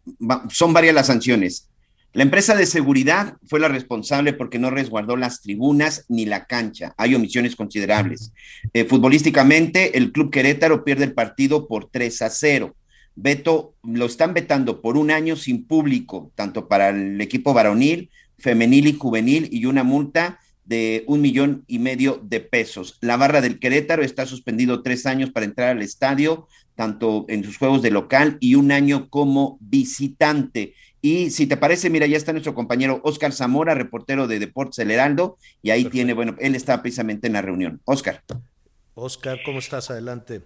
son 0.51 0.73
varias 0.73 0.95
las 0.95 1.07
sanciones. 1.07 1.69
La 2.13 2.25
empresa 2.25 2.55
de 2.55 2.67
seguridad 2.67 3.37
fue 3.47 3.59
la 3.59 3.69
responsable 3.69 4.35
porque 4.35 4.59
no 4.59 4.71
resguardó 4.71 5.17
las 5.17 5.41
tribunas 5.41 6.05
ni 6.09 6.27
la 6.27 6.45
cancha. 6.45 6.93
Hay 6.99 7.15
omisiones 7.15 7.57
considerables. 7.57 8.33
Eh, 8.75 8.85
futbolísticamente, 8.85 9.97
el 9.97 10.13
Club 10.13 10.31
Querétaro 10.31 10.85
pierde 10.85 11.05
el 11.05 11.15
partido 11.15 11.67
por 11.67 11.89
3 11.91 12.23
a 12.23 12.29
0. 12.29 12.75
Veto, 13.15 13.75
lo 13.83 14.07
están 14.07 14.35
vetando 14.35 14.81
por 14.81 14.97
un 14.97 15.11
año 15.11 15.37
sin 15.37 15.67
público, 15.67 16.31
tanto 16.35 16.69
para 16.69 16.91
el 16.91 17.21
equipo 17.21 17.53
varonil, 17.53 18.11
femenil 18.39 18.87
y 18.89 18.95
juvenil, 18.95 19.49
y 19.51 19.67
una 19.67 19.85
multa 19.85 20.39
de 20.65 21.05
un 21.07 21.21
millón 21.21 21.65
y 21.67 21.79
medio 21.79 22.21
de 22.23 22.41
pesos. 22.41 22.97
La 23.01 23.17
barra 23.17 23.41
del 23.41 23.59
Querétaro 23.59 24.03
está 24.03 24.27
suspendido 24.27 24.83
tres 24.83 25.07
años 25.07 25.31
para 25.31 25.47
entrar 25.47 25.69
al 25.71 25.83
estadio, 25.83 26.49
tanto 26.75 27.27
en 27.29 27.45
sus 27.45 27.59
juegos 27.59 27.83
de 27.83 27.91
local 27.91 28.39
y 28.41 28.55
un 28.55 28.73
año 28.73 29.09
como 29.11 29.59
visitante. 29.61 30.75
Y 31.03 31.31
si 31.31 31.47
te 31.47 31.57
parece, 31.57 31.91
mira, 31.91 32.07
ya 32.07 32.17
está 32.17 32.33
nuestro 32.33 32.55
compañero 32.55 33.01
Oscar 33.05 33.33
Zamora, 33.33 33.75
reportero 33.75 34.29
de 34.29 34.39
Deportes 34.39 34.79
El 34.79 34.93
Heraldo, 34.93 35.37
y 35.61 35.71
ahí 35.71 35.85
tiene, 35.87 36.15
bueno, 36.15 36.37
él 36.39 36.55
está 36.55 36.81
precisamente 36.81 37.27
en 37.27 37.33
la 37.35 37.43
reunión. 37.43 37.81
Oscar. 37.85 38.23
Oscar, 38.95 39.41
¿cómo 39.45 39.59
estás? 39.59 39.91
Adelante. 39.91 40.43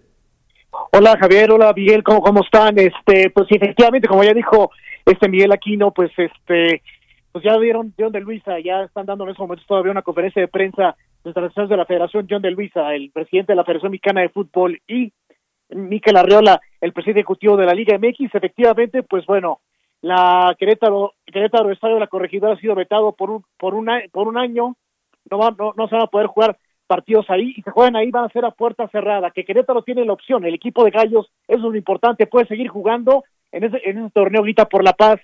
Hola 0.92 1.16
Javier, 1.18 1.50
hola 1.50 1.72
Miguel, 1.74 2.02
¿cómo, 2.02 2.20
cómo 2.20 2.42
están? 2.42 2.78
Este, 2.78 3.30
pues 3.30 3.46
efectivamente, 3.50 4.08
como 4.08 4.24
ya 4.24 4.32
dijo 4.32 4.70
este 5.04 5.28
Miguel 5.28 5.52
Aquino, 5.52 5.90
pues 5.90 6.10
este, 6.16 6.82
pues 7.32 7.44
ya 7.44 7.56
vieron 7.58 7.92
John 7.98 8.12
de 8.12 8.20
Luisa, 8.20 8.58
ya 8.60 8.82
están 8.82 9.06
dando 9.06 9.24
en 9.24 9.30
estos 9.30 9.44
momentos 9.44 9.66
todavía 9.66 9.92
una 9.92 10.02
conferencia 10.02 10.40
de 10.42 10.48
prensa 10.48 10.96
de 11.24 11.32
de 11.32 11.76
la 11.76 11.86
Federación 11.86 12.26
John 12.30 12.40
de 12.40 12.52
Luisa, 12.52 12.94
el 12.94 13.10
presidente 13.10 13.52
de 13.52 13.56
la 13.56 13.64
Federación 13.64 13.90
Mexicana 13.90 14.20
de 14.20 14.28
Fútbol 14.28 14.80
y 14.86 15.12
Miquel 15.70 16.16
Arreola, 16.16 16.60
el 16.80 16.92
presidente 16.92 17.20
ejecutivo 17.20 17.56
de 17.56 17.66
la 17.66 17.74
Liga 17.74 17.98
MX, 17.98 18.34
efectivamente, 18.34 19.02
pues 19.02 19.26
bueno, 19.26 19.60
la 20.02 20.54
Querétaro, 20.58 21.14
Querétaro 21.26 21.72
Estadio 21.72 21.94
de 21.94 22.00
la 22.00 22.06
Corregidora 22.06 22.54
ha 22.54 22.60
sido 22.60 22.76
vetado 22.76 23.12
por 23.12 23.30
un, 23.30 23.44
por 23.58 23.74
un, 23.74 23.90
por 24.12 24.28
un 24.28 24.38
año, 24.38 24.76
no, 25.30 25.38
va, 25.38 25.50
no, 25.58 25.74
no 25.76 25.88
se 25.88 25.96
van 25.96 26.04
a 26.04 26.08
poder 26.08 26.28
jugar 26.28 26.56
partidos 26.86 27.28
ahí 27.28 27.54
y 27.56 27.62
se 27.62 27.70
juegan 27.70 27.96
ahí 27.96 28.10
van 28.10 28.24
a 28.24 28.30
ser 28.30 28.44
a 28.44 28.50
puerta 28.50 28.88
cerrada, 28.88 29.30
que 29.30 29.44
Querétaro 29.44 29.82
tiene 29.82 30.04
la 30.04 30.12
opción, 30.12 30.44
el 30.44 30.54
equipo 30.54 30.84
de 30.84 30.90
Gallos, 30.90 31.30
eso 31.48 31.58
es 31.58 31.72
lo 31.72 31.76
importante, 31.76 32.26
puede 32.26 32.46
seguir 32.46 32.68
jugando 32.68 33.24
en 33.52 33.64
ese, 33.64 33.80
en 33.84 33.98
ese 33.98 34.10
torneo 34.10 34.42
Grita 34.42 34.66
por 34.66 34.84
la 34.84 34.92
Paz 34.92 35.20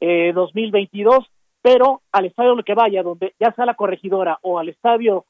eh, 0.00 0.32
2022 0.34 1.30
pero 1.64 2.02
al 2.12 2.26
estadio 2.26 2.50
donde 2.50 2.62
que 2.62 2.74
vaya, 2.74 3.02
donde 3.02 3.32
ya 3.40 3.50
sea 3.52 3.64
la 3.64 3.72
corregidora 3.72 4.38
o 4.42 4.58
al 4.58 4.68
estadio 4.68 5.24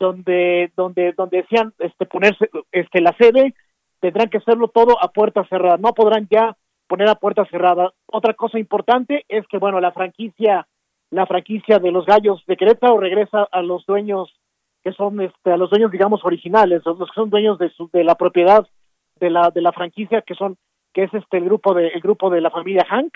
donde 0.00 0.72
donde 0.76 1.12
donde 1.12 1.42
decían 1.42 1.72
este 1.78 2.06
ponerse 2.06 2.50
este 2.72 3.00
la 3.00 3.14
sede 3.16 3.54
tendrán 4.00 4.28
que 4.28 4.38
hacerlo 4.38 4.66
todo 4.66 5.00
a 5.00 5.12
puerta 5.12 5.44
cerrada, 5.48 5.76
no 5.76 5.94
podrán 5.94 6.26
ya 6.28 6.56
poner 6.88 7.08
a 7.08 7.14
puerta 7.14 7.44
cerrada. 7.46 7.92
Otra 8.06 8.34
cosa 8.34 8.58
importante 8.58 9.24
es 9.28 9.46
que 9.46 9.58
bueno, 9.58 9.80
la 9.80 9.92
franquicia 9.92 10.66
la 11.10 11.24
franquicia 11.26 11.78
de 11.78 11.92
los 11.92 12.04
Gallos 12.04 12.42
de 12.48 12.56
Querétaro 12.56 12.98
regresa 12.98 13.46
a 13.52 13.62
los 13.62 13.86
dueños 13.86 14.34
que 14.86 14.92
son 14.92 15.20
este 15.20 15.50
a 15.50 15.56
los 15.56 15.68
dueños 15.68 15.90
digamos 15.90 16.24
originales, 16.24 16.82
los 16.86 16.96
que 16.96 17.14
son 17.16 17.28
dueños 17.28 17.58
de 17.58 17.70
su, 17.70 17.90
de 17.92 18.04
la 18.04 18.14
propiedad 18.14 18.64
de 19.18 19.30
la 19.30 19.50
de 19.50 19.60
la 19.60 19.72
franquicia 19.72 20.22
que 20.22 20.36
son 20.36 20.58
que 20.92 21.02
es 21.02 21.12
este 21.12 21.38
el 21.38 21.44
grupo 21.44 21.74
de 21.74 21.88
el 21.88 22.00
grupo 22.00 22.30
de 22.30 22.40
la 22.40 22.50
familia 22.50 22.86
Hank, 22.88 23.12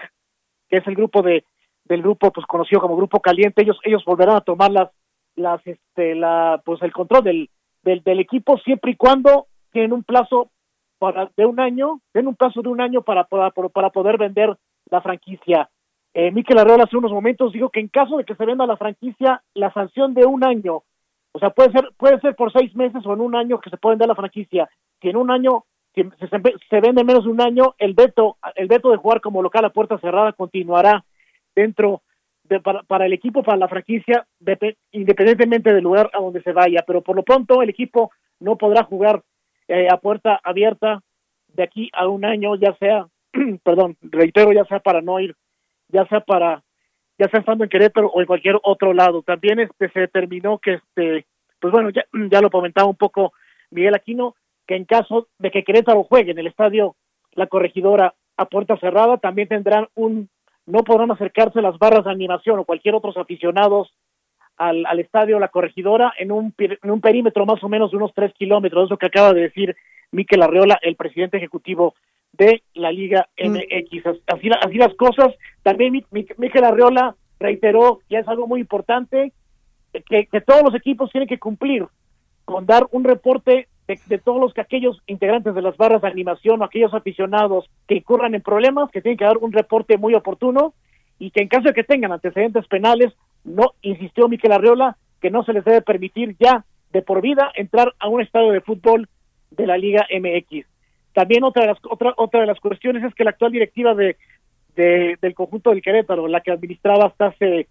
que 0.69 0.79
es 0.79 0.87
el 0.89 0.97
grupo 0.97 1.23
de 1.23 1.45
del 1.85 2.03
grupo 2.03 2.33
pues 2.33 2.45
conocido 2.47 2.81
como 2.81 2.97
grupo 2.97 3.21
caliente. 3.21 3.63
Ellos 3.63 3.79
ellos 3.85 4.05
volverán 4.05 4.35
a 4.35 4.41
tomar 4.41 4.73
las 4.73 4.91
las 5.37 5.65
este 5.65 6.17
la 6.17 6.61
pues 6.65 6.83
el 6.83 6.93
control 6.93 7.23
del 7.23 7.51
del, 7.85 8.03
del 8.03 8.19
equipo 8.19 8.59
siempre 8.59 8.91
y 8.91 8.97
cuando 8.97 9.47
tienen 9.71 9.93
un 9.93 10.03
plazo 10.03 10.51
para 10.99 11.31
de 11.37 11.47
un 11.47 11.61
año 11.61 12.01
tienen 12.13 12.31
un 12.31 12.35
plazo 12.35 12.63
de 12.63 12.69
un 12.69 12.81
año 12.81 13.03
para 13.03 13.23
para, 13.29 13.53
para 13.53 13.91
poder 13.91 14.19
vender 14.19 14.57
la 14.91 15.01
franquicia. 15.03 15.71
Eh, 16.15 16.33
Miquel 16.33 16.59
Arreola 16.59 16.83
hace 16.83 16.97
unos 16.97 17.13
momentos 17.13 17.53
dijo 17.53 17.71
que 17.71 17.79
en 17.79 17.87
caso 17.87 18.17
de 18.17 18.25
que 18.25 18.35
se 18.35 18.45
venda 18.45 18.67
la 18.67 18.77
franquicia 18.77 19.41
la 19.55 19.73
sanción 19.73 20.15
de 20.15 20.27
un 20.27 20.43
año 20.43 20.83
o 21.33 21.39
sea 21.39 21.51
puede 21.51 21.73
ser 21.73 21.91
puede 21.97 22.21
ser 22.21 22.35
por 22.35 22.53
seis 22.53 22.75
meses 22.75 23.05
o 23.05 23.13
en 23.13 23.21
un 23.21 23.35
año 23.35 23.61
que 23.61 23.71
se 23.71 23.77
puede 23.77 23.95
vender 23.95 24.09
la 24.09 24.15
franquicia 24.15 24.69
si 25.01 25.09
en 25.09 25.17
un 25.17 25.31
año 25.31 25.65
si 25.95 26.03
se, 26.29 26.81
vende 26.81 27.05
menos 27.05 27.25
de 27.25 27.31
un 27.31 27.41
año 27.41 27.75
el 27.79 27.95
veto 27.95 28.37
el 28.55 28.69
veto 28.69 28.91
de 28.91 28.97
jugar 28.97 29.21
como 29.21 29.43
local 29.43 29.65
a 29.65 29.71
puerta 29.71 29.99
cerrada 29.99 30.33
continuará 30.33 31.05
dentro 31.55 32.03
de, 32.45 32.61
para, 32.61 32.83
para, 32.83 33.07
el 33.07 33.13
equipo, 33.13 33.43
para 33.43 33.57
la 33.57 33.69
franquicia, 33.69 34.27
independientemente 34.91 35.73
del 35.73 35.85
lugar 35.85 36.11
a 36.13 36.21
donde 36.21 36.43
se 36.43 36.53
vaya. 36.53 36.83
Pero 36.87 37.01
por 37.01 37.17
lo 37.17 37.23
pronto 37.23 37.63
el 37.63 37.71
equipo 37.71 38.11
no 38.41 38.57
podrá 38.57 38.85
jugar 38.85 39.23
eh, 39.69 39.87
a 39.91 39.99
puerta 39.99 40.41
abierta 40.43 41.01
de 41.49 41.63
aquí 41.63 41.91
a 41.93 42.09
un 42.09 42.25
año, 42.25 42.57
ya 42.57 42.75
sea, 42.75 43.07
perdón, 43.63 43.97
reitero, 44.03 44.53
ya 44.53 44.65
sea 44.65 44.81
para 44.81 45.01
no 45.01 45.21
ir, 45.21 45.37
ya 45.89 46.07
sea 46.07 46.21
para, 46.21 46.63
ya 47.21 47.29
sea 47.29 47.41
estando 47.41 47.65
en 47.65 47.71
Querétaro 47.71 48.09
o 48.09 48.21
en 48.21 48.27
cualquier 48.27 48.59
otro 48.63 48.95
lado. 48.95 49.21
También 49.21 49.61
este 49.61 49.91
se 49.91 50.01
determinó 50.01 50.57
que 50.57 50.75
este, 50.75 51.27
pues 51.61 51.71
bueno, 51.71 51.91
ya, 51.91 52.07
ya 52.31 52.41
lo 52.41 52.51
comentaba 52.51 52.89
un 52.89 52.97
poco 52.97 53.35
Miguel 53.71 53.95
Aquino, 53.95 54.37
que 54.67 54.75
en 54.75 54.87
caso 54.87 55.29
de 55.39 55.51
que 55.51 55.63
Querétaro 55.63 56.03
juegue 56.03 56.31
en 56.31 56.39
el 56.39 56.47
estadio 56.47 56.97
La 57.33 57.47
Corregidora 57.47 58.15
a 58.39 58.47
puerta 58.47 58.79
cerrada, 58.79 59.19
también 59.19 59.49
tendrán 59.49 59.89
un 59.95 60.31
no 60.65 60.83
podrán 60.83 61.11
acercarse 61.11 61.61
las 61.61 61.79
barras 61.79 62.05
de 62.05 62.11
animación 62.11 62.59
o 62.59 62.65
cualquier 62.65 62.95
otros 62.95 63.17
aficionados 63.19 63.93
al, 64.57 64.87
al 64.87 65.01
estadio 65.01 65.39
La 65.39 65.49
Corregidora 65.49 66.15
en 66.19 66.33
un, 66.33 66.55
en 66.59 66.91
un 66.91 67.01
perímetro 67.03 67.45
más 67.45 67.63
o 67.63 67.69
menos 67.69 67.91
de 67.91 67.99
unos 67.99 68.15
tres 68.15 68.33
kilómetros, 68.33 68.87
eso 68.87 68.97
que 68.97 69.07
acaba 69.07 69.35
de 69.35 69.43
decir 69.43 69.77
Miquel 70.11 70.43
Arreola, 70.43 70.79
el 70.81 70.97
presidente 70.97 71.37
ejecutivo 71.37 71.95
de 72.33 72.63
la 72.75 72.93
Liga 72.93 73.29
MX. 73.39 74.21
Así, 74.27 74.49
así 74.61 74.75
las 74.75 74.95
cosas. 74.95 75.35
También 75.63 76.05
Miquel 76.11 76.65
Arreola 76.65 77.17
reiteró, 77.39 78.01
que 78.09 78.19
es 78.19 78.29
algo 78.29 78.47
muy 78.47 78.61
importante, 78.61 79.33
que, 79.93 80.27
que 80.27 80.41
todos 80.41 80.63
los 80.63 80.75
equipos 80.75 81.11
tienen 81.11 81.29
que 81.29 81.39
cumplir 81.39 81.87
con 82.45 82.67
dar 82.67 82.87
un 82.93 83.05
reporte 83.05 83.69
de, 84.07 84.19
todos 84.19 84.41
los 84.41 84.55
que 84.55 84.61
aquellos 84.61 85.01
integrantes 85.07 85.55
de 85.55 85.63
las 85.63 85.77
barras 85.77 86.03
de 86.03 86.09
animación 86.09 86.61
o 86.61 86.65
aquellos 86.65 86.95
aficionados 86.95 87.69
que 87.89 87.97
incurran 87.97 88.35
en 88.35 88.43
problemas, 88.43 88.91
que 88.91 89.03
tienen 89.03 89.19
que 89.19 89.25
dar 89.25 89.39
un 89.39 89.53
reporte 89.53 89.99
muy 89.99 90.15
oportuno 90.15 90.75
y 91.19 91.31
que 91.31 91.41
en 91.43 91.49
caso 91.49 91.65
de 91.65 91.75
que 91.75 91.85
tengan 91.85 92.13
antecedentes 92.13 92.67
penales, 92.69 93.13
no 93.45 93.73
insistió 93.83 94.29
Miquel 94.29 94.53
Arreola 94.53 94.97
que 95.21 95.31
no 95.31 95.45
se 95.45 95.53
les 95.53 95.65
debe 95.65 95.83
permitir 95.83 96.37
ya 96.39 96.65
de 96.93 97.03
por 97.03 97.21
vida 97.21 97.51
entrar 97.55 97.95
a 97.99 98.09
un 98.09 98.21
estadio 98.21 98.53
de 98.53 98.61
fútbol 98.61 99.09
de 99.51 99.67
la 99.67 99.77
Liga 99.77 100.07
MX. 100.11 100.67
También 101.13 101.45
otra 101.45 101.63
de 101.63 101.69
las 101.69 101.79
otra 101.89 102.15
otra 102.17 102.41
de 102.41 102.47
las 102.47 102.61
cuestiones 102.61 103.03
es 103.05 103.15
que 103.15 103.25
la 103.25 103.31
actual 103.31 103.53
directiva 103.53 103.95
de, 103.95 104.17
del 104.77 105.35
conjunto 105.35 105.71
del 105.71 105.83
Querétaro, 105.83 106.29
la 106.29 106.41
que 106.41 106.53
administraba 106.53 107.07
hasta 107.07 107.27
hace 107.27 107.69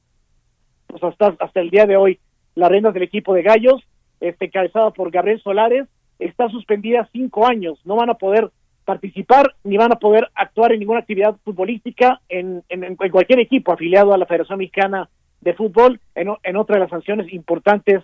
pues 0.88 1.04
hasta 1.04 1.36
hasta 1.40 1.60
el 1.60 1.70
día 1.70 1.86
de 1.86 1.98
hoy 1.98 2.20
las 2.56 2.70
rendas 2.70 2.94
del 2.94 3.04
equipo 3.04 3.34
de 3.34 3.44
Gallos, 3.44 3.82
este 4.20 4.46
encabezada 4.46 4.92
por 4.92 5.12
Gabriel 5.12 5.42
Solares, 5.42 5.88
está 6.20 6.50
suspendida 6.50 7.08
cinco 7.12 7.48
años. 7.48 7.80
No 7.86 7.96
van 7.96 8.10
a 8.10 8.16
poder 8.16 8.52
participar 8.84 9.56
ni 9.64 9.78
van 9.78 9.92
a 9.94 10.00
poder 10.00 10.28
actuar 10.36 10.74
en 10.74 10.80
ninguna 10.80 11.00
actividad 11.00 11.36
futbolística 11.46 12.22
en, 12.28 12.64
en, 12.70 12.96
cualquier 12.96 13.40
equipo 13.40 13.72
afiliado 13.72 14.14
a 14.14 14.18
la 14.18 14.26
Federación 14.26 14.58
Mexicana 14.58 15.10
de 15.42 15.54
Fútbol, 15.54 16.00
en, 16.16 16.30
en 16.44 16.56
otra 16.58 16.76
de 16.76 16.82
las 16.82 16.90
sanciones 16.90 17.32
importantes 17.32 18.04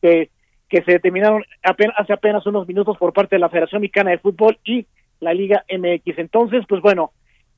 que, 0.00 0.30
que 0.68 0.82
se 0.82 0.92
determinaron 0.92 1.44
apenas, 1.62 1.94
hace 1.98 2.12
apenas 2.12 2.46
unos 2.46 2.66
minutos 2.66 2.96
por 2.98 3.12
parte 3.12 3.36
de 3.36 3.40
la 3.40 3.48
Federación 3.48 3.82
Mexicana 3.82 4.10
de 4.10 4.18
Fútbol 4.18 4.58
y 4.64 4.86
la 5.20 5.34
Liga 5.34 5.64
MX. 5.70 6.18
Entonces, 6.18 6.64
pues 6.68 6.82
bueno, 6.82 7.12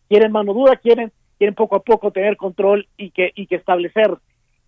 quieren 0.09 0.33
mano 0.33 0.53
dura, 0.53 0.77
quieren, 0.77 1.13
quieren 1.39 1.55
poco 1.55 1.77
a 1.77 1.83
poco 1.83 2.11
tener 2.11 2.37
control 2.37 2.89
y 2.97 3.11
que, 3.11 3.33
y 3.35 3.47
que 3.47 3.57
establecer 3.57 4.15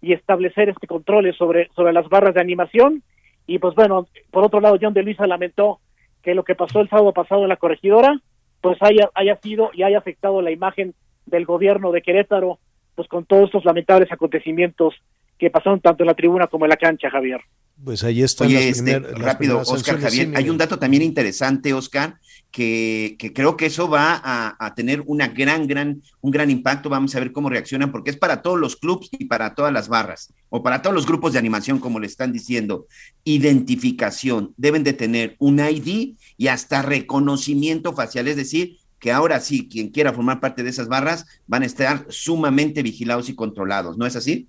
y 0.00 0.12
establecer 0.12 0.68
este 0.68 0.86
control 0.86 1.34
sobre, 1.34 1.68
sobre 1.74 1.92
las 1.92 2.08
barras 2.08 2.34
de 2.34 2.40
animación 2.40 3.02
y 3.48 3.58
pues 3.58 3.74
bueno, 3.74 4.06
por 4.30 4.44
otro 4.44 4.60
lado, 4.60 4.78
John 4.80 4.92
de 4.92 5.02
Luisa 5.02 5.26
lamentó 5.26 5.80
que 6.22 6.34
lo 6.34 6.44
que 6.44 6.54
pasó 6.54 6.80
el 6.80 6.90
sábado 6.90 7.14
pasado 7.14 7.42
en 7.42 7.48
la 7.48 7.56
corregidora, 7.56 8.20
pues 8.60 8.76
haya, 8.82 9.08
haya 9.14 9.36
sido 9.36 9.70
y 9.72 9.82
haya 9.82 9.98
afectado 9.98 10.42
la 10.42 10.50
imagen 10.50 10.94
del 11.24 11.46
gobierno 11.46 11.90
de 11.90 12.02
Querétaro, 12.02 12.58
pues 12.94 13.08
con 13.08 13.24
todos 13.24 13.46
estos 13.46 13.64
lamentables 13.64 14.12
acontecimientos 14.12 14.94
que 15.38 15.50
pasaron 15.50 15.80
tanto 15.80 16.02
en 16.02 16.08
la 16.08 16.14
tribuna 16.14 16.46
como 16.46 16.64
en 16.64 16.70
la 16.70 16.76
cancha, 16.76 17.08
Javier. 17.10 17.40
Pues 17.82 18.02
ahí 18.02 18.22
está. 18.22 18.44
Oye, 18.44 18.68
este, 18.68 18.98
rápido, 18.98 19.60
Oscar 19.60 20.00
Javier, 20.00 20.32
hay 20.34 20.50
un 20.50 20.58
dato 20.58 20.80
también 20.80 21.02
interesante, 21.02 21.72
Oscar, 21.72 22.18
que, 22.50 23.16
creo 23.34 23.56
que 23.56 23.66
eso 23.66 23.88
va 23.88 24.20
a, 24.24 24.74
tener 24.74 25.02
una 25.06 25.28
gran, 25.28 25.68
gran, 25.68 26.02
un 26.20 26.30
gran 26.32 26.50
impacto. 26.50 26.88
Vamos 26.88 27.14
a 27.14 27.20
ver 27.20 27.30
cómo 27.30 27.48
reaccionan, 27.48 27.92
porque 27.92 28.10
es 28.10 28.16
para 28.16 28.42
todos 28.42 28.58
los 28.58 28.74
clubs 28.74 29.08
y 29.12 29.26
para 29.26 29.54
todas 29.54 29.72
las 29.72 29.88
barras, 29.88 30.34
o 30.48 30.62
para 30.62 30.82
todos 30.82 30.94
los 30.94 31.06
grupos 31.06 31.32
de 31.32 31.38
animación, 31.38 31.78
como 31.78 32.00
le 32.00 32.08
están 32.08 32.32
diciendo. 32.32 32.86
Identificación, 33.22 34.54
deben 34.56 34.82
de 34.82 34.92
tener 34.92 35.36
un 35.38 35.60
ID 35.60 36.16
y 36.36 36.48
hasta 36.48 36.82
reconocimiento 36.82 37.92
facial, 37.92 38.26
es 38.26 38.36
decir, 38.36 38.78
que 38.98 39.12
ahora 39.12 39.38
sí, 39.38 39.68
quien 39.68 39.90
quiera 39.90 40.12
formar 40.12 40.40
parte 40.40 40.64
de 40.64 40.70
esas 40.70 40.88
barras 40.88 41.26
van 41.46 41.62
a 41.62 41.66
estar 41.66 42.06
sumamente 42.08 42.82
vigilados 42.82 43.28
y 43.28 43.36
controlados, 43.36 43.96
¿no 43.96 44.06
es 44.06 44.16
así? 44.16 44.48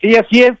Sí, 0.00 0.16
así 0.16 0.42
es. 0.42 0.52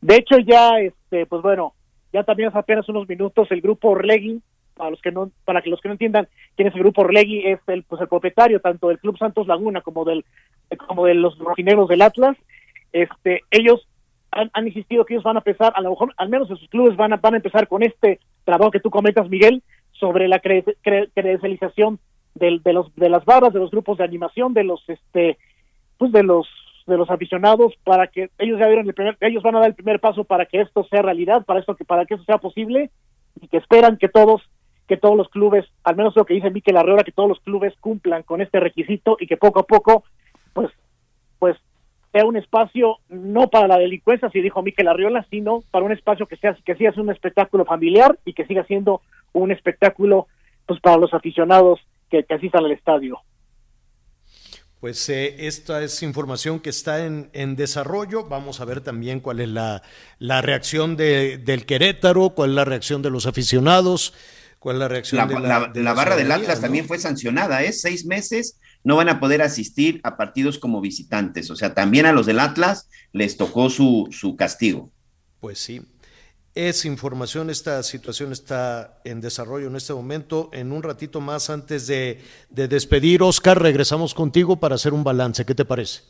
De 0.00 0.16
hecho, 0.16 0.38
ya, 0.38 0.78
este, 0.80 1.26
pues 1.26 1.42
bueno, 1.42 1.74
ya 2.12 2.22
también 2.22 2.48
hace 2.48 2.58
apenas 2.58 2.88
unos 2.88 3.08
minutos 3.08 3.48
el 3.50 3.60
grupo 3.60 3.90
Orlegui 3.90 4.40
para 4.78 4.90
los 4.90 5.02
que 5.02 5.10
no 5.10 5.30
para 5.44 5.60
que 5.60 5.70
los 5.70 5.80
que 5.80 5.88
no 5.88 5.94
entiendan 5.94 6.28
quién 6.56 6.68
es 6.68 6.74
el 6.74 6.80
grupo 6.80 7.02
Orlegui 7.02 7.46
es 7.46 7.60
el 7.66 7.82
pues 7.82 8.00
el 8.00 8.08
propietario 8.08 8.60
tanto 8.60 8.88
del 8.88 8.98
Club 8.98 9.18
Santos 9.18 9.46
Laguna 9.46 9.80
como 9.82 10.04
del 10.04 10.24
como 10.86 11.04
de 11.04 11.14
los 11.14 11.36
rojineros 11.38 11.88
del 11.88 12.02
Atlas 12.02 12.36
este 12.92 13.42
ellos 13.50 13.86
han, 14.30 14.68
insistido 14.68 15.04
que 15.04 15.14
ellos 15.14 15.24
van 15.24 15.36
a 15.36 15.40
empezar 15.40 15.72
a 15.74 15.80
lo 15.80 15.90
mejor 15.90 16.14
al 16.16 16.28
menos 16.28 16.48
en 16.50 16.56
sus 16.56 16.68
clubes 16.68 16.96
van 16.96 17.12
a 17.12 17.16
van 17.16 17.34
a 17.34 17.38
empezar 17.38 17.66
con 17.66 17.82
este 17.82 18.20
trabajo 18.44 18.70
que 18.70 18.80
tú 18.80 18.88
comentas 18.88 19.28
Miguel 19.28 19.62
sobre 19.92 20.28
la 20.28 20.38
credencialización 20.38 21.98
del, 22.34 22.62
de 22.62 22.72
los 22.72 22.94
de 22.94 23.08
las 23.08 23.24
barras 23.24 23.52
de 23.52 23.58
los 23.58 23.70
grupos 23.70 23.98
de 23.98 24.04
animación 24.04 24.54
de 24.54 24.64
los 24.64 24.82
este 24.88 25.38
pues 25.98 26.12
de 26.12 26.22
los 26.22 26.46
de 26.88 26.96
los 26.96 27.10
aficionados 27.10 27.74
para 27.84 28.08
que 28.08 28.30
ellos 28.38 28.58
ya 28.58 28.66
dieron 28.66 28.86
el 28.86 28.94
primer, 28.94 29.16
ellos 29.20 29.42
van 29.42 29.56
a 29.56 29.60
dar 29.60 29.68
el 29.68 29.74
primer 29.74 30.00
paso 30.00 30.24
para 30.24 30.46
que 30.46 30.60
esto 30.60 30.84
sea 30.84 31.02
realidad 31.02 31.44
para 31.44 31.60
esto 31.60 31.76
que 31.76 31.84
para 31.84 32.06
que 32.06 32.14
eso 32.14 32.24
sea 32.24 32.38
posible 32.38 32.90
y 33.40 33.48
que 33.48 33.58
esperan 33.58 33.98
que 33.98 34.08
todos 34.08 34.42
que 34.88 34.96
todos 34.96 35.16
los 35.16 35.28
clubes, 35.28 35.66
al 35.84 35.96
menos 35.96 36.16
lo 36.16 36.24
que 36.24 36.34
dice 36.34 36.50
Miquel 36.50 36.76
Arreola, 36.76 37.04
que 37.04 37.12
todos 37.12 37.28
los 37.28 37.40
clubes 37.40 37.74
cumplan 37.78 38.22
con 38.22 38.40
este 38.40 38.58
requisito 38.58 39.18
y 39.20 39.26
que 39.26 39.36
poco 39.36 39.60
a 39.60 39.64
poco, 39.64 40.02
pues, 40.54 40.70
pues 41.38 41.56
sea 42.10 42.24
un 42.24 42.38
espacio 42.38 42.96
no 43.10 43.48
para 43.48 43.68
la 43.68 43.78
delincuencia, 43.78 44.30
si 44.30 44.40
dijo 44.40 44.62
Miquel 44.62 44.88
Arriola, 44.88 45.26
sino 45.30 45.62
para 45.70 45.84
un 45.84 45.92
espacio 45.92 46.26
que 46.26 46.36
sea 46.36 46.56
que 46.64 46.74
siga 46.74 46.92
un 46.96 47.10
espectáculo 47.10 47.66
familiar 47.66 48.18
y 48.24 48.32
que 48.32 48.46
siga 48.46 48.64
siendo 48.64 49.02
un 49.34 49.52
espectáculo 49.52 50.26
pues 50.66 50.80
para 50.80 50.96
los 50.96 51.12
aficionados 51.12 51.80
que, 52.10 52.24
asistan 52.30 52.64
al 52.64 52.72
estadio. 52.72 53.20
Pues 54.80 55.08
eh, 55.08 55.46
esta 55.46 55.82
es 55.82 56.02
información 56.02 56.60
que 56.60 56.70
está 56.70 57.04
en, 57.04 57.30
en, 57.32 57.56
desarrollo. 57.56 58.24
Vamos 58.24 58.60
a 58.60 58.64
ver 58.64 58.80
también 58.80 59.18
cuál 59.18 59.40
es 59.40 59.48
la, 59.48 59.82
la 60.20 60.40
reacción 60.40 60.96
de, 60.96 61.38
del 61.38 61.66
Querétaro, 61.66 62.30
cuál 62.30 62.50
es 62.50 62.56
la 62.56 62.64
reacción 62.64 63.02
de 63.02 63.10
los 63.10 63.26
aficionados. 63.26 64.14
¿Cuál 64.60 64.76
es 64.76 64.80
la 64.80 64.88
reacción 64.88 65.18
la, 65.18 65.26
de 65.26 65.40
la, 65.40 65.72
la, 65.74 65.94
barra 65.94 66.16
del 66.16 66.32
Atlas 66.32 66.60
también 66.60 66.86
fue 66.86 66.98
sancionada, 66.98 67.62
¿eh? 67.62 67.72
Seis 67.72 68.06
meses 68.06 68.58
no 68.82 68.96
van 68.96 69.08
a 69.08 69.20
poder 69.20 69.42
asistir 69.42 70.00
a 70.02 70.16
partidos 70.16 70.58
como 70.58 70.80
visitantes. 70.80 71.50
O 71.50 71.56
sea, 71.56 71.74
también 71.74 72.06
a 72.06 72.12
los 72.12 72.26
del 72.26 72.40
Atlas 72.40 72.88
les 73.12 73.36
tocó 73.36 73.70
su, 73.70 74.08
su 74.10 74.36
castigo. 74.36 74.92
Pues 75.40 75.58
sí. 75.58 75.82
Es 76.60 76.84
información, 76.84 77.50
esta 77.50 77.84
situación 77.84 78.32
está 78.32 78.98
en 79.04 79.20
desarrollo 79.20 79.68
en 79.68 79.76
este 79.76 79.94
momento. 79.94 80.50
En 80.52 80.72
un 80.72 80.82
ratito 80.82 81.20
más, 81.20 81.50
antes 81.50 81.86
de, 81.86 82.20
de 82.50 82.66
despedir, 82.66 83.22
Oscar, 83.22 83.62
regresamos 83.62 84.12
contigo 84.12 84.56
para 84.56 84.74
hacer 84.74 84.92
un 84.92 85.04
balance. 85.04 85.46
¿Qué 85.46 85.54
te 85.54 85.64
parece? 85.64 86.02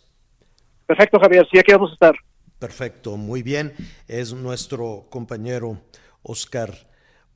Perfecto, 0.87 1.21
Javier. 1.21 1.47
Sí, 1.53 1.59
aquí 1.59 1.73
vamos 1.73 1.91
a 1.91 1.93
estar. 1.93 2.15
Perfecto, 2.59 3.19
muy 3.19 3.43
bien. 3.43 3.75
Es 4.07 4.33
nuestro 4.33 5.07
compañero 5.11 5.83
Oscar 6.23 6.89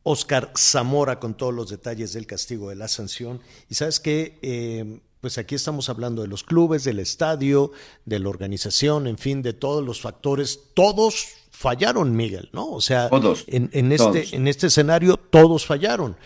Oscar 0.05 0.51
Zamora 0.57 1.21
con 1.21 1.37
todos 1.37 1.53
los 1.53 1.69
detalles 1.69 2.15
del 2.15 2.27
castigo 2.27 2.71
de 2.71 2.77
la 2.77 2.89
sanción. 2.89 3.43
Y 3.69 3.75
sabes 3.75 4.01
que, 4.01 4.39
eh, 4.41 5.01
pues 5.21 5.37
aquí 5.37 5.55
estamos 5.55 5.91
hablando 5.91 6.23
de 6.23 6.29
los 6.29 6.45
clubes, 6.45 6.83
del 6.85 6.99
estadio, 6.99 7.73
de 8.07 8.21
la 8.21 8.31
organización, 8.31 9.07
en 9.07 9.19
fin, 9.19 9.43
de 9.43 9.53
todos 9.53 9.85
los 9.85 10.01
factores. 10.01 10.61
Todos 10.73 11.42
fallaron, 11.63 12.15
Miguel, 12.17 12.51
¿no? 12.53 12.69
O 12.71 12.81
sea, 12.81 13.09
en, 13.47 13.93
este, 13.93 14.35
en 14.35 14.49
este 14.49 14.67
escenario 14.67 15.17
todos 15.17 15.65
fallaron. 15.65 16.17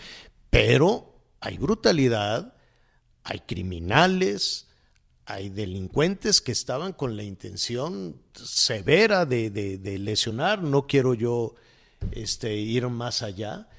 Pero 0.49 1.13
hay 1.39 1.57
brutalidad, 1.57 2.55
hay 3.23 3.41
criminales, 3.41 4.67
hay 5.25 5.49
delincuentes 5.49 6.41
que 6.41 6.51
estaban 6.51 6.91
con 6.93 7.15
la 7.15 7.23
intención 7.23 8.19
severa 8.33 9.25
de, 9.25 9.51
de 9.51 9.99
lesionar. 9.99 10.63
No 10.63 10.87
quiero 10.87 11.13
yo 11.13 11.53
este, 12.11 12.55
ir 12.55 12.87
más 12.89 13.21
allá, 13.21 13.69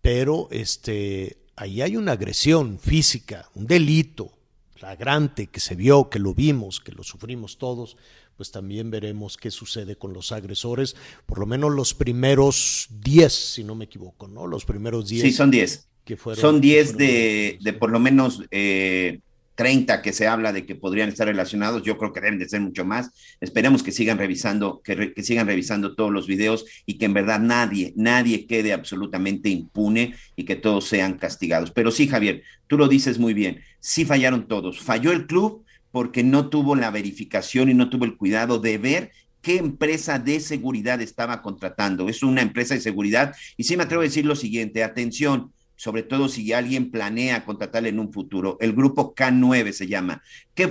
pero 0.00 0.48
este, 0.50 1.38
ahí 1.54 1.82
hay 1.82 1.96
una 1.96 2.12
agresión 2.12 2.80
física, 2.80 3.48
un 3.54 3.66
delito 3.66 4.32
flagrante 4.74 5.46
que 5.46 5.60
se 5.60 5.74
vio, 5.74 6.10
que 6.10 6.18
lo 6.18 6.34
vimos, 6.34 6.80
que 6.80 6.92
lo 6.92 7.02
sufrimos 7.02 7.58
todos, 7.58 7.96
pues 8.36 8.50
también 8.50 8.90
veremos 8.90 9.36
qué 9.36 9.50
sucede 9.50 9.96
con 9.96 10.12
los 10.12 10.32
agresores, 10.32 10.96
por 11.26 11.38
lo 11.38 11.46
menos 11.46 11.72
los 11.72 11.94
primeros 11.94 12.88
10, 13.02 13.32
si 13.32 13.64
no 13.64 13.74
me 13.74 13.86
equivoco, 13.86 14.28
¿no? 14.28 14.46
Los 14.46 14.64
primeros 14.64 15.08
10. 15.08 15.22
Sí, 15.22 15.32
son 15.32 15.50
10. 15.50 15.88
son 16.34 16.60
10 16.60 16.96
de, 16.96 17.58
de, 17.60 17.72
por 17.72 17.90
lo 17.90 17.98
menos 17.98 18.42
eh, 18.50 19.20
30 19.56 20.02
que 20.02 20.12
se 20.12 20.28
habla 20.28 20.52
de 20.52 20.64
que 20.64 20.76
podrían 20.76 21.08
estar 21.08 21.26
relacionados, 21.26 21.82
yo 21.82 21.98
creo 21.98 22.12
que 22.12 22.20
deben 22.20 22.38
de 22.38 22.48
ser 22.48 22.60
mucho 22.60 22.84
más. 22.84 23.10
Esperemos 23.40 23.82
que 23.82 23.90
sigan 23.90 24.18
revisando, 24.18 24.80
que, 24.84 25.12
sigan 25.22 25.46
revisando 25.46 25.94
todos 25.96 26.12
los 26.12 26.26
videos 26.26 26.66
y 26.84 26.98
que 26.98 27.06
en 27.06 27.14
verdad 27.14 27.40
nadie, 27.40 27.92
nadie 27.96 28.46
quede 28.46 28.72
absolutamente 28.72 29.48
impune 29.48 30.14
y 30.36 30.44
que 30.44 30.56
todos 30.56 30.84
sean 30.84 31.14
castigados. 31.14 31.72
Pero 31.72 31.90
sí, 31.90 32.06
Javier, 32.06 32.42
tú 32.66 32.76
lo 32.78 32.86
dices 32.86 33.18
muy 33.18 33.34
bien, 33.34 33.60
sí 33.80 34.04
fallaron 34.04 34.46
todos. 34.46 34.80
Falló 34.80 35.10
el 35.10 35.26
club 35.26 35.64
porque 35.96 36.22
no 36.22 36.50
tuvo 36.50 36.76
la 36.76 36.90
verificación 36.90 37.70
y 37.70 37.74
no 37.74 37.88
tuvo 37.88 38.04
el 38.04 38.18
cuidado 38.18 38.58
de 38.58 38.76
ver 38.76 39.12
qué 39.40 39.56
empresa 39.56 40.18
de 40.18 40.40
seguridad 40.40 41.00
estaba 41.00 41.40
contratando. 41.40 42.10
Es 42.10 42.22
una 42.22 42.42
empresa 42.42 42.74
de 42.74 42.82
seguridad 42.82 43.34
y 43.56 43.64
sí 43.64 43.78
me 43.78 43.84
atrevo 43.84 44.02
a 44.02 44.04
decir 44.04 44.26
lo 44.26 44.36
siguiente, 44.36 44.84
atención, 44.84 45.54
sobre 45.74 46.02
todo 46.02 46.28
si 46.28 46.52
alguien 46.52 46.90
planea 46.90 47.46
contratarle 47.46 47.88
en 47.88 47.98
un 47.98 48.12
futuro. 48.12 48.58
El 48.60 48.74
grupo 48.74 49.14
K9 49.14 49.72
se 49.72 49.86
llama. 49.86 50.22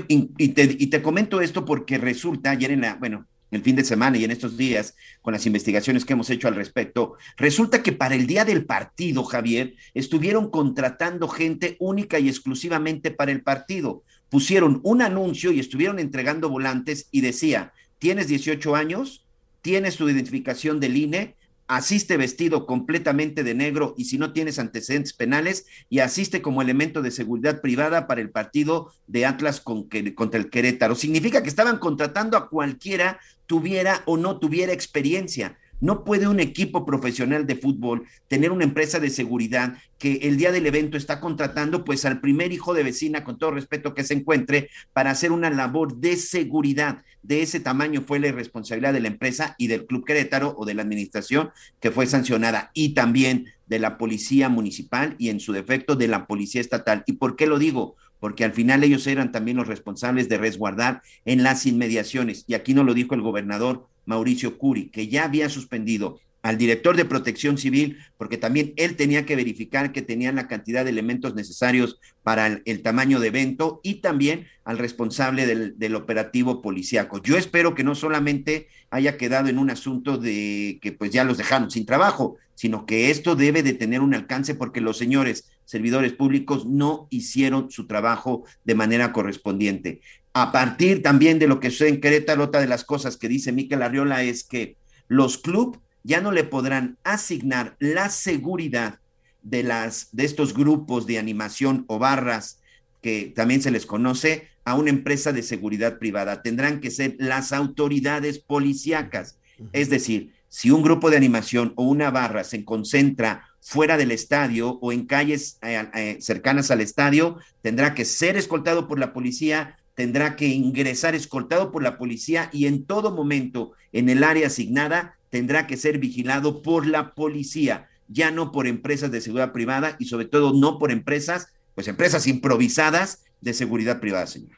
y, 0.08 0.50
te, 0.50 1.02
comento 1.02 1.42
esto 1.42 1.66
porque 1.66 1.98
resulta, 1.98 2.52
ayer 2.52 2.70
en 2.70 2.82
la, 2.82 2.94
bueno, 2.94 3.26
el 3.50 3.64
fin 3.64 3.76
de 3.76 3.84
semana 3.84 4.18
y 4.18 4.26
en 4.26 4.32
estos 4.32 4.58
días, 4.58 4.96
con 5.24 5.34
las 5.34 5.48
investigaciones 5.48 6.06
que 6.06 6.14
hemos 6.14 6.30
hecho 6.30 6.48
al 6.48 6.56
respecto, 6.56 7.16
resulta 7.36 7.82
que 7.82 7.94
para 7.94 8.14
el 8.14 8.28
día 8.28 8.46
del 8.46 8.66
partido, 8.66 9.24
Javier, 9.24 9.74
estuvieron 9.96 10.52
contratando 10.52 11.28
gente 11.28 11.78
única 11.80 12.20
y 12.20 12.30
exclusivamente 12.30 13.10
para 13.10 13.32
el 13.32 13.42
partido. 13.42 14.04
Pusieron 14.30 14.82
un 14.84 15.02
anuncio 15.02 15.52
y 15.52 15.60
estuvieron 15.60 16.00
entregando 16.00 16.50
volantes 16.50 17.08
y 17.12 17.22
decía, 17.22 17.74
tienes 18.00 18.28
18 18.28 18.76
años, 18.76 19.26
tienes 19.62 19.98
tu 19.98 20.08
identificación 20.08 20.80
del 20.80 20.98
INE, 20.98 21.36
asiste 21.68 22.18
vestido 22.18 22.66
completamente 22.66 23.44
de 23.44 23.56
negro 23.56 23.96
y 23.98 24.06
si 24.06 24.18
no 24.18 24.34
tienes 24.34 24.60
antecedentes 24.60 25.14
penales 25.14 25.66
y 25.90 26.00
asiste 26.00 26.42
como 26.42 26.62
elemento 26.62 27.02
de 27.02 27.12
seguridad 27.12 27.62
privada 27.62 28.08
para 28.08 28.22
el 28.22 28.30
partido 28.30 28.92
de 29.08 29.26
Atlas 29.26 29.62
con, 29.62 29.90
contra 30.14 30.40
el 30.40 30.50
Querétaro. 30.50 30.96
Significa 30.96 31.42
que 31.42 31.50
estaban 31.50 31.80
contratando 31.80 32.38
a 32.38 32.50
cualquiera 32.50 33.20
tuviera 33.48 34.04
o 34.06 34.18
no 34.18 34.40
tuviera 34.40 34.74
experiencia. 34.74 35.58
No 35.82 36.04
puede 36.04 36.28
un 36.28 36.40
equipo 36.40 36.86
profesional 36.86 37.46
de 37.46 37.56
fútbol 37.56 38.04
tener 38.28 38.52
una 38.52 38.64
empresa 38.64 39.00
de 39.00 39.10
seguridad 39.10 39.78
que 39.98 40.20
el 40.24 40.38
día 40.38 40.52
del 40.52 40.66
evento 40.66 40.98
está 40.98 41.20
contratando 41.20 41.84
pues 41.84 42.06
al 42.06 42.22
primer 42.22 42.54
hijo 42.54 42.74
de 42.74 42.84
vecina, 42.84 43.24
con 43.24 43.38
todo 43.38 43.52
respeto 43.52 43.94
que 43.94 44.04
se 44.04 44.14
encuentre, 44.14 44.70
para 44.94 45.12
hacer 45.12 45.32
una 45.32 45.50
labor 45.50 45.98
de 45.98 46.18
seguridad. 46.18 47.04
De 47.24 47.42
ese 47.42 47.60
tamaño 47.60 48.04
fue 48.06 48.20
la 48.20 48.32
responsabilidad 48.32 48.94
de 48.94 49.02
la 49.02 49.08
empresa 49.08 49.56
y 49.58 49.68
del 49.68 49.86
Club 49.86 50.06
Querétaro 50.06 50.56
o 50.58 50.66
de 50.66 50.76
la 50.76 50.84
administración 50.84 51.50
que 51.80 51.92
fue 51.92 52.06
sancionada 52.06 52.72
y 52.74 52.94
también 52.94 53.48
de 53.68 53.80
la 53.80 53.98
policía 53.98 54.48
municipal 54.48 55.16
y 55.18 55.30
en 55.30 55.40
su 55.40 55.52
defecto 55.54 55.96
de 55.96 56.08
la 56.08 56.28
policía 56.28 56.62
estatal. 56.62 57.04
¿Y 57.08 57.14
por 57.14 57.36
qué 57.36 57.48
lo 57.48 57.60
digo? 57.60 57.96
porque 58.26 58.44
al 58.44 58.54
final 58.54 58.84
ellos 58.84 59.06
eran 59.06 59.32
también 59.32 59.58
los 59.58 59.68
responsables 59.68 60.30
de 60.30 60.40
resguardar 60.40 61.04
en 61.26 61.44
las 61.44 61.68
inmediaciones. 61.68 62.44
Y 62.48 62.56
aquí 62.56 62.74
nos 62.74 62.86
lo 62.86 62.96
dijo 62.96 63.14
el 63.14 63.22
gobernador 63.22 63.88
Mauricio 64.06 64.58
Curi, 64.58 64.90
que 64.90 65.08
ya 65.08 65.26
había 65.26 65.50
suspendido 65.50 66.20
al 66.46 66.60
director 66.60 66.96
de 66.96 67.06
protección 67.06 67.58
civil, 67.58 67.98
porque 68.20 68.38
también 68.38 68.74
él 68.78 68.96
tenía 68.96 69.26
que 69.26 69.36
verificar 69.36 69.92
que 69.92 70.04
tenían 70.04 70.36
la 70.36 70.48
cantidad 70.48 70.84
de 70.84 70.92
elementos 70.92 71.34
necesarios 71.34 72.00
para 72.22 72.62
el, 72.64 72.82
tamaño 72.84 73.20
de 73.20 73.30
evento 73.30 73.80
y 73.82 73.96
también 73.96 74.46
al 74.64 74.78
responsable 74.78 75.48
del, 75.48 75.96
operativo 75.96 76.62
policiaco. 76.62 77.20
Yo 77.24 77.36
espero 77.36 77.74
que 77.74 77.84
no 77.84 77.96
solamente 77.96 78.68
haya 78.92 79.18
quedado 79.18 79.50
en 79.50 79.58
un 79.58 79.72
asunto 79.72 80.20
de 80.20 80.78
que 80.84 80.92
pues 80.92 81.10
ya 81.10 81.24
los 81.24 81.40
dejaron 81.40 81.72
sin 81.72 81.88
trabajo, 81.88 82.38
sino 82.54 82.86
que 82.86 83.10
esto 83.10 83.36
debe 83.36 83.64
de 83.64 83.74
tener 83.74 84.02
un 84.02 84.14
alcance 84.14 84.54
porque 84.54 84.82
los 84.82 85.00
señores 85.00 85.50
servidores 85.66 86.14
públicos 86.14 86.68
no 86.68 87.08
hicieron 87.10 87.72
su 87.72 87.88
trabajo 87.88 88.44
de 88.64 88.76
manera 88.76 89.14
correspondiente. 89.14 90.02
A 90.38 90.52
partir 90.52 91.02
también 91.02 91.40
de 91.40 91.48
lo 91.48 91.62
que 91.62 91.72
sucede 91.72 91.88
en 91.88 92.02
Querétaro, 92.02 92.44
otra 92.44 92.60
de 92.60 92.68
las 92.68 92.84
cosas 92.84 93.16
que 93.16 93.30
dice 93.30 93.54
Miquel 93.54 93.82
Arriola 93.82 94.22
es 94.22 94.44
que 94.44 94.76
los 95.08 95.38
clubes 95.38 95.80
ya 96.04 96.20
no 96.20 96.34
le 96.34 96.44
podrán 96.44 96.98
asignar 97.06 97.78
la 97.80 98.10
seguridad 98.10 99.00
de, 99.44 99.64
las, 99.64 100.10
de 100.12 100.26
estos 100.26 100.54
grupos 100.54 101.08
de 101.08 101.20
animación 101.20 101.86
o 101.88 102.00
barras 102.00 102.60
que 103.02 103.32
también 103.34 103.62
se 103.62 103.72
les 103.72 103.86
conoce 103.86 104.50
a 104.66 104.76
una 104.76 104.90
empresa 104.90 105.32
de 105.32 105.42
seguridad 105.42 106.00
privada. 106.00 106.42
Tendrán 106.42 106.82
que 106.82 106.92
ser 106.92 107.16
las 107.18 107.54
autoridades 107.54 108.38
policíacas. 108.38 109.40
Es 109.72 109.90
decir, 109.90 110.34
si 110.50 110.70
un 110.70 110.84
grupo 110.84 111.10
de 111.10 111.16
animación 111.16 111.72
o 111.78 111.84
una 111.84 112.12
barra 112.12 112.44
se 112.44 112.66
concentra 112.66 113.48
fuera 113.62 113.96
del 113.96 114.12
estadio 114.12 114.80
o 114.82 114.92
en 114.92 115.06
calles 115.06 115.60
eh, 115.62 115.88
eh, 115.96 116.18
cercanas 116.20 116.72
al 116.72 116.82
estadio, 116.82 117.38
tendrá 117.62 117.94
que 117.94 118.04
ser 118.04 118.36
escoltado 118.36 118.90
por 118.90 119.00
la 119.00 119.14
policía, 119.14 119.78
tendrá 119.96 120.36
que 120.36 120.48
ingresar 120.48 121.16
escoltado 121.16 121.72
por 121.72 121.82
la 121.82 121.98
policía 121.98 122.50
y 122.54 122.68
en 122.68 122.86
todo 122.86 123.12
momento 123.12 123.72
en 123.92 124.10
el 124.10 124.24
área 124.24 124.48
asignada 124.48 125.18
tendrá 125.30 125.68
que 125.68 125.78
ser 125.78 125.98
vigilado 125.98 126.62
por 126.62 126.86
la 126.86 127.16
policía, 127.16 127.90
ya 128.08 128.30
no 128.30 128.52
por 128.52 128.68
empresas 128.68 129.10
de 129.12 129.22
seguridad 129.22 129.54
privada 129.54 129.96
y 129.98 130.06
sobre 130.06 130.26
todo 130.26 130.54
no 130.54 130.78
por 130.78 130.92
empresas, 130.92 131.48
pues 131.74 131.88
empresas 131.88 132.28
improvisadas 132.28 133.24
de 133.42 133.54
seguridad 133.54 134.00
privada, 134.00 134.28
señor. 134.28 134.58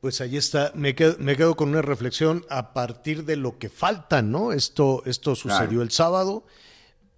Pues 0.00 0.20
ahí 0.20 0.36
está, 0.36 0.70
me 0.74 0.94
quedo, 0.94 1.16
me 1.18 1.36
quedo, 1.36 1.56
con 1.56 1.70
una 1.70 1.82
reflexión 1.82 2.46
a 2.48 2.72
partir 2.72 3.24
de 3.24 3.34
lo 3.34 3.58
que 3.58 3.68
falta, 3.68 4.22
¿no? 4.22 4.52
Esto, 4.52 5.02
esto 5.06 5.34
sucedió 5.34 5.82
el 5.82 5.90
sábado, 5.90 6.46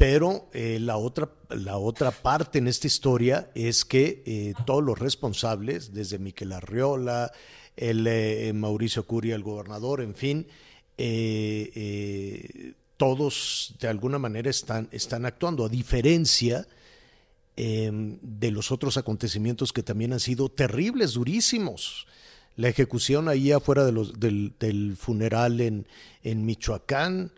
pero 0.00 0.48
eh, 0.52 0.78
la, 0.80 0.96
otra, 0.96 1.30
la 1.50 1.76
otra 1.76 2.10
parte 2.10 2.58
en 2.58 2.66
esta 2.66 2.86
historia 2.86 3.50
es 3.54 3.84
que 3.84 4.22
eh, 4.26 4.54
todos 4.64 4.82
los 4.82 4.98
responsables, 4.98 5.92
desde 5.92 6.18
Miquel 6.18 6.52
Arriola, 6.52 7.30
el 7.76 8.06
eh, 8.06 8.52
Mauricio 8.52 9.06
Curia, 9.06 9.36
el 9.36 9.42
gobernador, 9.42 10.00
en 10.00 10.14
fin, 10.14 10.46
todos 12.96 13.74
de 13.78 13.88
alguna 13.88 14.18
manera 14.18 14.50
están, 14.50 14.88
están 14.90 15.24
actuando, 15.24 15.64
a 15.64 15.68
diferencia 15.68 16.66
Em, 17.62 18.18
de 18.22 18.50
los 18.50 18.72
otros 18.72 18.96
acontecimientos 18.96 19.74
que 19.74 19.82
también 19.82 20.14
han 20.14 20.20
sido 20.20 20.48
terribles, 20.48 21.12
durísimos. 21.12 22.06
La 22.56 22.68
ejecución 22.68 23.28
ahí 23.28 23.52
afuera 23.52 23.84
de 23.84 23.92
los, 23.92 24.18
del, 24.18 24.96
funeral 24.96 25.60
en, 25.60 25.86
en, 26.22 26.46
Michoacán, 26.46 27.32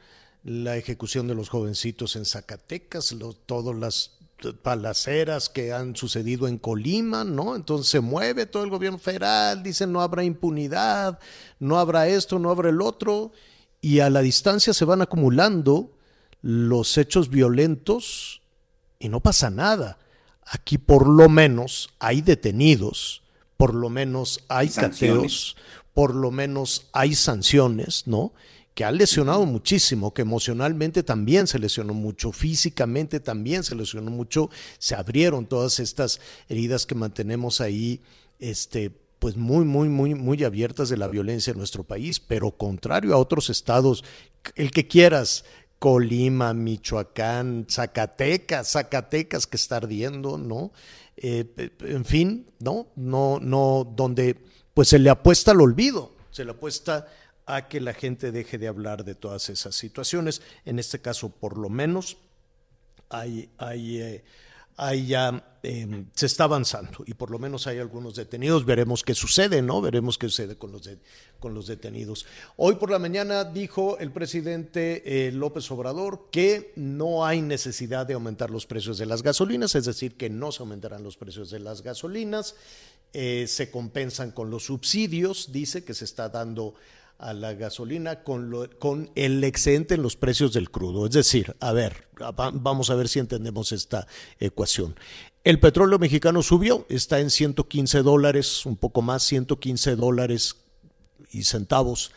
la 0.44 0.77
ejecución 0.77 1.28
de 1.28 1.35
los 1.35 1.48
jovencitos 1.48 2.16
en 2.16 2.24
Zacatecas, 2.24 3.14
todas 3.47 3.77
las 3.77 4.19
palaceras 4.62 5.48
que 5.48 5.73
han 5.73 5.94
sucedido 5.94 6.48
en 6.48 6.59
Colima, 6.59 7.23
¿no? 7.23 7.55
Entonces 7.55 7.89
se 7.89 8.01
mueve 8.01 8.47
todo 8.47 8.64
el 8.64 8.70
gobierno 8.70 8.98
federal, 8.98 9.62
dicen 9.62 9.93
no 9.93 10.02
habrá 10.02 10.24
impunidad, 10.24 11.20
no 11.60 11.78
habrá 11.78 12.09
esto, 12.09 12.39
no 12.39 12.51
habrá 12.51 12.70
el 12.70 12.82
otro, 12.82 13.32
y 13.81 14.01
a 14.01 14.10
la 14.10 14.20
distancia 14.20 14.74
se 14.74 14.85
van 14.85 15.02
acumulando 15.02 15.97
los 16.40 16.98
hechos 16.98 17.31
violentos 17.31 18.43
y 18.98 19.09
no 19.09 19.20
pasa 19.20 19.51
nada. 19.51 19.98
Aquí 20.44 20.77
por 20.77 21.09
lo 21.09 21.28
menos 21.28 21.90
hay 22.01 22.20
detenidos, 22.20 23.23
por 23.56 23.74
lo 23.74 23.90
menos 23.90 24.44
hay 24.48 24.69
cateos, 24.69 25.56
por 25.94 26.14
lo 26.14 26.32
menos 26.32 26.89
hay 26.93 27.14
sanciones, 27.14 28.06
¿no? 28.06 28.32
Que 28.74 28.85
han 28.85 28.97
lesionado 28.97 29.44
muchísimo, 29.44 30.15
que 30.15 30.23
emocionalmente 30.23 31.03
también 31.03 31.47
se 31.47 31.59
lesionó 31.59 31.93
mucho, 31.93 32.32
físicamente 32.32 33.20
también 33.20 33.65
se 33.65 33.74
lesionó 33.74 34.11
mucho, 34.11 34.49
se 34.78 34.94
abrieron 34.94 35.47
todas 35.47 35.78
estas 35.78 36.20
heridas 36.49 36.86
que 36.86 36.94
mantenemos 36.94 37.61
ahí, 37.61 38.01
este, 38.39 38.90
pues 39.19 39.36
muy, 39.36 39.65
muy, 39.65 39.89
muy, 39.89 40.15
muy 40.15 40.43
abiertas 40.43 40.89
de 40.89 40.97
la 40.97 41.07
violencia 41.07 41.53
en 41.53 41.59
nuestro 41.59 41.85
país, 41.85 42.19
pero 42.19 42.51
contrario 42.51 43.15
a 43.15 43.19
otros 43.19 43.51
estados, 43.51 44.05
el 44.57 44.70
que 44.70 44.89
quieras, 44.89 45.44
Colima, 45.78 46.55
Michoacán, 46.55 47.66
Zacatecas, 47.69 48.70
Zacatecas 48.70 49.47
que 49.47 49.57
está 49.57 49.78
ardiendo, 49.78 50.39
¿no? 50.39 50.73
Eh, 51.16 51.44
en 51.81 52.05
fin, 52.05 52.47
¿no? 52.61 52.86
No, 52.97 53.39
no, 53.40 53.85
donde 53.97 54.36
pues 54.74 54.89
se 54.89 54.99
le 54.99 55.11
apuesta 55.11 55.51
al 55.51 55.61
olvido, 55.61 56.12
se 56.31 56.44
le 56.44 56.53
apuesta 56.53 57.07
a 57.47 57.69
que 57.69 57.81
la 57.81 57.94
gente 57.94 58.32
deje 58.32 58.59
de 58.59 58.69
hablar 58.69 59.05
de 59.05 59.14
todas 59.14 59.48
esas 59.48 59.74
situaciones. 59.74 60.43
En 60.64 60.78
este 60.78 61.01
caso, 61.01 61.31
por 61.31 61.59
lo 61.59 61.69
menos, 61.69 62.16
hay, 63.09 63.51
hay 63.59 64.01
eh, 64.01 64.24
ya 65.06 65.59
em, 65.62 66.06
se 66.14 66.27
está 66.27 66.44
avanzando 66.44 67.05
y 67.06 67.14
por 67.14 67.31
lo 67.31 67.39
menos 67.39 67.66
hay 67.66 67.78
algunos 67.78 68.16
detenidos. 68.16 68.64
Veremos 68.64 69.02
qué 69.02 69.14
sucede, 69.14 69.62
¿no? 69.62 69.81
Veremos 69.81 70.19
qué 70.19 70.28
sucede 70.28 70.56
con 70.56 70.73
los, 70.73 70.89
con 71.39 71.55
los 71.55 71.66
detenidos. 71.66 72.27
Hoy 72.56 72.77
por 72.77 72.90
la 72.90 72.98
mañana 72.98 73.44
dijo 73.44 73.98
el 73.98 74.10
presidente 74.10 75.27
eh, 75.27 75.32
López 75.32 75.70
Obrador 75.70 76.28
que 76.31 76.73
no 76.77 77.24
hay 77.24 77.43
necesidad 77.43 78.06
de 78.06 78.14
aumentar 78.14 78.51
los 78.51 78.66
precios 78.66 78.98
de 78.98 79.06
las 79.06 79.23
gasolinas, 79.23 79.74
es 79.74 79.85
decir, 79.85 80.16
que 80.16 80.31
no 80.31 80.52
se 80.52 80.62
aumentarán 80.62 81.02
los 81.02 81.16
precios 81.16 81.51
de 81.51 81.60
las 81.60 81.82
gasolinas. 81.82 82.56
Eh, 83.12 83.47
se 83.47 83.70
compensan 83.70 84.31
con 84.31 84.51
los 84.51 84.64
subsidios, 84.64 85.52
dice 85.52 85.85
que 85.85 85.93
se 85.93 86.06
está 86.06 86.31
dando 86.31 86.74
a 87.18 87.32
la 87.32 87.55
gasolina 87.55 88.22
con, 88.22 88.51
lo, 88.51 88.68
con 88.78 89.10
el 89.14 89.44
excedente 89.44 89.94
en 89.94 90.02
los 90.02 90.16
precios 90.16 90.52
del 90.52 90.70
crudo. 90.70 91.06
Es 91.06 91.12
decir, 91.12 91.55
a 91.60 91.72
ver, 91.72 92.09
vamos 92.55 92.90
a 92.90 92.94
ver 92.94 93.09
si 93.09 93.18
entendemos 93.18 93.72
esta 93.72 94.06
ecuación. 94.40 94.97
El 95.44 95.60
petróleo 95.60 95.98
mexicano 95.98 96.43
subió, 96.43 96.86
está 96.89 97.20
en 97.20 97.30
115 97.30 98.02
dólares, 98.02 98.66
un 98.66 98.76
poco 98.76 99.02
más, 99.02 99.22
115 99.24 99.97
dólares 99.97 100.56
y 101.30 101.44
centavos 101.44 102.12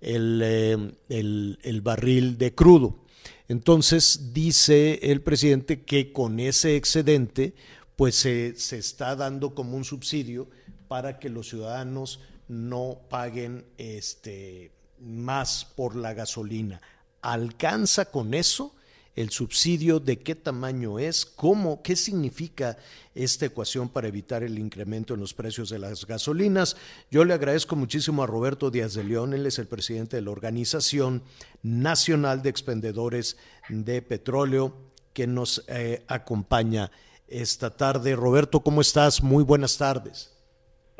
el, 0.00 0.40
eh, 0.42 0.92
el, 1.08 1.58
el 1.62 1.80
barril 1.80 2.38
de 2.38 2.54
crudo. 2.54 3.04
Entonces 3.48 4.32
dice 4.32 5.00
el 5.02 5.22
presidente 5.22 5.82
que 5.82 6.12
con 6.12 6.38
ese 6.38 6.76
excedente 6.76 7.54
pues 7.96 8.14
se, 8.14 8.54
se 8.56 8.78
está 8.78 9.16
dando 9.16 9.54
como 9.54 9.76
un 9.76 9.84
subsidio 9.84 10.48
para 10.88 11.18
que 11.18 11.28
los 11.28 11.48
ciudadanos 11.48 12.20
no 12.50 13.02
paguen 13.08 13.64
este, 13.78 14.72
más 14.98 15.64
por 15.64 15.94
la 15.94 16.14
gasolina. 16.14 16.80
¿Alcanza 17.22 18.10
con 18.10 18.34
eso? 18.34 18.74
el 19.16 19.30
subsidio, 19.30 20.00
de 20.00 20.20
qué 20.20 20.34
tamaño 20.34 20.98
es, 20.98 21.26
cómo, 21.26 21.82
qué 21.82 21.96
significa 21.96 22.78
esta 23.14 23.46
ecuación 23.46 23.88
para 23.88 24.08
evitar 24.08 24.42
el 24.42 24.58
incremento 24.58 25.14
en 25.14 25.20
los 25.20 25.34
precios 25.34 25.68
de 25.68 25.78
las 25.78 26.06
gasolinas. 26.06 26.76
Yo 27.10 27.24
le 27.24 27.34
agradezco 27.34 27.76
muchísimo 27.76 28.22
a 28.22 28.26
Roberto 28.26 28.70
Díaz 28.70 28.94
de 28.94 29.04
León, 29.04 29.34
él 29.34 29.46
es 29.46 29.58
el 29.58 29.66
presidente 29.66 30.16
de 30.16 30.22
la 30.22 30.30
Organización 30.30 31.22
Nacional 31.62 32.42
de 32.42 32.50
Expendedores 32.50 33.36
de 33.68 34.00
Petróleo, 34.00 34.74
que 35.12 35.26
nos 35.26 35.64
eh, 35.66 36.04
acompaña 36.06 36.90
esta 37.26 37.76
tarde. 37.76 38.14
Roberto, 38.14 38.60
¿cómo 38.60 38.80
estás? 38.80 39.22
Muy 39.22 39.42
buenas 39.42 39.76
tardes. 39.76 40.39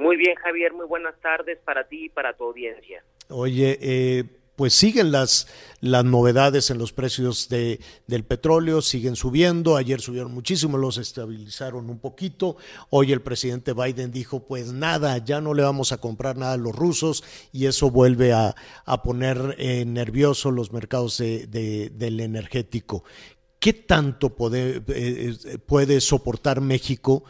Muy 0.01 0.17
bien, 0.17 0.35
Javier, 0.37 0.73
muy 0.73 0.87
buenas 0.87 1.15
tardes 1.21 1.59
para 1.63 1.87
ti 1.87 2.07
y 2.07 2.09
para 2.09 2.35
tu 2.35 2.45
audiencia. 2.45 3.05
Oye, 3.29 3.79
eh, 3.83 4.25
pues 4.57 4.73
siguen 4.73 5.13
las, 5.13 5.47
las 5.83 6.07
novedades 6.07 6.71
en 6.71 6.79
los 6.79 6.95
precios 6.95 7.51
de, 7.51 7.81
del 8.07 8.25
petróleo, 8.25 8.81
siguen 8.81 9.15
subiendo, 9.15 9.77
ayer 9.77 10.01
subieron 10.01 10.33
muchísimo, 10.33 10.79
los 10.79 10.97
estabilizaron 10.97 11.91
un 11.91 11.99
poquito, 11.99 12.57
hoy 12.89 13.13
el 13.13 13.21
presidente 13.21 13.75
Biden 13.75 14.11
dijo, 14.11 14.47
pues 14.47 14.73
nada, 14.73 15.19
ya 15.19 15.43
no 15.43 15.53
le 15.53 15.65
vamos 15.65 15.93
a 15.93 15.99
comprar 15.99 16.39
nada 16.39 16.55
a 16.55 16.57
los 16.57 16.75
rusos 16.75 17.23
y 17.53 17.67
eso 17.67 17.91
vuelve 17.91 18.33
a, 18.33 18.55
poner 19.05 19.55
eh, 19.59 19.85
nerviosos 19.85 20.55
los 20.55 20.73
mercados 20.73 21.19
de, 21.19 21.91
del 21.93 22.21
energético. 22.21 23.05
¿Qué 23.59 23.75
tanto 23.75 24.31
puede, 24.35 24.83
eh, 24.89 25.59
puede 25.67 26.01
soportar 26.01 26.63
México 26.63 27.23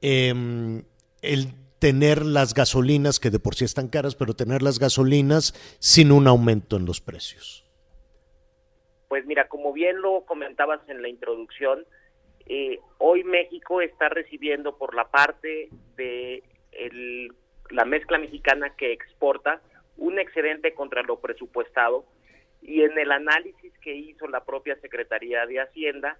em, 0.00 0.84
el 1.20 1.63
tener 1.84 2.24
las 2.24 2.54
gasolinas, 2.54 3.20
que 3.20 3.28
de 3.28 3.38
por 3.38 3.56
sí 3.56 3.66
están 3.66 3.88
caras, 3.88 4.14
pero 4.16 4.32
tener 4.32 4.62
las 4.62 4.78
gasolinas 4.78 5.52
sin 5.80 6.12
un 6.12 6.26
aumento 6.26 6.78
en 6.78 6.86
los 6.86 7.02
precios? 7.02 7.62
Pues 9.08 9.26
mira, 9.26 9.48
como 9.48 9.70
bien 9.74 10.00
lo 10.00 10.22
comentabas 10.24 10.80
en 10.88 11.02
la 11.02 11.10
introducción, 11.10 11.84
eh, 12.46 12.78
hoy 12.96 13.22
México 13.22 13.82
está 13.82 14.08
recibiendo 14.08 14.78
por 14.78 14.94
la 14.94 15.10
parte 15.10 15.68
de 15.94 16.42
la 17.68 17.84
mezcla 17.84 18.16
mexicana 18.16 18.74
que 18.78 18.90
exporta 18.90 19.60
un 19.98 20.18
excedente 20.18 20.72
contra 20.72 21.02
lo 21.02 21.20
presupuestado 21.20 22.06
y 22.62 22.80
en 22.80 22.98
el 22.98 23.12
análisis 23.12 23.74
que 23.82 23.94
hizo 23.94 24.26
la 24.26 24.42
propia 24.42 24.80
Secretaría 24.80 25.44
de 25.44 25.60
Hacienda, 25.60 26.16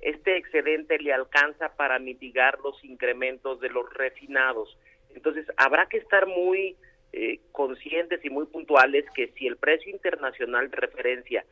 este 0.00 0.38
excedente 0.38 0.98
le 0.98 1.12
alcanza 1.12 1.76
para 1.76 1.98
mitigar 1.98 2.58
los 2.60 2.82
incrementos 2.82 3.60
de 3.60 3.68
los 3.68 3.92
refinados. 3.92 4.78
Entonces, 5.14 5.46
habrá 5.56 5.86
que 5.86 5.98
estar 5.98 6.26
muy 6.26 6.76
eh, 7.12 7.40
conscientes 7.52 8.24
y 8.24 8.30
muy 8.30 8.46
puntuales 8.46 9.04
que 9.14 9.28
si 9.36 9.46
el 9.46 9.56
precio 9.56 9.92
internacional 9.92 10.70
de 10.70 10.76
referencia 10.76 11.44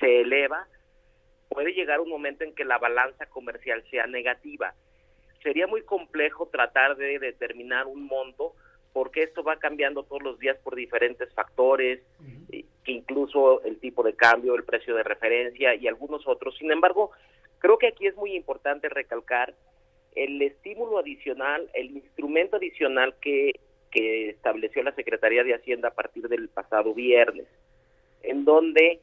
se 0.00 0.20
eleva, 0.20 0.66
puede 1.48 1.72
llegar 1.72 2.00
un 2.00 2.08
momento 2.08 2.44
en 2.44 2.54
que 2.54 2.64
la 2.64 2.78
balanza 2.78 3.26
comercial 3.26 3.84
sea 3.90 4.06
negativa. 4.06 4.74
Sería 5.42 5.66
muy 5.66 5.82
complejo 5.82 6.46
tratar 6.46 6.96
de 6.96 7.18
determinar 7.18 7.86
un 7.86 8.06
monto 8.06 8.54
porque 8.92 9.22
esto 9.22 9.44
va 9.44 9.58
cambiando 9.58 10.02
todos 10.02 10.22
los 10.22 10.38
días 10.38 10.56
por 10.58 10.74
diferentes 10.74 11.32
factores. 11.32 12.00
que 12.50 12.92
incluso 12.92 13.62
el 13.64 13.78
tipo 13.78 14.02
de 14.02 14.14
cambio, 14.14 14.54
el 14.54 14.64
precio 14.64 14.94
de 14.94 15.02
referencia 15.02 15.74
y 15.74 15.86
algunos 15.86 16.26
otros. 16.26 16.56
Sin 16.56 16.72
embargo, 16.72 17.10
creo 17.58 17.76
que 17.76 17.88
aquí 17.88 18.06
es 18.06 18.16
muy 18.16 18.34
importante 18.34 18.88
recalcar 18.88 19.54
el 20.14 20.40
estímulo 20.42 20.98
adicional, 20.98 21.70
el 21.74 21.90
instrumento 21.90 22.56
adicional 22.56 23.14
que, 23.20 23.52
que 23.90 24.30
estableció 24.30 24.82
la 24.82 24.94
Secretaría 24.94 25.44
de 25.44 25.54
Hacienda 25.54 25.88
a 25.88 25.94
partir 25.94 26.28
del 26.28 26.48
pasado 26.48 26.94
viernes, 26.94 27.46
en 28.22 28.44
donde 28.44 29.00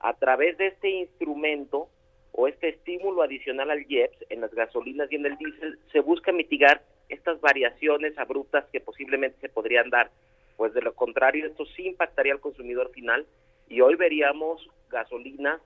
a 0.00 0.14
través 0.14 0.56
de 0.58 0.68
este 0.68 0.90
instrumento 0.90 1.88
o 2.32 2.46
este 2.46 2.68
estímulo 2.68 3.22
adicional 3.22 3.70
al 3.70 3.90
IEPS 3.90 4.26
en 4.28 4.40
las 4.40 4.54
gasolinas 4.54 5.10
y 5.10 5.16
en 5.16 5.26
el 5.26 5.36
diésel 5.38 5.78
se 5.90 6.00
busca 6.00 6.30
mitigar 6.30 6.82
estas 7.08 7.40
variaciones 7.40 8.16
abruptas 8.18 8.64
que 8.70 8.80
posiblemente 8.80 9.40
se 9.40 9.48
podrían 9.48 9.90
dar, 9.90 10.10
pues 10.56 10.74
de 10.74 10.82
lo 10.82 10.94
contrario 10.94 11.46
esto 11.46 11.64
sí 11.66 11.86
impactaría 11.86 12.32
al 12.32 12.40
consumidor 12.40 12.90
final 12.92 13.26
y 13.68 13.80
hoy 13.80 13.96
veríamos 13.96 14.68
gasolinas 14.90 15.60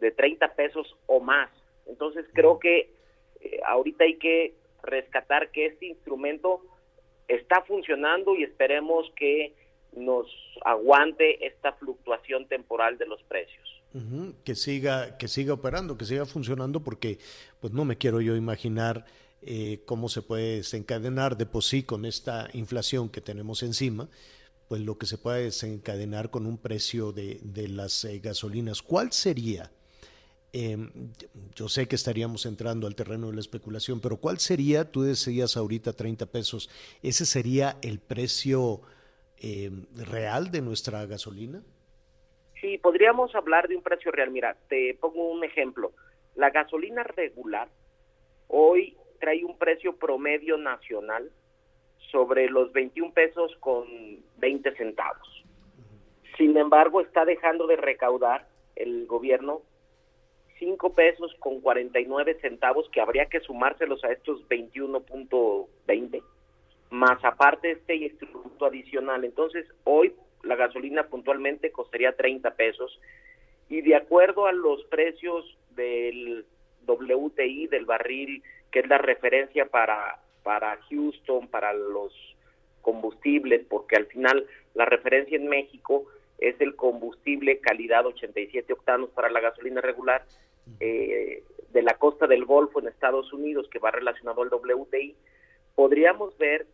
de 0.00 0.10
30 0.10 0.54
pesos 0.54 0.96
o 1.06 1.20
más. 1.20 1.50
Entonces 1.86 2.26
creo 2.32 2.58
que 2.58 2.90
eh, 3.40 3.60
ahorita 3.66 4.04
hay 4.04 4.16
que 4.16 4.54
rescatar 4.82 5.50
que 5.50 5.66
este 5.66 5.86
instrumento 5.86 6.62
está 7.28 7.62
funcionando 7.62 8.34
y 8.34 8.44
esperemos 8.44 9.10
que 9.16 9.54
nos 9.96 10.26
aguante 10.64 11.46
esta 11.46 11.72
fluctuación 11.74 12.46
temporal 12.46 12.98
de 12.98 13.06
los 13.06 13.22
precios. 13.24 13.68
Que 14.44 14.54
siga, 14.54 15.18
que 15.18 15.26
siga 15.26 15.52
operando, 15.52 15.98
que 15.98 16.04
siga 16.04 16.24
funcionando, 16.24 16.80
porque 16.80 17.18
pues 17.60 17.72
no 17.72 17.84
me 17.84 17.98
quiero 17.98 18.20
yo 18.20 18.36
imaginar 18.36 19.04
eh, 19.42 19.80
cómo 19.84 20.08
se 20.08 20.22
puede 20.22 20.56
desencadenar 20.58 21.36
de 21.36 21.46
por 21.46 21.64
sí 21.64 21.82
con 21.82 22.04
esta 22.04 22.48
inflación 22.52 23.08
que 23.08 23.20
tenemos 23.20 23.64
encima, 23.64 24.08
pues 24.68 24.80
lo 24.82 24.96
que 24.96 25.06
se 25.06 25.18
puede 25.18 25.44
desencadenar 25.44 26.30
con 26.30 26.46
un 26.46 26.56
precio 26.56 27.10
de, 27.10 27.40
de 27.42 27.66
las 27.66 28.04
eh, 28.04 28.20
gasolinas. 28.20 28.80
¿Cuál 28.80 29.10
sería? 29.10 29.72
Em, 30.52 30.90
yo 31.54 31.68
sé 31.68 31.86
que 31.86 31.94
estaríamos 31.94 32.44
entrando 32.44 32.88
al 32.88 32.96
terreno 32.96 33.28
de 33.28 33.34
la 33.34 33.40
especulación, 33.40 34.00
pero 34.00 34.16
¿cuál 34.16 34.38
sería, 34.38 34.90
tú 34.90 35.02
decías 35.02 35.56
ahorita 35.56 35.92
30 35.92 36.26
pesos, 36.26 36.68
ese 37.02 37.24
sería 37.24 37.76
el 37.82 38.00
precio 38.00 38.80
em, 39.38 39.86
real 39.94 40.50
de 40.50 40.60
nuestra 40.60 41.06
gasolina? 41.06 41.62
Sí, 42.60 42.78
podríamos 42.78 43.34
hablar 43.34 43.68
de 43.68 43.76
un 43.76 43.82
precio 43.82 44.10
real. 44.10 44.30
Mira, 44.30 44.56
te 44.68 44.94
pongo 45.00 45.30
un 45.30 45.44
ejemplo. 45.44 45.92
La 46.34 46.50
gasolina 46.50 47.04
regular 47.04 47.68
hoy 48.48 48.96
trae 49.20 49.44
un 49.44 49.56
precio 49.56 49.96
promedio 49.96 50.58
nacional 50.58 51.30
sobre 52.10 52.48
los 52.48 52.72
21 52.72 53.12
pesos 53.12 53.56
con 53.60 53.86
20 54.38 54.74
centavos. 54.76 55.44
Sin 56.36 56.56
embargo, 56.56 57.00
está 57.00 57.24
dejando 57.24 57.66
de 57.66 57.76
recaudar 57.76 58.48
el 58.74 59.06
gobierno 59.06 59.62
5 60.60 60.94
pesos 60.94 61.34
con 61.40 61.60
49 61.60 62.38
centavos 62.40 62.88
que 62.90 63.00
habría 63.00 63.26
que 63.26 63.40
sumárselos 63.40 64.04
a 64.04 64.12
estos 64.12 64.48
21.20 64.48 66.22
más 66.90 67.24
aparte 67.24 67.72
este 67.72 67.94
instrumento 67.94 68.66
adicional. 68.66 69.24
Entonces, 69.24 69.66
hoy 69.84 70.12
la 70.42 70.56
gasolina 70.56 71.04
puntualmente 71.04 71.70
costaría 71.70 72.16
30 72.16 72.54
pesos 72.54 73.00
y 73.68 73.82
de 73.82 73.94
acuerdo 73.94 74.46
a 74.46 74.52
los 74.52 74.84
precios 74.84 75.56
del 75.76 76.44
WTI 76.86 77.68
del 77.68 77.86
barril, 77.86 78.42
que 78.70 78.80
es 78.80 78.88
la 78.88 78.98
referencia 78.98 79.66
para 79.66 80.20
para 80.42 80.78
Houston, 80.88 81.48
para 81.48 81.72
los 81.74 82.12
combustibles, 82.80 83.64
porque 83.68 83.96
al 83.96 84.06
final 84.06 84.46
la 84.74 84.86
referencia 84.86 85.36
en 85.36 85.48
México 85.48 86.06
es 86.38 86.58
el 86.60 86.74
combustible 86.74 87.60
calidad 87.60 88.06
87 88.06 88.72
octanos 88.72 89.10
para 89.10 89.28
la 89.28 89.40
gasolina 89.40 89.82
regular 89.82 90.24
eh, 90.78 91.42
de 91.72 91.82
la 91.82 91.94
costa 91.94 92.26
del 92.26 92.44
Golfo 92.44 92.80
en 92.80 92.88
Estados 92.88 93.32
Unidos, 93.32 93.68
que 93.70 93.78
va 93.78 93.90
relacionado 93.90 94.42
al 94.42 94.48
WTI, 94.48 95.16
podríamos 95.74 96.36
ver 96.38 96.66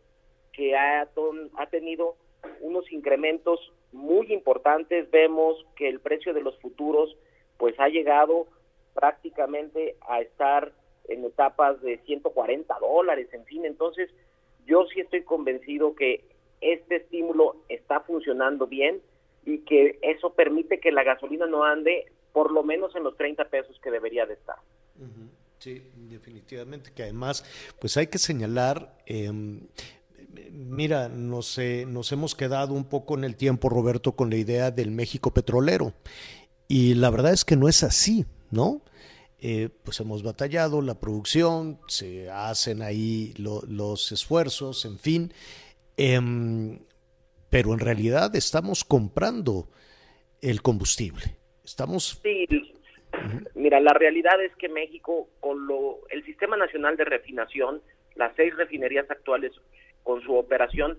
que 0.52 0.76
ha, 0.76 1.08
ha 1.56 1.66
tenido 1.66 2.16
unos 2.60 2.90
incrementos 2.92 3.72
muy 3.92 4.32
importantes. 4.32 5.10
Vemos 5.10 5.64
que 5.76 5.88
el 5.88 6.00
precio 6.00 6.34
de 6.34 6.42
los 6.42 6.58
futuros 6.60 7.16
pues 7.58 7.78
ha 7.78 7.88
llegado 7.88 8.46
prácticamente 8.94 9.96
a 10.08 10.20
estar 10.20 10.72
en 11.08 11.24
etapas 11.24 11.80
de 11.82 11.98
140 11.98 12.78
dólares, 12.80 13.28
en 13.32 13.44
fin, 13.44 13.64
entonces 13.64 14.10
yo 14.66 14.86
sí 14.86 15.00
estoy 15.00 15.22
convencido 15.22 15.94
que 15.94 16.24
este 16.60 16.96
estímulo 16.96 17.56
está 17.68 18.00
funcionando 18.00 18.66
bien 18.66 19.00
y 19.44 19.58
que 19.58 19.98
eso 20.02 20.30
permite 20.30 20.80
que 20.80 20.90
la 20.90 21.04
gasolina 21.04 21.46
no 21.46 21.62
ande 21.62 22.06
por 22.36 22.52
lo 22.52 22.62
menos 22.62 22.94
en 22.94 23.02
los 23.02 23.16
30 23.16 23.46
pesos 23.48 23.80
que 23.82 23.90
debería 23.90 24.26
de 24.26 24.34
estar. 24.34 24.56
Sí, 25.58 25.90
definitivamente, 25.94 26.92
que 26.94 27.04
además, 27.04 27.42
pues 27.80 27.96
hay 27.96 28.08
que 28.08 28.18
señalar, 28.18 28.98
em, 29.06 29.68
mira, 30.50 31.08
nos, 31.08 31.58
nos 31.86 32.12
hemos 32.12 32.34
quedado 32.34 32.74
un 32.74 32.84
poco 32.84 33.16
en 33.16 33.24
el 33.24 33.36
tiempo, 33.36 33.70
Roberto, 33.70 34.12
con 34.12 34.28
la 34.28 34.36
idea 34.36 34.70
del 34.70 34.90
México 34.90 35.32
petrolero. 35.32 35.94
Y 36.68 36.92
la 36.92 37.08
verdad 37.08 37.32
es 37.32 37.46
que 37.46 37.56
no 37.56 37.70
es 37.70 37.82
así, 37.82 38.26
¿no? 38.50 38.82
Eh, 39.38 39.70
pues 39.82 39.98
hemos 40.00 40.22
batallado, 40.22 40.82
la 40.82 41.00
producción, 41.00 41.80
se 41.88 42.28
hacen 42.28 42.82
ahí 42.82 43.32
los 43.38 44.12
esfuerzos, 44.12 44.84
en 44.84 44.98
fin, 44.98 45.32
em, 45.96 46.80
pero 47.48 47.72
en 47.72 47.78
realidad 47.78 48.36
estamos 48.36 48.84
comprando 48.84 49.70
el 50.42 50.60
combustible. 50.60 51.38
Estamos... 51.66 52.20
Sí, 52.22 52.46
mira, 53.54 53.80
la 53.80 53.92
realidad 53.92 54.42
es 54.42 54.54
que 54.56 54.68
México, 54.68 55.28
con 55.40 55.66
lo, 55.66 55.98
el 56.10 56.24
Sistema 56.24 56.56
Nacional 56.56 56.96
de 56.96 57.04
Refinación, 57.04 57.82
las 58.14 58.34
seis 58.36 58.56
refinerías 58.56 59.10
actuales 59.10 59.52
con 60.04 60.22
su 60.22 60.36
operación, 60.36 60.96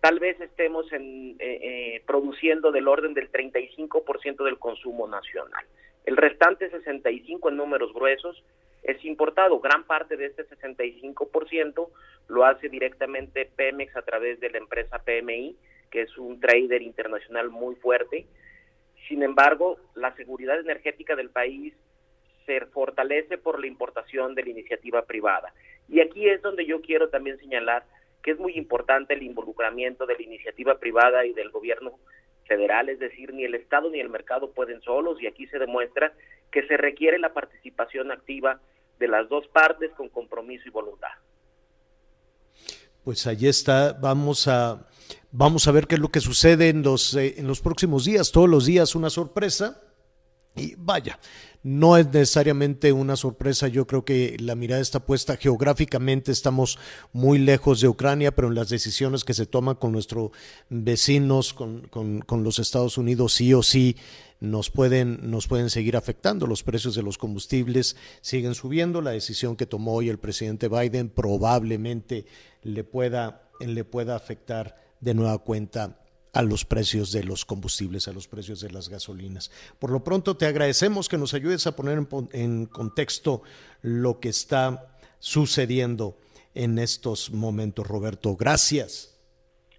tal 0.00 0.20
vez 0.20 0.38
estemos 0.40 0.92
en, 0.92 1.36
eh, 1.38 1.58
eh, 1.62 2.02
produciendo 2.06 2.70
del 2.70 2.86
orden 2.86 3.14
del 3.14 3.32
35% 3.32 4.44
del 4.44 4.58
consumo 4.58 5.08
nacional. 5.08 5.64
El 6.04 6.18
restante 6.18 6.70
65 6.70 7.48
en 7.48 7.56
números 7.56 7.92
gruesos 7.94 8.44
es 8.82 9.02
importado. 9.06 9.58
Gran 9.60 9.84
parte 9.84 10.18
de 10.18 10.26
este 10.26 10.46
65% 10.46 11.88
lo 12.28 12.44
hace 12.44 12.68
directamente 12.68 13.50
Pemex 13.56 13.96
a 13.96 14.02
través 14.02 14.38
de 14.38 14.50
la 14.50 14.58
empresa 14.58 14.98
PMI, 14.98 15.56
que 15.90 16.02
es 16.02 16.18
un 16.18 16.40
trader 16.40 16.82
internacional 16.82 17.48
muy 17.48 17.74
fuerte. 17.76 18.26
Sin 19.08 19.22
embargo, 19.22 19.78
la 19.94 20.14
seguridad 20.14 20.60
energética 20.60 21.16
del 21.16 21.30
país 21.30 21.74
se 22.44 22.60
fortalece 22.66 23.38
por 23.38 23.58
la 23.58 23.66
importación 23.66 24.34
de 24.34 24.42
la 24.42 24.50
iniciativa 24.50 25.02
privada. 25.02 25.52
Y 25.88 26.00
aquí 26.00 26.28
es 26.28 26.42
donde 26.42 26.66
yo 26.66 26.80
quiero 26.82 27.08
también 27.08 27.38
señalar 27.38 27.84
que 28.22 28.32
es 28.32 28.38
muy 28.38 28.52
importante 28.56 29.14
el 29.14 29.22
involucramiento 29.22 30.04
de 30.04 30.14
la 30.14 30.22
iniciativa 30.22 30.78
privada 30.78 31.24
y 31.24 31.32
del 31.32 31.50
gobierno 31.50 31.98
federal, 32.46 32.88
es 32.88 32.98
decir, 32.98 33.32
ni 33.32 33.44
el 33.44 33.54
Estado 33.54 33.90
ni 33.90 34.00
el 34.00 34.08
mercado 34.08 34.50
pueden 34.50 34.80
solos 34.82 35.20
y 35.20 35.26
aquí 35.26 35.46
se 35.46 35.58
demuestra 35.58 36.12
que 36.50 36.66
se 36.66 36.76
requiere 36.76 37.18
la 37.18 37.32
participación 37.32 38.10
activa 38.10 38.60
de 38.98 39.08
las 39.08 39.28
dos 39.28 39.46
partes 39.48 39.92
con 39.92 40.08
compromiso 40.08 40.66
y 40.66 40.70
voluntad. 40.70 41.12
Pues 43.04 43.26
allí 43.26 43.48
está, 43.48 43.92
vamos 43.92 44.48
a 44.48 44.86
vamos 45.30 45.68
a 45.68 45.72
ver 45.72 45.86
qué 45.86 45.96
es 45.96 46.00
lo 46.00 46.10
que 46.10 46.20
sucede 46.20 46.68
en 46.68 46.82
los 46.82 47.14
eh, 47.14 47.34
en 47.38 47.46
los 47.46 47.60
próximos 47.60 48.04
días, 48.04 48.32
todos 48.32 48.48
los 48.48 48.66
días 48.66 48.94
una 48.94 49.10
sorpresa. 49.10 49.82
Y 50.56 50.74
vaya, 50.76 51.20
no 51.62 51.96
es 51.96 52.06
necesariamente 52.06 52.92
una 52.92 53.14
sorpresa, 53.14 53.68
yo 53.68 53.86
creo 53.86 54.04
que 54.04 54.36
la 54.40 54.54
mirada 54.54 54.80
está 54.80 55.00
puesta 55.00 55.36
geográficamente, 55.36 56.32
estamos 56.32 56.78
muy 57.12 57.38
lejos 57.38 57.80
de 57.80 57.88
Ucrania, 57.88 58.34
pero 58.34 58.48
en 58.48 58.54
las 58.54 58.68
decisiones 58.68 59.24
que 59.24 59.34
se 59.34 59.46
toman 59.46 59.76
con 59.76 59.92
nuestros 59.92 60.30
vecinos, 60.68 61.52
con, 61.52 61.82
con, 61.88 62.42
los 62.42 62.58
Estados 62.58 62.98
Unidos, 62.98 63.34
sí 63.34 63.54
o 63.54 63.62
sí 63.62 63.96
nos 64.40 64.70
pueden, 64.70 65.30
nos 65.30 65.46
pueden 65.46 65.70
seguir 65.70 65.96
afectando. 65.96 66.46
Los 66.46 66.62
precios 66.62 66.94
de 66.94 67.02
los 67.02 67.18
combustibles 67.18 67.96
siguen 68.20 68.54
subiendo. 68.54 69.00
La 69.00 69.10
decisión 69.10 69.56
que 69.56 69.66
tomó 69.66 69.94
hoy 69.94 70.08
el 70.08 70.18
presidente 70.18 70.68
Biden 70.68 71.08
probablemente 71.08 72.26
le 72.62 72.82
pueda, 72.82 73.48
le 73.60 73.84
pueda 73.84 74.16
afectar 74.16 74.87
de 75.00 75.14
nueva 75.14 75.38
cuenta 75.38 75.98
a 76.32 76.42
los 76.42 76.64
precios 76.64 77.12
de 77.12 77.24
los 77.24 77.44
combustibles, 77.44 78.06
a 78.08 78.12
los 78.12 78.28
precios 78.28 78.60
de 78.60 78.70
las 78.70 78.88
gasolinas. 78.88 79.50
Por 79.78 79.90
lo 79.90 80.04
pronto, 80.04 80.36
te 80.36 80.46
agradecemos 80.46 81.08
que 81.08 81.18
nos 81.18 81.34
ayudes 81.34 81.66
a 81.66 81.74
poner 81.74 82.06
en, 82.32 82.66
contexto 82.66 83.42
lo 83.82 84.20
que 84.20 84.28
está 84.28 84.96
sucediendo 85.18 86.16
en 86.54 86.78
estos 86.78 87.30
momentos, 87.30 87.86
Roberto. 87.86 88.36
Gracias. 88.36 89.18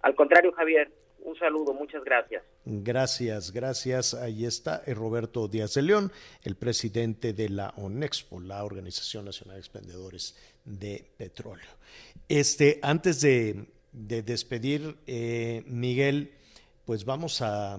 Al 0.02 0.14
contrario, 0.14 0.52
Javier, 0.52 0.92
un 1.22 1.36
saludo, 1.36 1.72
muchas 1.72 2.02
gracias. 2.04 2.42
Gracias, 2.64 3.52
gracias. 3.52 4.14
Ahí 4.14 4.44
está 4.44 4.82
eh, 4.86 4.94
Roberto 4.94 5.48
Díaz 5.48 5.74
de 5.74 5.82
León, 5.82 6.12
el 6.42 6.56
presidente 6.56 7.32
de 7.32 7.48
la 7.48 7.72
ONEXPO, 7.76 8.40
la 8.40 8.64
Organización 8.64 9.24
Nacional 9.24 9.56
de 9.56 9.60
Expendedores 9.60 10.36
de 10.64 11.10
Petróleo. 11.16 11.70
Este, 12.28 12.78
antes 12.82 13.20
de, 13.20 13.66
despedir, 13.92 14.96
eh, 15.06 15.62
Miguel, 15.66 16.32
pues 16.84 17.04
vamos 17.04 17.42
a, 17.42 17.78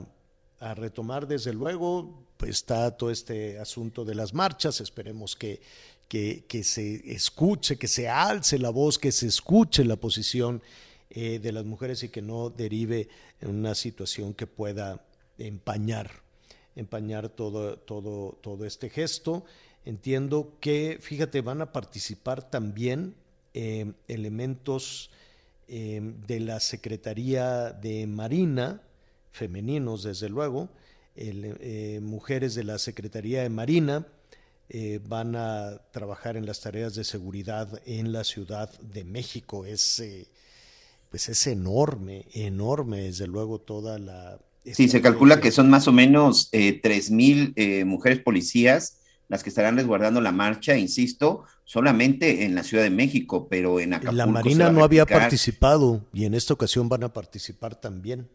a 0.59 0.75
retomar 0.75 1.27
desde 1.27 1.53
luego, 1.53 2.25
pues 2.37 2.51
está 2.51 2.91
todo 2.97 3.11
este 3.11 3.59
asunto 3.59 4.05
de 4.05 4.15
las 4.15 4.33
marchas, 4.33 4.81
esperemos 4.81 5.35
que, 5.35 5.61
que, 6.07 6.45
que 6.47 6.63
se 6.63 7.11
escuche, 7.11 7.77
que 7.77 7.87
se 7.87 8.09
alce 8.09 8.59
la 8.59 8.69
voz, 8.69 8.99
que 8.99 9.11
se 9.11 9.27
escuche 9.27 9.85
la 9.85 9.95
posición 9.95 10.61
eh, 11.09 11.39
de 11.39 11.51
las 11.51 11.65
mujeres 11.65 12.03
y 12.03 12.09
que 12.09 12.21
no 12.21 12.49
derive 12.49 13.09
en 13.41 13.49
una 13.49 13.75
situación 13.75 14.33
que 14.33 14.47
pueda 14.47 15.05
empañar, 15.37 16.11
empañar 16.75 17.29
todo, 17.29 17.77
todo, 17.77 18.37
todo 18.41 18.65
este 18.65 18.89
gesto. 18.89 19.43
Entiendo 19.83 20.57
que, 20.59 20.99
fíjate, 21.01 21.41
van 21.41 21.61
a 21.61 21.71
participar 21.71 22.49
también 22.49 23.15
eh, 23.53 23.93
elementos 24.07 25.11
eh, 25.71 26.01
de 26.27 26.39
la 26.41 26.59
Secretaría 26.59 27.71
de 27.71 28.05
Marina, 28.05 28.81
femeninos 29.31 30.03
desde 30.03 30.29
luego, 30.29 30.69
el, 31.15 31.57
eh, 31.61 31.99
mujeres 32.03 32.53
de 32.55 32.65
la 32.65 32.77
Secretaría 32.77 33.41
de 33.41 33.49
Marina, 33.49 34.05
eh, 34.69 34.99
van 35.05 35.35
a 35.35 35.81
trabajar 35.91 36.37
en 36.37 36.45
las 36.45 36.61
tareas 36.61 36.95
de 36.95 37.03
seguridad 37.03 37.81
en 37.85 38.11
la 38.11 38.23
Ciudad 38.23 38.69
de 38.79 39.03
México. 39.03 39.65
Es, 39.65 39.99
eh, 39.99 40.27
pues 41.09 41.29
es 41.29 41.47
enorme, 41.47 42.25
enorme, 42.33 43.03
desde 43.03 43.27
luego, 43.27 43.59
toda 43.59 43.97
la... 43.97 44.39
Sí, 44.65 44.87
se 44.87 45.01
calcula 45.01 45.41
que 45.41 45.51
son 45.51 45.69
más 45.69 45.87
o 45.87 45.91
menos 45.91 46.49
eh, 46.51 46.79
tres 46.81 47.11
mil 47.11 47.51
eh, 47.55 47.83
mujeres 47.83 48.19
policías 48.19 48.97
las 49.27 49.43
que 49.43 49.49
estarán 49.49 49.77
resguardando 49.77 50.19
la 50.19 50.33
marcha, 50.33 50.77
insisto, 50.77 51.45
solamente 51.71 52.43
en 52.43 52.53
la 52.53 52.63
Ciudad 52.63 52.83
de 52.83 52.89
México, 52.89 53.47
pero 53.49 53.79
en 53.79 53.93
Acapulco. 53.93 54.17
La 54.17 54.25
se 54.25 54.31
Marina 54.31 54.71
no 54.71 54.83
había 54.83 55.05
participado 55.05 56.05
y 56.11 56.25
en 56.25 56.33
esta 56.33 56.53
ocasión 56.53 56.89
van 56.89 57.05
a 57.05 57.13
participar 57.13 57.79
también. 57.79 58.27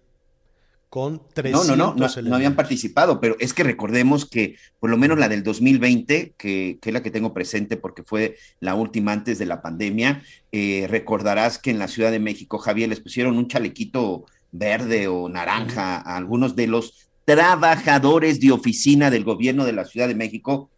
Con 0.88 1.16
No, 1.16 1.28
300 1.34 1.68
no, 1.68 1.76
no, 1.76 1.94
no, 1.94 2.22
no 2.22 2.34
habían 2.34 2.56
participado, 2.56 3.20
pero 3.20 3.36
es 3.38 3.52
que 3.52 3.62
recordemos 3.62 4.24
que 4.24 4.56
por 4.80 4.88
lo 4.88 4.96
menos 4.96 5.18
la 5.18 5.28
del 5.28 5.42
2020, 5.42 6.32
que, 6.38 6.78
que 6.80 6.88
es 6.88 6.94
la 6.94 7.02
que 7.02 7.10
tengo 7.10 7.34
presente 7.34 7.76
porque 7.76 8.04
fue 8.04 8.38
la 8.60 8.74
última 8.74 9.12
antes 9.12 9.38
de 9.38 9.44
la 9.44 9.60
pandemia, 9.60 10.22
eh, 10.50 10.86
recordarás 10.88 11.58
que 11.58 11.70
en 11.70 11.78
la 11.78 11.88
Ciudad 11.88 12.12
de 12.12 12.20
México, 12.20 12.56
Javier, 12.56 12.88
les 12.88 13.00
pusieron 13.00 13.36
un 13.36 13.48
chalequito 13.48 14.24
verde 14.50 15.08
o 15.08 15.28
naranja 15.28 15.96
a 15.96 16.16
algunos 16.16 16.56
de 16.56 16.68
los 16.68 17.10
trabajadores 17.26 18.40
de 18.40 18.52
oficina 18.52 19.10
del 19.10 19.24
gobierno 19.24 19.66
de 19.66 19.74
la 19.74 19.84
Ciudad 19.84 20.08
de 20.08 20.14
México 20.14 20.70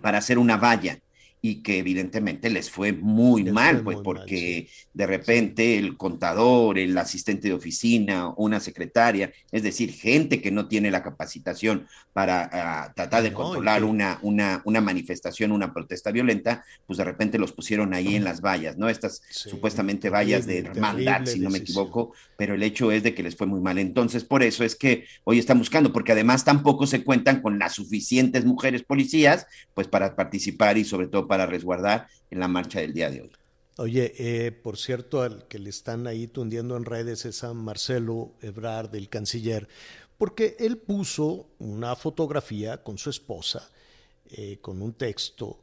para 0.00 0.16
hacer 0.16 0.38
una 0.38 0.56
valla 0.56 0.98
y 1.44 1.62
que 1.62 1.78
evidentemente 1.78 2.50
les 2.50 2.70
fue 2.70 2.92
muy 2.92 3.42
mal, 3.44 3.82
pues 3.82 3.98
porque 4.04 4.68
de 4.92 5.06
repente 5.08 5.76
el 5.76 5.96
contador, 5.96 6.78
el 6.78 6.96
asistente 6.96 7.48
de 7.48 7.54
oficina, 7.54 8.32
una 8.36 8.60
secretaria, 8.60 9.32
es 9.50 9.64
decir, 9.64 9.92
gente 9.92 10.40
que 10.40 10.52
no 10.52 10.68
tiene 10.68 10.92
la 10.92 11.02
capacitación 11.02 11.88
para 12.12 12.48
ah, 12.52 12.92
tratar 12.94 13.24
de 13.24 13.30
No, 13.30 13.36
controlar 13.38 13.80
que- 13.80 13.86
una, 13.86 14.18
una, 14.22 14.62
una 14.64 14.80
manifestación, 14.80 15.50
una 15.50 15.72
protesta 15.74 16.12
violenta, 16.12 16.64
pues 16.86 16.98
de 16.98 17.04
repente 17.04 17.38
los 17.38 17.52
pusieron 17.52 17.92
ahí 17.92 18.14
en 18.14 18.22
las 18.24 18.40
vallas, 18.40 18.76
¿no? 18.78 18.88
Estas 18.88 19.20
supuestamente 19.30 20.10
vallas 20.10 20.46
de 20.46 20.58
hermandad, 20.58 21.24
si 21.26 21.40
no 21.40 21.50
me 21.50 21.58
decisión. 21.58 21.62
equivoco, 21.62 22.14
pero 22.36 22.54
el 22.54 22.62
hecho 22.62 22.92
es 22.92 23.02
de 23.02 23.14
que 23.14 23.22
les 23.22 23.36
fue 23.36 23.46
muy 23.48 23.60
mal. 23.60 23.78
Entonces, 23.78 24.24
por 24.24 24.42
eso 24.42 24.62
es 24.64 24.76
que 24.76 25.06
hoy 25.24 25.38
están 25.38 25.58
buscando, 25.58 25.92
porque 25.92 26.12
además 26.12 26.44
tampoco 26.44 26.86
se 26.86 27.02
cuentan 27.02 27.40
con 27.42 27.58
las 27.58 27.74
suficientes 27.74 28.44
mujeres 28.44 28.82
policías, 28.84 29.46
pues 29.74 29.88
para 29.88 30.14
participar 30.14 30.78
y 30.78 30.84
sobre 30.84 31.08
todo 31.08 31.26
para 31.32 31.46
resguardar 31.46 32.08
en 32.30 32.40
la 32.40 32.46
marcha 32.46 32.80
del 32.80 32.92
día 32.92 33.08
de 33.08 33.22
hoy. 33.22 33.32
Oye, 33.78 34.12
eh, 34.18 34.52
por 34.52 34.76
cierto, 34.76 35.22
al 35.22 35.48
que 35.48 35.58
le 35.58 35.70
están 35.70 36.06
ahí 36.06 36.26
tundiendo 36.26 36.76
en 36.76 36.84
redes 36.84 37.24
es 37.24 37.42
a 37.42 37.54
Marcelo 37.54 38.34
Ebrard, 38.42 38.94
el 38.94 39.08
canciller, 39.08 39.66
porque 40.18 40.56
él 40.58 40.76
puso 40.76 41.48
una 41.58 41.96
fotografía 41.96 42.82
con 42.82 42.98
su 42.98 43.08
esposa, 43.08 43.70
eh, 44.30 44.58
con 44.60 44.82
un 44.82 44.92
texto 44.92 45.58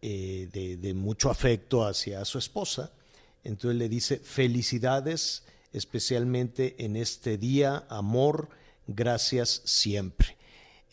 eh, 0.00 0.48
de, 0.52 0.76
de 0.76 0.92
mucho 0.92 1.30
afecto 1.30 1.86
hacia 1.86 2.24
su 2.24 2.38
esposa. 2.38 2.90
Entonces 3.44 3.78
le 3.78 3.88
dice, 3.88 4.18
felicidades, 4.18 5.44
especialmente 5.72 6.74
en 6.84 6.96
este 6.96 7.38
día, 7.38 7.86
amor, 7.88 8.48
gracias 8.88 9.62
siempre. 9.66 10.36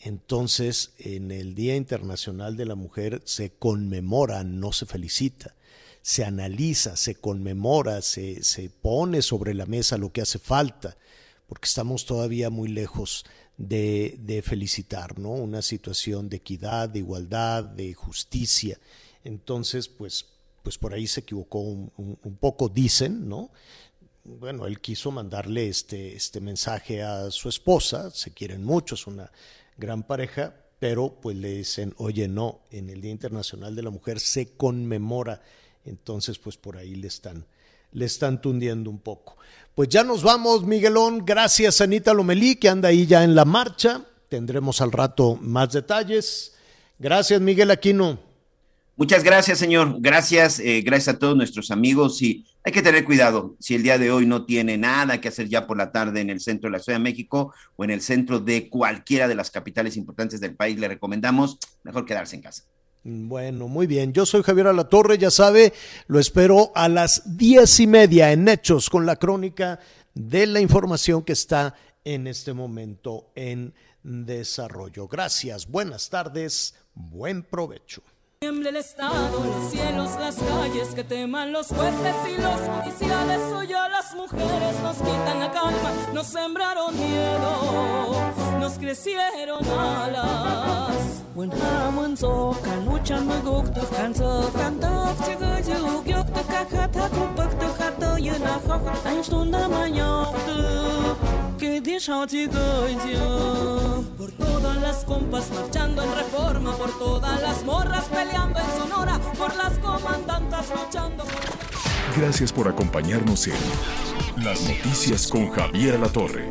Entonces, 0.00 0.92
en 0.98 1.30
el 1.30 1.54
Día 1.54 1.76
Internacional 1.76 2.56
de 2.56 2.64
la 2.64 2.74
Mujer 2.74 3.20
se 3.26 3.50
conmemora, 3.50 4.44
no 4.44 4.72
se 4.72 4.86
felicita, 4.86 5.54
se 6.00 6.24
analiza, 6.24 6.96
se 6.96 7.16
conmemora, 7.16 8.00
se, 8.00 8.42
se 8.42 8.70
pone 8.70 9.20
sobre 9.20 9.52
la 9.52 9.66
mesa 9.66 9.98
lo 9.98 10.10
que 10.10 10.22
hace 10.22 10.38
falta, 10.38 10.96
porque 11.46 11.66
estamos 11.66 12.06
todavía 12.06 12.48
muy 12.48 12.68
lejos 12.68 13.26
de, 13.58 14.16
de 14.20 14.40
felicitar, 14.40 15.18
¿no? 15.18 15.32
Una 15.32 15.60
situación 15.60 16.30
de 16.30 16.38
equidad, 16.38 16.88
de 16.88 17.00
igualdad, 17.00 17.62
de 17.64 17.92
justicia. 17.92 18.78
Entonces, 19.22 19.86
pues, 19.88 20.24
pues 20.62 20.78
por 20.78 20.94
ahí 20.94 21.06
se 21.06 21.20
equivocó 21.20 21.58
un, 21.60 22.38
poco, 22.40 22.70
dicen, 22.70 23.28
¿no? 23.28 23.50
bueno, 24.24 24.66
él 24.66 24.80
quiso 24.80 25.10
mandarle 25.10 25.68
este, 25.68 26.14
este 26.14 26.40
mensaje 26.40 27.02
a 27.02 27.30
su 27.30 27.48
esposa, 27.48 28.10
se 28.10 28.32
quieren 28.32 28.62
mucho, 28.62 28.94
es 28.94 29.06
una 29.06 29.30
gran 29.80 30.04
pareja, 30.04 30.54
pero 30.78 31.18
pues 31.20 31.36
le 31.36 31.56
dicen, 31.56 31.94
oye, 31.96 32.28
no, 32.28 32.60
en 32.70 32.88
el 32.88 33.00
Día 33.00 33.10
Internacional 33.10 33.74
de 33.74 33.82
la 33.82 33.90
Mujer 33.90 34.20
se 34.20 34.52
conmemora, 34.56 35.42
entonces 35.84 36.38
pues 36.38 36.56
por 36.56 36.76
ahí 36.76 36.94
le 36.94 37.08
están, 37.08 37.44
le 37.92 38.04
están 38.04 38.40
tundiendo 38.40 38.90
un 38.90 38.98
poco. 38.98 39.36
Pues 39.74 39.88
ya 39.88 40.04
nos 40.04 40.22
vamos, 40.22 40.64
Miguelón, 40.64 41.24
gracias 41.24 41.80
Anita 41.80 42.14
Lomelí, 42.14 42.56
que 42.56 42.68
anda 42.68 42.90
ahí 42.90 43.06
ya 43.06 43.24
en 43.24 43.34
la 43.34 43.44
marcha, 43.44 44.04
tendremos 44.28 44.80
al 44.80 44.92
rato 44.92 45.36
más 45.40 45.72
detalles. 45.72 46.54
Gracias, 46.98 47.40
Miguel 47.40 47.70
Aquino. 47.70 48.18
Muchas 48.96 49.24
gracias, 49.24 49.58
señor. 49.58 49.96
Gracias, 50.00 50.60
eh, 50.60 50.82
gracias 50.82 51.16
a 51.16 51.18
todos 51.18 51.34
nuestros 51.34 51.70
amigos 51.70 52.20
y 52.20 52.44
hay 52.62 52.72
que 52.72 52.82
tener 52.82 53.04
cuidado. 53.04 53.56
Si 53.58 53.74
el 53.74 53.82
día 53.82 53.98
de 53.98 54.10
hoy 54.10 54.26
no 54.26 54.44
tiene 54.44 54.76
nada 54.76 55.20
que 55.20 55.28
hacer 55.28 55.48
ya 55.48 55.66
por 55.66 55.76
la 55.76 55.92
tarde 55.92 56.20
en 56.20 56.30
el 56.30 56.40
centro 56.40 56.68
de 56.68 56.76
la 56.76 56.82
Ciudad 56.82 56.98
de 56.98 57.04
México 57.04 57.54
o 57.76 57.84
en 57.84 57.90
el 57.90 58.02
centro 58.02 58.38
de 58.38 58.68
cualquiera 58.68 59.28
de 59.28 59.34
las 59.34 59.50
capitales 59.50 59.96
importantes 59.96 60.40
del 60.40 60.54
país, 60.54 60.78
le 60.78 60.88
recomendamos 60.88 61.58
mejor 61.82 62.04
quedarse 62.04 62.36
en 62.36 62.42
casa. 62.42 62.64
Bueno, 63.02 63.66
muy 63.66 63.86
bien. 63.86 64.12
Yo 64.12 64.26
soy 64.26 64.42
Javier 64.42 64.66
Alatorre, 64.66 65.16
ya 65.16 65.30
sabe, 65.30 65.72
lo 66.06 66.18
espero 66.18 66.70
a 66.74 66.88
las 66.88 67.38
diez 67.38 67.80
y 67.80 67.86
media 67.86 68.30
en 68.30 68.46
Hechos 68.46 68.90
con 68.90 69.06
la 69.06 69.16
crónica 69.16 69.80
de 70.12 70.46
la 70.46 70.60
información 70.60 71.22
que 71.22 71.32
está 71.32 71.74
en 72.04 72.26
este 72.26 72.52
momento 72.52 73.30
en 73.34 73.72
desarrollo. 74.02 75.08
Gracias, 75.08 75.66
buenas 75.66 76.10
tardes, 76.10 76.74
buen 76.94 77.42
provecho. 77.42 78.02
Tiembla 78.42 78.70
el 78.70 78.76
Estado, 78.76 79.44
los 79.44 79.70
cielos, 79.70 80.12
las 80.18 80.36
calles, 80.36 80.94
que 80.94 81.04
teman 81.04 81.52
los 81.52 81.66
jueces 81.66 82.16
y 82.26 82.40
los 82.40 82.58
judiciales. 82.58 83.38
Hoy 83.52 83.70
a 83.74 83.86
las 83.90 84.14
mujeres 84.14 84.80
nos 84.82 84.96
quitan 84.96 85.40
la 85.40 85.52
calma, 85.52 85.92
nos 86.14 86.28
sembraron 86.28 86.98
miedo, 86.98 88.32
nos 88.58 88.78
crecieron 88.78 89.62
alas. 89.78 91.22
When 91.34 91.50
Haman 91.50 92.16
so 92.16 92.56
can 92.64 92.88
uchan 92.88 93.26
maguk 93.26 93.74
to 93.74 93.82
canso 93.94 94.50
canto 94.54 95.14
chigo 95.26 95.60
juk 95.60 96.06
yok 96.06 96.26
to 96.32 96.42
kakata 96.44 97.10
kupak 97.10 97.52
to 97.60 97.68
kato 97.76 98.16
yena 98.16 98.58
hok 98.66 98.82
ein 99.04 99.22
stunda 99.22 99.68
mañok 99.68 101.39
que 101.60 101.80
dijo 101.82 102.26
chigo 102.26 104.04
por 104.16 104.32
todas 104.32 104.80
las 104.80 105.04
compas 105.04 105.50
marchando 105.50 106.02
en 106.02 106.14
reforma, 106.14 106.74
por 106.74 106.98
todas 106.98 107.42
las 107.42 107.62
morras 107.64 108.04
peleando 108.06 108.58
en 108.58 108.66
Sonora, 108.78 109.18
por 109.36 109.54
las 109.56 109.78
comandantas 109.78 110.70
luchando 110.70 111.22
por... 111.22 112.18
Gracias 112.18 112.50
por 112.50 112.66
acompañarnos 112.66 113.46
en 113.46 114.42
Las 114.42 114.62
Noticias 114.62 115.28
con 115.28 115.50
Javier 115.50 116.00
La 116.00 116.08
Torre. 116.08 116.48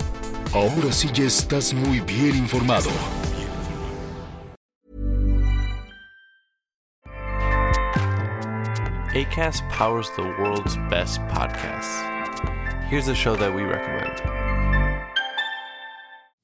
Ahora 0.54 0.92
sí 0.92 1.10
ya 1.12 1.24
estás 1.24 1.74
muy 1.74 2.02
bien 2.02 2.36
informado. 2.36 2.92
ACAST 9.16 9.64
powers 9.72 10.12
the 10.16 10.22
world's 10.40 10.78
best 10.92 11.20
podcasts. 11.30 12.04
Here's 12.92 13.08
a 13.08 13.16
show 13.16 13.36
that 13.36 13.52
we 13.52 13.64
recommend. 13.64 14.49